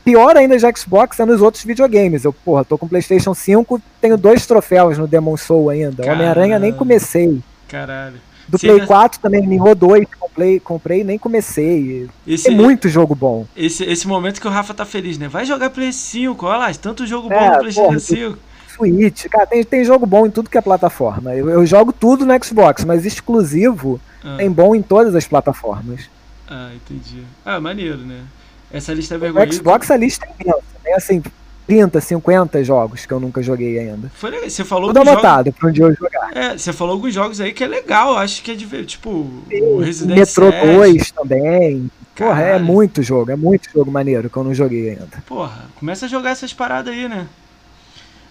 [0.03, 2.25] pior ainda de Xbox é nos outros videogames.
[2.25, 6.11] Eu, porra, tô com PlayStation 5, tenho dois troféus no Demon Soul ainda.
[6.11, 7.39] Homem-Aranha nem comecei.
[7.67, 8.19] Caralho.
[8.49, 8.87] Do Play ainda...
[8.87, 12.09] 4 também, Nioh 2, comprei, comprei nem comecei.
[12.25, 13.45] Esse, Tem muito jogo bom.
[13.55, 15.27] Esse, esse momento que o Rafa tá feliz, né?
[15.27, 18.37] Vai jogar Play 5, olha lá, tanto jogo bom é, no PlayStation porra, 5.
[18.75, 21.35] Switch, cara, tem, tem jogo bom em tudo que é plataforma.
[21.35, 24.37] Eu, eu jogo tudo no Xbox, mas exclusivo ah.
[24.37, 26.09] tem bom em todas as plataformas.
[26.47, 27.23] Ah, entendi.
[27.45, 28.23] Ah, maneiro, né?
[28.71, 29.51] Essa lista é vergonhosa.
[29.51, 31.21] Xbox a lista é imensa, tem assim
[31.69, 34.11] 30, 50 jogos que eu nunca joguei ainda.
[34.15, 34.49] Foi legal.
[34.49, 35.59] Você falou Tudo anotado jogos...
[35.59, 36.35] pra um dia eu jogar.
[36.35, 39.29] É, você falou alguns jogos aí que é legal, acho que é de ver, tipo,
[39.47, 41.91] Sim, o Resident Metro 2 também.
[42.15, 42.35] Caralho.
[42.35, 45.23] Porra, é muito jogo, é muito jogo maneiro que eu não joguei ainda.
[45.27, 47.27] Porra, começa a jogar essas paradas aí, né?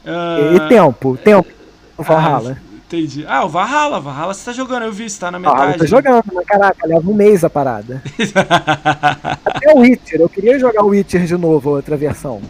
[0.04, 0.56] Uh...
[0.56, 1.48] E, tempo, tempo.
[1.96, 2.58] O Valhalla.
[2.60, 3.24] Ah, entendi.
[3.28, 5.62] Ah, o Valhalla, Valhalla você tá jogando, eu vi, você tá na metade.
[5.62, 8.02] Ah, eu tô jogando, mas caraca, leva um mês a parada.
[9.44, 12.42] Até o Witcher, eu queria jogar o Witcher de novo, outra versão.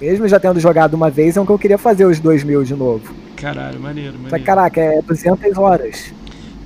[0.00, 2.64] Mesmo já tendo jogado uma vez, é o que eu queria fazer os dois mil
[2.64, 3.14] de novo.
[3.36, 4.30] Caralho, maneiro, maneiro.
[4.30, 6.12] Só que, caraca, é 200 horas.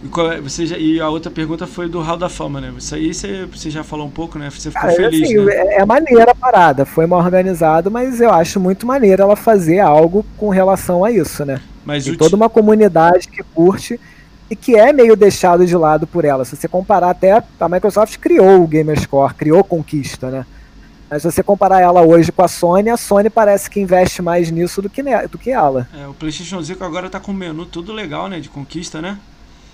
[0.03, 2.73] E, é, você já, e a outra pergunta foi do Hall da Fama, né?
[2.77, 4.49] Isso aí você, você já falou um pouco, né?
[4.49, 5.53] Você ficou Cara, feliz, assim, né?
[5.55, 9.81] É, é maneira a parada, foi mal organizado, mas eu acho muito maneiro ela fazer
[9.81, 11.61] algo com relação a isso, né?
[11.85, 13.99] Mas Tem toda uma comunidade que curte
[14.51, 16.45] e que é meio deixado de lado por ela.
[16.45, 20.47] Se você comparar até, a Microsoft criou o Gamerscore, criou Conquista, né?
[21.11, 24.51] Mas se você comparar ela hoje com a Sony, a Sony parece que investe mais
[24.51, 25.89] nisso do que, do que ela.
[25.97, 28.41] É, o PlayStation 5 agora tá com o menu tudo legal, né?
[28.41, 29.19] De conquista, né?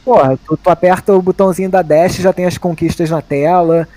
[0.05, 3.89] Porra, tu, tu aperta o botãozinho da Dash já tem as conquistas na tela.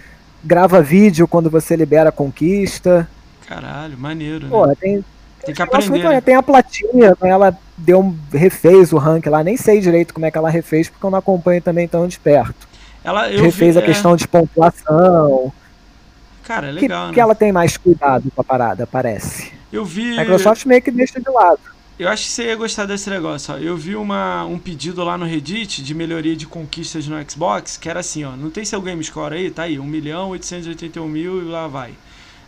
[0.43, 3.07] Grava vídeo quando você libera a conquista.
[3.45, 4.49] Caralho, maneiro, né?
[4.49, 5.03] Porra, tem,
[5.45, 6.09] tem que aprender.
[6.09, 6.21] né?
[6.21, 7.29] Tem a platinha, né?
[7.29, 10.89] ela deu um, refez o rank lá, nem sei direito como é que ela refez,
[10.89, 12.67] porque eu não acompanho também tão de perto.
[13.03, 13.85] Ela, refez vi, a é...
[13.85, 15.51] questão de pontuação.
[16.47, 17.13] Cara, é legal, que, né?
[17.13, 19.51] que ela tem mais cuidado com a parada, parece.
[19.71, 20.17] Eu vi.
[20.17, 21.59] A Microsoft meio que deixa de lado.
[21.99, 23.53] Eu acho que você ia gostar desse negócio.
[23.53, 23.57] Ó.
[23.57, 27.89] Eu vi uma, um pedido lá no Reddit de melhoria de conquistas no Xbox, que
[27.89, 28.35] era assim, ó.
[28.35, 29.51] Não tem seu game score aí?
[29.51, 31.93] Tá aí, 1 milhão 881 mil e lá vai.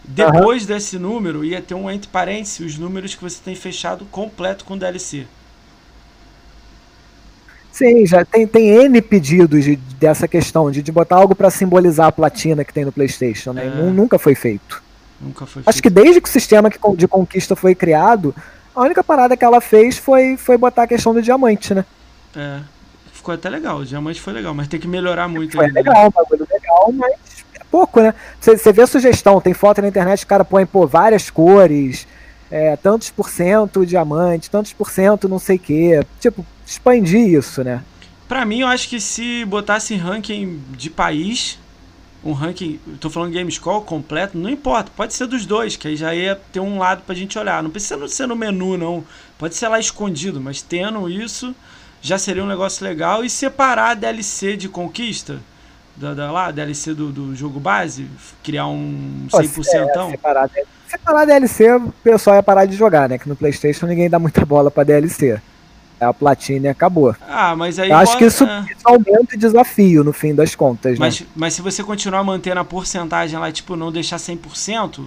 [0.03, 0.67] Depois uhum.
[0.67, 4.77] desse número, ia ter um entre parênteses os números que você tem fechado completo com
[4.77, 5.27] DLC.
[7.79, 12.07] Sim, já tem, tem N pedidos de, dessa questão, de, de botar algo para simbolizar
[12.07, 13.67] a platina que tem no PlayStation, né?
[13.67, 13.69] É.
[13.69, 14.83] Nunca foi feito.
[15.21, 15.83] Nunca foi Acho feito.
[15.83, 18.35] que desde que o sistema de conquista foi criado,
[18.75, 21.85] a única parada que ela fez foi, foi botar a questão do diamante, né?
[22.35, 22.59] É.
[23.13, 25.81] Ficou até legal, o diamante foi legal, mas tem que melhorar muito foi ainda.
[25.81, 27.13] Foi legal, um bagulho legal, mas
[27.53, 28.13] é pouco, né?
[28.41, 32.05] Você, você vê a sugestão, tem foto na internet, o cara põe, pô, várias cores,
[32.51, 36.01] é, tantos por cento diamante, tantos por cento não sei o quê.
[36.19, 37.83] Tipo, expandir isso, né?
[38.27, 41.57] Pra mim, eu acho que se botasse ranking de país,
[42.23, 45.95] um ranking, tô falando Game Score completo, não importa, pode ser dos dois, que aí
[45.95, 47.63] já ia ter um lado pra gente olhar.
[47.63, 49.03] Não precisa ser no menu, não.
[49.37, 51.55] Pode ser lá escondido, mas tendo isso,
[52.01, 53.23] já seria um negócio legal.
[53.23, 55.39] E separar a DLC de conquista,
[55.95, 58.05] da, da lá, DLC do, do jogo base,
[58.43, 60.07] criar um 100%.
[60.07, 60.49] É, separar,
[60.87, 63.17] separar a DLC, o pessoal ia parar de jogar, né?
[63.17, 65.41] Que no PlayStation ninguém dá muita bola pra DLC.
[65.99, 67.13] É a platina e acabou.
[67.27, 67.89] Ah, mas aí.
[67.89, 68.65] Eu acho que isso, é.
[68.71, 71.27] isso, aumenta o desafio, no fim das contas, mas, né?
[71.35, 75.03] Mas se você continuar mantendo a porcentagem lá, tipo, não deixar 100%,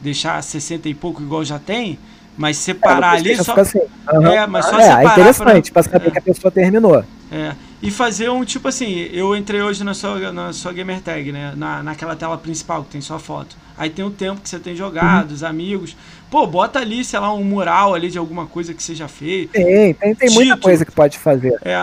[0.00, 1.98] deixar 60 e pouco igual já tem,
[2.36, 3.54] mas separar é, ali só.
[3.60, 3.80] Assim.
[4.12, 4.26] Uhum.
[4.26, 5.02] É, mas só é, separar.
[5.02, 6.10] É interessante pra, pra saber é.
[6.10, 7.04] que a pessoa terminou.
[7.30, 7.54] É.
[7.82, 11.54] E fazer um tipo assim, eu entrei hoje na sua, na sua gamer tag, né?
[11.56, 13.56] Na, naquela tela principal que tem sua foto.
[13.76, 15.34] Aí tem o tempo que você tem jogado, uhum.
[15.34, 15.96] os amigos.
[16.30, 19.54] Pô, bota ali, sei lá, um mural ali de alguma coisa que seja feita.
[19.54, 21.58] Tem, tem, tem muita coisa que pode fazer.
[21.62, 21.76] É,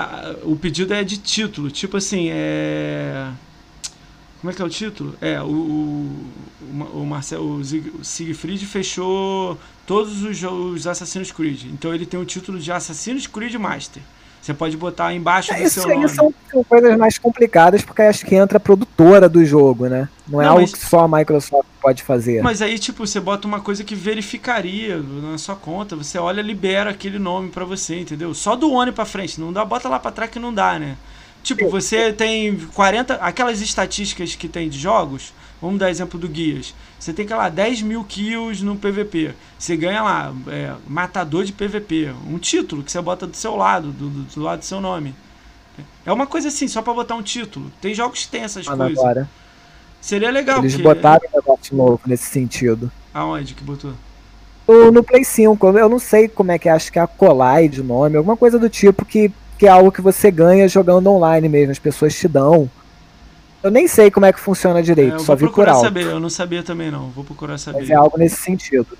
[0.43, 3.27] o pedido é de título, tipo assim, é.
[4.39, 5.15] Como é que é o título?
[5.19, 11.65] É, o, o, o Marcelo, o Siegfried fechou todos os, os Assassin's Creed.
[11.65, 14.01] Então ele tem o título de Assassin's Creed Master.
[14.47, 16.07] Você pode botar embaixo é, do isso seu nome.
[16.07, 20.07] São, são coisas mais complicadas porque acho que entra a produtora do jogo, né?
[20.25, 20.71] Não é Não, algo mas...
[20.71, 22.41] que só a Microsoft pode fazer.
[22.41, 25.97] Mas aí, tipo, você bota uma coisa que verificaria na sua conta.
[25.97, 28.33] Você olha, libera aquele nome para você, entendeu?
[28.33, 29.37] Só do One para frente.
[29.37, 30.95] Não dá, bota lá para trás que não dá, né?
[31.43, 33.15] Tipo, você tem 40.
[33.15, 35.33] Aquelas estatísticas que tem de jogos.
[35.61, 36.73] Vamos dar exemplo do Guias.
[36.99, 39.33] Você tem que lá 10 mil kills no PVP.
[39.57, 42.11] Você ganha lá, é, matador de PVP.
[42.27, 45.13] Um título que você bota do seu lado, do, do lado do seu nome.
[46.05, 47.71] É uma coisa assim, só para botar um título.
[47.79, 48.97] Tem jogos que tem essas coisas.
[48.97, 49.29] Agora.
[50.01, 50.59] Seria legal.
[50.59, 50.87] Eles porque...
[50.87, 52.91] botaram um negócio novo nesse sentido.
[53.13, 53.93] Aonde que botou?
[54.67, 57.07] No, no Play 5, eu não sei como é que é, acho que é a
[57.07, 61.09] Collide o nome, alguma coisa do tipo que, que é algo que você ganha jogando
[61.09, 62.69] online mesmo, as pessoas te dão.
[63.63, 65.81] Eu nem sei como é que funciona direito, É, eu só vi por alto.
[65.83, 67.09] saber, eu não sabia também não.
[67.09, 67.79] Vou procurar saber.
[67.79, 68.97] Mas é algo nesse sentido.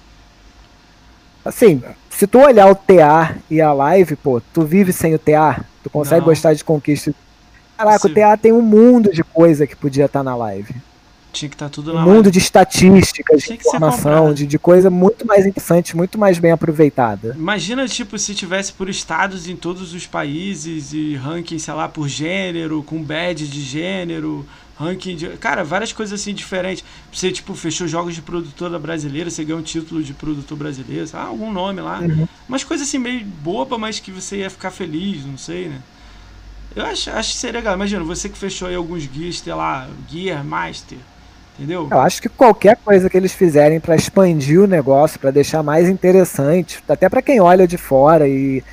[1.45, 5.63] Assim, se tu olhar o TA e a live, pô, tu vive sem o TA,
[5.83, 6.25] tu consegue Não.
[6.27, 7.13] gostar de conquista.
[7.77, 8.23] Caraca, o Possível.
[8.23, 10.75] TA tem um mundo de coisa que podia estar na live.
[11.37, 12.31] Tinha que estar tudo Um na mundo live.
[12.31, 17.35] de estatísticas, de informação, de, de coisa muito mais interessante, muito mais bem aproveitada.
[17.37, 22.07] Imagina, tipo, se tivesse por estados em todos os países e ranking, sei lá, por
[22.07, 24.43] gênero, com badge de gênero,
[24.79, 25.27] ranking de.
[25.37, 26.83] Cara, várias coisas assim diferentes.
[27.13, 31.19] Você, tipo, fechou jogos de produtora brasileira, você ganhou um título de produtor brasileiro, sei
[31.19, 31.99] lá, algum nome lá.
[31.99, 32.27] Uhum.
[32.49, 35.81] Umas coisas assim meio boba, mas que você ia ficar feliz, não sei, né?
[36.75, 37.75] Eu acho, acho que seria legal.
[37.75, 40.97] Imagina, você que fechou aí alguns guias, sei lá, Gear Master,
[41.57, 41.87] entendeu?
[41.89, 45.89] Eu acho que qualquer coisa que eles fizerem pra expandir o negócio, pra deixar mais
[45.89, 48.63] interessante, até pra quem olha de fora e,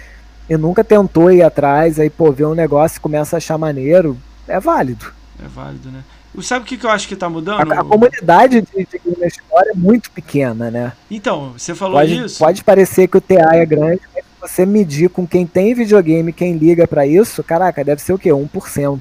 [0.49, 4.17] e nunca tentou ir atrás, aí pô, vê um negócio e começa a achar maneiro,
[4.47, 5.07] é válido.
[5.43, 6.03] É válido, né?
[6.43, 7.73] Sabe o que, que eu acho que tá A, mudando?
[7.73, 10.93] a comunidade de, de game score é muito pequena, né?
[11.09, 12.39] Então, você falou Pode, isso.
[12.41, 16.33] pode parecer que o TA é grande, mas se você medir com quem tem videogame,
[16.33, 18.31] quem liga pra isso, caraca, deve ser o quê?
[18.31, 19.01] 1%.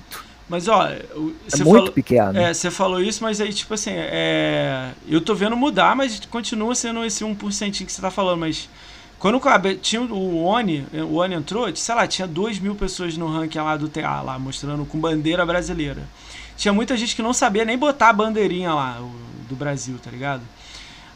[0.49, 1.01] Mas ó, É
[1.47, 2.37] você muito falou, pequeno.
[2.37, 6.75] é, você falou isso, mas aí tipo assim, é, eu tô vendo mudar, mas continua
[6.75, 8.69] sendo esse 1% que você tá falando, mas
[9.17, 9.41] quando
[9.81, 13.77] tinha o Oni, o Oni entrou, sei lá, tinha 2 mil pessoas no ranking lá
[13.77, 16.03] do TA, lá, mostrando com bandeira brasileira.
[16.57, 18.99] Tinha muita gente que não sabia nem botar a bandeirinha lá,
[19.47, 20.41] do Brasil, tá ligado?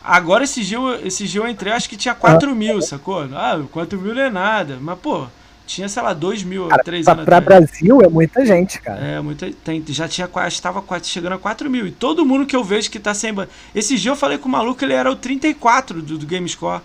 [0.04, 3.24] Agora esse dia, esse dia eu entrei, acho que tinha 4 mil, sacou?
[3.36, 5.28] Ah, 4 mil não é nada, mas pô,
[5.68, 7.69] tinha, sei lá, 2 mil, Cara, 3 pra, anos pra atrás.
[7.69, 8.99] Brasil é muita gente, cara.
[8.99, 11.85] É, muita, tem, já tinha quase, estava chegando a 4 mil.
[11.85, 13.52] E todo mundo que eu vejo que tá sem bandeira.
[13.76, 16.81] Esse dia eu falei com o maluco, ele era o 34 do, do GameScore.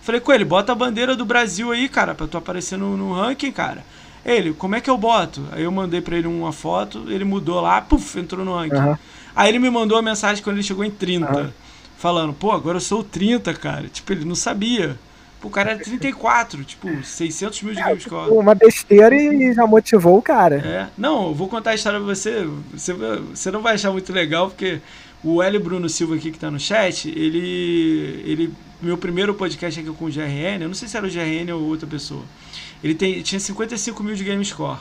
[0.00, 3.12] Falei com ele, bota a bandeira do Brasil aí, cara, pra tu aparecer no, no
[3.12, 3.84] ranking, cara.
[4.24, 5.44] Ele, como é que eu boto?
[5.52, 8.76] Aí eu mandei pra ele uma foto, ele mudou lá, puf, entrou no ranking.
[8.76, 8.98] Aham.
[9.34, 11.52] Aí ele me mandou uma mensagem quando ele chegou em 30, Aham.
[11.98, 13.88] falando, pô, agora eu sou o 30, cara.
[13.88, 14.96] Tipo, ele não sabia.
[15.40, 18.30] Pô, o cara era 34, tipo, 600 mil de GameScore.
[18.30, 20.56] Uma besteira e já motivou o cara.
[20.56, 20.88] É.
[20.98, 22.46] Não, eu vou contar a história pra você.
[22.72, 24.80] Você, você não vai achar muito legal, porque
[25.24, 25.58] o L.
[25.58, 28.22] Bruno Silva aqui que tá no chat, ele.
[28.24, 31.52] ele meu primeiro podcast aqui com o GRN, eu não sei se era o GRN
[31.52, 32.22] ou outra pessoa.
[32.82, 34.78] Ele tem, tinha 55 mil de Game Score.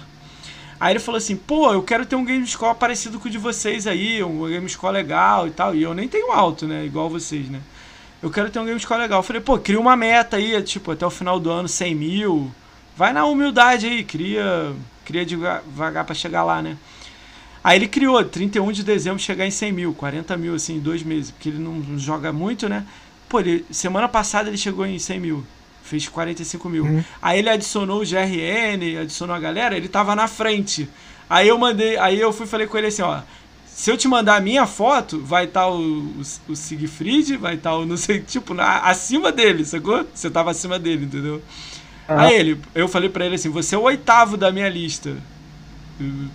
[0.80, 3.38] Aí ele falou assim, pô, eu quero ter um Game Score parecido com o de
[3.38, 5.76] vocês aí, um Game Score legal e tal.
[5.76, 6.86] E eu nem tenho alto, né?
[6.86, 7.60] Igual vocês, né?
[8.22, 9.20] Eu quero ter um Game Score legal.
[9.20, 12.52] Eu falei, pô, cria uma meta aí, tipo, até o final do ano, 100 mil.
[12.96, 14.74] Vai na humildade aí, cria,
[15.06, 16.76] cria devagar pra chegar lá, né?
[17.64, 21.04] Aí ele criou, 31 de dezembro, chegar em 100 mil, 40 mil, assim, em dois
[21.04, 22.86] meses, porque ele não joga muito, né?
[23.28, 25.46] Pô, ele, semana passada ele chegou em 100 mil,
[25.84, 26.84] fez 45 mil.
[26.86, 27.04] Uhum.
[27.22, 30.90] Aí ele adicionou o GRN, adicionou a galera, ele tava na frente.
[31.30, 33.22] Aí eu mandei, aí eu fui e falei com ele assim, ó,
[33.80, 37.78] se eu te mandar a minha foto, vai estar o, o, o Siegfried, vai estar
[37.78, 40.06] o não sei, tipo, na, acima dele, sacou?
[40.14, 41.42] Você tava acima dele, entendeu?
[42.10, 42.20] Aham.
[42.20, 45.16] Aí ele, eu falei pra ele assim, você é o oitavo da minha lista.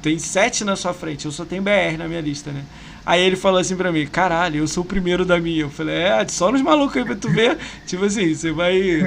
[0.01, 2.65] Tem sete na sua frente, eu só tenho BR na minha lista, né?
[3.05, 5.65] Aí ele falou assim pra mim, caralho, eu sou o primeiro da minha.
[5.65, 7.59] Eu falei, é, só nos malucos aí pra tu ver.
[7.87, 9.07] tipo assim, você vai.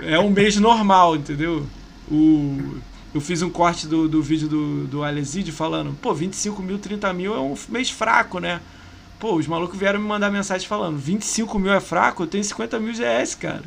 [0.00, 1.66] É um mês normal, entendeu?
[2.10, 2.80] O...
[3.14, 7.12] Eu fiz um corte do, do vídeo do, do Aleside falando, pô, 25 mil, 30
[7.12, 8.60] mil é um mês fraco, né?
[9.18, 12.78] Pô, os malucos vieram me mandar mensagem falando, 25 mil é fraco, eu tenho 50
[12.78, 13.62] mil GS, cara.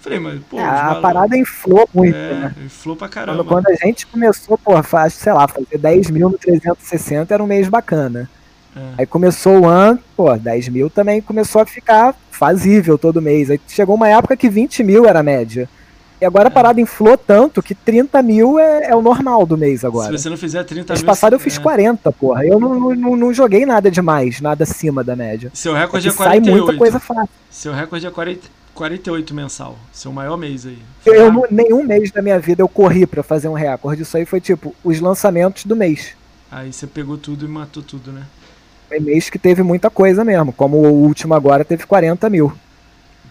[0.00, 2.54] Falei, mas, pô, É, a parada inflou muito, é, né?
[2.64, 3.44] inflou pra Quando, caramba.
[3.44, 7.46] quando a gente começou, pô, faz, sei lá, fazer 10 mil no 360 era um
[7.46, 8.30] mês bacana.
[8.74, 8.94] É.
[8.98, 13.50] Aí começou o ano, pô, 10 mil também começou a ficar fazível todo mês.
[13.50, 15.68] Aí chegou uma época que 20 mil era a média.
[16.20, 19.84] E agora a parada inflou tanto que 30 mil é, é o normal do mês
[19.84, 20.16] agora.
[20.16, 21.06] Se você não fizer 30 Mês mil.
[21.06, 21.60] passado eu fiz é.
[21.60, 22.46] 40, porra.
[22.46, 25.50] Eu não, não, não joguei nada demais, nada acima da média.
[25.52, 26.64] Seu É recorde é sai 48.
[26.64, 27.28] muita coisa fácil.
[27.50, 29.76] Seu recorde é 40, 48 mensal.
[29.92, 30.78] Seu maior mês aí.
[31.04, 34.02] Eu, nenhum mês da minha vida eu corri pra fazer um recorde.
[34.02, 36.14] Isso aí foi tipo os lançamentos do mês.
[36.50, 38.22] Aí você pegou tudo e matou tudo, né?
[38.88, 40.50] Foi mês que teve muita coisa mesmo.
[40.52, 42.52] Como o último agora teve 40 mil.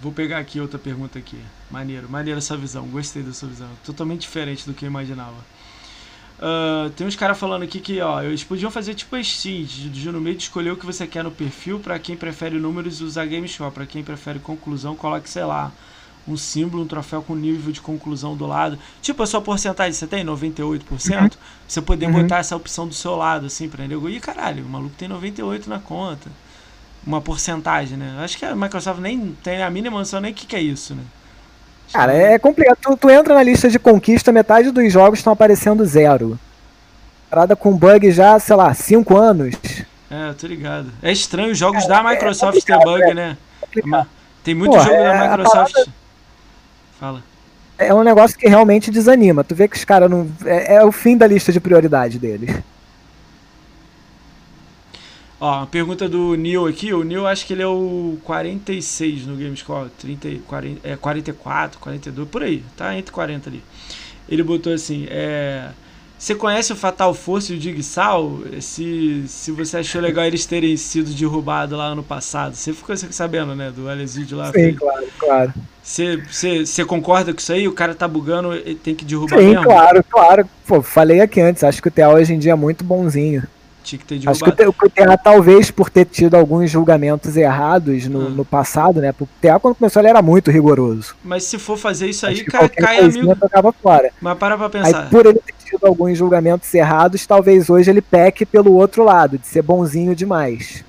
[0.06, 1.40] Vou pegar aqui outra pergunta aqui.
[1.72, 2.86] Maneiro, maneiro essa visão.
[2.86, 3.68] Gostei da sua visão.
[3.84, 5.34] Totalmente diferente do que eu imaginava.
[6.40, 10.12] Ah, tem uns caras falando aqui que, ó, eles podiam fazer tipo a Steam, de,
[10.12, 13.26] no meio de escolher o que você quer no perfil, pra quem prefere números usar
[13.26, 15.72] GameShop, pra quem prefere conclusão, coloque, sei lá,
[16.28, 18.78] um símbolo, um troféu com nível de conclusão do lado.
[19.02, 20.84] Tipo, a sua porcentagem, você tem 98%,
[21.20, 21.30] uhum.
[21.68, 22.22] você poder uhum.
[22.22, 24.08] botar essa opção do seu lado, assim, pra nego.
[24.08, 26.30] Ih, caralho, o maluco tem 98 na conta.
[27.06, 28.16] Uma porcentagem, né?
[28.20, 30.96] Acho que a Microsoft nem tem a mínima noção nem o que, que é isso,
[30.96, 31.04] né?
[31.94, 32.78] Cara, é complicado.
[32.82, 36.40] Tu, tu, entra na lista de conquista, metade dos jogos estão aparecendo zero.
[37.30, 39.56] Parada com bug já, sei lá, 5 anos.
[40.10, 40.92] É, tô ligado.
[41.02, 43.14] É estranho os jogos da é Microsoft é ter bug, é.
[43.14, 43.38] né?
[44.44, 45.74] Tem muito Pô, jogo da é, Microsoft.
[45.74, 45.92] Parada...
[47.00, 47.24] Fala.
[47.78, 49.44] É um negócio que realmente desanima.
[49.44, 50.30] Tu vê que os caras não.
[50.46, 52.56] É, é o fim da lista de prioridade deles.
[55.46, 56.92] Ó, uma pergunta do Neil aqui.
[56.92, 59.92] O Neil acho que ele é o 46 no Gamescore.
[60.00, 62.64] 30, 40, é, 44, 42, por aí.
[62.76, 63.64] Tá entre 40 ali.
[64.28, 65.70] Ele botou assim: é,
[66.18, 68.40] Você conhece o Fatal Force e o Digsal?
[68.60, 72.56] Se, se você achou legal eles terem sido derrubados lá ano passado.
[72.56, 73.70] Você ficou sabendo, né?
[73.70, 74.52] Do Alesídio lá.
[74.52, 75.54] Sim, claro, claro.
[75.84, 77.68] Você, você, você concorda com isso aí?
[77.68, 79.64] O cara tá bugando, ele tem que derrubar Sim, mesmo?
[79.64, 80.50] claro, claro.
[80.66, 81.64] Pô, falei aqui antes.
[81.64, 83.44] Acho que o TA hoje em dia é muito bonzinho.
[83.86, 84.46] Tinha que ter derrubado.
[84.46, 88.30] Acho que o, o TA, talvez por ter tido alguns julgamentos errados no, ah.
[88.32, 89.14] no passado, né?
[89.20, 91.16] O TA, quando começou, ele era muito rigoroso.
[91.24, 93.36] Mas se for fazer isso aí, cai, cai amigo.
[93.36, 94.12] Tocava fora.
[94.20, 95.04] Mas para pra pensar.
[95.04, 99.38] Aí, por ele ter tido alguns julgamentos errados, talvez hoje ele peque pelo outro lado,
[99.38, 100.84] de ser bonzinho demais.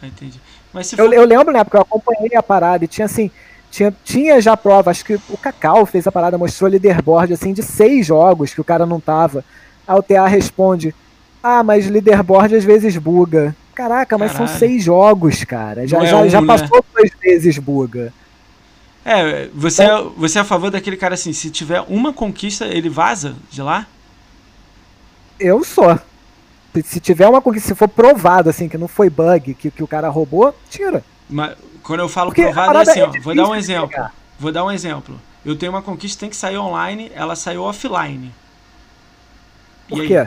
[0.00, 0.40] Ah, entendi.
[0.72, 1.14] Mas se eu, for...
[1.14, 3.28] eu lembro, né, porque eu acompanhei a parada e tinha assim.
[3.68, 7.62] Tinha, tinha já prova, acho que o Cacau fez a parada, mostrou leaderboard assim de
[7.64, 9.44] seis jogos que o cara não tava.
[9.86, 10.94] Aí o TA responde:
[11.46, 13.54] ah, mas leaderboard às vezes buga.
[13.72, 14.48] Caraca, mas Caralho.
[14.48, 15.86] são seis jogos, cara.
[15.86, 16.82] Já, é já, um, já passou né?
[16.92, 18.12] duas vezes buga.
[19.04, 22.88] É, você, é, você é a favor daquele cara assim, se tiver uma conquista, ele
[22.88, 23.86] vaza de lá?
[25.38, 25.96] Eu sou.
[26.84, 29.86] Se tiver uma conquista, se for provado, assim, que não foi bug, que, que o
[29.86, 31.04] cara roubou, tira.
[31.30, 33.88] Mas quando eu falo Porque provado, é assim, é ó, vou dar um exemplo.
[33.88, 34.12] Pegar.
[34.36, 35.20] Vou dar um exemplo.
[35.44, 38.32] Eu tenho uma conquista tem que sair online, ela saiu offline.
[39.88, 40.26] Por quê?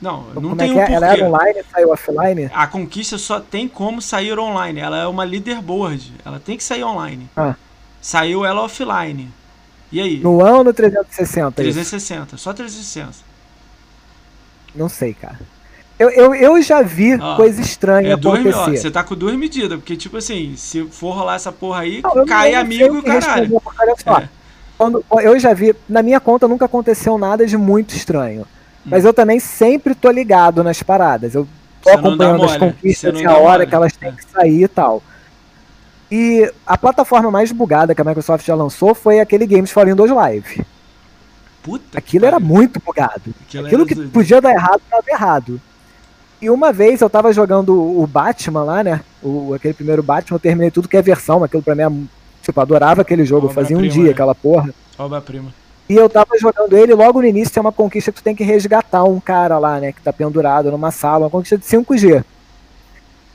[0.00, 0.92] Não, não Como é tem é um porquê.
[0.92, 2.50] Ela era online saiu offline?
[2.54, 4.80] A conquista só tem como sair online.
[4.80, 6.14] Ela é uma leaderboard.
[6.24, 7.28] Ela tem que sair online.
[7.36, 7.54] Ah.
[8.00, 9.30] Saiu ela offline.
[9.92, 10.18] E aí?
[10.20, 11.52] No ano ou no 360?
[11.52, 12.44] 360, isso?
[12.44, 13.30] só 360.
[14.74, 15.40] Não sei, cara.
[15.98, 18.56] Eu, eu, eu já vi ó, coisa estranha é acontecer.
[18.56, 22.00] Ó, você tá com duas medidas, porque, tipo assim, se for rolar essa porra aí,
[22.02, 23.60] não, cai amigo e caralho.
[23.78, 24.18] Olha só.
[24.18, 24.28] É.
[24.78, 28.46] Quando, eu já vi, na minha conta nunca aconteceu nada de muito estranho.
[28.90, 31.34] Mas eu também sempre tô ligado nas paradas.
[31.34, 31.46] Eu
[31.82, 35.02] tô acompanhando as conquistas e a hora que elas têm que sair e tal.
[36.10, 40.10] E a plataforma mais bugada que a Microsoft já lançou foi aquele Games for Windows
[40.10, 40.64] Live.
[41.62, 43.34] Puta Aquilo era muito bugado.
[43.46, 45.60] Aquilo, Aquilo que podia dar errado, estava errado.
[46.42, 49.02] E uma vez eu tava jogando o Batman lá, né?
[49.22, 51.44] O, aquele primeiro Batman, eu terminei tudo que é versão.
[51.44, 51.90] Aquilo pra mim, é,
[52.42, 53.46] tipo, adorava aquele jogo.
[53.46, 54.10] eu fazia um dia né?
[54.10, 54.70] aquela porra.
[54.98, 55.52] Obra-prima.
[55.90, 58.44] E eu tava jogando ele, logo no início tem uma conquista que tu tem que
[58.44, 59.90] resgatar um cara lá, né?
[59.90, 62.24] Que tá pendurado numa sala, uma conquista de 5G.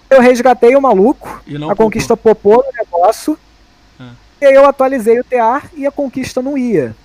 [0.10, 3.38] Eu resgatei o maluco, a conquista popou no negócio,
[4.00, 4.12] ah.
[4.42, 6.96] e aí eu atualizei o TA e a conquista não ia.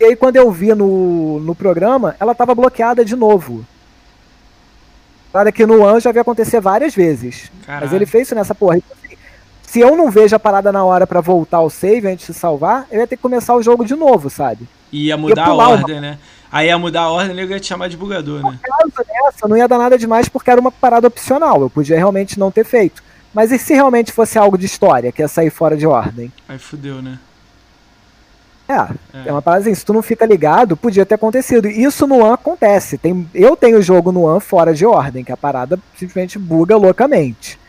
[0.00, 3.64] E aí quando eu vi no, no programa, ela tava bloqueada de novo.
[5.30, 7.48] Claro que no One já havia acontecer várias vezes.
[7.64, 7.86] Caralho.
[7.86, 8.76] Mas ele fez isso nessa porra
[9.70, 12.88] se eu não vejo a parada na hora para voltar ao save antes de salvar,
[12.90, 14.68] eu ia ter que começar o jogo de novo, sabe?
[14.90, 16.00] Ia mudar ia a ordem, uma...
[16.00, 16.18] né?
[16.50, 18.50] Aí ia mudar a ordem e eu ia te chamar de bugador, né?
[18.50, 21.62] No caso dessa, não ia dar nada demais porque era uma parada opcional.
[21.62, 23.00] Eu podia realmente não ter feito.
[23.32, 26.32] Mas e se realmente fosse algo de história, que ia sair fora de ordem?
[26.48, 27.16] Aí fudeu, né?
[28.68, 31.68] É, é, é uma parada assim, se tu não fica ligado, podia ter acontecido.
[31.68, 32.98] Isso no One acontece.
[32.98, 36.76] Tem, eu tenho o jogo no One fora de ordem, que a parada simplesmente buga
[36.76, 37.60] loucamente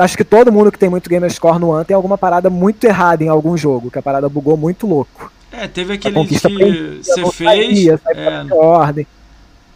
[0.00, 2.84] acho que todo mundo que tem muito gamer score no One tem alguma parada muito
[2.84, 5.32] errada em algum jogo, que a parada bugou muito louco.
[5.52, 7.06] É, teve aquele que você fez.
[7.36, 8.54] Saía, é...
[8.54, 9.06] ordem.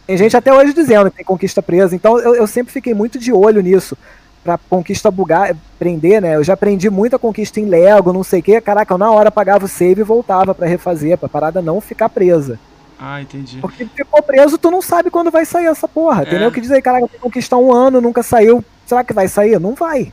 [0.05, 3.17] Tem gente até hoje dizendo que tem conquista presa, então eu, eu sempre fiquei muito
[3.17, 3.97] de olho nisso.
[4.43, 6.35] Pra conquista bugar, prender, né?
[6.35, 8.59] Eu já aprendi muita conquista em Lego, não sei o que.
[8.59, 12.09] Caraca, eu na hora pagava o save e voltava para refazer, pra parada não ficar
[12.09, 12.59] presa.
[12.99, 13.59] Ah, entendi.
[13.59, 16.23] Porque ficou preso, tu não sabe quando vai sair essa porra.
[16.23, 16.27] É.
[16.27, 16.51] Entendeu?
[16.51, 19.57] Que dizer, caraca, conquistar um ano, nunca saiu será que vai sair?
[19.59, 20.11] Não vai.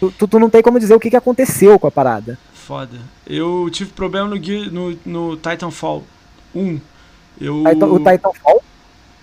[0.00, 2.36] Tu, tu, tu, não tem como dizer o que, que aconteceu com a parada.
[2.52, 2.98] Foda.
[3.26, 6.04] Eu tive problema no, no, no Titanfall
[6.54, 6.80] 1.
[7.40, 7.62] Eu...
[7.64, 8.62] O Titanfall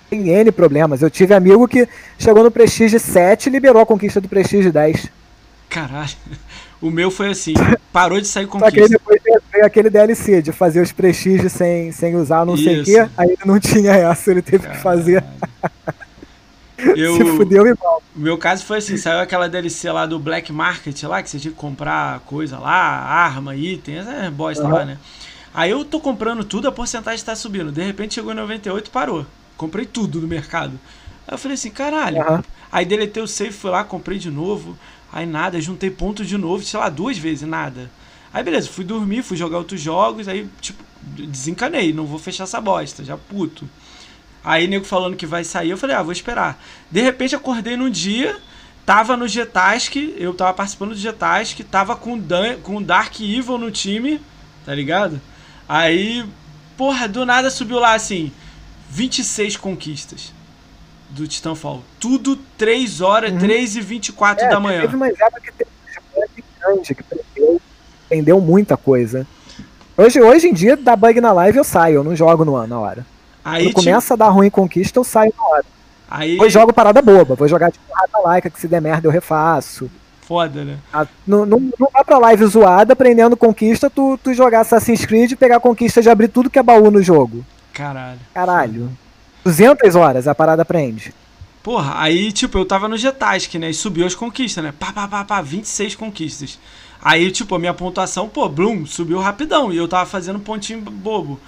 [0.09, 1.01] tem N problemas.
[1.01, 5.09] Eu tive amigo que chegou no Prestige 7 e liberou a conquista do Prestige 10.
[5.69, 6.15] Caralho.
[6.81, 7.53] O meu foi assim,
[7.91, 8.69] parou de sair conquista.
[8.69, 9.19] Só que aí depois
[9.51, 12.63] veio aquele DLC de fazer os prestígios sem, sem usar não Isso.
[12.65, 13.11] sei o quê.
[13.17, 14.77] Aí ele não tinha essa, ele teve Caralho.
[14.77, 15.23] que fazer.
[16.77, 18.01] Eu, Se fudeu igual.
[18.15, 21.51] Meu caso foi assim, saiu aquela DLC lá do Black Market lá, que você tinha
[21.51, 24.71] que comprar coisa lá, arma, item, essa bosta uhum.
[24.71, 24.97] lá, né?
[25.53, 27.71] Aí eu tô comprando tudo, a porcentagem tá subindo.
[27.71, 29.25] De repente chegou em 98 e parou.
[29.55, 30.77] Comprei tudo no mercado.
[31.25, 32.17] Aí eu falei assim, caralho.
[32.17, 32.43] Uhum.
[32.71, 34.77] Aí deletei o save, fui lá, comprei de novo.
[35.11, 37.89] Aí nada, juntei pontos de novo, sei lá, duas vezes, nada.
[38.33, 42.59] Aí beleza, fui dormir, fui jogar outros jogos, aí, tipo, desencanei, não vou fechar essa
[42.59, 43.65] bosta, já puto.
[44.45, 46.63] Aí nego falando que vai sair, eu falei, ah, vou esperar.
[46.91, 48.37] De repente acordei num dia,
[48.85, 53.71] tava no Getask, eu tava participando do Getask, tava com, Dan, com Dark Evil no
[53.71, 54.21] time,
[54.63, 55.19] tá ligado?
[55.67, 56.23] Aí,
[56.77, 58.31] porra, do nada subiu lá assim,
[58.91, 60.31] 26 conquistas
[61.09, 61.83] do Titanfall.
[61.99, 63.39] Tudo 3 horas, uhum.
[63.39, 64.81] 3 e 24 é, da manhã.
[64.81, 65.71] Teve uma época que teve
[66.59, 67.61] grande, que prendeu,
[68.07, 69.25] prendeu muita coisa.
[69.97, 72.79] Hoje, hoje em dia, dá bug na live, eu saio, eu não jogo no, na
[72.79, 73.14] hora.
[73.45, 75.65] Aí, Quando começa a dar ruim conquista, eu saio na hora.
[76.09, 76.31] Aí...
[76.31, 79.89] Depois jogo parada boba, vou jogar tipo rata laica, que se der merda eu refaço.
[80.21, 80.79] Foda, né?
[80.91, 85.31] Ah, não, não, não vai pra live zoada, aprendendo conquista, tu, tu jogar Assassin's Creed
[85.31, 87.45] e pegar conquista de abrir tudo que é baú no jogo.
[87.71, 88.19] Caralho.
[88.33, 88.89] Caralho.
[89.43, 91.13] 200 horas a parada aprende.
[91.61, 93.69] Porra, aí, tipo, eu tava no Getask, né?
[93.69, 94.73] E subiu as conquistas, né?
[94.77, 96.57] Pá, pá, pá, pá, 26 conquistas.
[96.99, 99.71] Aí, tipo, a minha pontuação, pô, Bloom, subiu rapidão.
[99.71, 101.39] E eu tava fazendo pontinho bobo.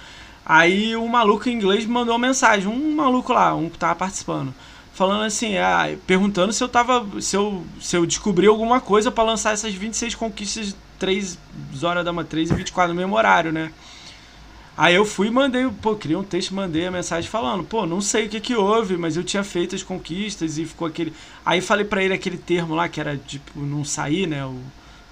[0.48, 4.54] Aí um maluco em inglês mandou uma mensagem, um maluco lá, um que tava participando,
[4.94, 7.06] falando assim, ah, perguntando se eu tava.
[7.20, 11.38] se eu, se eu descobri alguma coisa para lançar essas 26 conquistas 3
[11.82, 13.70] horas da manhã, 3 e 24 no mesmo horário, né?
[14.74, 18.00] Aí eu fui e mandei, pô, criei um texto, mandei a mensagem falando, pô, não
[18.00, 21.12] sei o que que houve, mas eu tinha feito as conquistas e ficou aquele.
[21.44, 24.46] Aí falei para ele aquele termo lá que era tipo não sair, né?
[24.46, 24.56] O,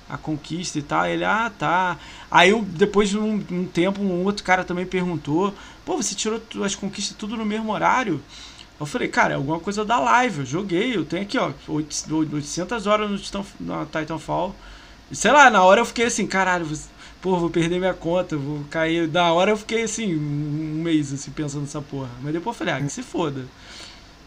[0.09, 1.07] a conquista e tal.
[1.07, 1.99] Ele, ah, tá.
[2.31, 5.55] Aí eu, depois de um, um, tempo, um outro cara também perguntou:
[5.85, 8.23] pô, você tirou as conquistas tudo no mesmo horário?
[8.79, 10.41] Eu falei, cara, é alguma coisa da live.
[10.41, 14.55] Eu joguei, eu tenho aqui, ó, 800 horas no, Titan, no Titanfall.
[15.13, 16.69] Sei lá, na hora eu fiquei assim, caralho,
[17.23, 19.09] pô, vou perder minha conta, vou cair.
[19.09, 22.11] Da hora eu fiquei assim, um mês assim, pensando nessa porra.
[22.23, 23.47] Mas depois eu falei, ah, que se foda.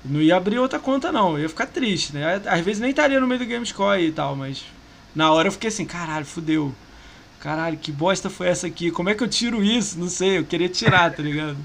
[0.04, 1.34] Não ia abrir outra conta, não.
[1.34, 2.42] Eu ia ficar triste, né?
[2.46, 4.64] Às vezes nem estaria no meio do Gamescore e tal, mas
[5.16, 6.74] na hora eu fiquei assim, caralho, fudeu.
[7.40, 8.92] Caralho, que bosta foi essa aqui?
[8.92, 9.98] Como é que eu tiro isso?
[9.98, 11.58] Não sei, eu queria tirar, tá ligado?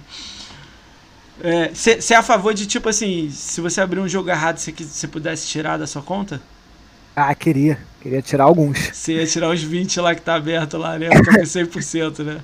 [1.72, 5.08] Você é, é a favor de, tipo assim, se você abrir um jogo errado, você
[5.08, 6.40] pudesse tirar da sua conta?
[7.16, 7.78] Ah, queria.
[8.00, 8.78] Queria tirar alguns.
[8.92, 11.10] Você ia tirar os 20 lá que tá aberto lá, né?
[11.10, 12.40] Ficar com 100%, né?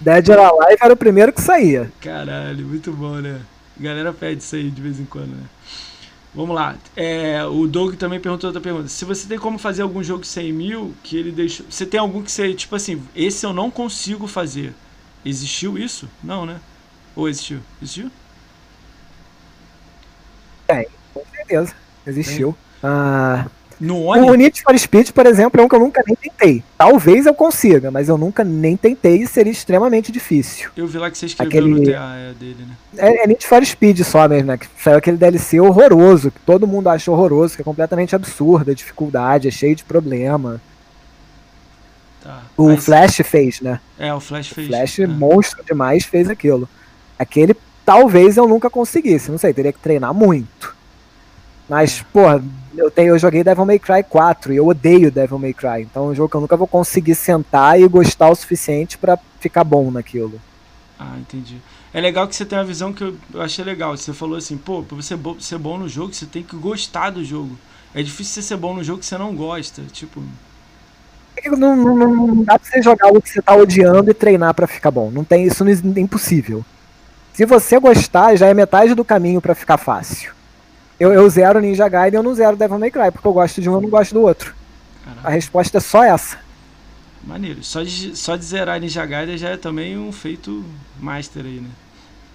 [0.00, 1.92] Dead or Alive era o primeiro que saía.
[2.00, 3.40] Caralho, muito bom, né?
[3.78, 5.44] A galera pede isso aí de vez em quando, né?
[6.34, 6.76] Vamos lá.
[6.96, 8.88] É, o Doug também perguntou outra pergunta.
[8.88, 11.66] Se você tem como fazer algum jogo 100 mil que ele deixou.
[11.68, 14.72] Você tem algum que você, tipo assim, esse eu não consigo fazer.
[15.24, 16.08] Existiu isso?
[16.22, 16.58] Não, né?
[17.14, 17.60] Ou existiu?
[17.80, 18.10] Existiu?
[20.66, 21.74] Tem, com certeza.
[22.06, 22.56] Existiu.
[22.82, 23.46] Ah.
[23.82, 24.30] No Oni?
[24.30, 26.62] O Need for Speed, por exemplo, é um que eu nunca nem tentei.
[26.78, 30.70] Talvez eu consiga, mas eu nunca nem tentei e seria extremamente difícil.
[30.76, 31.74] Eu vi lá que você escreveu aquele...
[31.74, 32.76] no TA é dele, né?
[32.96, 34.56] É, é Need for Speed só mesmo, né?
[34.56, 38.74] Que saiu aquele DLC horroroso, que todo mundo acha horroroso, que é completamente absurdo, a
[38.74, 40.60] dificuldade, é cheio de problema.
[42.22, 42.84] Tá, o mas...
[42.84, 43.80] Flash fez, né?
[43.98, 44.68] É, o Flash fez.
[44.68, 45.06] O Flash, é.
[45.08, 46.68] monstro demais, fez aquilo.
[47.18, 50.72] Aquele talvez eu nunca conseguisse, não sei, teria que treinar muito.
[51.68, 52.04] Mas, é.
[52.12, 52.42] porra,
[52.76, 55.82] eu, tenho, eu joguei Devil May Cry 4 e eu odeio Devil May Cry.
[55.82, 59.18] Então é um jogo que eu nunca vou conseguir sentar e gostar o suficiente para
[59.40, 60.40] ficar bom naquilo.
[60.98, 61.56] Ah, entendi.
[61.92, 63.96] É legal que você tem uma visão que eu achei legal.
[63.96, 67.24] Você falou assim, pô, pra você ser bom no jogo, você tem que gostar do
[67.24, 67.58] jogo.
[67.94, 69.82] É difícil você ser bom no jogo que você não gosta.
[69.92, 70.22] Tipo.
[71.44, 74.66] Não, não, não dá pra você jogar o que você tá odiando e treinar para
[74.66, 75.10] ficar bom.
[75.10, 76.64] Não tem isso, é impossível.
[77.34, 80.32] Se você gostar, já é metade do caminho para ficar fácil.
[80.98, 83.68] Eu, eu zero Ninja Gaiden, eu não zero Devil May Cry, porque eu gosto de
[83.68, 84.54] um, eu não gosto do outro.
[85.04, 85.28] Caraca.
[85.28, 86.38] A resposta é só essa.
[87.24, 87.62] Maneiro.
[87.62, 90.64] Só de, só de zerar Ninja Gaiden já é também um feito
[91.00, 91.68] master aí, né?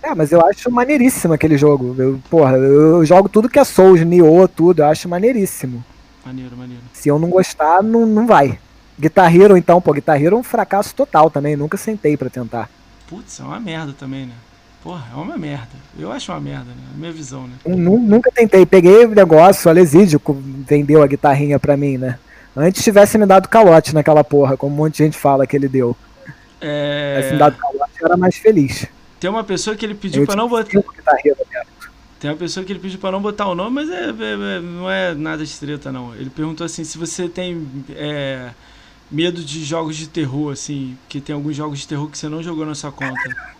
[0.01, 1.95] É, mas eu acho maneiríssimo aquele jogo.
[1.97, 4.81] Eu, porra, eu jogo tudo que é Souls, Nioh, tudo.
[4.81, 5.83] Eu acho maneiríssimo.
[6.25, 6.83] Maneiro, maneiro.
[6.93, 8.59] Se eu não gostar, não, não vai.
[8.99, 11.55] Guitar Hero, então, pô, Guitar Hero é um fracasso total também.
[11.55, 12.69] Nunca sentei para tentar.
[13.07, 14.33] Putz, é uma merda também, né?
[14.87, 15.75] Porra, é uma merda.
[15.99, 16.81] Eu acho uma merda, né?
[16.95, 17.55] Minha visão, né?
[17.65, 18.65] Nunca tentei.
[18.65, 20.21] Peguei o negócio, o Alesídio
[20.65, 22.17] vendeu a guitarrinha pra mim, né?
[22.55, 25.67] Antes tivesse me dado calote naquela porra, como um monte de gente fala que ele
[25.67, 25.93] deu.
[26.61, 27.15] É...
[27.15, 28.87] Tivesse me dado calote, eu era mais feliz.
[29.19, 30.81] Tem uma pessoa que ele pediu para não botar.
[32.17, 34.59] Tem uma pessoa que ele pediu para não botar o nome, mas é, é, é,
[34.61, 36.15] não é nada de treta, não.
[36.15, 38.51] Ele perguntou assim: se você tem é,
[39.11, 42.41] medo de jogos de terror, assim, que tem alguns jogos de terror que você não
[42.41, 43.57] jogou na sua conta.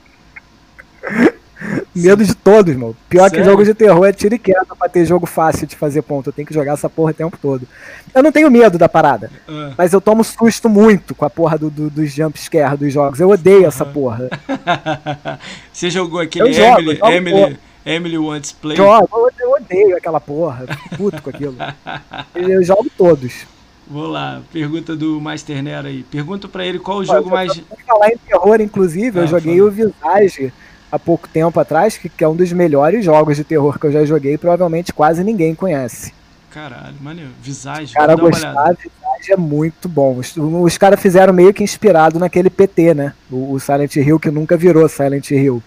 [1.98, 2.96] Medo de todos, mano.
[3.10, 3.44] Pior Sério?
[3.44, 6.30] que jogo de terror é tiro e queda pra ter jogo fácil de fazer ponto.
[6.30, 7.68] Eu tenho que jogar essa porra o tempo todo.
[8.14, 9.32] Eu não tenho medo da parada.
[9.48, 9.74] Uh.
[9.78, 13.20] Mas eu tomo susto muito com a porra do, do, dos jumpscare dos jogos.
[13.20, 14.30] Eu odeio essa porra.
[15.74, 18.78] Você jogou aquele eu Emily, jogo, Emily, Emily Wants Play?
[18.78, 20.66] Jogo, eu odeio aquela porra.
[20.96, 21.56] Puto com aquilo.
[22.36, 23.48] eu jogo todos.
[23.90, 26.04] Vou lá, pergunta do Master Nero aí.
[26.04, 27.58] Pergunta para ele qual o jogo mais.
[27.58, 30.52] Pra falar em terror, inclusive, ah, eu joguei o Visage
[30.92, 33.92] há pouco tempo atrás, que, que, é um dos melhores jogos de terror que eu
[33.92, 36.14] já joguei e provavelmente quase ninguém conhece.
[36.50, 37.32] Caralho, maneiro.
[37.42, 40.18] Visage, cara gostar, Visage é muito bom.
[40.18, 43.14] Os, os caras fizeram meio que inspirado naquele PT, né?
[43.30, 45.62] O, o, Silent Hill que nunca virou Silent Hill.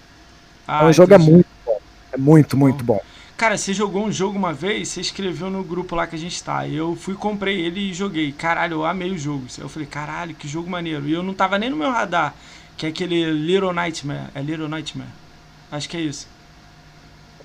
[0.66, 1.78] Ah, então, o jogo é muito bom.
[2.12, 3.00] É muito, muito bom.
[3.36, 6.42] Cara, você jogou um jogo uma vez, você escreveu no grupo lá que a gente
[6.42, 6.68] tá.
[6.68, 8.32] Eu fui, comprei ele e joguei.
[8.32, 9.46] Caralho, eu amei o jogo.
[9.56, 11.08] Eu falei, caralho, que jogo maneiro.
[11.08, 12.34] E eu não tava nem no meu radar,
[12.80, 14.28] que é aquele Little Nightmare.
[14.34, 15.10] É Little Nightmare.
[15.70, 16.26] Acho que é isso.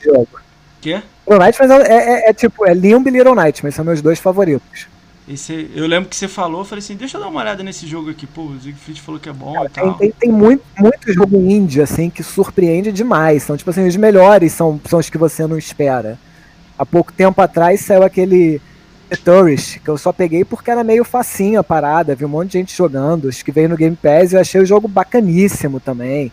[0.02, 0.40] Jogo.
[0.80, 1.02] Quê?
[1.28, 4.88] Little Nightmare é, é, é, tipo, é Limbo e Little Nightmare, são meus dois favoritos.
[5.28, 7.86] Esse, eu lembro que você falou, eu falei assim, deixa eu dar uma olhada nesse
[7.86, 9.94] jogo aqui, pô, o Siegfried falou que é bom Cara, e tal.
[9.96, 13.44] Tem, tem, tem, muito, muito jogo indie, assim, que surpreende demais.
[13.44, 16.18] São, tipo assim, os melhores são, são os que você não espera.
[16.80, 18.62] Há pouco tempo atrás saiu aquele
[19.10, 22.52] The Tourist, que eu só peguei porque era meio facinho a parada, vi um monte
[22.52, 26.32] de gente jogando, os que veio no Game Pass, eu achei o jogo bacaníssimo também.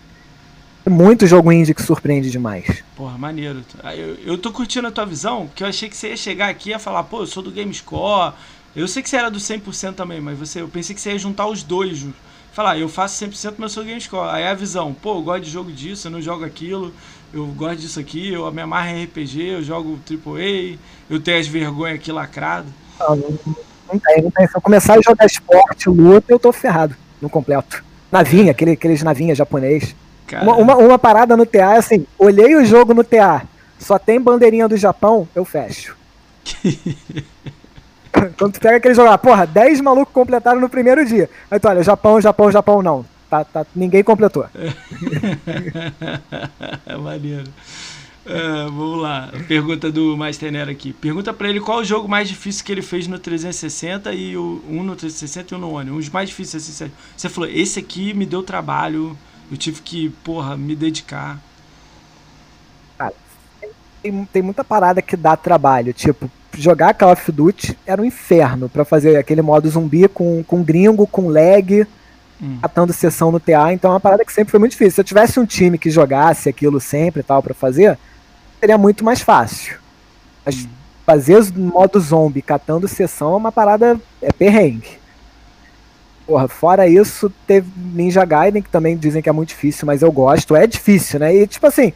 [0.89, 2.83] Muito jogo indie que surpreende demais.
[2.97, 3.63] Porra, maneiro.
[3.97, 6.71] Eu, eu tô curtindo a tua visão, porque eu achei que você ia chegar aqui
[6.71, 8.35] e ia falar, pô, eu sou do GameScore,
[8.75, 11.19] eu sei que você era do 100% também, mas você, eu pensei que você ia
[11.19, 12.05] juntar os dois.
[12.53, 14.31] Falar, eu faço 100%, mas eu sou GameScore.
[14.31, 16.93] Aí a visão, pô, eu gosto de jogo disso, eu não jogo aquilo,
[17.33, 20.79] eu gosto disso aqui, eu me amarro em RPG, eu jogo AAA,
[21.09, 22.67] eu tenho as vergonhas aqui lacrado.
[23.01, 24.47] Não, não, tem, não tem.
[24.47, 27.83] Se eu começar a jogar esporte, luta, eu tô ferrado no completo.
[28.11, 29.95] Navinha, aquele, aqueles navinha japonês.
[30.43, 33.43] Uma, uma, uma, parada no TA, assim, olhei o jogo no TA,
[33.79, 35.97] só tem bandeirinha do Japão, eu fecho.
[38.39, 41.29] Quando tu pega aquele jogo lá, porra, 10 malucos completaram no primeiro dia.
[41.51, 43.05] Aí tu olha, Japão, Japão, Japão, não.
[43.33, 44.45] Tá, tá, ninguém completou.
[47.03, 47.49] Maneiro.
[48.27, 50.93] Uh, vamos lá, pergunta do Master Nero aqui.
[50.93, 54.63] Pergunta para ele qual o jogo mais difícil que ele fez no 360 e o
[54.69, 55.91] um no 360 e um no One.
[55.93, 59.17] Dos mais difíceis, assim, você falou, esse aqui me deu trabalho,
[59.51, 61.41] eu tive que, porra, me dedicar.
[62.99, 63.15] Cara,
[64.03, 68.69] tem, tem muita parada que dá trabalho, tipo, jogar Call of Duty era um inferno
[68.69, 71.87] para fazer aquele modo zumbi com, com gringo, com lag,
[72.43, 72.59] hum.
[72.63, 73.73] atando sessão no TA.
[73.73, 74.93] Então é uma parada que sempre foi muito difícil.
[74.93, 77.99] Se eu tivesse um time que jogasse aquilo sempre e tal para fazer,
[78.59, 79.79] seria muito mais fácil.
[80.45, 80.69] Mas hum.
[81.07, 85.01] fazer modo zombie catando sessão é uma parada é perrengue.
[86.27, 90.13] Porra, fora isso, teve Ninja Gaiden, que também dizem que é muito difícil, mas eu
[90.13, 90.55] gosto.
[90.55, 91.35] É difícil, né?
[91.35, 91.93] E tipo assim,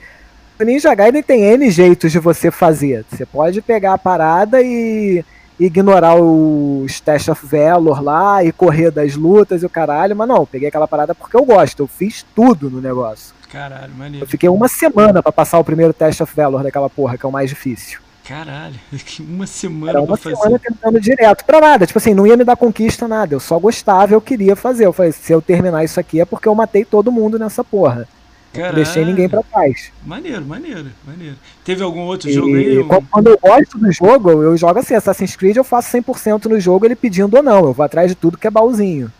[0.59, 3.05] o Ninja Gaiden tem N jeitos de você fazer.
[3.10, 5.24] Você pode pegar a parada e
[5.58, 10.44] ignorar o Stash of Valor lá e correr das lutas e o caralho, mas não,
[10.44, 13.34] peguei aquela parada porque eu gosto, eu fiz tudo no negócio.
[13.50, 14.24] Caralho, maneiro.
[14.24, 17.28] Eu fiquei uma semana para passar o primeiro Test of Valor daquela porra, que é
[17.28, 18.00] o mais difícil.
[18.26, 18.74] Caralho,
[19.20, 20.58] uma semana Era uma semana fazer.
[20.58, 21.86] tentando direto pra nada.
[21.86, 23.34] Tipo assim, não ia me dar conquista nada.
[23.34, 24.84] Eu só gostava, eu queria fazer.
[24.84, 28.08] Eu falei, se eu terminar isso aqui é porque eu matei todo mundo nessa porra.
[28.56, 28.76] Caralho.
[28.76, 29.92] Não deixei ninguém pra trás.
[30.04, 31.36] Maneiro, maneiro, maneiro.
[31.64, 32.84] Teve algum outro e, jogo aí?
[33.10, 36.84] Quando eu gosto do jogo, eu jogo assim, Assassin's Creed eu faço 100% no jogo,
[36.84, 37.66] ele pedindo ou não.
[37.66, 39.12] Eu vou atrás de tudo que é baúzinho.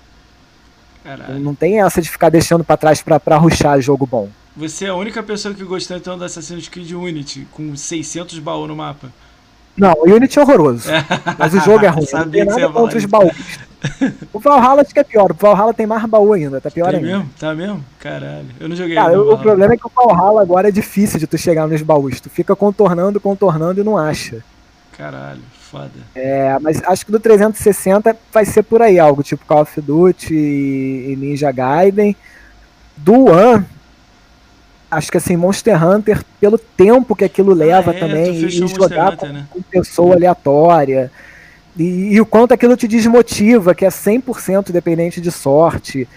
[1.05, 1.39] Caralho.
[1.39, 4.29] Não tem essa de ficar deixando pra trás pra, pra ruxar jogo bom.
[4.57, 8.67] Você é a única pessoa que gostou então do Assassin's Creed Unity, com 600 baús
[8.67, 9.13] no mapa.
[9.77, 10.89] Não, o Unity é horroroso.
[11.39, 12.07] Mas o jogo é ruim.
[12.11, 13.37] não tem nada contra os baús.
[14.33, 15.31] O Valhalla acho que é pior.
[15.31, 17.07] O Valhalla tem mais baú ainda, tá pior tá ainda.
[17.07, 17.31] Mesmo?
[17.39, 17.85] Tá mesmo?
[17.99, 18.47] Caralho.
[18.59, 18.95] Eu não joguei.
[18.95, 22.21] Cara, o problema é que o Valhalla agora é difícil de tu chegar nos baús.
[22.21, 24.43] Tu fica contornando, contornando e não acha.
[24.97, 25.91] Caralho, foda.
[26.15, 30.35] É, mas acho que do 360 vai ser por aí, algo tipo Call of Duty
[30.35, 32.17] e Ninja Gaiden.
[32.97, 33.67] Do One,
[34.91, 39.13] acho que assim, Monster Hunter, pelo tempo que aquilo leva ah, é, também, e jogar
[39.13, 39.47] Hunter, com, né?
[39.51, 41.11] com pessoa aleatória.
[41.79, 46.09] E, e, o quanto aquilo te desmotiva, que é 100% dependente de sorte.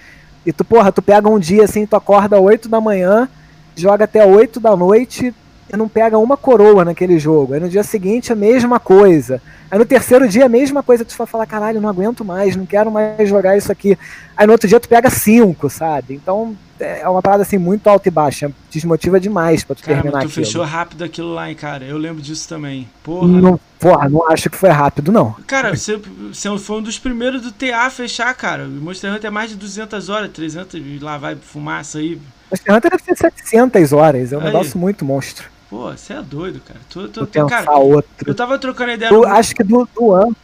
[0.46, 3.28] E tu, porra, tu pega um dia assim, tu acorda 8 da manhã,
[3.76, 5.34] joga até 8 da noite
[5.72, 7.54] e não pega uma coroa naquele jogo.
[7.54, 9.42] Aí no dia seguinte a mesma coisa.
[9.72, 12.66] Aí no terceiro dia, a mesma coisa, tu vai falar, caralho, não aguento mais, não
[12.66, 13.98] quero mais jogar isso aqui.
[14.36, 16.16] Aí no outro dia tu pega cinco, sabe?
[16.16, 18.52] Então é uma parada assim muito alta e baixa.
[18.72, 20.46] Desmotiva demais pra tu Cara, terminar mas tu aquilo.
[20.46, 21.84] fechou rápido aquilo lá, hein, cara.
[21.86, 22.90] Eu lembro disso também.
[23.04, 23.28] Porra.
[23.28, 25.34] Não, porra, não acho que foi rápido, não.
[25.46, 25.98] Cara, você,
[26.32, 28.64] você foi um dos primeiros do TA a fechar, cara.
[28.64, 32.20] O Monster Hunter é mais de 200 horas, 300 e lá vai fumaça aí.
[32.50, 34.46] Monster Hunter deve ter 700 horas, é um Aí.
[34.48, 35.48] negócio muito monstro.
[35.70, 36.80] Pô, você é doido, cara.
[36.90, 38.10] Tu, tu, tu, pensar cara, outro.
[38.26, 40.36] eu tava trocando ideia Eu no acho que do, do ano, o-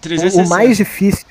[0.00, 0.46] 360.
[0.46, 1.26] o mais difícil.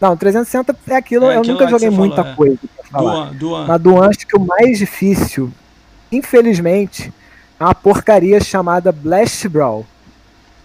[0.00, 2.34] Não, 360 é aquilo, É eu aquilo nunca joguei muita falou, é.
[2.36, 3.12] coisa do falar.
[3.14, 3.66] ano.
[3.68, 5.52] Mas do acho que o mais difícil,
[6.10, 7.12] infelizmente,
[7.58, 9.86] é uma porcaria chamada Blast Brawl.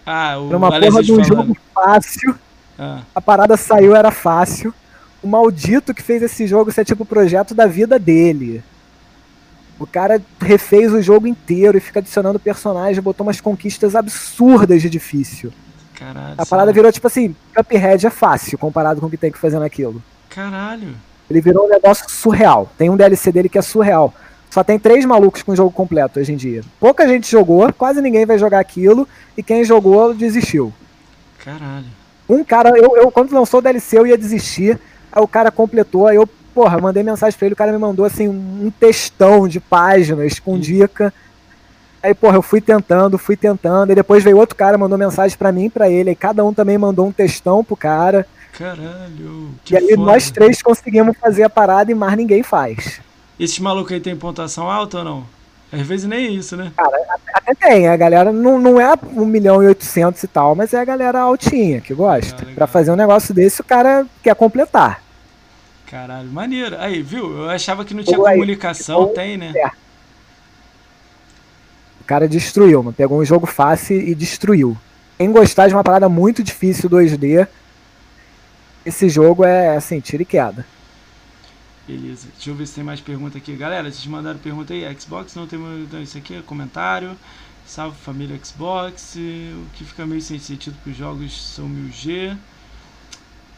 [0.04, 1.28] Ah, o Era uma porra de um falando.
[1.28, 2.34] jogo fácil.
[2.78, 4.72] Ah, A parada saiu, era fácil.
[5.22, 8.62] O maldito que fez esse jogo ser tipo o projeto da vida dele.
[9.78, 14.88] O cara refez o jogo inteiro e fica adicionando personagem, botou umas conquistas absurdas de
[14.88, 15.52] difícil.
[15.94, 16.34] caralho.
[16.38, 19.58] A parada virou tipo assim, Cuphead é fácil comparado com o que tem que fazer
[19.58, 20.02] naquilo.
[20.30, 20.94] Caralho.
[21.28, 22.70] Ele virou um negócio surreal.
[22.78, 24.14] Tem um DLC dele que é surreal.
[24.50, 26.62] Só tem três malucos com o jogo completo hoje em dia.
[26.80, 30.72] Pouca gente jogou, quase ninguém vai jogar aquilo, e quem jogou desistiu.
[31.44, 31.86] Caralho.
[32.28, 34.80] Um cara, eu, eu quando lançou o DLC eu ia desistir,
[35.12, 38.06] aí o cara completou, aí eu, porra, mandei mensagem pra ele, o cara me mandou
[38.06, 41.12] assim um textão de páginas com dica.
[42.02, 45.52] Aí, porra, eu fui tentando, fui tentando, e depois veio outro cara, mandou mensagem pra
[45.52, 48.26] mim pra ele, aí cada um também mandou um textão pro cara.
[48.54, 49.50] Caralho.
[49.70, 50.02] E aí foda.
[50.02, 53.02] nós três conseguimos fazer a parada e mais ninguém faz.
[53.38, 55.24] Esses malucos aí tem pontuação alta ou não?
[55.70, 56.72] Às vezes nem isso, né?
[57.34, 60.80] Até tem, a galera não, não é 1 milhão e 800 e tal, mas é
[60.80, 62.38] a galera altinha que gosta.
[62.38, 62.54] Legal.
[62.54, 65.05] Pra fazer um negócio desse, o cara quer completar.
[65.96, 66.76] Caralho, maneiro.
[66.78, 67.38] Aí, viu?
[67.38, 69.54] Eu achava que não tinha Ou aí, comunicação, tem, né?
[69.56, 69.68] é.
[72.02, 72.94] O cara destruiu, mano.
[72.94, 74.76] Pegou um jogo fácil e destruiu.
[75.16, 77.48] Quem gostar de uma parada muito difícil 2D,
[78.84, 80.66] esse jogo é assim, tira e queda.
[81.88, 82.28] Beleza.
[82.34, 83.56] Deixa eu ver se tem mais pergunta aqui.
[83.56, 85.00] Galera, vocês mandaram pergunta aí.
[85.00, 87.16] Xbox não tem então, isso aqui, é comentário.
[87.66, 89.14] Salve família Xbox.
[89.16, 92.36] O que fica meio sem sentido que os jogos são 1000G.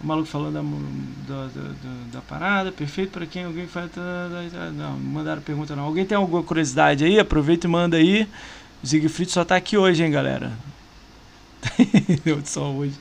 [0.00, 0.62] O maluco falando da,
[1.34, 2.70] da, da, da- da parada.
[2.72, 3.90] Perfeito para quem alguém faz.
[3.96, 5.84] Não, não mandaram pergunta não.
[5.84, 7.18] Alguém tem alguma curiosidade aí?
[7.18, 8.28] Aproveita e manda aí.
[8.82, 10.52] O Siegfried só tá aqui hoje, hein, galera.
[12.24, 12.94] Eu só hoje.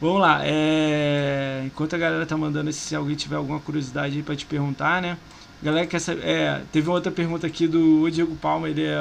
[0.00, 0.40] Vamos lá.
[0.44, 5.00] é, Enquanto a galera tá mandando, se alguém tiver alguma curiosidade aí pra te perguntar,
[5.00, 5.16] né?
[5.62, 6.24] Galera quer saber.
[6.26, 8.96] É, teve outra pergunta aqui do Diego Palma, ele é.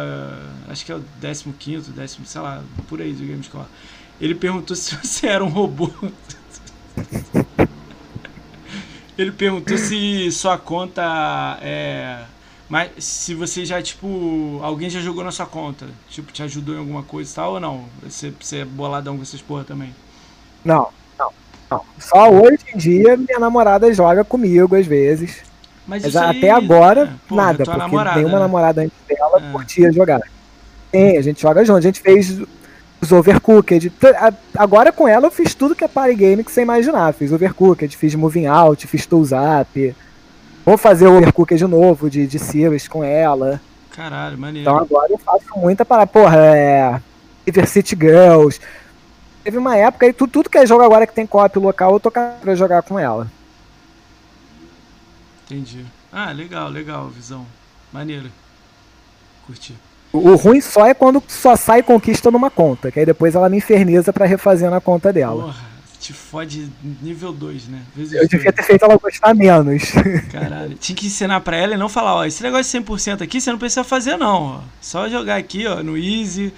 [0.69, 1.03] Acho que é o
[1.57, 3.65] 15, décimo, sei lá, por aí do Gamescore.
[4.19, 5.89] Ele perguntou se você era um robô.
[9.17, 12.23] Ele perguntou se sua conta é.
[12.69, 14.59] Mas se você já, tipo.
[14.63, 15.87] Alguém já jogou na sua conta?
[16.09, 17.85] Tipo, te ajudou em alguma coisa e tal ou não?
[18.01, 19.93] Você, você é boladão com essas porra também?
[20.63, 20.87] Não,
[21.19, 21.31] não,
[21.69, 21.81] não.
[21.99, 25.43] Só hoje em dia minha namorada joga comigo às vezes.
[25.85, 28.43] Mas aí, até agora, é, porra, nada, porque namorada, nenhuma né?
[28.43, 29.51] namorada antes dela É.
[29.51, 30.21] curtia jogar.
[30.91, 31.77] Sim, a gente joga junto.
[31.79, 32.39] A gente fez
[33.01, 33.91] os Overcooked.
[34.17, 37.13] A- Agora com ela eu fiz tudo que é party game que você imaginar.
[37.13, 39.95] Fiz Overcooked, fiz Moving Out, fiz Tools Up.
[40.65, 43.59] Vou fazer o Overcooked de novo, de, de Series com ela.
[43.91, 44.69] Caralho, maneiro.
[44.69, 47.01] Então agora eu faço muita para, porra, é.
[47.45, 48.59] River City Girls.
[49.43, 51.99] Teve uma época aí, tudo, tudo que é jogo agora que tem co-op local, eu
[51.99, 53.27] tô pra jogar com ela.
[55.45, 55.85] Entendi.
[56.11, 57.45] Ah, legal, legal, visão.
[57.91, 58.29] Maneiro.
[59.47, 59.75] Curti.
[60.13, 63.57] O, ruim só é quando só sai conquista numa conta, que aí depois ela me
[63.57, 65.43] inferniza pra refazer na conta dela.
[65.43, 65.65] Porra,
[65.99, 66.69] te fode
[67.01, 67.81] nível 2, né?
[67.95, 68.55] Vezes Eu devia dois.
[68.55, 69.83] ter feito ela gostar menos.
[70.31, 70.75] Caralho.
[70.75, 73.51] Tinha que ensinar pra ela e não falar, ó, esse negócio de 100% aqui você
[73.51, 74.59] não precisa fazer não, ó.
[74.81, 76.53] Só jogar aqui, ó, no easy.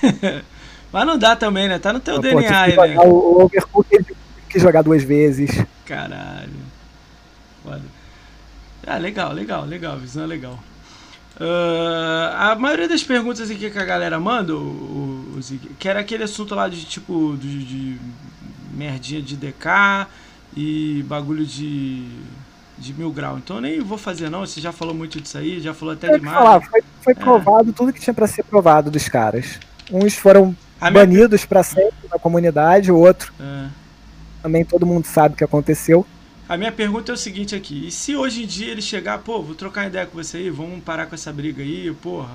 [0.92, 1.78] Mas não dá também, né?
[1.78, 2.98] Tá no teu Pô, DNA aí, né?
[3.00, 4.16] o, o Overcooked tive
[4.48, 5.50] que jogar duas vezes.
[5.84, 6.52] Caralho.
[7.62, 7.82] Foda.
[8.86, 9.98] Ah, legal, legal, legal.
[9.98, 10.58] Visão é legal.
[11.40, 15.40] Ah, a maioria das perguntas aqui que a galera manda, o, o,
[15.78, 17.98] que era aquele assunto lá de tipo de, de
[18.72, 20.06] merdinha de DK
[20.56, 22.06] e bagulho de,
[22.78, 23.38] de mil grau.
[23.38, 26.16] Então eu nem vou fazer não, você já falou muito disso aí, já falou até
[26.16, 26.36] demais.
[26.36, 27.16] falar, foi, foi É.
[27.16, 29.58] provado tudo que tinha pra ser provado dos caras.
[29.92, 33.66] Uns foram A minha- banidos pra sempre na comunidade, o outro É.
[34.42, 36.06] também todo mundo sabe o que aconteceu.
[36.48, 39.40] A minha pergunta é o seguinte aqui, e se hoje em dia ele chegar, pô,
[39.42, 42.30] vou trocar ideia com você aí, vamos parar com essa briga aí, porra,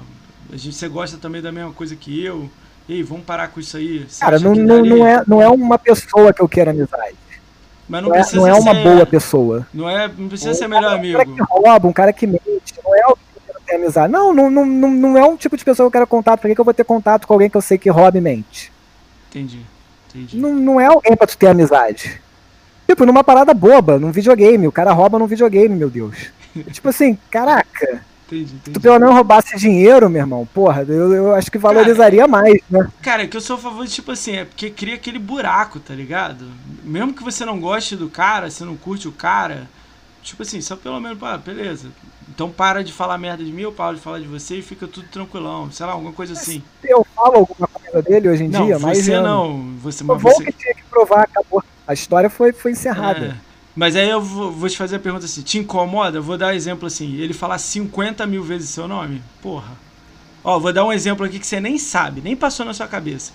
[0.51, 2.49] a gente, você gosta também da mesma coisa que eu,
[2.87, 4.05] ei, vamos parar com isso aí.
[4.09, 7.15] Você Cara, não, não, não, é, não é uma pessoa que eu quero amizade.
[7.87, 9.67] Mas não, Não é, precisa não é uma ser, boa pessoa.
[9.73, 11.35] Não, é, não precisa ser Um melhor cara- Um cara amigo.
[11.35, 14.11] que rouba, um cara que mente, não é alguém que eu quero ter amizade.
[14.13, 16.39] Não, não, não, não, é um tipo de pessoa que eu quero contato.
[16.41, 18.21] Por que, que eu vou ter contato com alguém que eu sei que rouba e
[18.21, 18.71] mente?
[19.29, 19.61] Entendi.
[20.33, 22.19] Não, não é alguém pra tu ter amizade.
[22.89, 24.67] Tipo, numa parada boba, num videogame.
[24.67, 26.31] O cara rouba num videogame, meu Deus.
[26.73, 28.03] tipo assim, caraca.
[28.25, 28.61] Entendi, entendi.
[28.65, 32.31] Se tu pelo menos roubasse dinheiro, meu irmão, porra, eu, eu acho que valorizaria cara,
[32.31, 32.89] mais, né?
[33.03, 35.79] Cara, é que eu sou a favor de, tipo assim, é porque cria aquele buraco,
[35.79, 36.45] tá ligado?
[36.83, 39.69] Mesmo que você não goste do cara, você não curte o cara,
[40.23, 41.89] tipo assim, só pelo menos, pá, beleza.
[42.27, 44.87] Então para de falar merda de mim, eu paro de falar de você e fica
[44.87, 45.71] tudo tranquilão.
[45.71, 46.63] Sei lá, alguma coisa assim.
[46.83, 48.97] Eu falo alguma coisa dele hoje em não, dia, mas.
[48.97, 50.43] Você não, você mas você...
[50.45, 51.63] que tinha que provar, acabou.
[51.89, 53.25] A história foi, foi encerrada.
[53.25, 53.35] É.
[53.75, 56.19] Mas aí eu vou, vou, te fazer a pergunta assim: te incomoda?
[56.19, 59.23] Eu vou dar um exemplo assim: ele falar 50 mil vezes seu nome?
[59.41, 59.71] Porra.
[60.43, 63.31] Ó, vou dar um exemplo aqui que você nem sabe, nem passou na sua cabeça.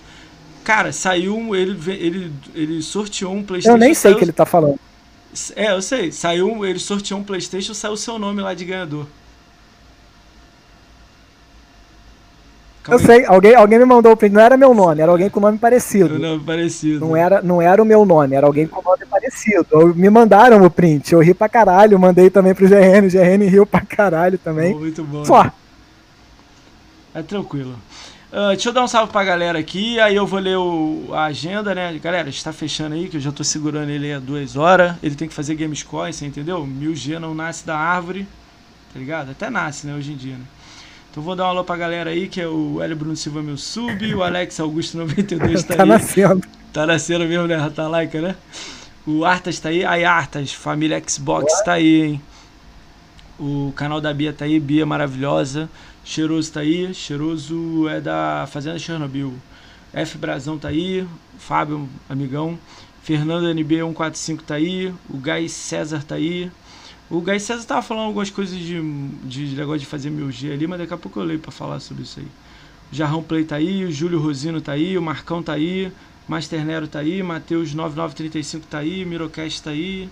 [0.62, 1.52] Cara, saiu.
[1.56, 3.74] Ele, ele, ele sorteou um PlayStation.
[3.74, 4.78] Eu nem sei o que ele tá falando.
[5.56, 6.12] É, eu sei.
[6.12, 6.64] Saiu.
[6.64, 9.08] Ele sorteou um PlayStation saiu o seu nome lá de ganhador.
[12.84, 13.16] Calma eu aí.
[13.16, 14.32] sei, alguém, alguém me mandou o print.
[14.32, 16.18] Não era meu nome, era alguém com nome parecido.
[16.18, 17.00] Nome parecido.
[17.00, 19.66] Não era, não era o meu nome, era alguém com nome parecido.
[19.70, 23.48] Eu, me mandaram o print, eu ri pra caralho, mandei também pro GN, o GN
[23.48, 24.74] riu pra caralho também.
[24.74, 25.24] Muito bom.
[25.24, 25.50] Só.
[27.14, 27.74] É tranquilo.
[28.30, 31.24] Uh, deixa eu dar um salve pra galera aqui, aí eu vou ler o, a
[31.24, 31.98] agenda, né?
[32.02, 34.96] Galera, está fechando aí, que eu já tô segurando ele há duas horas.
[35.02, 36.66] Ele tem que fazer Gamescore, você entendeu?
[36.66, 38.26] 1000G não nasce da árvore,
[38.92, 39.30] tá ligado?
[39.30, 40.44] Até nasce, né, hoje em dia, né?
[41.14, 43.56] Então vou dar um alô pra galera aí, que é o Hélio Bruno Silva meu
[43.56, 45.88] sub, o Alex Augusto 92 tá, tá aí.
[45.88, 46.44] nascendo.
[46.72, 47.70] Tá nascendo mesmo, né?
[47.72, 48.34] Tá like, né?
[49.06, 49.84] O Artas tá aí.
[49.84, 51.64] Aí, Artas, família Xbox Boa.
[51.64, 52.22] tá aí, hein?
[53.38, 55.70] O canal da Bia tá aí, Bia maravilhosa.
[56.04, 56.92] Cheiroso tá aí.
[56.92, 59.34] Cheiroso é da Fazenda Chernobyl.
[59.92, 61.06] F Brazão tá aí.
[61.38, 62.58] Fábio, amigão.
[63.04, 64.92] Fernando NB145 tá aí.
[65.08, 66.50] O Gai César tá aí.
[67.14, 68.82] O Gai César tava falando algumas coisas de,
[69.22, 71.78] de negócio de fazer mil G ali, mas daqui a pouco eu leio pra falar
[71.78, 72.26] sobre isso aí.
[72.90, 75.92] O Jarrão Play tá aí, o Júlio Rosino tá aí, o Marcão tá aí,
[76.26, 80.10] Master Nero tá aí, Matheus 9935 tá aí, Mirocast tá aí.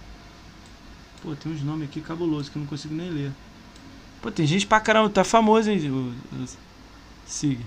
[1.21, 3.33] Pô, tem uns nomes aqui cabulosos que eu não consigo nem ler.
[4.21, 5.91] Pô, tem gente pra caramba, tá famoso, hein?
[5.91, 6.47] O, o,
[7.27, 7.59] Sig.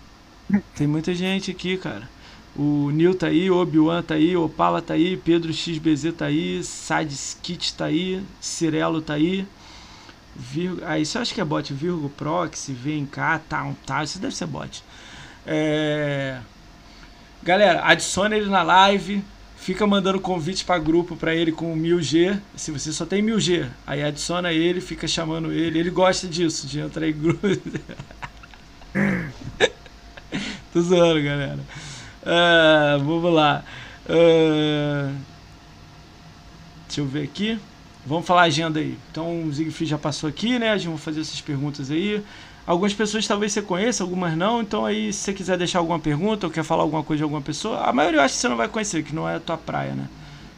[0.76, 2.10] Tem muita gente aqui, cara.
[2.56, 7.74] O Nil tá aí, Obi-Wan tá aí, Opala tá aí, Pedro XBZ tá aí, Sadskit
[7.74, 9.46] tá aí, Cirelo tá aí.
[10.34, 14.20] Virgo, ah, isso eu acho que é bot, Virgo Proxy, vem cá, tá, tá, isso
[14.20, 14.84] deve ser bot.
[15.46, 16.40] É...
[17.44, 19.24] Galera, adicione ele na live,
[19.58, 22.40] fica mandando convite para grupo para ele com 1000G.
[22.56, 25.78] Se você só tem 1000G, aí adiciona ele, fica chamando ele.
[25.80, 27.48] Ele gosta disso, de entrar em grupo.
[30.74, 31.60] Tô zoando, galera.
[32.26, 33.64] Uh, vamos lá.
[34.10, 35.16] Uh,
[36.88, 37.60] deixa eu ver aqui.
[38.06, 38.98] Vamos falar a agenda aí.
[39.12, 40.72] Então o Siegfried já passou aqui, né?
[40.72, 42.24] A gente vai fazer essas perguntas aí.
[42.68, 44.62] Algumas pessoas talvez você conheça, algumas não.
[44.62, 47.42] Então aí, se você quiser deixar alguma pergunta ou quer falar alguma coisa de alguma
[47.42, 49.58] pessoa, a maioria eu acho que você não vai conhecer, que não é a tua
[49.58, 50.08] praia, né?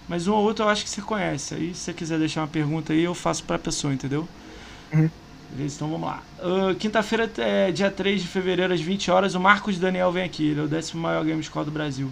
[0.08, 1.54] Mas um ou outro eu acho que você conhece.
[1.56, 4.28] Aí, se você quiser deixar uma pergunta aí, eu faço pra pessoa, entendeu?
[4.94, 5.10] Uhum.
[5.52, 6.22] Beleza, então vamos lá.
[6.40, 10.52] Uh, Quinta-feira, é, dia 3 de fevereiro, às 20 horas, o Marcos Daniel vem aqui.
[10.52, 12.12] Ele é o décimo maior game score do Brasil.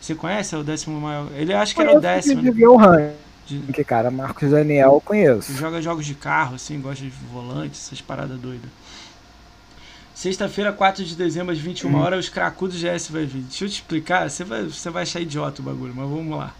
[0.00, 0.54] Você conhece?
[0.54, 1.28] É o décimo maior.
[1.34, 2.42] Ele acha que era o décimo.
[2.42, 3.14] De né?
[3.46, 3.72] de...
[3.72, 5.52] Que cara, Marcos Daniel eu conheço.
[5.54, 8.68] Joga jogos de carro, assim, gosta de volante, essas paradas doidas.
[10.14, 11.96] Sexta-feira, 4 de dezembro, às 21 hum.
[11.96, 13.42] horas, os cracudos GS vai vir.
[13.42, 16.54] Deixa eu te explicar, você vai, você vai achar idiota o bagulho, mas vamos lá.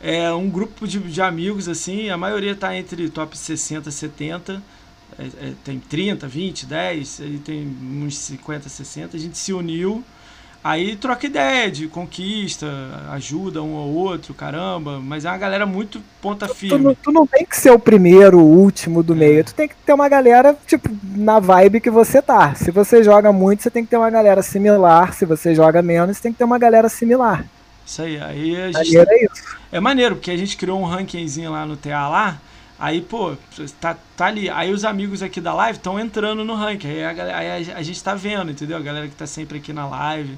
[0.00, 4.62] É um grupo de, de amigos, assim, a maioria tá entre top 60 e 70
[5.18, 10.02] é, é, tem 30, 20, 10, aí tem uns 50, 60, a gente se uniu,
[10.62, 12.66] aí troca ideia de conquista,
[13.10, 16.78] ajuda um ao outro, caramba, mas é uma galera muito ponta firme.
[16.78, 19.16] Tu, tu, tu não tem que ser o primeiro, o último do é.
[19.16, 22.54] meio, tu tem que ter uma galera, tipo, na vibe que você tá.
[22.54, 26.16] Se você joga muito, você tem que ter uma galera similar, se você joga menos,
[26.16, 27.44] você tem que ter uma galera similar.
[27.86, 28.94] Isso aí, aí a gente...
[28.94, 29.56] Maneiro é isso.
[29.70, 32.40] É maneiro, porque a gente criou um rankingzinho lá no TA lá,
[32.78, 33.36] Aí, pô,
[33.80, 34.50] tá, tá ali.
[34.50, 36.88] Aí os amigos aqui da live estão entrando no ranking.
[36.88, 38.76] Aí, a, aí a, a, gente tá vendo, entendeu?
[38.76, 40.36] A galera que tá sempre aqui na live.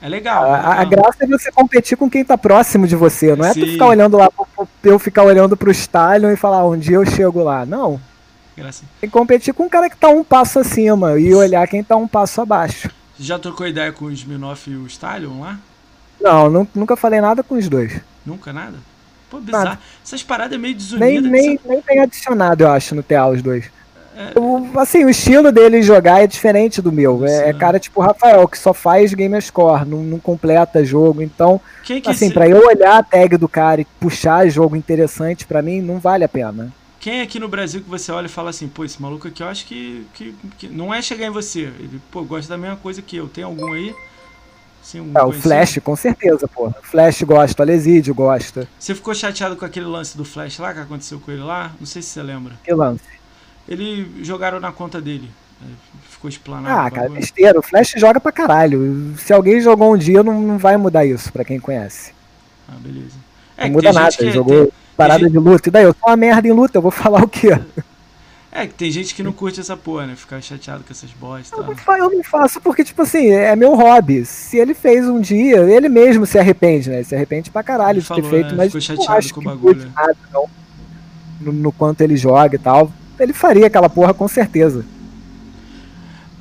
[0.00, 0.44] É legal.
[0.44, 3.34] A, a, a graça é você competir com quem tá próximo de você.
[3.36, 3.60] Não é Sim.
[3.60, 4.28] tu ficar olhando lá,
[4.82, 7.64] eu ficar olhando pro Stallion e falar, ah, um dia eu chego lá.
[7.64, 8.00] Não.
[8.56, 8.84] Graça.
[9.00, 11.96] Tem que competir com um cara que tá um passo acima e olhar quem tá
[11.96, 12.90] um passo abaixo.
[13.18, 15.58] Já trocou ideia com o Sminoff e o Stallion lá?
[16.20, 18.00] Não, nunca falei nada com os dois.
[18.24, 18.78] Nunca nada?
[19.36, 19.78] Pô, bizarro.
[20.04, 21.22] Essas paradas é meio desunidas.
[21.22, 23.70] Nem, nem, nem tem adicionado, eu acho, no TA os dois.
[24.16, 24.38] É...
[24.38, 27.26] O, assim, o estilo dele jogar é diferente do meu.
[27.26, 31.20] É, é, cara tipo o Rafael, que só faz game score, não, não completa jogo.
[31.20, 32.34] Então, Quem que assim, se...
[32.34, 36.24] pra eu olhar a tag do cara e puxar jogo interessante, para mim, não vale
[36.24, 36.72] a pena.
[36.98, 39.48] Quem aqui no Brasil que você olha e fala assim, pô, esse maluco aqui eu
[39.48, 41.60] acho que, que, que não é chegar em você.
[41.78, 43.28] Ele, pô, gosta da mesma coisa que eu.
[43.28, 43.94] Tem algum aí?
[44.86, 46.68] Sim, É, o Flash, com certeza, pô.
[46.68, 48.68] O Flash gosta, o Alesídio gosta.
[48.78, 51.72] Você ficou chateado com aquele lance do Flash lá que aconteceu com ele lá?
[51.80, 52.52] Não sei se você lembra.
[52.62, 53.02] Que lance?
[53.68, 55.28] Ele jogaram na conta dele.
[55.60, 55.66] É,
[56.08, 56.68] ficou explanado.
[56.72, 57.20] Ah, cara, bagulho.
[57.20, 57.58] besteira.
[57.58, 59.12] O Flash joga pra caralho.
[59.18, 62.12] Se alguém jogou um dia, não, não vai mudar isso, pra quem conhece.
[62.68, 63.16] Ah, beleza.
[63.58, 64.16] Não que muda tem nada.
[64.16, 65.68] que- Ele jogou tem- parada gente- de luta.
[65.68, 67.48] E daí, eu sou uma merda em luta, eu vou falar o quê?
[68.58, 70.16] É, que tem gente que não curte essa porra, né?
[70.16, 71.54] Ficar chateado com essas bosta.
[71.56, 74.24] Eu fa- eu não faço porque, tipo assim, é meu hobby.
[74.24, 76.96] Se ele fez um dia, ele mesmo se arrepende, né?
[76.96, 78.54] Ele se arrepende pra caralho Ele de falou, ter feito, né?
[78.56, 79.92] mas Ficou chateado acho com o bagulho.
[79.94, 80.48] nada, não.
[81.38, 82.90] No, no quanto ele joga e tal.
[83.20, 84.84] Ele faria aquela porra com certeza.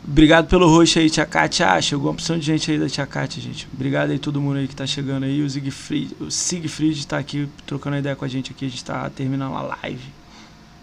[0.08, 1.72] Obrigado pelo host aí, Tia Kátia.
[1.74, 3.68] Ah, chegou uma opção de gente aí da Tia Kátia, gente.
[3.74, 5.42] Obrigado aí todo mundo aí que tá chegando aí.
[5.42, 8.68] O Siegfried, o Siegfried tá aqui trocando ideia com a gente aqui.
[8.68, 10.04] A gente tá terminando a live.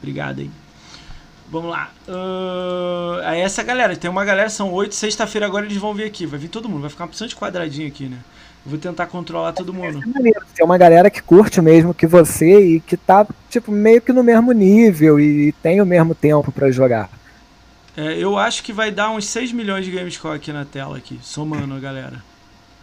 [0.03, 0.51] Obrigado aí.
[1.53, 1.91] Vamos lá.
[2.09, 4.95] Ahn, aí essa galera, tem uma galera, são oito.
[4.95, 6.25] Sexta-feira agora eles vão vir aqui.
[6.25, 8.17] Vai vir todo mundo, vai ficar uma opção de quadradinho aqui, né?
[8.65, 10.01] Eu vou tentar controlar todo mundo.
[10.59, 14.23] É uma galera que curte mesmo que você e que tá, tipo, meio que no
[14.23, 17.11] mesmo nível e tem o mesmo tempo pra jogar.
[17.95, 21.21] É, eu acho que vai dar uns 6 milhões de Gamescore aqui na tela, aqui,
[21.23, 22.25] somando a galera.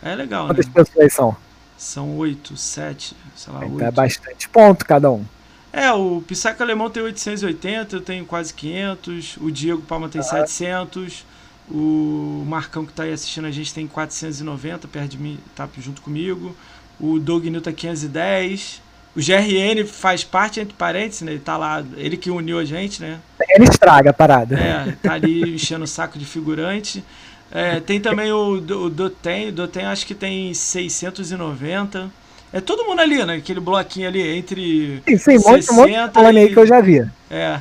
[0.04, 0.54] É legal, né?
[0.54, 1.36] Quantas pessoas são?
[1.76, 3.96] São 8, 7, sei lá, Então é 8.
[3.96, 5.26] bastante ponto cada um.
[5.72, 11.26] É, o Pissaca Alemão tem 880, eu tenho quase 500, o Diego Palma tem 700,
[11.70, 16.02] o Marcão que tá aí assistindo a gente tem 490, perto de mim, tá junto
[16.02, 16.56] comigo,
[17.00, 18.82] o Doug New tá 510,
[19.16, 23.00] o GRN faz parte, entre parênteses, né, ele tá lá, ele que uniu a gente,
[23.02, 24.56] né, Ele estraga a parada.
[24.56, 27.04] é, tá ali enchendo o saco de figurante.
[27.52, 32.12] É, tem também o, Do- o Doten, o Doten acho que tem 690.
[32.52, 33.36] É todo mundo ali, né?
[33.36, 35.02] Aquele bloquinho ali entre.
[35.08, 37.06] Sim, sim, um monte, um monte de 60 fone aí e- que eu já vi.
[37.30, 37.60] É,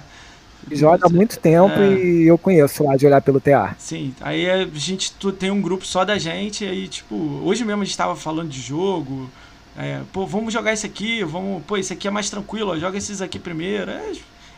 [0.71, 1.95] Joga há muito tempo É.
[1.95, 3.75] e eu conheço lá de olhar pelo TA.
[3.79, 4.15] sim.
[4.21, 6.63] Aí a gente tem um grupo só da gente.
[6.65, 9.31] Aí, tipo, hoje mesmo a gente tava falando de jogo.
[9.77, 11.63] É, pô, vamos jogar esse aqui, vamos.
[11.65, 13.91] Pô, esse aqui é mais tranquilo, ó, joga esses aqui primeiro.
[13.91, 14.13] É,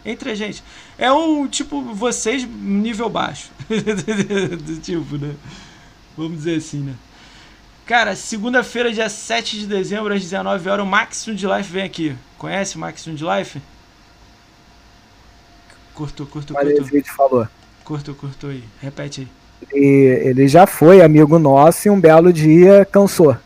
[0.04, 0.62] entre a gente.
[0.98, 3.50] É um tipo, vocês nível baixo.
[4.82, 5.34] Tipo, né?
[6.16, 6.94] Vamos dizer assim, né?
[7.90, 12.14] Cara, segunda-feira, dia 7 de dezembro, às 19 horas, o Max de Life vem aqui.
[12.38, 13.60] Conhece o Max de Life?
[15.92, 16.72] Curtou, curtou, curtou.
[16.72, 17.48] esse vídeo falou.
[17.82, 18.62] Curtou, curtou aí.
[18.80, 19.28] Repete aí.
[19.74, 23.36] E ele já foi amigo nosso e um belo dia cansou.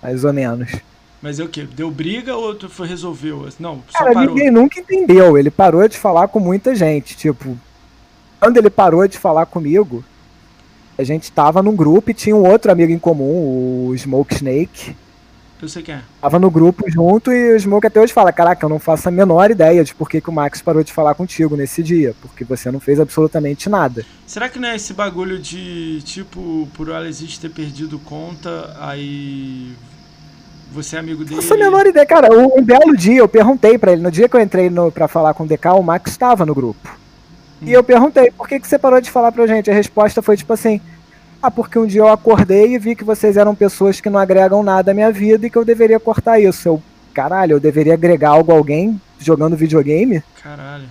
[0.00, 0.76] Mais ou menos.
[1.20, 1.64] Mas é o quê?
[1.64, 3.48] Deu briga ou tu foi resolveu?
[3.58, 4.32] Não, só Cara, parou.
[4.32, 5.36] ninguém nunca entendeu.
[5.36, 7.16] Ele parou de falar com muita gente.
[7.16, 7.58] Tipo,
[8.38, 10.04] quando ele parou de falar comigo,
[10.98, 14.96] a gente tava num grupo e tinha um outro amigo em comum, o Smoke Snake.
[15.60, 16.02] Eu sei quem é.
[16.20, 19.12] Tava no grupo junto e o Smoke até hoje fala: Caraca, eu não faço a
[19.12, 22.14] menor ideia de por que, que o Max parou de falar contigo nesse dia.
[22.20, 24.04] Porque você não fez absolutamente nada.
[24.26, 29.72] Será que não é esse bagulho de, tipo, por o Alexis ter perdido conta, aí
[30.72, 31.42] você é amigo Não dele?
[31.42, 32.28] faço a menor ideia, cara.
[32.32, 35.34] Um, belo dia eu perguntei pra ele, no dia que eu entrei no, pra falar
[35.34, 36.88] com o DK, o Max estava no grupo.
[37.62, 39.70] E eu perguntei, por que, que você parou de falar pra gente?
[39.70, 40.80] A resposta foi tipo assim:
[41.42, 44.62] Ah, porque um dia eu acordei e vi que vocês eram pessoas que não agregam
[44.62, 46.68] nada à minha vida e que eu deveria cortar isso.
[46.68, 46.82] Eu,
[47.14, 50.22] caralho, eu deveria agregar algo a alguém jogando videogame?
[50.42, 50.84] Caralho.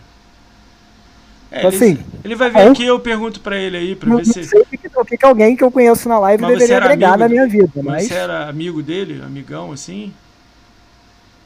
[1.50, 2.72] É, Então, ele, assim, ele vai vir bom.
[2.72, 4.44] aqui, eu pergunto pra ele aí, pra Não, ver não se.
[4.44, 7.72] sei o que, que- alguém que eu conheço na live deveria agregar na minha vida,
[7.78, 8.08] Mas mas.
[8.08, 10.12] você era amigo dele, amigão, assim?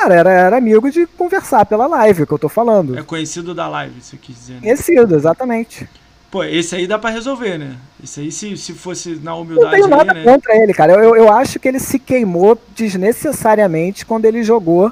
[0.01, 2.97] Cara, era, era amigo de conversar pela live, que eu tô falando.
[2.97, 4.59] É conhecido da live, você quis dizer, né?
[4.61, 5.87] Conhecido, exatamente.
[6.31, 7.75] Pô, esse aí dá pra resolver, né?
[8.03, 10.23] Esse aí, se, se fosse na Não humildade tenho aí, nada né?
[10.23, 10.93] contra ele, cara.
[10.93, 14.91] Eu, eu, eu acho que ele se queimou desnecessariamente quando ele jogou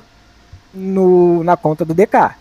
[0.72, 2.36] no, na conta do DK.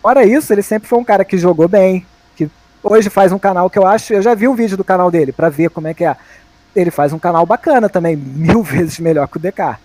[0.00, 2.06] Fora isso, ele sempre foi um cara que jogou bem,
[2.36, 2.48] que
[2.80, 4.14] hoje faz um canal que eu acho.
[4.14, 6.16] Eu já vi um vídeo do canal dele pra ver como é que é.
[6.76, 9.78] Ele faz um canal bacana também, mil vezes melhor que o DK.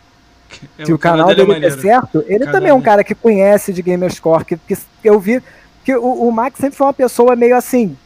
[0.77, 1.81] É, Se o, canal dele é dele der maneiro.
[1.81, 5.41] certo, ele também é um cara que conhece de Gamerscore, que, que eu vi
[5.83, 7.97] que o, o Max sempre foi uma pessoa meio assim,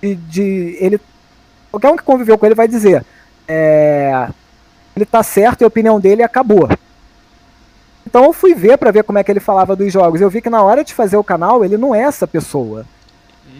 [0.00, 1.00] de, de- ele
[1.70, 3.04] qualquer um que conviveu com ele vai dizer,
[3.46, 4.28] é,
[4.96, 6.68] ele tá certo e a opinião dele acabou.
[8.06, 10.20] Então eu fui ver pra ver como é que ele falava dos jogos.
[10.20, 12.86] Eu vi que na hora de fazer o canal, ele não é essa pessoa.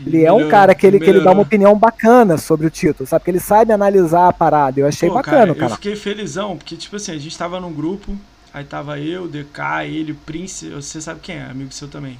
[0.07, 2.71] Ele é um melhorou, cara que ele, que ele dá uma opinião bacana sobre o
[2.71, 3.25] título, sabe?
[3.25, 4.81] Que ele sabe analisar a parada.
[4.81, 5.71] Eu achei Pô, bacana cara, o canal.
[5.71, 8.17] Eu fiquei felizão, porque, tipo assim, a gente tava num grupo,
[8.53, 12.19] aí tava eu, DK, ele, o Prince, você sabe quem é, amigo seu também.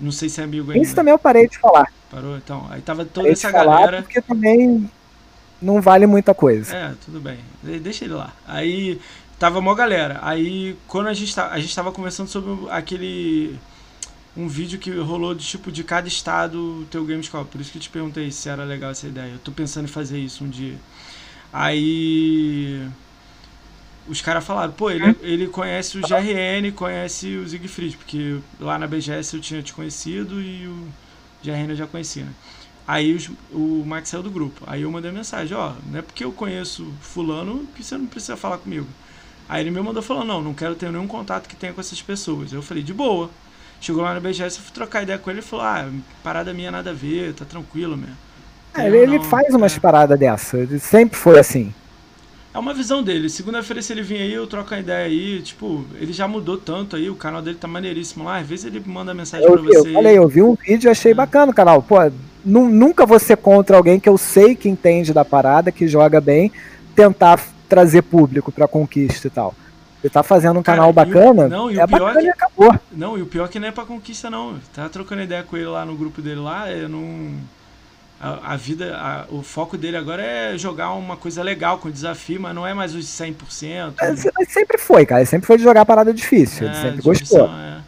[0.00, 0.82] Não sei se é amigo ainda.
[0.84, 1.86] Isso também eu parei de falar.
[2.10, 2.36] Parou?
[2.36, 4.02] Então, aí tava toda Parei essa galera.
[4.02, 4.90] porque também
[5.60, 6.74] não vale muita coisa.
[6.74, 7.38] É, tudo bem.
[7.62, 8.32] De- Deixa ele lá.
[8.46, 9.00] Aí
[9.38, 10.18] tava mó galera.
[10.22, 13.58] Aí quando a gente, tá, a gente tava conversando sobre aquele.
[14.36, 17.44] Um vídeo que rolou de tipo de cada estado o teu Gamescom.
[17.44, 19.32] Por isso que eu te perguntei se era legal essa ideia.
[19.32, 20.76] Eu tô pensando em fazer isso um dia.
[21.52, 22.88] Aí
[24.08, 28.86] os caras falaram, pô, ele, ele conhece o GRN, conhece o Siegfried, porque lá na
[28.86, 30.88] BGS eu tinha te conhecido e o
[31.44, 32.32] GRN eu já conhecia, né?
[32.86, 34.64] Aí os, o Max saiu do grupo.
[34.66, 38.34] Aí eu mandei mensagem, ó, não é porque eu conheço fulano que você não precisa
[38.34, 38.86] falar comigo.
[39.46, 42.00] Aí ele me mandou falando, não, não quero ter nenhum contato que tenha com essas
[42.00, 42.52] pessoas.
[42.52, 43.30] Eu falei, de boa.
[43.80, 45.88] Chegou lá na BGS, eu fui trocar ideia com ele e falou, ah,
[46.22, 48.16] parada minha nada a ver, tá tranquilo mesmo.
[48.74, 49.80] É, ele, ele faz umas é.
[49.80, 51.72] paradas dessa, ele sempre foi assim.
[52.52, 53.28] É uma visão dele.
[53.28, 55.40] Segunda-feira, se ele vir aí, eu troco a ideia aí.
[55.42, 58.38] Tipo, ele já mudou tanto aí, o canal dele tá maneiríssimo lá.
[58.38, 59.88] Às vezes ele manda mensagem eu pra vi, você.
[59.88, 61.14] Eu falei, eu vi um vídeo e achei é.
[61.14, 61.82] bacana o canal.
[61.82, 61.96] Pô,
[62.44, 66.50] nunca vou ser contra alguém que eu sei que entende da parada, que joga bem,
[66.96, 69.54] tentar trazer público pra conquista e tal.
[70.02, 71.46] Ele tá fazendo um Cara, canal bacana.
[71.46, 72.80] O, não, e é o pior que, acabou.
[72.92, 74.58] Não, e o pior é que não é pra conquista, não.
[74.72, 77.34] Tá trocando ideia com ele lá no grupo dele lá, eu não
[78.20, 82.40] a, a vida, a, o foco dele agora é jogar uma coisa legal com desafio,
[82.40, 83.94] mas não é mais os 100%.
[84.00, 84.16] É, né?
[84.48, 85.20] sempre foi, cara.
[85.20, 86.66] Ele sempre foi de jogar parada difícil.
[86.66, 87.48] É, ele sempre gostou.
[87.48, 87.78] É.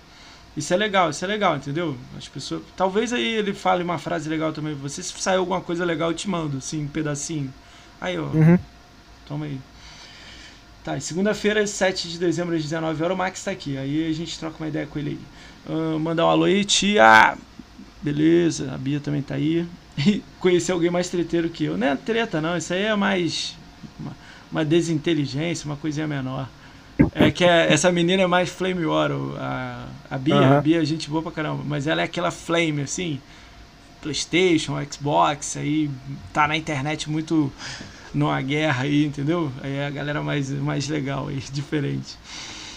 [0.57, 1.97] Isso é legal, isso é legal, entendeu?
[2.16, 2.62] As pessoas.
[2.77, 5.03] Talvez aí ele fale uma frase legal também pra você.
[5.03, 7.53] Se sair alguma coisa legal, eu te mando, assim, um pedacinho.
[8.01, 8.24] Aí, ó.
[8.24, 8.59] Uhum.
[9.27, 9.59] Toma aí.
[10.82, 13.77] Tá, segunda-feira, 7 de dezembro, às 19 horas, o Max tá aqui.
[13.77, 15.74] Aí a gente troca uma ideia com ele aí.
[15.74, 17.36] Uh, mandar um alô aí, tia.
[18.01, 19.66] Beleza, a Bia também tá aí
[19.98, 21.77] e conhecer alguém mais treteiro que eu.
[21.77, 22.57] Não é treta, não.
[22.57, 23.55] Isso aí é mais
[23.98, 24.16] uma,
[24.51, 26.48] uma desinteligência, uma coisinha menor.
[27.15, 30.36] É que é, essa menina é mais flame war, a, a Bia.
[30.36, 30.59] Uhum.
[30.59, 31.62] A Bia é gente boa pra caramba.
[31.66, 33.20] Mas ela é aquela flame, assim.
[34.01, 35.90] Playstation, Xbox, aí
[36.32, 37.52] tá na internet muito
[38.12, 39.51] numa guerra aí, entendeu?
[39.62, 42.19] Aí é a galera mais, mais legal aí, diferente.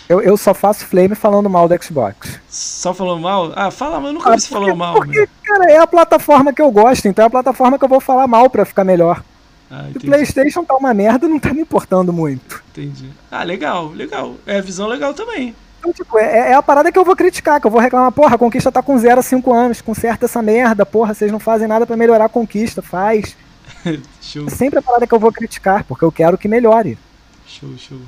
[0.07, 2.39] Eu, eu só faço flame falando mal do Xbox.
[2.49, 3.53] Só falando mal?
[3.55, 4.95] Ah, fala, eu nunca ah, vi você falando mal.
[4.95, 5.27] Porque, né?
[5.43, 8.27] cara, é a plataforma que eu gosto, então é a plataforma que eu vou falar
[8.27, 9.23] mal pra ficar melhor.
[9.71, 12.63] Ah, o PlayStation tá uma merda, não tá me importando muito.
[12.71, 13.09] Entendi.
[13.31, 14.35] Ah, legal, legal.
[14.45, 15.55] É a visão legal também.
[15.79, 18.35] Então, tipo, é, é, a parada que eu vou criticar, que eu vou reclamar, porra,
[18.35, 21.67] a conquista tá com 0 a 5 anos, conserta essa merda, porra, vocês não fazem
[21.67, 23.35] nada para melhorar a conquista, faz.
[24.21, 24.47] show.
[24.47, 26.97] É sempre a parada que eu vou criticar, porque eu quero que melhore.
[27.45, 27.99] Show, show.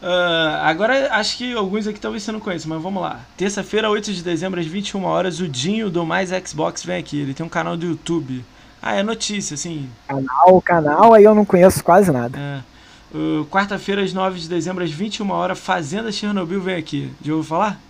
[0.00, 3.20] Uh, agora acho que alguns aqui talvez você não conheça, mas vamos lá.
[3.36, 7.20] Terça-feira, 8 de dezembro, às 21 horas, o Dinho do Mais Xbox vem aqui.
[7.20, 8.44] Ele tem um canal do YouTube.
[8.80, 9.90] Ah, é notícia, assim.
[10.06, 12.38] Canal, canal, aí eu não conheço quase nada.
[12.38, 13.16] É.
[13.16, 17.10] Uh, Quarta-feira, às 9 de dezembro, às 21 horas, Fazenda Chernobyl vem aqui.
[17.20, 17.80] Já ouviu falar?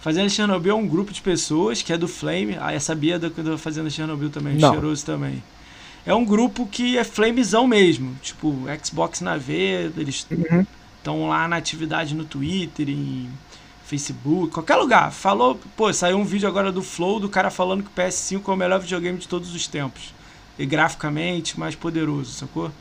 [0.00, 2.56] Fazenda Chernobyl é um grupo de pessoas que é do Flame.
[2.60, 4.72] Ah, essa Bia da, da Fazenda Chernobyl também, não.
[4.72, 5.42] cheiroso também
[6.08, 8.16] é um grupo que é flamezão mesmo.
[8.22, 10.26] Tipo, Xbox na V, eles
[10.96, 11.28] estão uhum.
[11.28, 13.28] lá na atividade no Twitter, em
[13.84, 15.12] Facebook, qualquer lugar.
[15.12, 18.50] Falou, pô, saiu um vídeo agora do Flow do cara falando que o PS5 é
[18.50, 20.14] o melhor videogame de todos os tempos.
[20.58, 22.72] E graficamente mais poderoso, sacou?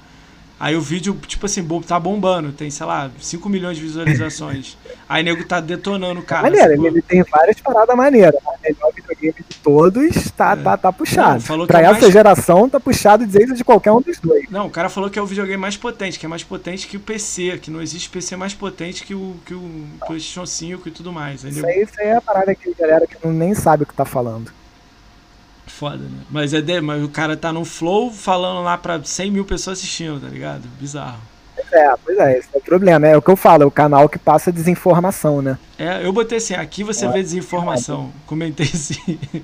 [0.60, 4.76] Aí o vídeo, tipo assim, tá bombando, tem, sei lá, 5 milhões de visualizações.
[5.08, 6.44] Aí o nego tá detonando o cara.
[6.44, 8.40] Maneiro, ele tem várias paradas maneiras.
[8.44, 10.56] O melhor videogame de todos tá, é.
[10.56, 11.44] tá, tá puxado.
[11.48, 12.14] Não, pra é essa mais...
[12.14, 14.50] geração tá puxado dizer de qualquer um dos dois.
[14.50, 16.98] Não, o cara falou que é o videogame mais potente, que é mais potente que
[16.98, 20.92] o PC, que não existe PC mais potente que o, que o PlayStation 5 e
[20.92, 21.44] tudo mais.
[21.44, 23.86] Isso aí, isso aí é a parada que a galera que não, nem sabe o
[23.86, 24.52] que tá falando.
[25.78, 26.22] Foda, né?
[26.32, 29.78] Mas, é de, mas o cara tá no flow falando lá pra 100 mil pessoas
[29.78, 30.68] assistindo, tá ligado?
[30.80, 31.20] Bizarro.
[31.72, 33.06] É, pois é, esse é o problema.
[33.06, 35.56] É o que eu falo, é o canal que passa desinformação, né?
[35.78, 38.12] É, eu botei assim, aqui você é, vê desinformação.
[38.16, 38.28] É.
[38.28, 39.20] Comentei assim.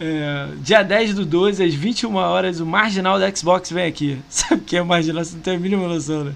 [0.00, 4.16] É, dia 10 do 12, às 21 horas, o marginal da Xbox vem aqui.
[4.30, 5.24] Sabe o que é marginal?
[5.24, 6.34] Você não tem a mínima noção, né?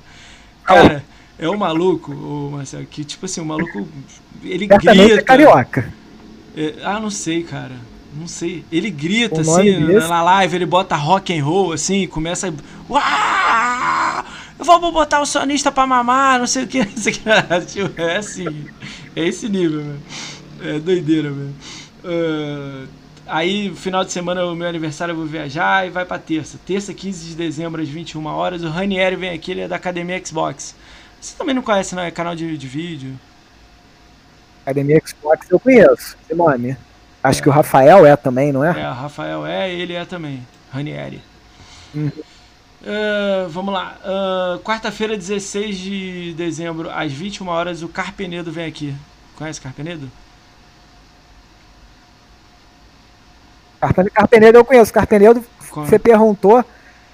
[0.65, 1.05] Cara,
[1.39, 3.87] é um maluco, o Marcelo, que tipo assim, o maluco.
[4.43, 5.21] Ele Certamente grita.
[5.21, 5.93] É carioca.
[6.57, 7.77] É, ah, não sei, cara.
[8.15, 8.65] Não sei.
[8.71, 12.53] Ele grita assim na, na live, ele bota rock and roll assim, começa a.
[12.93, 14.25] Uau!
[14.59, 18.01] Vamos botar o sonista pra mamar, não sei o que, não sei o que.
[18.01, 18.67] É assim.
[19.17, 20.03] É esse nível, velho.
[20.63, 21.55] É doideira, velho.
[22.05, 22.89] Uh,
[23.27, 26.59] aí, final de semana, o meu aniversário, eu vou viajar e vai pra terça.
[26.65, 28.63] Terça, 15 de dezembro, às 21 horas.
[28.63, 30.75] O Ranieri vem aqui, ele é da Academia Xbox.
[31.21, 32.03] Você também não conhece, não?
[32.03, 33.19] É canal de, de vídeo.
[34.63, 36.77] Academia Xbox eu conheço, esse nome.
[37.23, 37.43] Acho é.
[37.43, 38.81] que o Rafael é também, não é?
[38.81, 40.47] É, o Rafael é, ele é também.
[40.73, 41.23] Ranieri.
[41.95, 42.11] Uhum.
[42.83, 43.97] Uh, vamos lá.
[44.05, 48.95] Uh, Quarta-feira, 16 de dezembro, às 21 horas, o Carpenedo vem aqui.
[49.37, 50.11] Conhece Carpenedo?
[54.13, 54.93] Carpenedo eu conheço.
[54.93, 55.87] Carpenedo, Como?
[55.87, 56.65] você perguntou,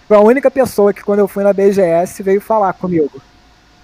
[0.06, 3.20] foi a única pessoa que quando eu fui na BGS veio falar comigo.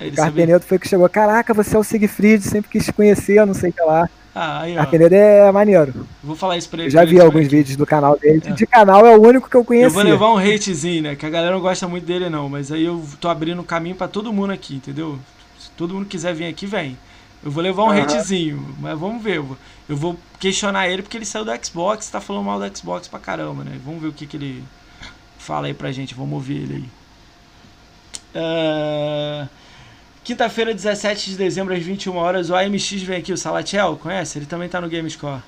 [0.01, 0.69] Ele Carpenedo sabia...
[0.69, 1.09] foi que chegou.
[1.09, 4.09] Caraca, você é o Siegfried, sempre quis te conhecer, não sei o que lá.
[4.35, 4.81] Ah, aí, ó.
[4.83, 6.07] Aquele é maneiro.
[6.23, 6.89] Vou falar isso pra ele.
[6.89, 8.43] Eu já vi alguns vídeos do canal dele.
[8.45, 8.51] É.
[8.51, 9.87] De canal é o único que eu conheci.
[9.87, 11.15] Eu vou levar um hatezinho, né?
[11.15, 12.49] Que a galera não gosta muito dele, não.
[12.49, 15.19] Mas aí eu tô abrindo caminho para todo mundo aqui, entendeu?
[15.57, 16.99] Se todo mundo quiser vir aqui, vem.
[17.45, 18.03] Eu vou levar um uhum.
[18.03, 19.37] hatezinho, mas vamos ver.
[19.89, 23.21] Eu vou questionar ele porque ele saiu do Xbox, tá falando mal do Xbox pra
[23.21, 23.79] caramba, né?
[23.85, 24.65] Vamos ver o que, que ele
[25.39, 26.15] fala aí pra gente.
[26.15, 26.89] Vamos ouvir ele aí.
[28.35, 29.49] Uh...
[30.25, 34.39] Quinta-feira, 17 de dezembro, às 21 horas, o AMX vem aqui, o Salatiel, conhece?
[34.39, 35.43] Ele também tá no GameScore.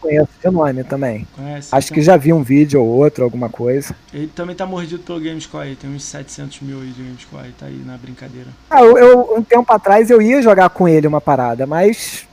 [0.00, 1.26] Conheço de nome também.
[1.34, 1.74] Conhece?
[1.74, 1.94] Acho então...
[1.96, 3.96] que já vi um vídeo ou outro, alguma coisa.
[4.14, 7.52] Ele também tá mordido pelo GameScore aí, tem uns 700 mil aí de GameScore, aí,
[7.58, 8.48] tá aí na brincadeira.
[8.70, 12.28] Ah, eu, eu, um tempo atrás eu ia jogar com ele uma parada, mas,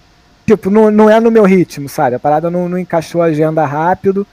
[0.45, 2.15] tipo, não, não é no meu ritmo, sabe?
[2.15, 4.27] A parada não, não encaixou a agenda rápido,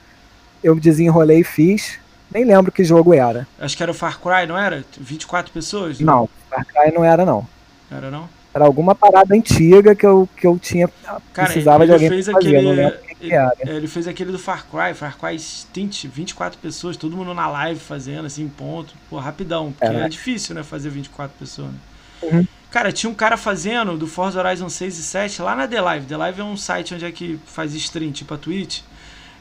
[0.63, 1.97] eu desenrolei e fiz.
[2.31, 3.47] Nem lembro que jogo era.
[3.59, 4.83] Acho que era o Far Cry, não era?
[4.99, 5.99] 24 pessoas?
[5.99, 7.47] Não, Far Cry não era não.
[7.89, 8.29] Era não?
[8.53, 10.89] Era alguma parada antiga que eu, que eu tinha
[11.31, 13.77] Cara, precisava de alguém fez fazer, aquele, não que ele.
[13.77, 17.79] Ele fez aquele do Far Cry, Far Cry Stint, 24 pessoas, todo mundo na live
[17.79, 18.93] fazendo, assim, ponto.
[19.09, 21.69] Pô, rapidão, porque é, é difícil, né, fazer 24 pessoas.
[21.69, 21.79] Né?
[22.23, 22.47] Uhum.
[22.71, 26.05] Cara, tinha um cara fazendo do Forza Horizon 6 e 7 lá na The Live.
[26.05, 28.81] The Live é um site onde é que faz stream, tipo a Twitch.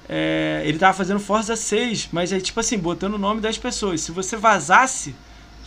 [0.09, 4.01] É, ele tava fazendo Forza 6, mas é tipo assim, botando o nome das pessoas.
[4.01, 5.15] Se você vazasse,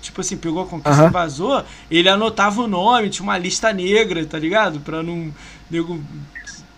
[0.02, 4.26] tipo assim, pegou a conquista e vazou, ele anotava o nome, tinha uma lista negra,
[4.26, 4.80] tá ligado?
[4.80, 5.34] Pra não
[5.70, 6.02] nego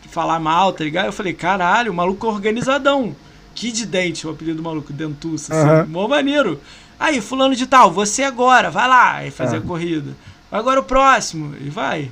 [0.09, 1.05] falar mal, tá ligado?
[1.05, 3.15] Eu falei, caralho, o maluco organizadão.
[3.53, 6.59] Kid Dente, o apelido do maluco, Dentuça, assim, mó maneiro.
[6.99, 10.15] Aí, fulano de tal, você agora, vai lá, aí fazer a corrida.
[10.51, 12.11] Agora o próximo, e vai.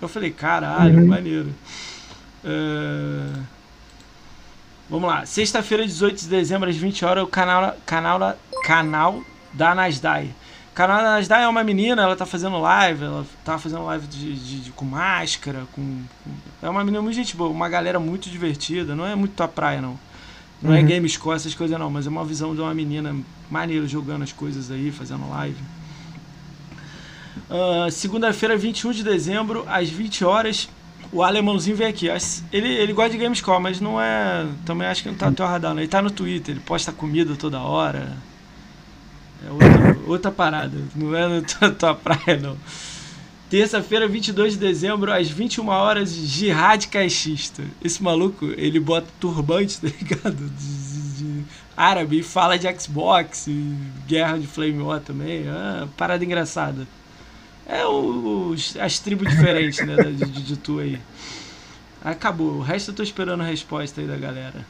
[0.00, 1.06] Eu falei, caralho, uhum.
[1.06, 1.48] maneiro.
[2.44, 3.55] Uh...
[4.88, 5.26] Vamos lá.
[5.26, 9.20] Sexta-feira, 18 de dezembro, às 20 horas, o canal, canal, canal
[9.52, 10.28] da Nasdaq.
[10.70, 14.06] O canal da Nasdaq é uma menina, ela tá fazendo live, ela tá fazendo live
[14.06, 15.82] de, de, de com máscara, com,
[16.22, 16.30] com,
[16.62, 19.80] É uma menina muito gente boa, uma galera muito divertida, não é muito tua praia,
[19.80, 19.98] não.
[20.62, 20.84] Não é uhum.
[20.84, 23.14] é game score, essas coisas não, mas é uma visão de uma menina
[23.50, 25.60] maneira jogando as coisas aí, fazendo live.
[27.50, 30.68] Uh, Segunda-feira, 21 de dezembro, às 20 horas,
[31.12, 32.08] o alemãozinho vem aqui.
[32.52, 34.46] Ele, ele gosta de Gamescom, mas não é.
[34.64, 35.80] Também acho que não tá no teu radar, não.
[35.80, 38.16] Ele tá no Twitter, ele posta comida toda hora.
[39.46, 40.76] É outra, outra parada.
[40.94, 42.56] Não é na tua, tua praia, não.
[43.48, 47.62] Terça-feira, 22 de dezembro, às 21 horas, Jihad Caixista.
[47.82, 50.34] Esse maluco, ele bota turbante, tá ligado?
[50.34, 51.44] De, de, de
[51.76, 53.76] árabe e fala de Xbox, e
[54.08, 55.48] guerra de Flame War também.
[55.48, 56.88] Ah, parada engraçada.
[57.68, 61.00] É os, as tribos diferentes, né, de, de, de tu aí.
[62.04, 62.58] Acabou.
[62.58, 64.64] O resto eu tô esperando a resposta aí da galera.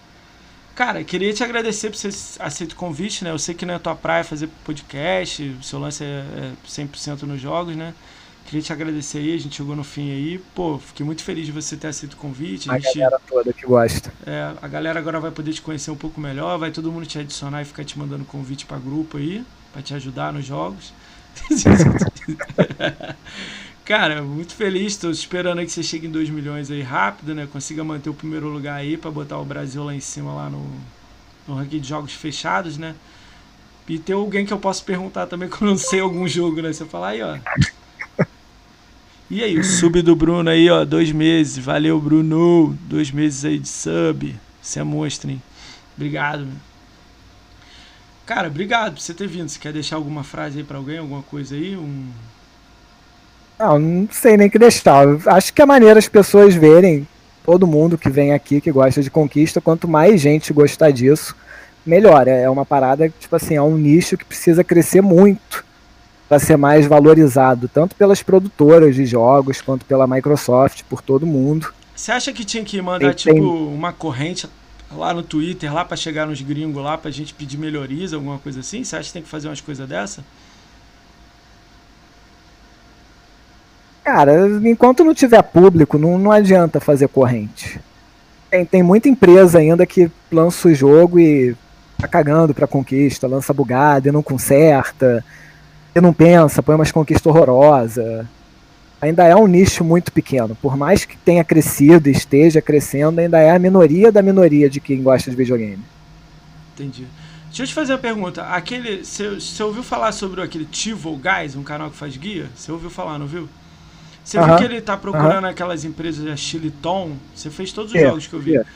[0.75, 2.09] Cara, queria te agradecer por você
[2.39, 3.31] aceitar o convite, né?
[3.31, 6.53] Eu sei que não é a tua praia fazer podcast, o seu lance é, é
[6.69, 7.95] 100% nos jogos, né?
[8.47, 10.39] Queria te agradecer aí, a gente chegou no fim aí.
[10.55, 12.71] Pô, fiquei muito feliz de você ter aceito o convite.
[12.71, 14.13] A, a gente, galera toda que gosta.
[14.27, 17.19] É, a galera agora vai poder te conhecer um pouco melhor, vai todo mundo te
[17.19, 20.93] adicionar e ficar te mandando convite para grupo aí, para te ajudar nos jogos.
[23.85, 24.95] Cara, muito feliz.
[24.95, 27.47] Estou esperando que você chegue em 2 milhões aí rápido, né?
[27.51, 30.69] Consiga manter o primeiro lugar aí para botar o Brasil lá em cima, lá no,
[31.47, 32.97] no ranking de jogos fechados, né?
[33.89, 36.73] E tem alguém que eu posso perguntar também quando eu não sei algum jogo, né?
[36.73, 37.39] Você falar aí, ó.
[39.29, 41.59] E aí, o sub do Bruno aí, ó, dois meses.
[41.59, 42.77] Valeu, Bruno.
[42.83, 44.35] Dois meses aí de sub.
[44.61, 45.43] Você é monstro, hein?
[45.97, 46.76] Obrigado, meu.
[48.27, 49.49] Cara, obrigado por você ter vindo.
[49.49, 51.77] Você quer deixar alguma frase aí para alguém, alguma coisa aí?
[51.77, 52.11] Um...
[53.57, 55.07] Não, não sei nem que deixar.
[55.27, 57.07] Acho que é maneira as pessoas verem
[57.45, 61.37] todo mundo que vem aqui que gosta de conquista, quanto mais gente gostar disso,
[61.87, 62.27] melhor.
[62.27, 65.65] É uma parada, tipo assim, é um nicho que precisa crescer muito
[66.29, 71.73] para ser mais valorizado, tanto pelas produtoras de jogos quanto pela Microsoft, por todo mundo.
[71.95, 73.43] Você acha que tinha que mandar, tem, tipo, tem...
[73.43, 74.49] uma corrente
[74.91, 78.61] lá no Twitter, lá para chegar nos gringos lá, pra gente pedir melhorias, alguma coisa
[78.61, 78.85] assim?
[78.85, 80.25] Você acha que tem que fazer umas coisas dessa?
[84.05, 87.81] Cara, enquanto não tiver público, não, não adianta fazer corrente.
[88.49, 91.57] Tem, tem muita empresa ainda que lança o jogo e
[91.99, 95.25] tá cagando pra conquista, lança bugada e não conserta,
[95.95, 98.27] e não pensa, põe umas conquistas horrorosas
[99.01, 100.55] ainda é um nicho muito pequeno.
[100.55, 104.81] Por mais que tenha crescido e esteja crescendo, ainda é a minoria da minoria de
[104.81, 105.83] quem gosta de videogame.
[106.75, 107.07] Entendi.
[107.47, 108.43] Deixa eu te fazer uma pergunta.
[108.43, 112.51] Aquele, você ouviu falar sobre aquele Tivo Guys, um canal que faz guia?
[112.55, 113.49] Você ouviu falar, não viu?
[114.23, 114.47] Você uh -huh.
[114.47, 115.53] viu que ele está procurando uh -huh.
[115.53, 117.13] aquelas empresas, a Chiliton?
[117.35, 118.11] Você fez todos os yeah.
[118.11, 118.51] jogos que eu vi.
[118.51, 118.71] Yeah.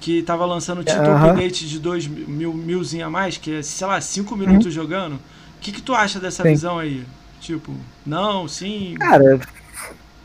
[0.00, 1.30] Que estava lançando o título uh -huh.
[1.30, 5.14] update de 2 mil, milzinho a mais, que é, sei lá, 5 minutos jogando.
[5.14, 6.48] O que, que tu acha dessa Sim.
[6.50, 7.04] visão aí?
[7.40, 7.72] Tipo,
[8.06, 8.94] não, sim.
[8.98, 9.38] Cara,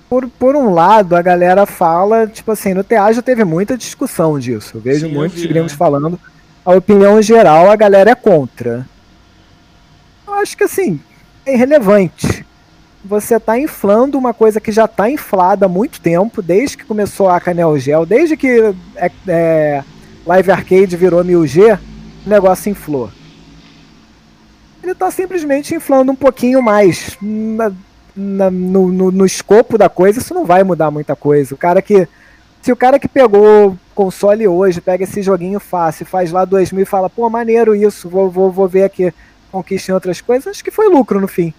[0.10, 4.40] por, por um lado, a galera fala, tipo assim, no teatro já teve muita discussão
[4.40, 4.78] disso.
[4.78, 5.76] Eu vejo Sim, muitos eu vi, gringos é.
[5.76, 6.20] falando.
[6.66, 8.88] A opinião geral, a galera é contra.
[10.28, 11.00] Eu acho que assim,
[11.46, 12.46] é irrelevante.
[13.06, 17.30] Você está inflando uma coisa que já está inflada há muito tempo, desde que começou
[17.30, 19.84] a Canel Gel, desde que é, é,
[20.26, 21.80] Live Arcade virou 1000G,
[22.26, 23.10] o negócio inflou.
[24.82, 27.18] Ele está simplesmente inflando um pouquinho mais
[28.16, 31.54] na, no, no, no, escopo da coisa, isso não vai mudar muita coisa.
[31.54, 32.08] O cara que.
[32.62, 36.86] Se o cara que pegou console hoje, pega esse joguinho fácil, faz lá 2000 e
[36.86, 39.14] fala, pô, maneiro isso, vou, vou, vou ver aqui,
[39.50, 41.54] conquista em outras coisas, acho que foi lucro no fim.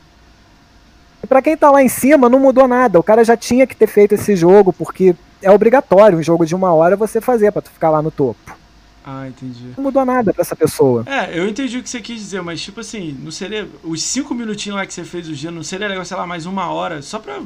[1.22, 2.98] E pra quem tá lá em cima, não mudou nada.
[2.98, 6.55] O cara já tinha que ter feito esse jogo, porque é obrigatório um jogo de
[6.55, 8.59] uma hora você fazer para tu ficar lá no topo.
[9.05, 9.72] Ah, entendi.
[9.77, 11.05] Não mudou nada pra essa pessoa.
[11.06, 13.68] É, eu entendi o que você quis dizer, mas tipo assim, não seria.
[13.82, 16.44] Os cinco minutinhos lá que você fez o dia, não seria legal, sei lá, mais
[16.44, 17.40] uma hora, só pra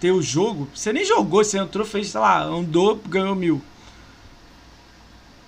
[0.00, 0.68] ter o jogo?
[0.74, 3.60] Você nem jogou, você entrou, fez, sei lá, andou, ganhou mil.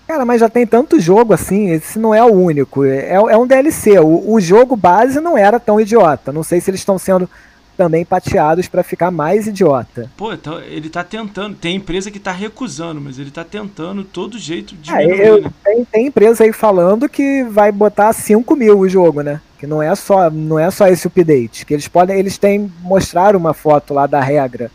[0.06, 2.85] Cara, mas já tem tanto jogo assim, esse não é o único.
[2.85, 3.98] É, é um DLC.
[4.01, 6.32] O, o jogo base não era tão idiota.
[6.32, 7.28] Não sei se eles estão sendo
[7.76, 10.10] também pateados para ficar mais idiota.
[10.16, 11.56] Pô, então ele tá tentando.
[11.56, 14.92] Tem empresa que tá recusando, mas ele tá tentando todo jeito de.
[14.92, 15.51] É, eu, né?
[15.64, 19.40] tem, tem, empresa aí falando que vai botar 5 mil o jogo, né?
[19.59, 21.66] Que não é só, não é só esse update.
[21.66, 22.18] Que eles podem.
[22.18, 24.70] Eles têm mostrar uma foto lá da regra.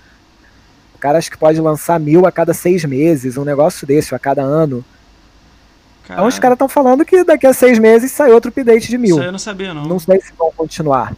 [0.94, 4.20] O cara acho que pode lançar mil a cada seis meses, um negócio desse, a
[4.20, 4.84] cada ano.
[6.04, 6.24] Caralho.
[6.24, 9.16] Então os caras estão falando que daqui a seis meses sai outro update de mil.
[9.16, 9.86] Isso eu não sabia, não.
[9.86, 11.14] Não sei se vão continuar.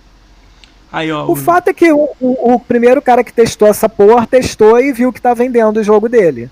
[0.91, 3.87] Aí, ó, o, o, fato é que o, o, o, primeiro cara que testou essa
[3.87, 6.49] porra testou e viu que tá vendendo o jogo dele.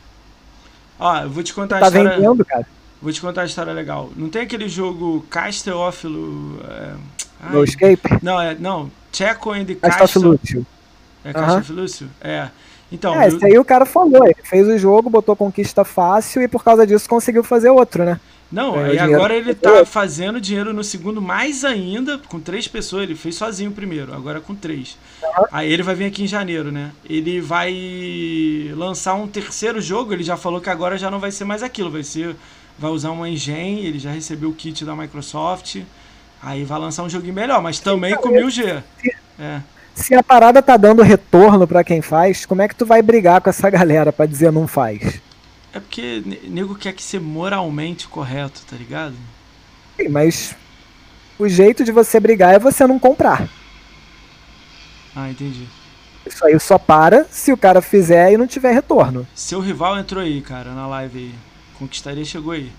[0.97, 2.09] Ó, eu vou te contar tá a história.
[2.09, 2.65] Tá vendendo, cara?
[3.01, 4.09] Vou te contar a história legal.
[4.15, 6.07] Não tem aquele jogo Castle of.
[6.07, 6.93] É...
[7.51, 8.19] No Escape?
[8.21, 8.55] Não, é.
[8.55, 8.91] Não.
[9.11, 9.79] Checo and Castle.
[9.81, 10.35] É Castle uh
[11.23, 11.59] -huh.
[11.59, 12.09] of Lúcio?
[12.21, 12.47] É.
[12.91, 13.35] Então, é, eu...
[13.35, 16.87] esse aí o cara falou, ele fez o jogo, botou conquista fácil e por causa
[16.87, 18.19] disso conseguiu fazer outro, né?
[18.51, 23.03] Não, é, e agora ele tá fazendo dinheiro no segundo mais ainda, com três pessoas.
[23.03, 24.97] Ele fez sozinho primeiro, agora com três.
[25.21, 25.45] Uhum.
[25.51, 26.91] Aí ele vai vir aqui em janeiro, né?
[27.07, 30.13] Ele vai lançar um terceiro jogo.
[30.13, 32.35] Ele já falou que agora já não vai ser mais aquilo, vai ser.
[32.77, 35.81] Vai usar uma engine, ele já recebeu o kit da Microsoft.
[36.41, 38.81] Aí vai lançar um joguinho melhor, mas também com 1000G.
[39.37, 39.61] É.
[39.93, 43.41] Se a parada tá dando retorno para quem faz, como é que tu vai brigar
[43.41, 45.21] com essa galera para dizer não faz?
[45.73, 49.15] É porque nego quer que ser moralmente correto, tá ligado?
[49.97, 50.55] Sim, mas
[51.37, 53.47] o jeito de você brigar é você não comprar.
[55.15, 55.67] Ah, entendi.
[56.25, 59.27] Isso aí só para se o cara fizer e não tiver retorno.
[59.33, 61.35] Seu rival entrou aí, cara, na live aí.
[61.77, 62.71] Conquistaria chegou aí.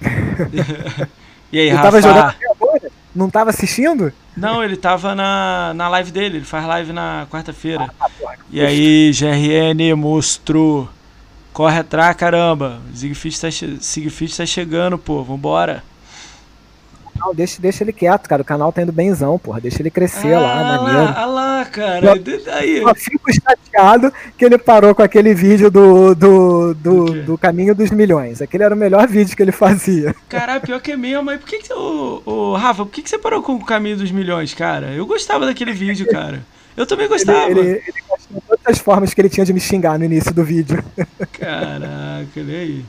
[1.52, 1.82] e aí, ele Rafa?
[1.84, 2.90] Tava jogando agora?
[3.14, 4.12] Não tava assistindo?
[4.36, 7.90] Não, ele tava na, na live dele, ele faz live na quarta-feira.
[8.00, 8.08] Ah,
[8.50, 10.88] e aí, GRN mostrou.
[11.52, 12.80] Corre atrás, caramba.
[12.94, 15.22] Siegfried tá, Siegfried tá chegando, pô.
[15.22, 15.82] Vambora.
[17.20, 18.40] Não, deixa, deixa ele quieto, cara.
[18.40, 19.60] O canal tá indo benzão, porra.
[19.60, 21.14] Deixa ele crescer ah, lá, maneiro.
[21.14, 22.06] Ah lá, cara.
[22.06, 22.78] Eu, aí.
[22.78, 27.74] eu fico chateado que ele parou com aquele vídeo do, do, do, do, do, Caminho
[27.74, 28.40] dos Milhões.
[28.40, 30.14] Aquele era o melhor vídeo que ele fazia.
[30.30, 31.24] Caralho, pior que é mesmo.
[31.24, 33.98] Mas por que, que o, o Rafa, por que, que você parou com o Caminho
[33.98, 34.86] dos Milhões, cara?
[34.92, 36.42] Eu gostava daquele vídeo, cara.
[36.80, 37.50] Eu também gostava.
[37.50, 40.04] Ele, ele, ele gostou de todas as formas que ele tinha de me xingar no
[40.06, 40.82] início do vídeo.
[41.38, 42.82] Caraca, olha aí.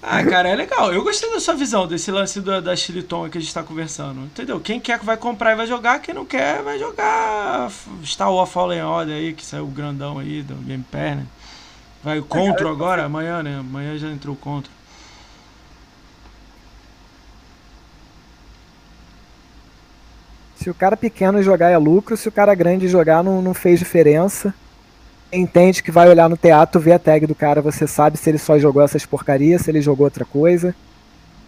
[0.00, 0.92] Ah, cara, é legal.
[0.92, 4.20] Eu gostei da sua visão desse lance do, da Chiliton que a gente tá conversando.
[4.20, 4.60] Entendeu?
[4.60, 7.68] Quem quer vai comprar e vai jogar, quem não quer vai jogar
[8.04, 11.26] Star Wars Fallen Order aí, que saiu o grandão aí do Game Pass, né?
[12.04, 13.58] Vai o Contra agora, amanhã, né?
[13.58, 14.70] Amanhã já entrou o Contra.
[20.60, 23.78] Se o cara pequeno jogar é lucro, se o cara grande jogar não, não fez
[23.78, 24.52] diferença.
[25.32, 28.38] Entende que vai olhar no teatro, ver a tag do cara, você sabe se ele
[28.38, 30.74] só jogou essas porcarias, se ele jogou outra coisa.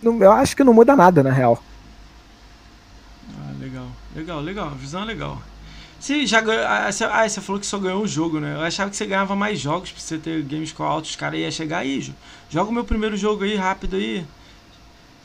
[0.00, 1.60] Não, eu acho que não muda nada, na real.
[3.34, 3.86] Ah, legal.
[4.14, 4.70] Legal, legal.
[4.72, 5.42] Visão é legal.
[5.98, 6.64] Você já ganhou.
[6.64, 8.54] Ah, você, ah, você falou que só ganhou um jogo, né?
[8.54, 11.10] Eu achava que você ganhava mais jogos pra você ter games com altos.
[11.10, 12.14] Os caras iam chegar aí,
[12.48, 14.24] joga o meu primeiro jogo aí, rápido aí.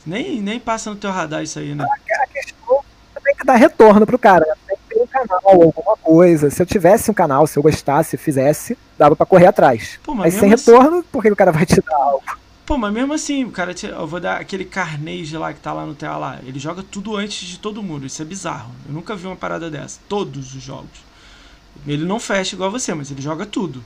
[0.04, 1.84] Nem, nem passa no teu radar isso aí, né?
[1.84, 2.84] A questão
[3.26, 4.46] tem que dar retorno pro cara.
[4.66, 6.48] Tem que ter um canal, alguma coisa.
[6.48, 9.98] Se eu tivesse um canal, se eu gostasse, fizesse, dava para correr atrás.
[10.02, 10.70] Pô, mas, mas sem assim...
[10.70, 12.22] retorno, por que o cara vai te dar algo?
[12.64, 13.86] Pô, mas mesmo assim, o cara, te...
[13.86, 16.38] eu vou dar aquele carnage lá que tá lá no TA lá.
[16.44, 18.06] Ele joga tudo antes de todo mundo.
[18.06, 18.70] Isso é bizarro.
[18.86, 20.00] Eu nunca vi uma parada dessa.
[20.08, 21.04] Todos os jogos.
[21.86, 23.84] Ele não fecha igual você, mas ele joga tudo.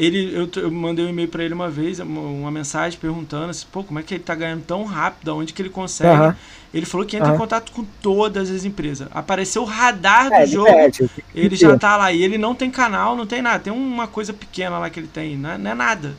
[0.00, 3.66] Ele, eu, eu mandei um e-mail para ele uma vez, uma, uma, mensagem perguntando assim,
[3.70, 6.22] pô, como é que ele tá ganhando tão rápido, onde que ele consegue?
[6.22, 6.34] Uhum.
[6.72, 7.34] Ele falou que entra uhum.
[7.34, 9.08] em contato com todas as empresas.
[9.12, 12.10] Apareceu o radar do é, jogo, pede, ele já tá lá.
[12.10, 13.58] E ele não tem canal, não tem nada.
[13.58, 16.14] Tem uma coisa pequena lá que ele tem, não é, não é nada.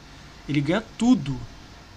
[0.47, 1.35] Ele ganha tudo.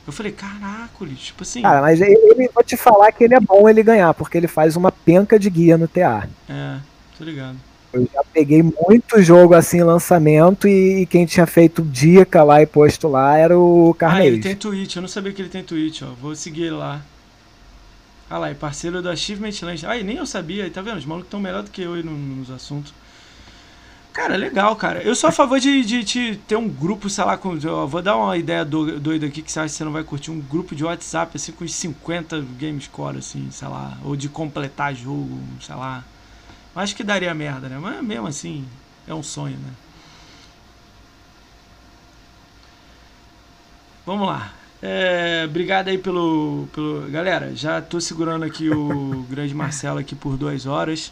[0.06, 1.60] Eu falei, caraca, tipo assim.
[1.60, 4.48] Cara, mas ele, ele, vou te falar que ele é bom ele ganhar, porque ele
[4.48, 6.26] faz uma penca de guia no TA.
[6.48, 6.78] É,
[7.18, 7.58] tô ligado.
[7.94, 12.66] Eu já peguei muito jogo assim, lançamento, e, e quem tinha feito dica lá e
[12.66, 14.24] posto lá era o Carneiro.
[14.24, 16.08] Ah, ele tem Twitch, eu não sabia que ele tem Twitch, ó.
[16.20, 17.02] Vou seguir ele lá.
[18.28, 19.86] Ah lá, é parceiro do Achievement Land.
[19.86, 20.98] Ah, nem eu sabia, tá vendo?
[20.98, 22.92] Os malucos estão melhor do que eu aí nos assuntos.
[24.14, 25.02] Cara, legal, cara.
[25.02, 28.00] Eu sou a favor de, de, de ter um grupo, sei lá, com, eu vou
[28.00, 30.30] dar uma ideia doida aqui que você acha que você não vai curtir.
[30.30, 33.98] Um grupo de WhatsApp, assim, com uns 50 gamescore, assim, sei lá.
[34.04, 36.04] Ou de completar jogo, sei lá.
[36.74, 37.78] Acho que daria merda, né?
[37.78, 38.66] Mas mesmo assim,
[39.06, 39.70] é um sonho, né?
[44.04, 44.52] Vamos lá.
[44.82, 47.10] É, obrigado aí pelo, pelo.
[47.10, 51.10] Galera, já tô segurando aqui o grande Marcelo aqui por duas horas.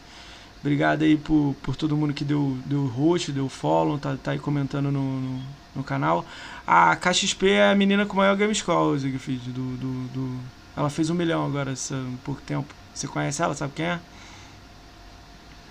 [0.61, 4.39] Obrigado aí por, por todo mundo que deu, deu host, deu follow, tá, tá aí
[4.39, 5.43] comentando no, no,
[5.75, 6.25] no canal.
[6.67, 10.39] A KXP é a menina com o maior game score, Zigfried, do, do, do,
[10.77, 12.73] Ela fez um milhão agora, há pouco tempo.
[12.95, 13.55] Você conhece ela?
[13.55, 14.01] Sabe quem é?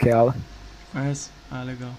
[0.02, 0.36] Que ela.
[0.92, 1.30] Conhece?
[1.50, 1.92] Ah, legal.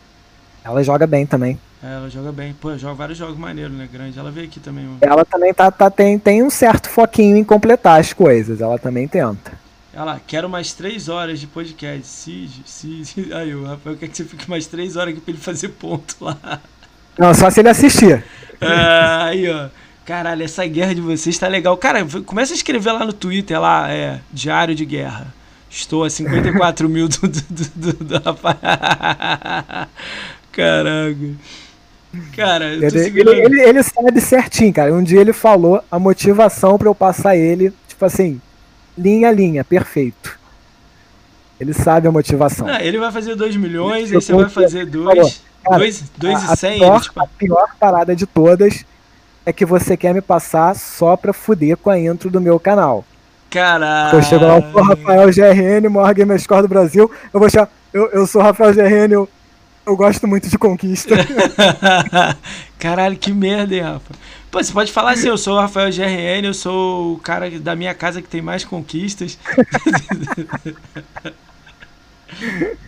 [0.65, 1.59] Ela joga bem também.
[1.83, 2.53] É, ela joga bem.
[2.53, 3.89] Pô, joga vários jogos maneiros, né?
[3.91, 4.19] Grande.
[4.19, 4.85] Ela veio aqui também.
[4.85, 4.99] Mano.
[5.01, 8.61] Ela também tá, tá, tem, tem um certo foquinho em completar as coisas.
[8.61, 9.53] Ela também tenta.
[9.93, 12.07] Ela, quero mais três horas de podcast.
[12.07, 13.05] Sim, sim.
[13.33, 16.17] Aí, o Rafael quer que você fique mais três horas aqui pra ele fazer ponto
[16.21, 16.61] lá.
[17.19, 18.25] Não, só se ele assistir.
[18.65, 19.69] É, aí, ó.
[20.05, 21.77] Caralho, essa guerra de vocês tá legal.
[21.77, 25.35] Cara, começa a escrever lá no Twitter, lá, é, Diário de Guerra.
[25.73, 27.43] Estou a 54 mil do, do,
[27.75, 28.59] do, do, rapaz.
[30.53, 31.17] Caraca.
[32.37, 33.31] Cara, eu tô ele.
[33.31, 34.93] Ele, ele, sabe certinho, cara.
[34.93, 38.39] Um dia ele falou a motivação para eu passar ele, tipo assim,
[38.99, 40.39] linha a linha, perfeito.
[41.59, 42.67] Ele sabe a motivação.
[42.67, 45.43] Não, ele vai fazer 2 milhões, aí você vai fazer 2.
[46.19, 46.79] 2 e 100.
[46.81, 47.21] Pior, tipo...
[47.23, 48.85] A pior parada de todas
[49.47, 53.07] é que você quer me passar só pra fuder com a intro do meu canal.
[53.53, 54.17] Caralho.
[54.17, 57.11] Eu chego lá, eu sou Rafael GRN, maior gamer score do Brasil.
[57.31, 59.29] Eu vou achar, eu, eu sou Rafael GRN, eu,
[59.85, 61.15] eu gosto muito de conquista.
[62.81, 64.15] Caralho, que merda, hein, Rafa?
[64.51, 67.77] Pô, você pode falar assim, eu sou o Rafael GRN, eu sou o cara da
[67.77, 69.39] minha casa que tem mais conquistas.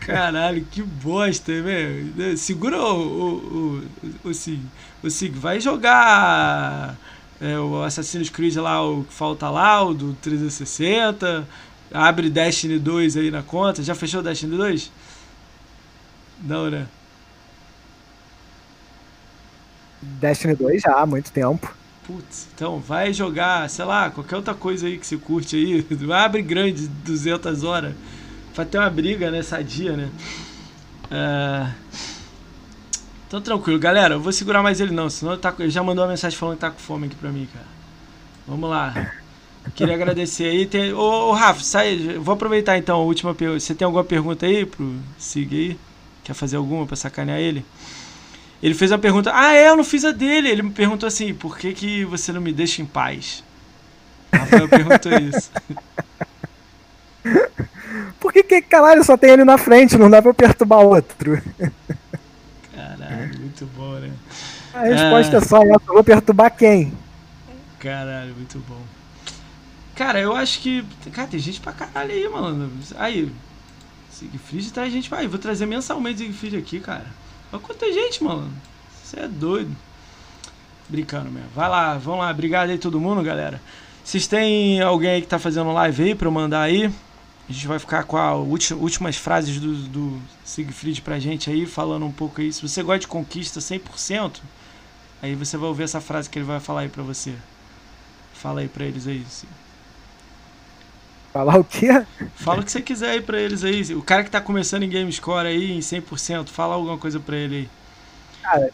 [0.01, 2.39] Caralho, que bosta, velho.
[2.39, 4.61] Segura o, o, o, o, Sig.
[5.03, 6.97] O Sig, vai jogar
[7.41, 11.47] é, o Assassin's Creed lá, o que falta lá, o do 360.
[11.93, 13.83] Abre Destiny 2 aí na conta.
[13.83, 14.91] Já fechou o Destiny 2?
[16.43, 16.87] Não, né?
[20.03, 21.73] Destiny 2 já há muito tempo.
[22.07, 25.87] Putz, então vai jogar, sei lá, qualquer outra coisa aí que você curte aí.
[26.13, 27.95] Abre grande 200 horas.
[28.55, 29.43] Vai ter uma briga, né?
[29.43, 30.11] Sadia, né?
[31.11, 31.71] É...
[33.35, 34.15] Então tranquilo, galera.
[34.15, 36.55] Eu vou segurar mais ele não, senão ele, tá, ele já mandou uma mensagem falando
[36.55, 37.67] que tá com fome aqui pra mim, cara.
[38.47, 39.13] Vamos lá.
[39.75, 40.67] Queria agradecer aí.
[40.67, 40.93] Tem...
[40.93, 42.17] Ô, ô, Rafa, sai.
[42.17, 43.59] Vou aproveitar então a última pergunta.
[43.59, 45.79] Você tem alguma pergunta aí pro Sig aí?
[46.23, 47.67] Quer fazer alguma pra sacanear ele?
[48.63, 49.33] Ele fez uma pergunta.
[49.35, 50.49] Ah, é, eu não fiz a dele.
[50.49, 53.43] Ele me perguntou assim: por que, que você não me deixa em paz?
[54.33, 55.51] Rafael perguntou isso.
[58.21, 59.99] Por que, que caralho só tem ele na frente?
[59.99, 61.43] Não dá pra perturbar outro.
[63.09, 64.13] Caralho, muito bom, né?
[64.73, 66.93] A resposta é, é só essa, eu vou perturbar quem?
[67.79, 68.81] Caralho, muito bom.
[69.95, 70.85] Cara, eu acho que.
[71.13, 72.71] Cara, tem gente pra caralho aí, mano.
[72.97, 73.31] Aí.
[74.11, 75.19] Siegfried traz gente pra.
[75.19, 77.07] Aí, vou trazer mensalmente Siegfried aqui, cara.
[77.53, 78.51] Olha quanta gente, mano.
[79.03, 79.75] Você é doido.
[80.89, 81.49] Brincando mesmo.
[81.55, 82.31] Vai lá, vamos lá.
[82.31, 83.61] Obrigado aí todo mundo, galera.
[84.03, 86.93] Vocês têm alguém aí que tá fazendo live aí pra eu mandar aí?
[87.49, 92.07] A gente vai ficar com as últimas frases do, do Siegfried pra gente aí, falando
[92.07, 92.53] um pouco aí.
[92.53, 94.41] Se você gosta de conquista 100%,
[95.21, 97.35] aí você vai ouvir essa frase que ele vai falar aí pra você.
[98.33, 99.25] Fala aí pra eles aí.
[101.33, 101.89] Falar o quê?
[102.37, 103.95] Fala o que você quiser aí pra eles aí.
[103.95, 107.37] O cara que tá começando em Game Score aí, em 100%, fala alguma coisa pra
[107.37, 107.71] ele aí.
[108.43, 108.71] Cara,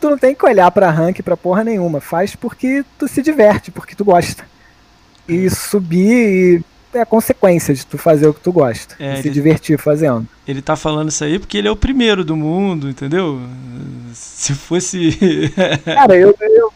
[0.00, 2.00] tu não tem que olhar pra rank, pra porra nenhuma.
[2.00, 4.46] Faz porque tu se diverte, porque tu gosta.
[5.28, 6.64] E subir e
[6.94, 8.94] é a consequência de tu fazer o que tu gosta.
[8.98, 10.26] É, se divertir fazendo.
[10.46, 13.40] Ele tá falando isso aí porque ele é o primeiro do mundo, entendeu?
[14.12, 15.50] Se fosse.
[15.84, 16.72] cara, eu, eu,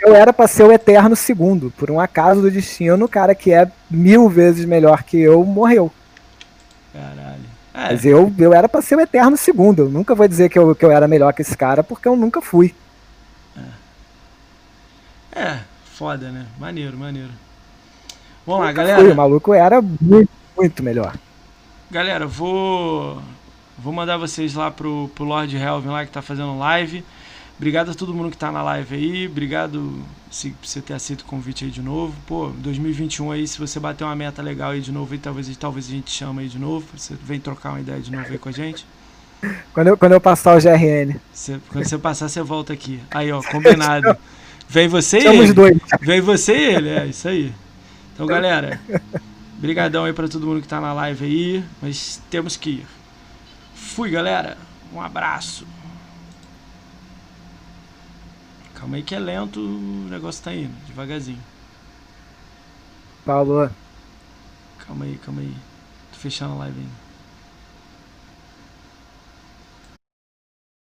[0.00, 1.72] eu era pra ser o eterno segundo.
[1.76, 5.90] Por um acaso do destino, o cara que é mil vezes melhor que eu morreu.
[6.92, 7.56] Caralho.
[7.74, 7.92] É.
[7.92, 9.82] Mas eu, eu era pra ser o eterno segundo.
[9.82, 12.16] Eu nunca vou dizer que eu, que eu era melhor que esse cara, porque eu
[12.16, 12.74] nunca fui.
[15.34, 15.60] É, é
[15.96, 16.46] foda, né?
[16.58, 17.30] Maneiro, maneiro.
[18.46, 19.00] Vamos lá, galera.
[19.00, 21.14] Fui, o maluco era muito, muito melhor.
[21.90, 23.20] Galera, vou
[23.78, 27.04] vou mandar vocês lá pro, pro Lord Helvin lá que tá fazendo live.
[27.56, 29.26] Obrigado a todo mundo que tá na live aí.
[29.26, 30.00] Obrigado
[30.30, 32.14] se você ter aceito o convite aí de novo.
[32.26, 35.88] Pô, 2021 aí, se você bater uma meta legal aí de novo, aí, talvez, talvez
[35.88, 36.86] a gente chama aí de novo.
[36.94, 38.86] Você vem trocar uma ideia de novo aí com a gente.
[39.72, 41.18] Quando eu, quando eu passar o GRN.
[41.32, 43.00] Você, quando você passar, você volta aqui.
[43.10, 44.16] Aí, ó, combinado.
[44.68, 45.52] Vem você e ele.
[45.52, 45.78] Dois.
[46.00, 47.54] Vem você e ele, é isso aí.
[48.16, 48.80] Então, galera,
[49.58, 52.86] brigadão aí para todo mundo que tá na live aí, mas temos que ir.
[53.74, 54.56] Fui, galera.
[54.90, 55.66] Um abraço.
[58.74, 61.42] Calma aí que é lento, o negócio tá indo, devagarzinho.
[63.24, 63.68] Falou.
[64.78, 65.54] Calma aí, calma aí.
[66.10, 67.05] Tô fechando a live ainda.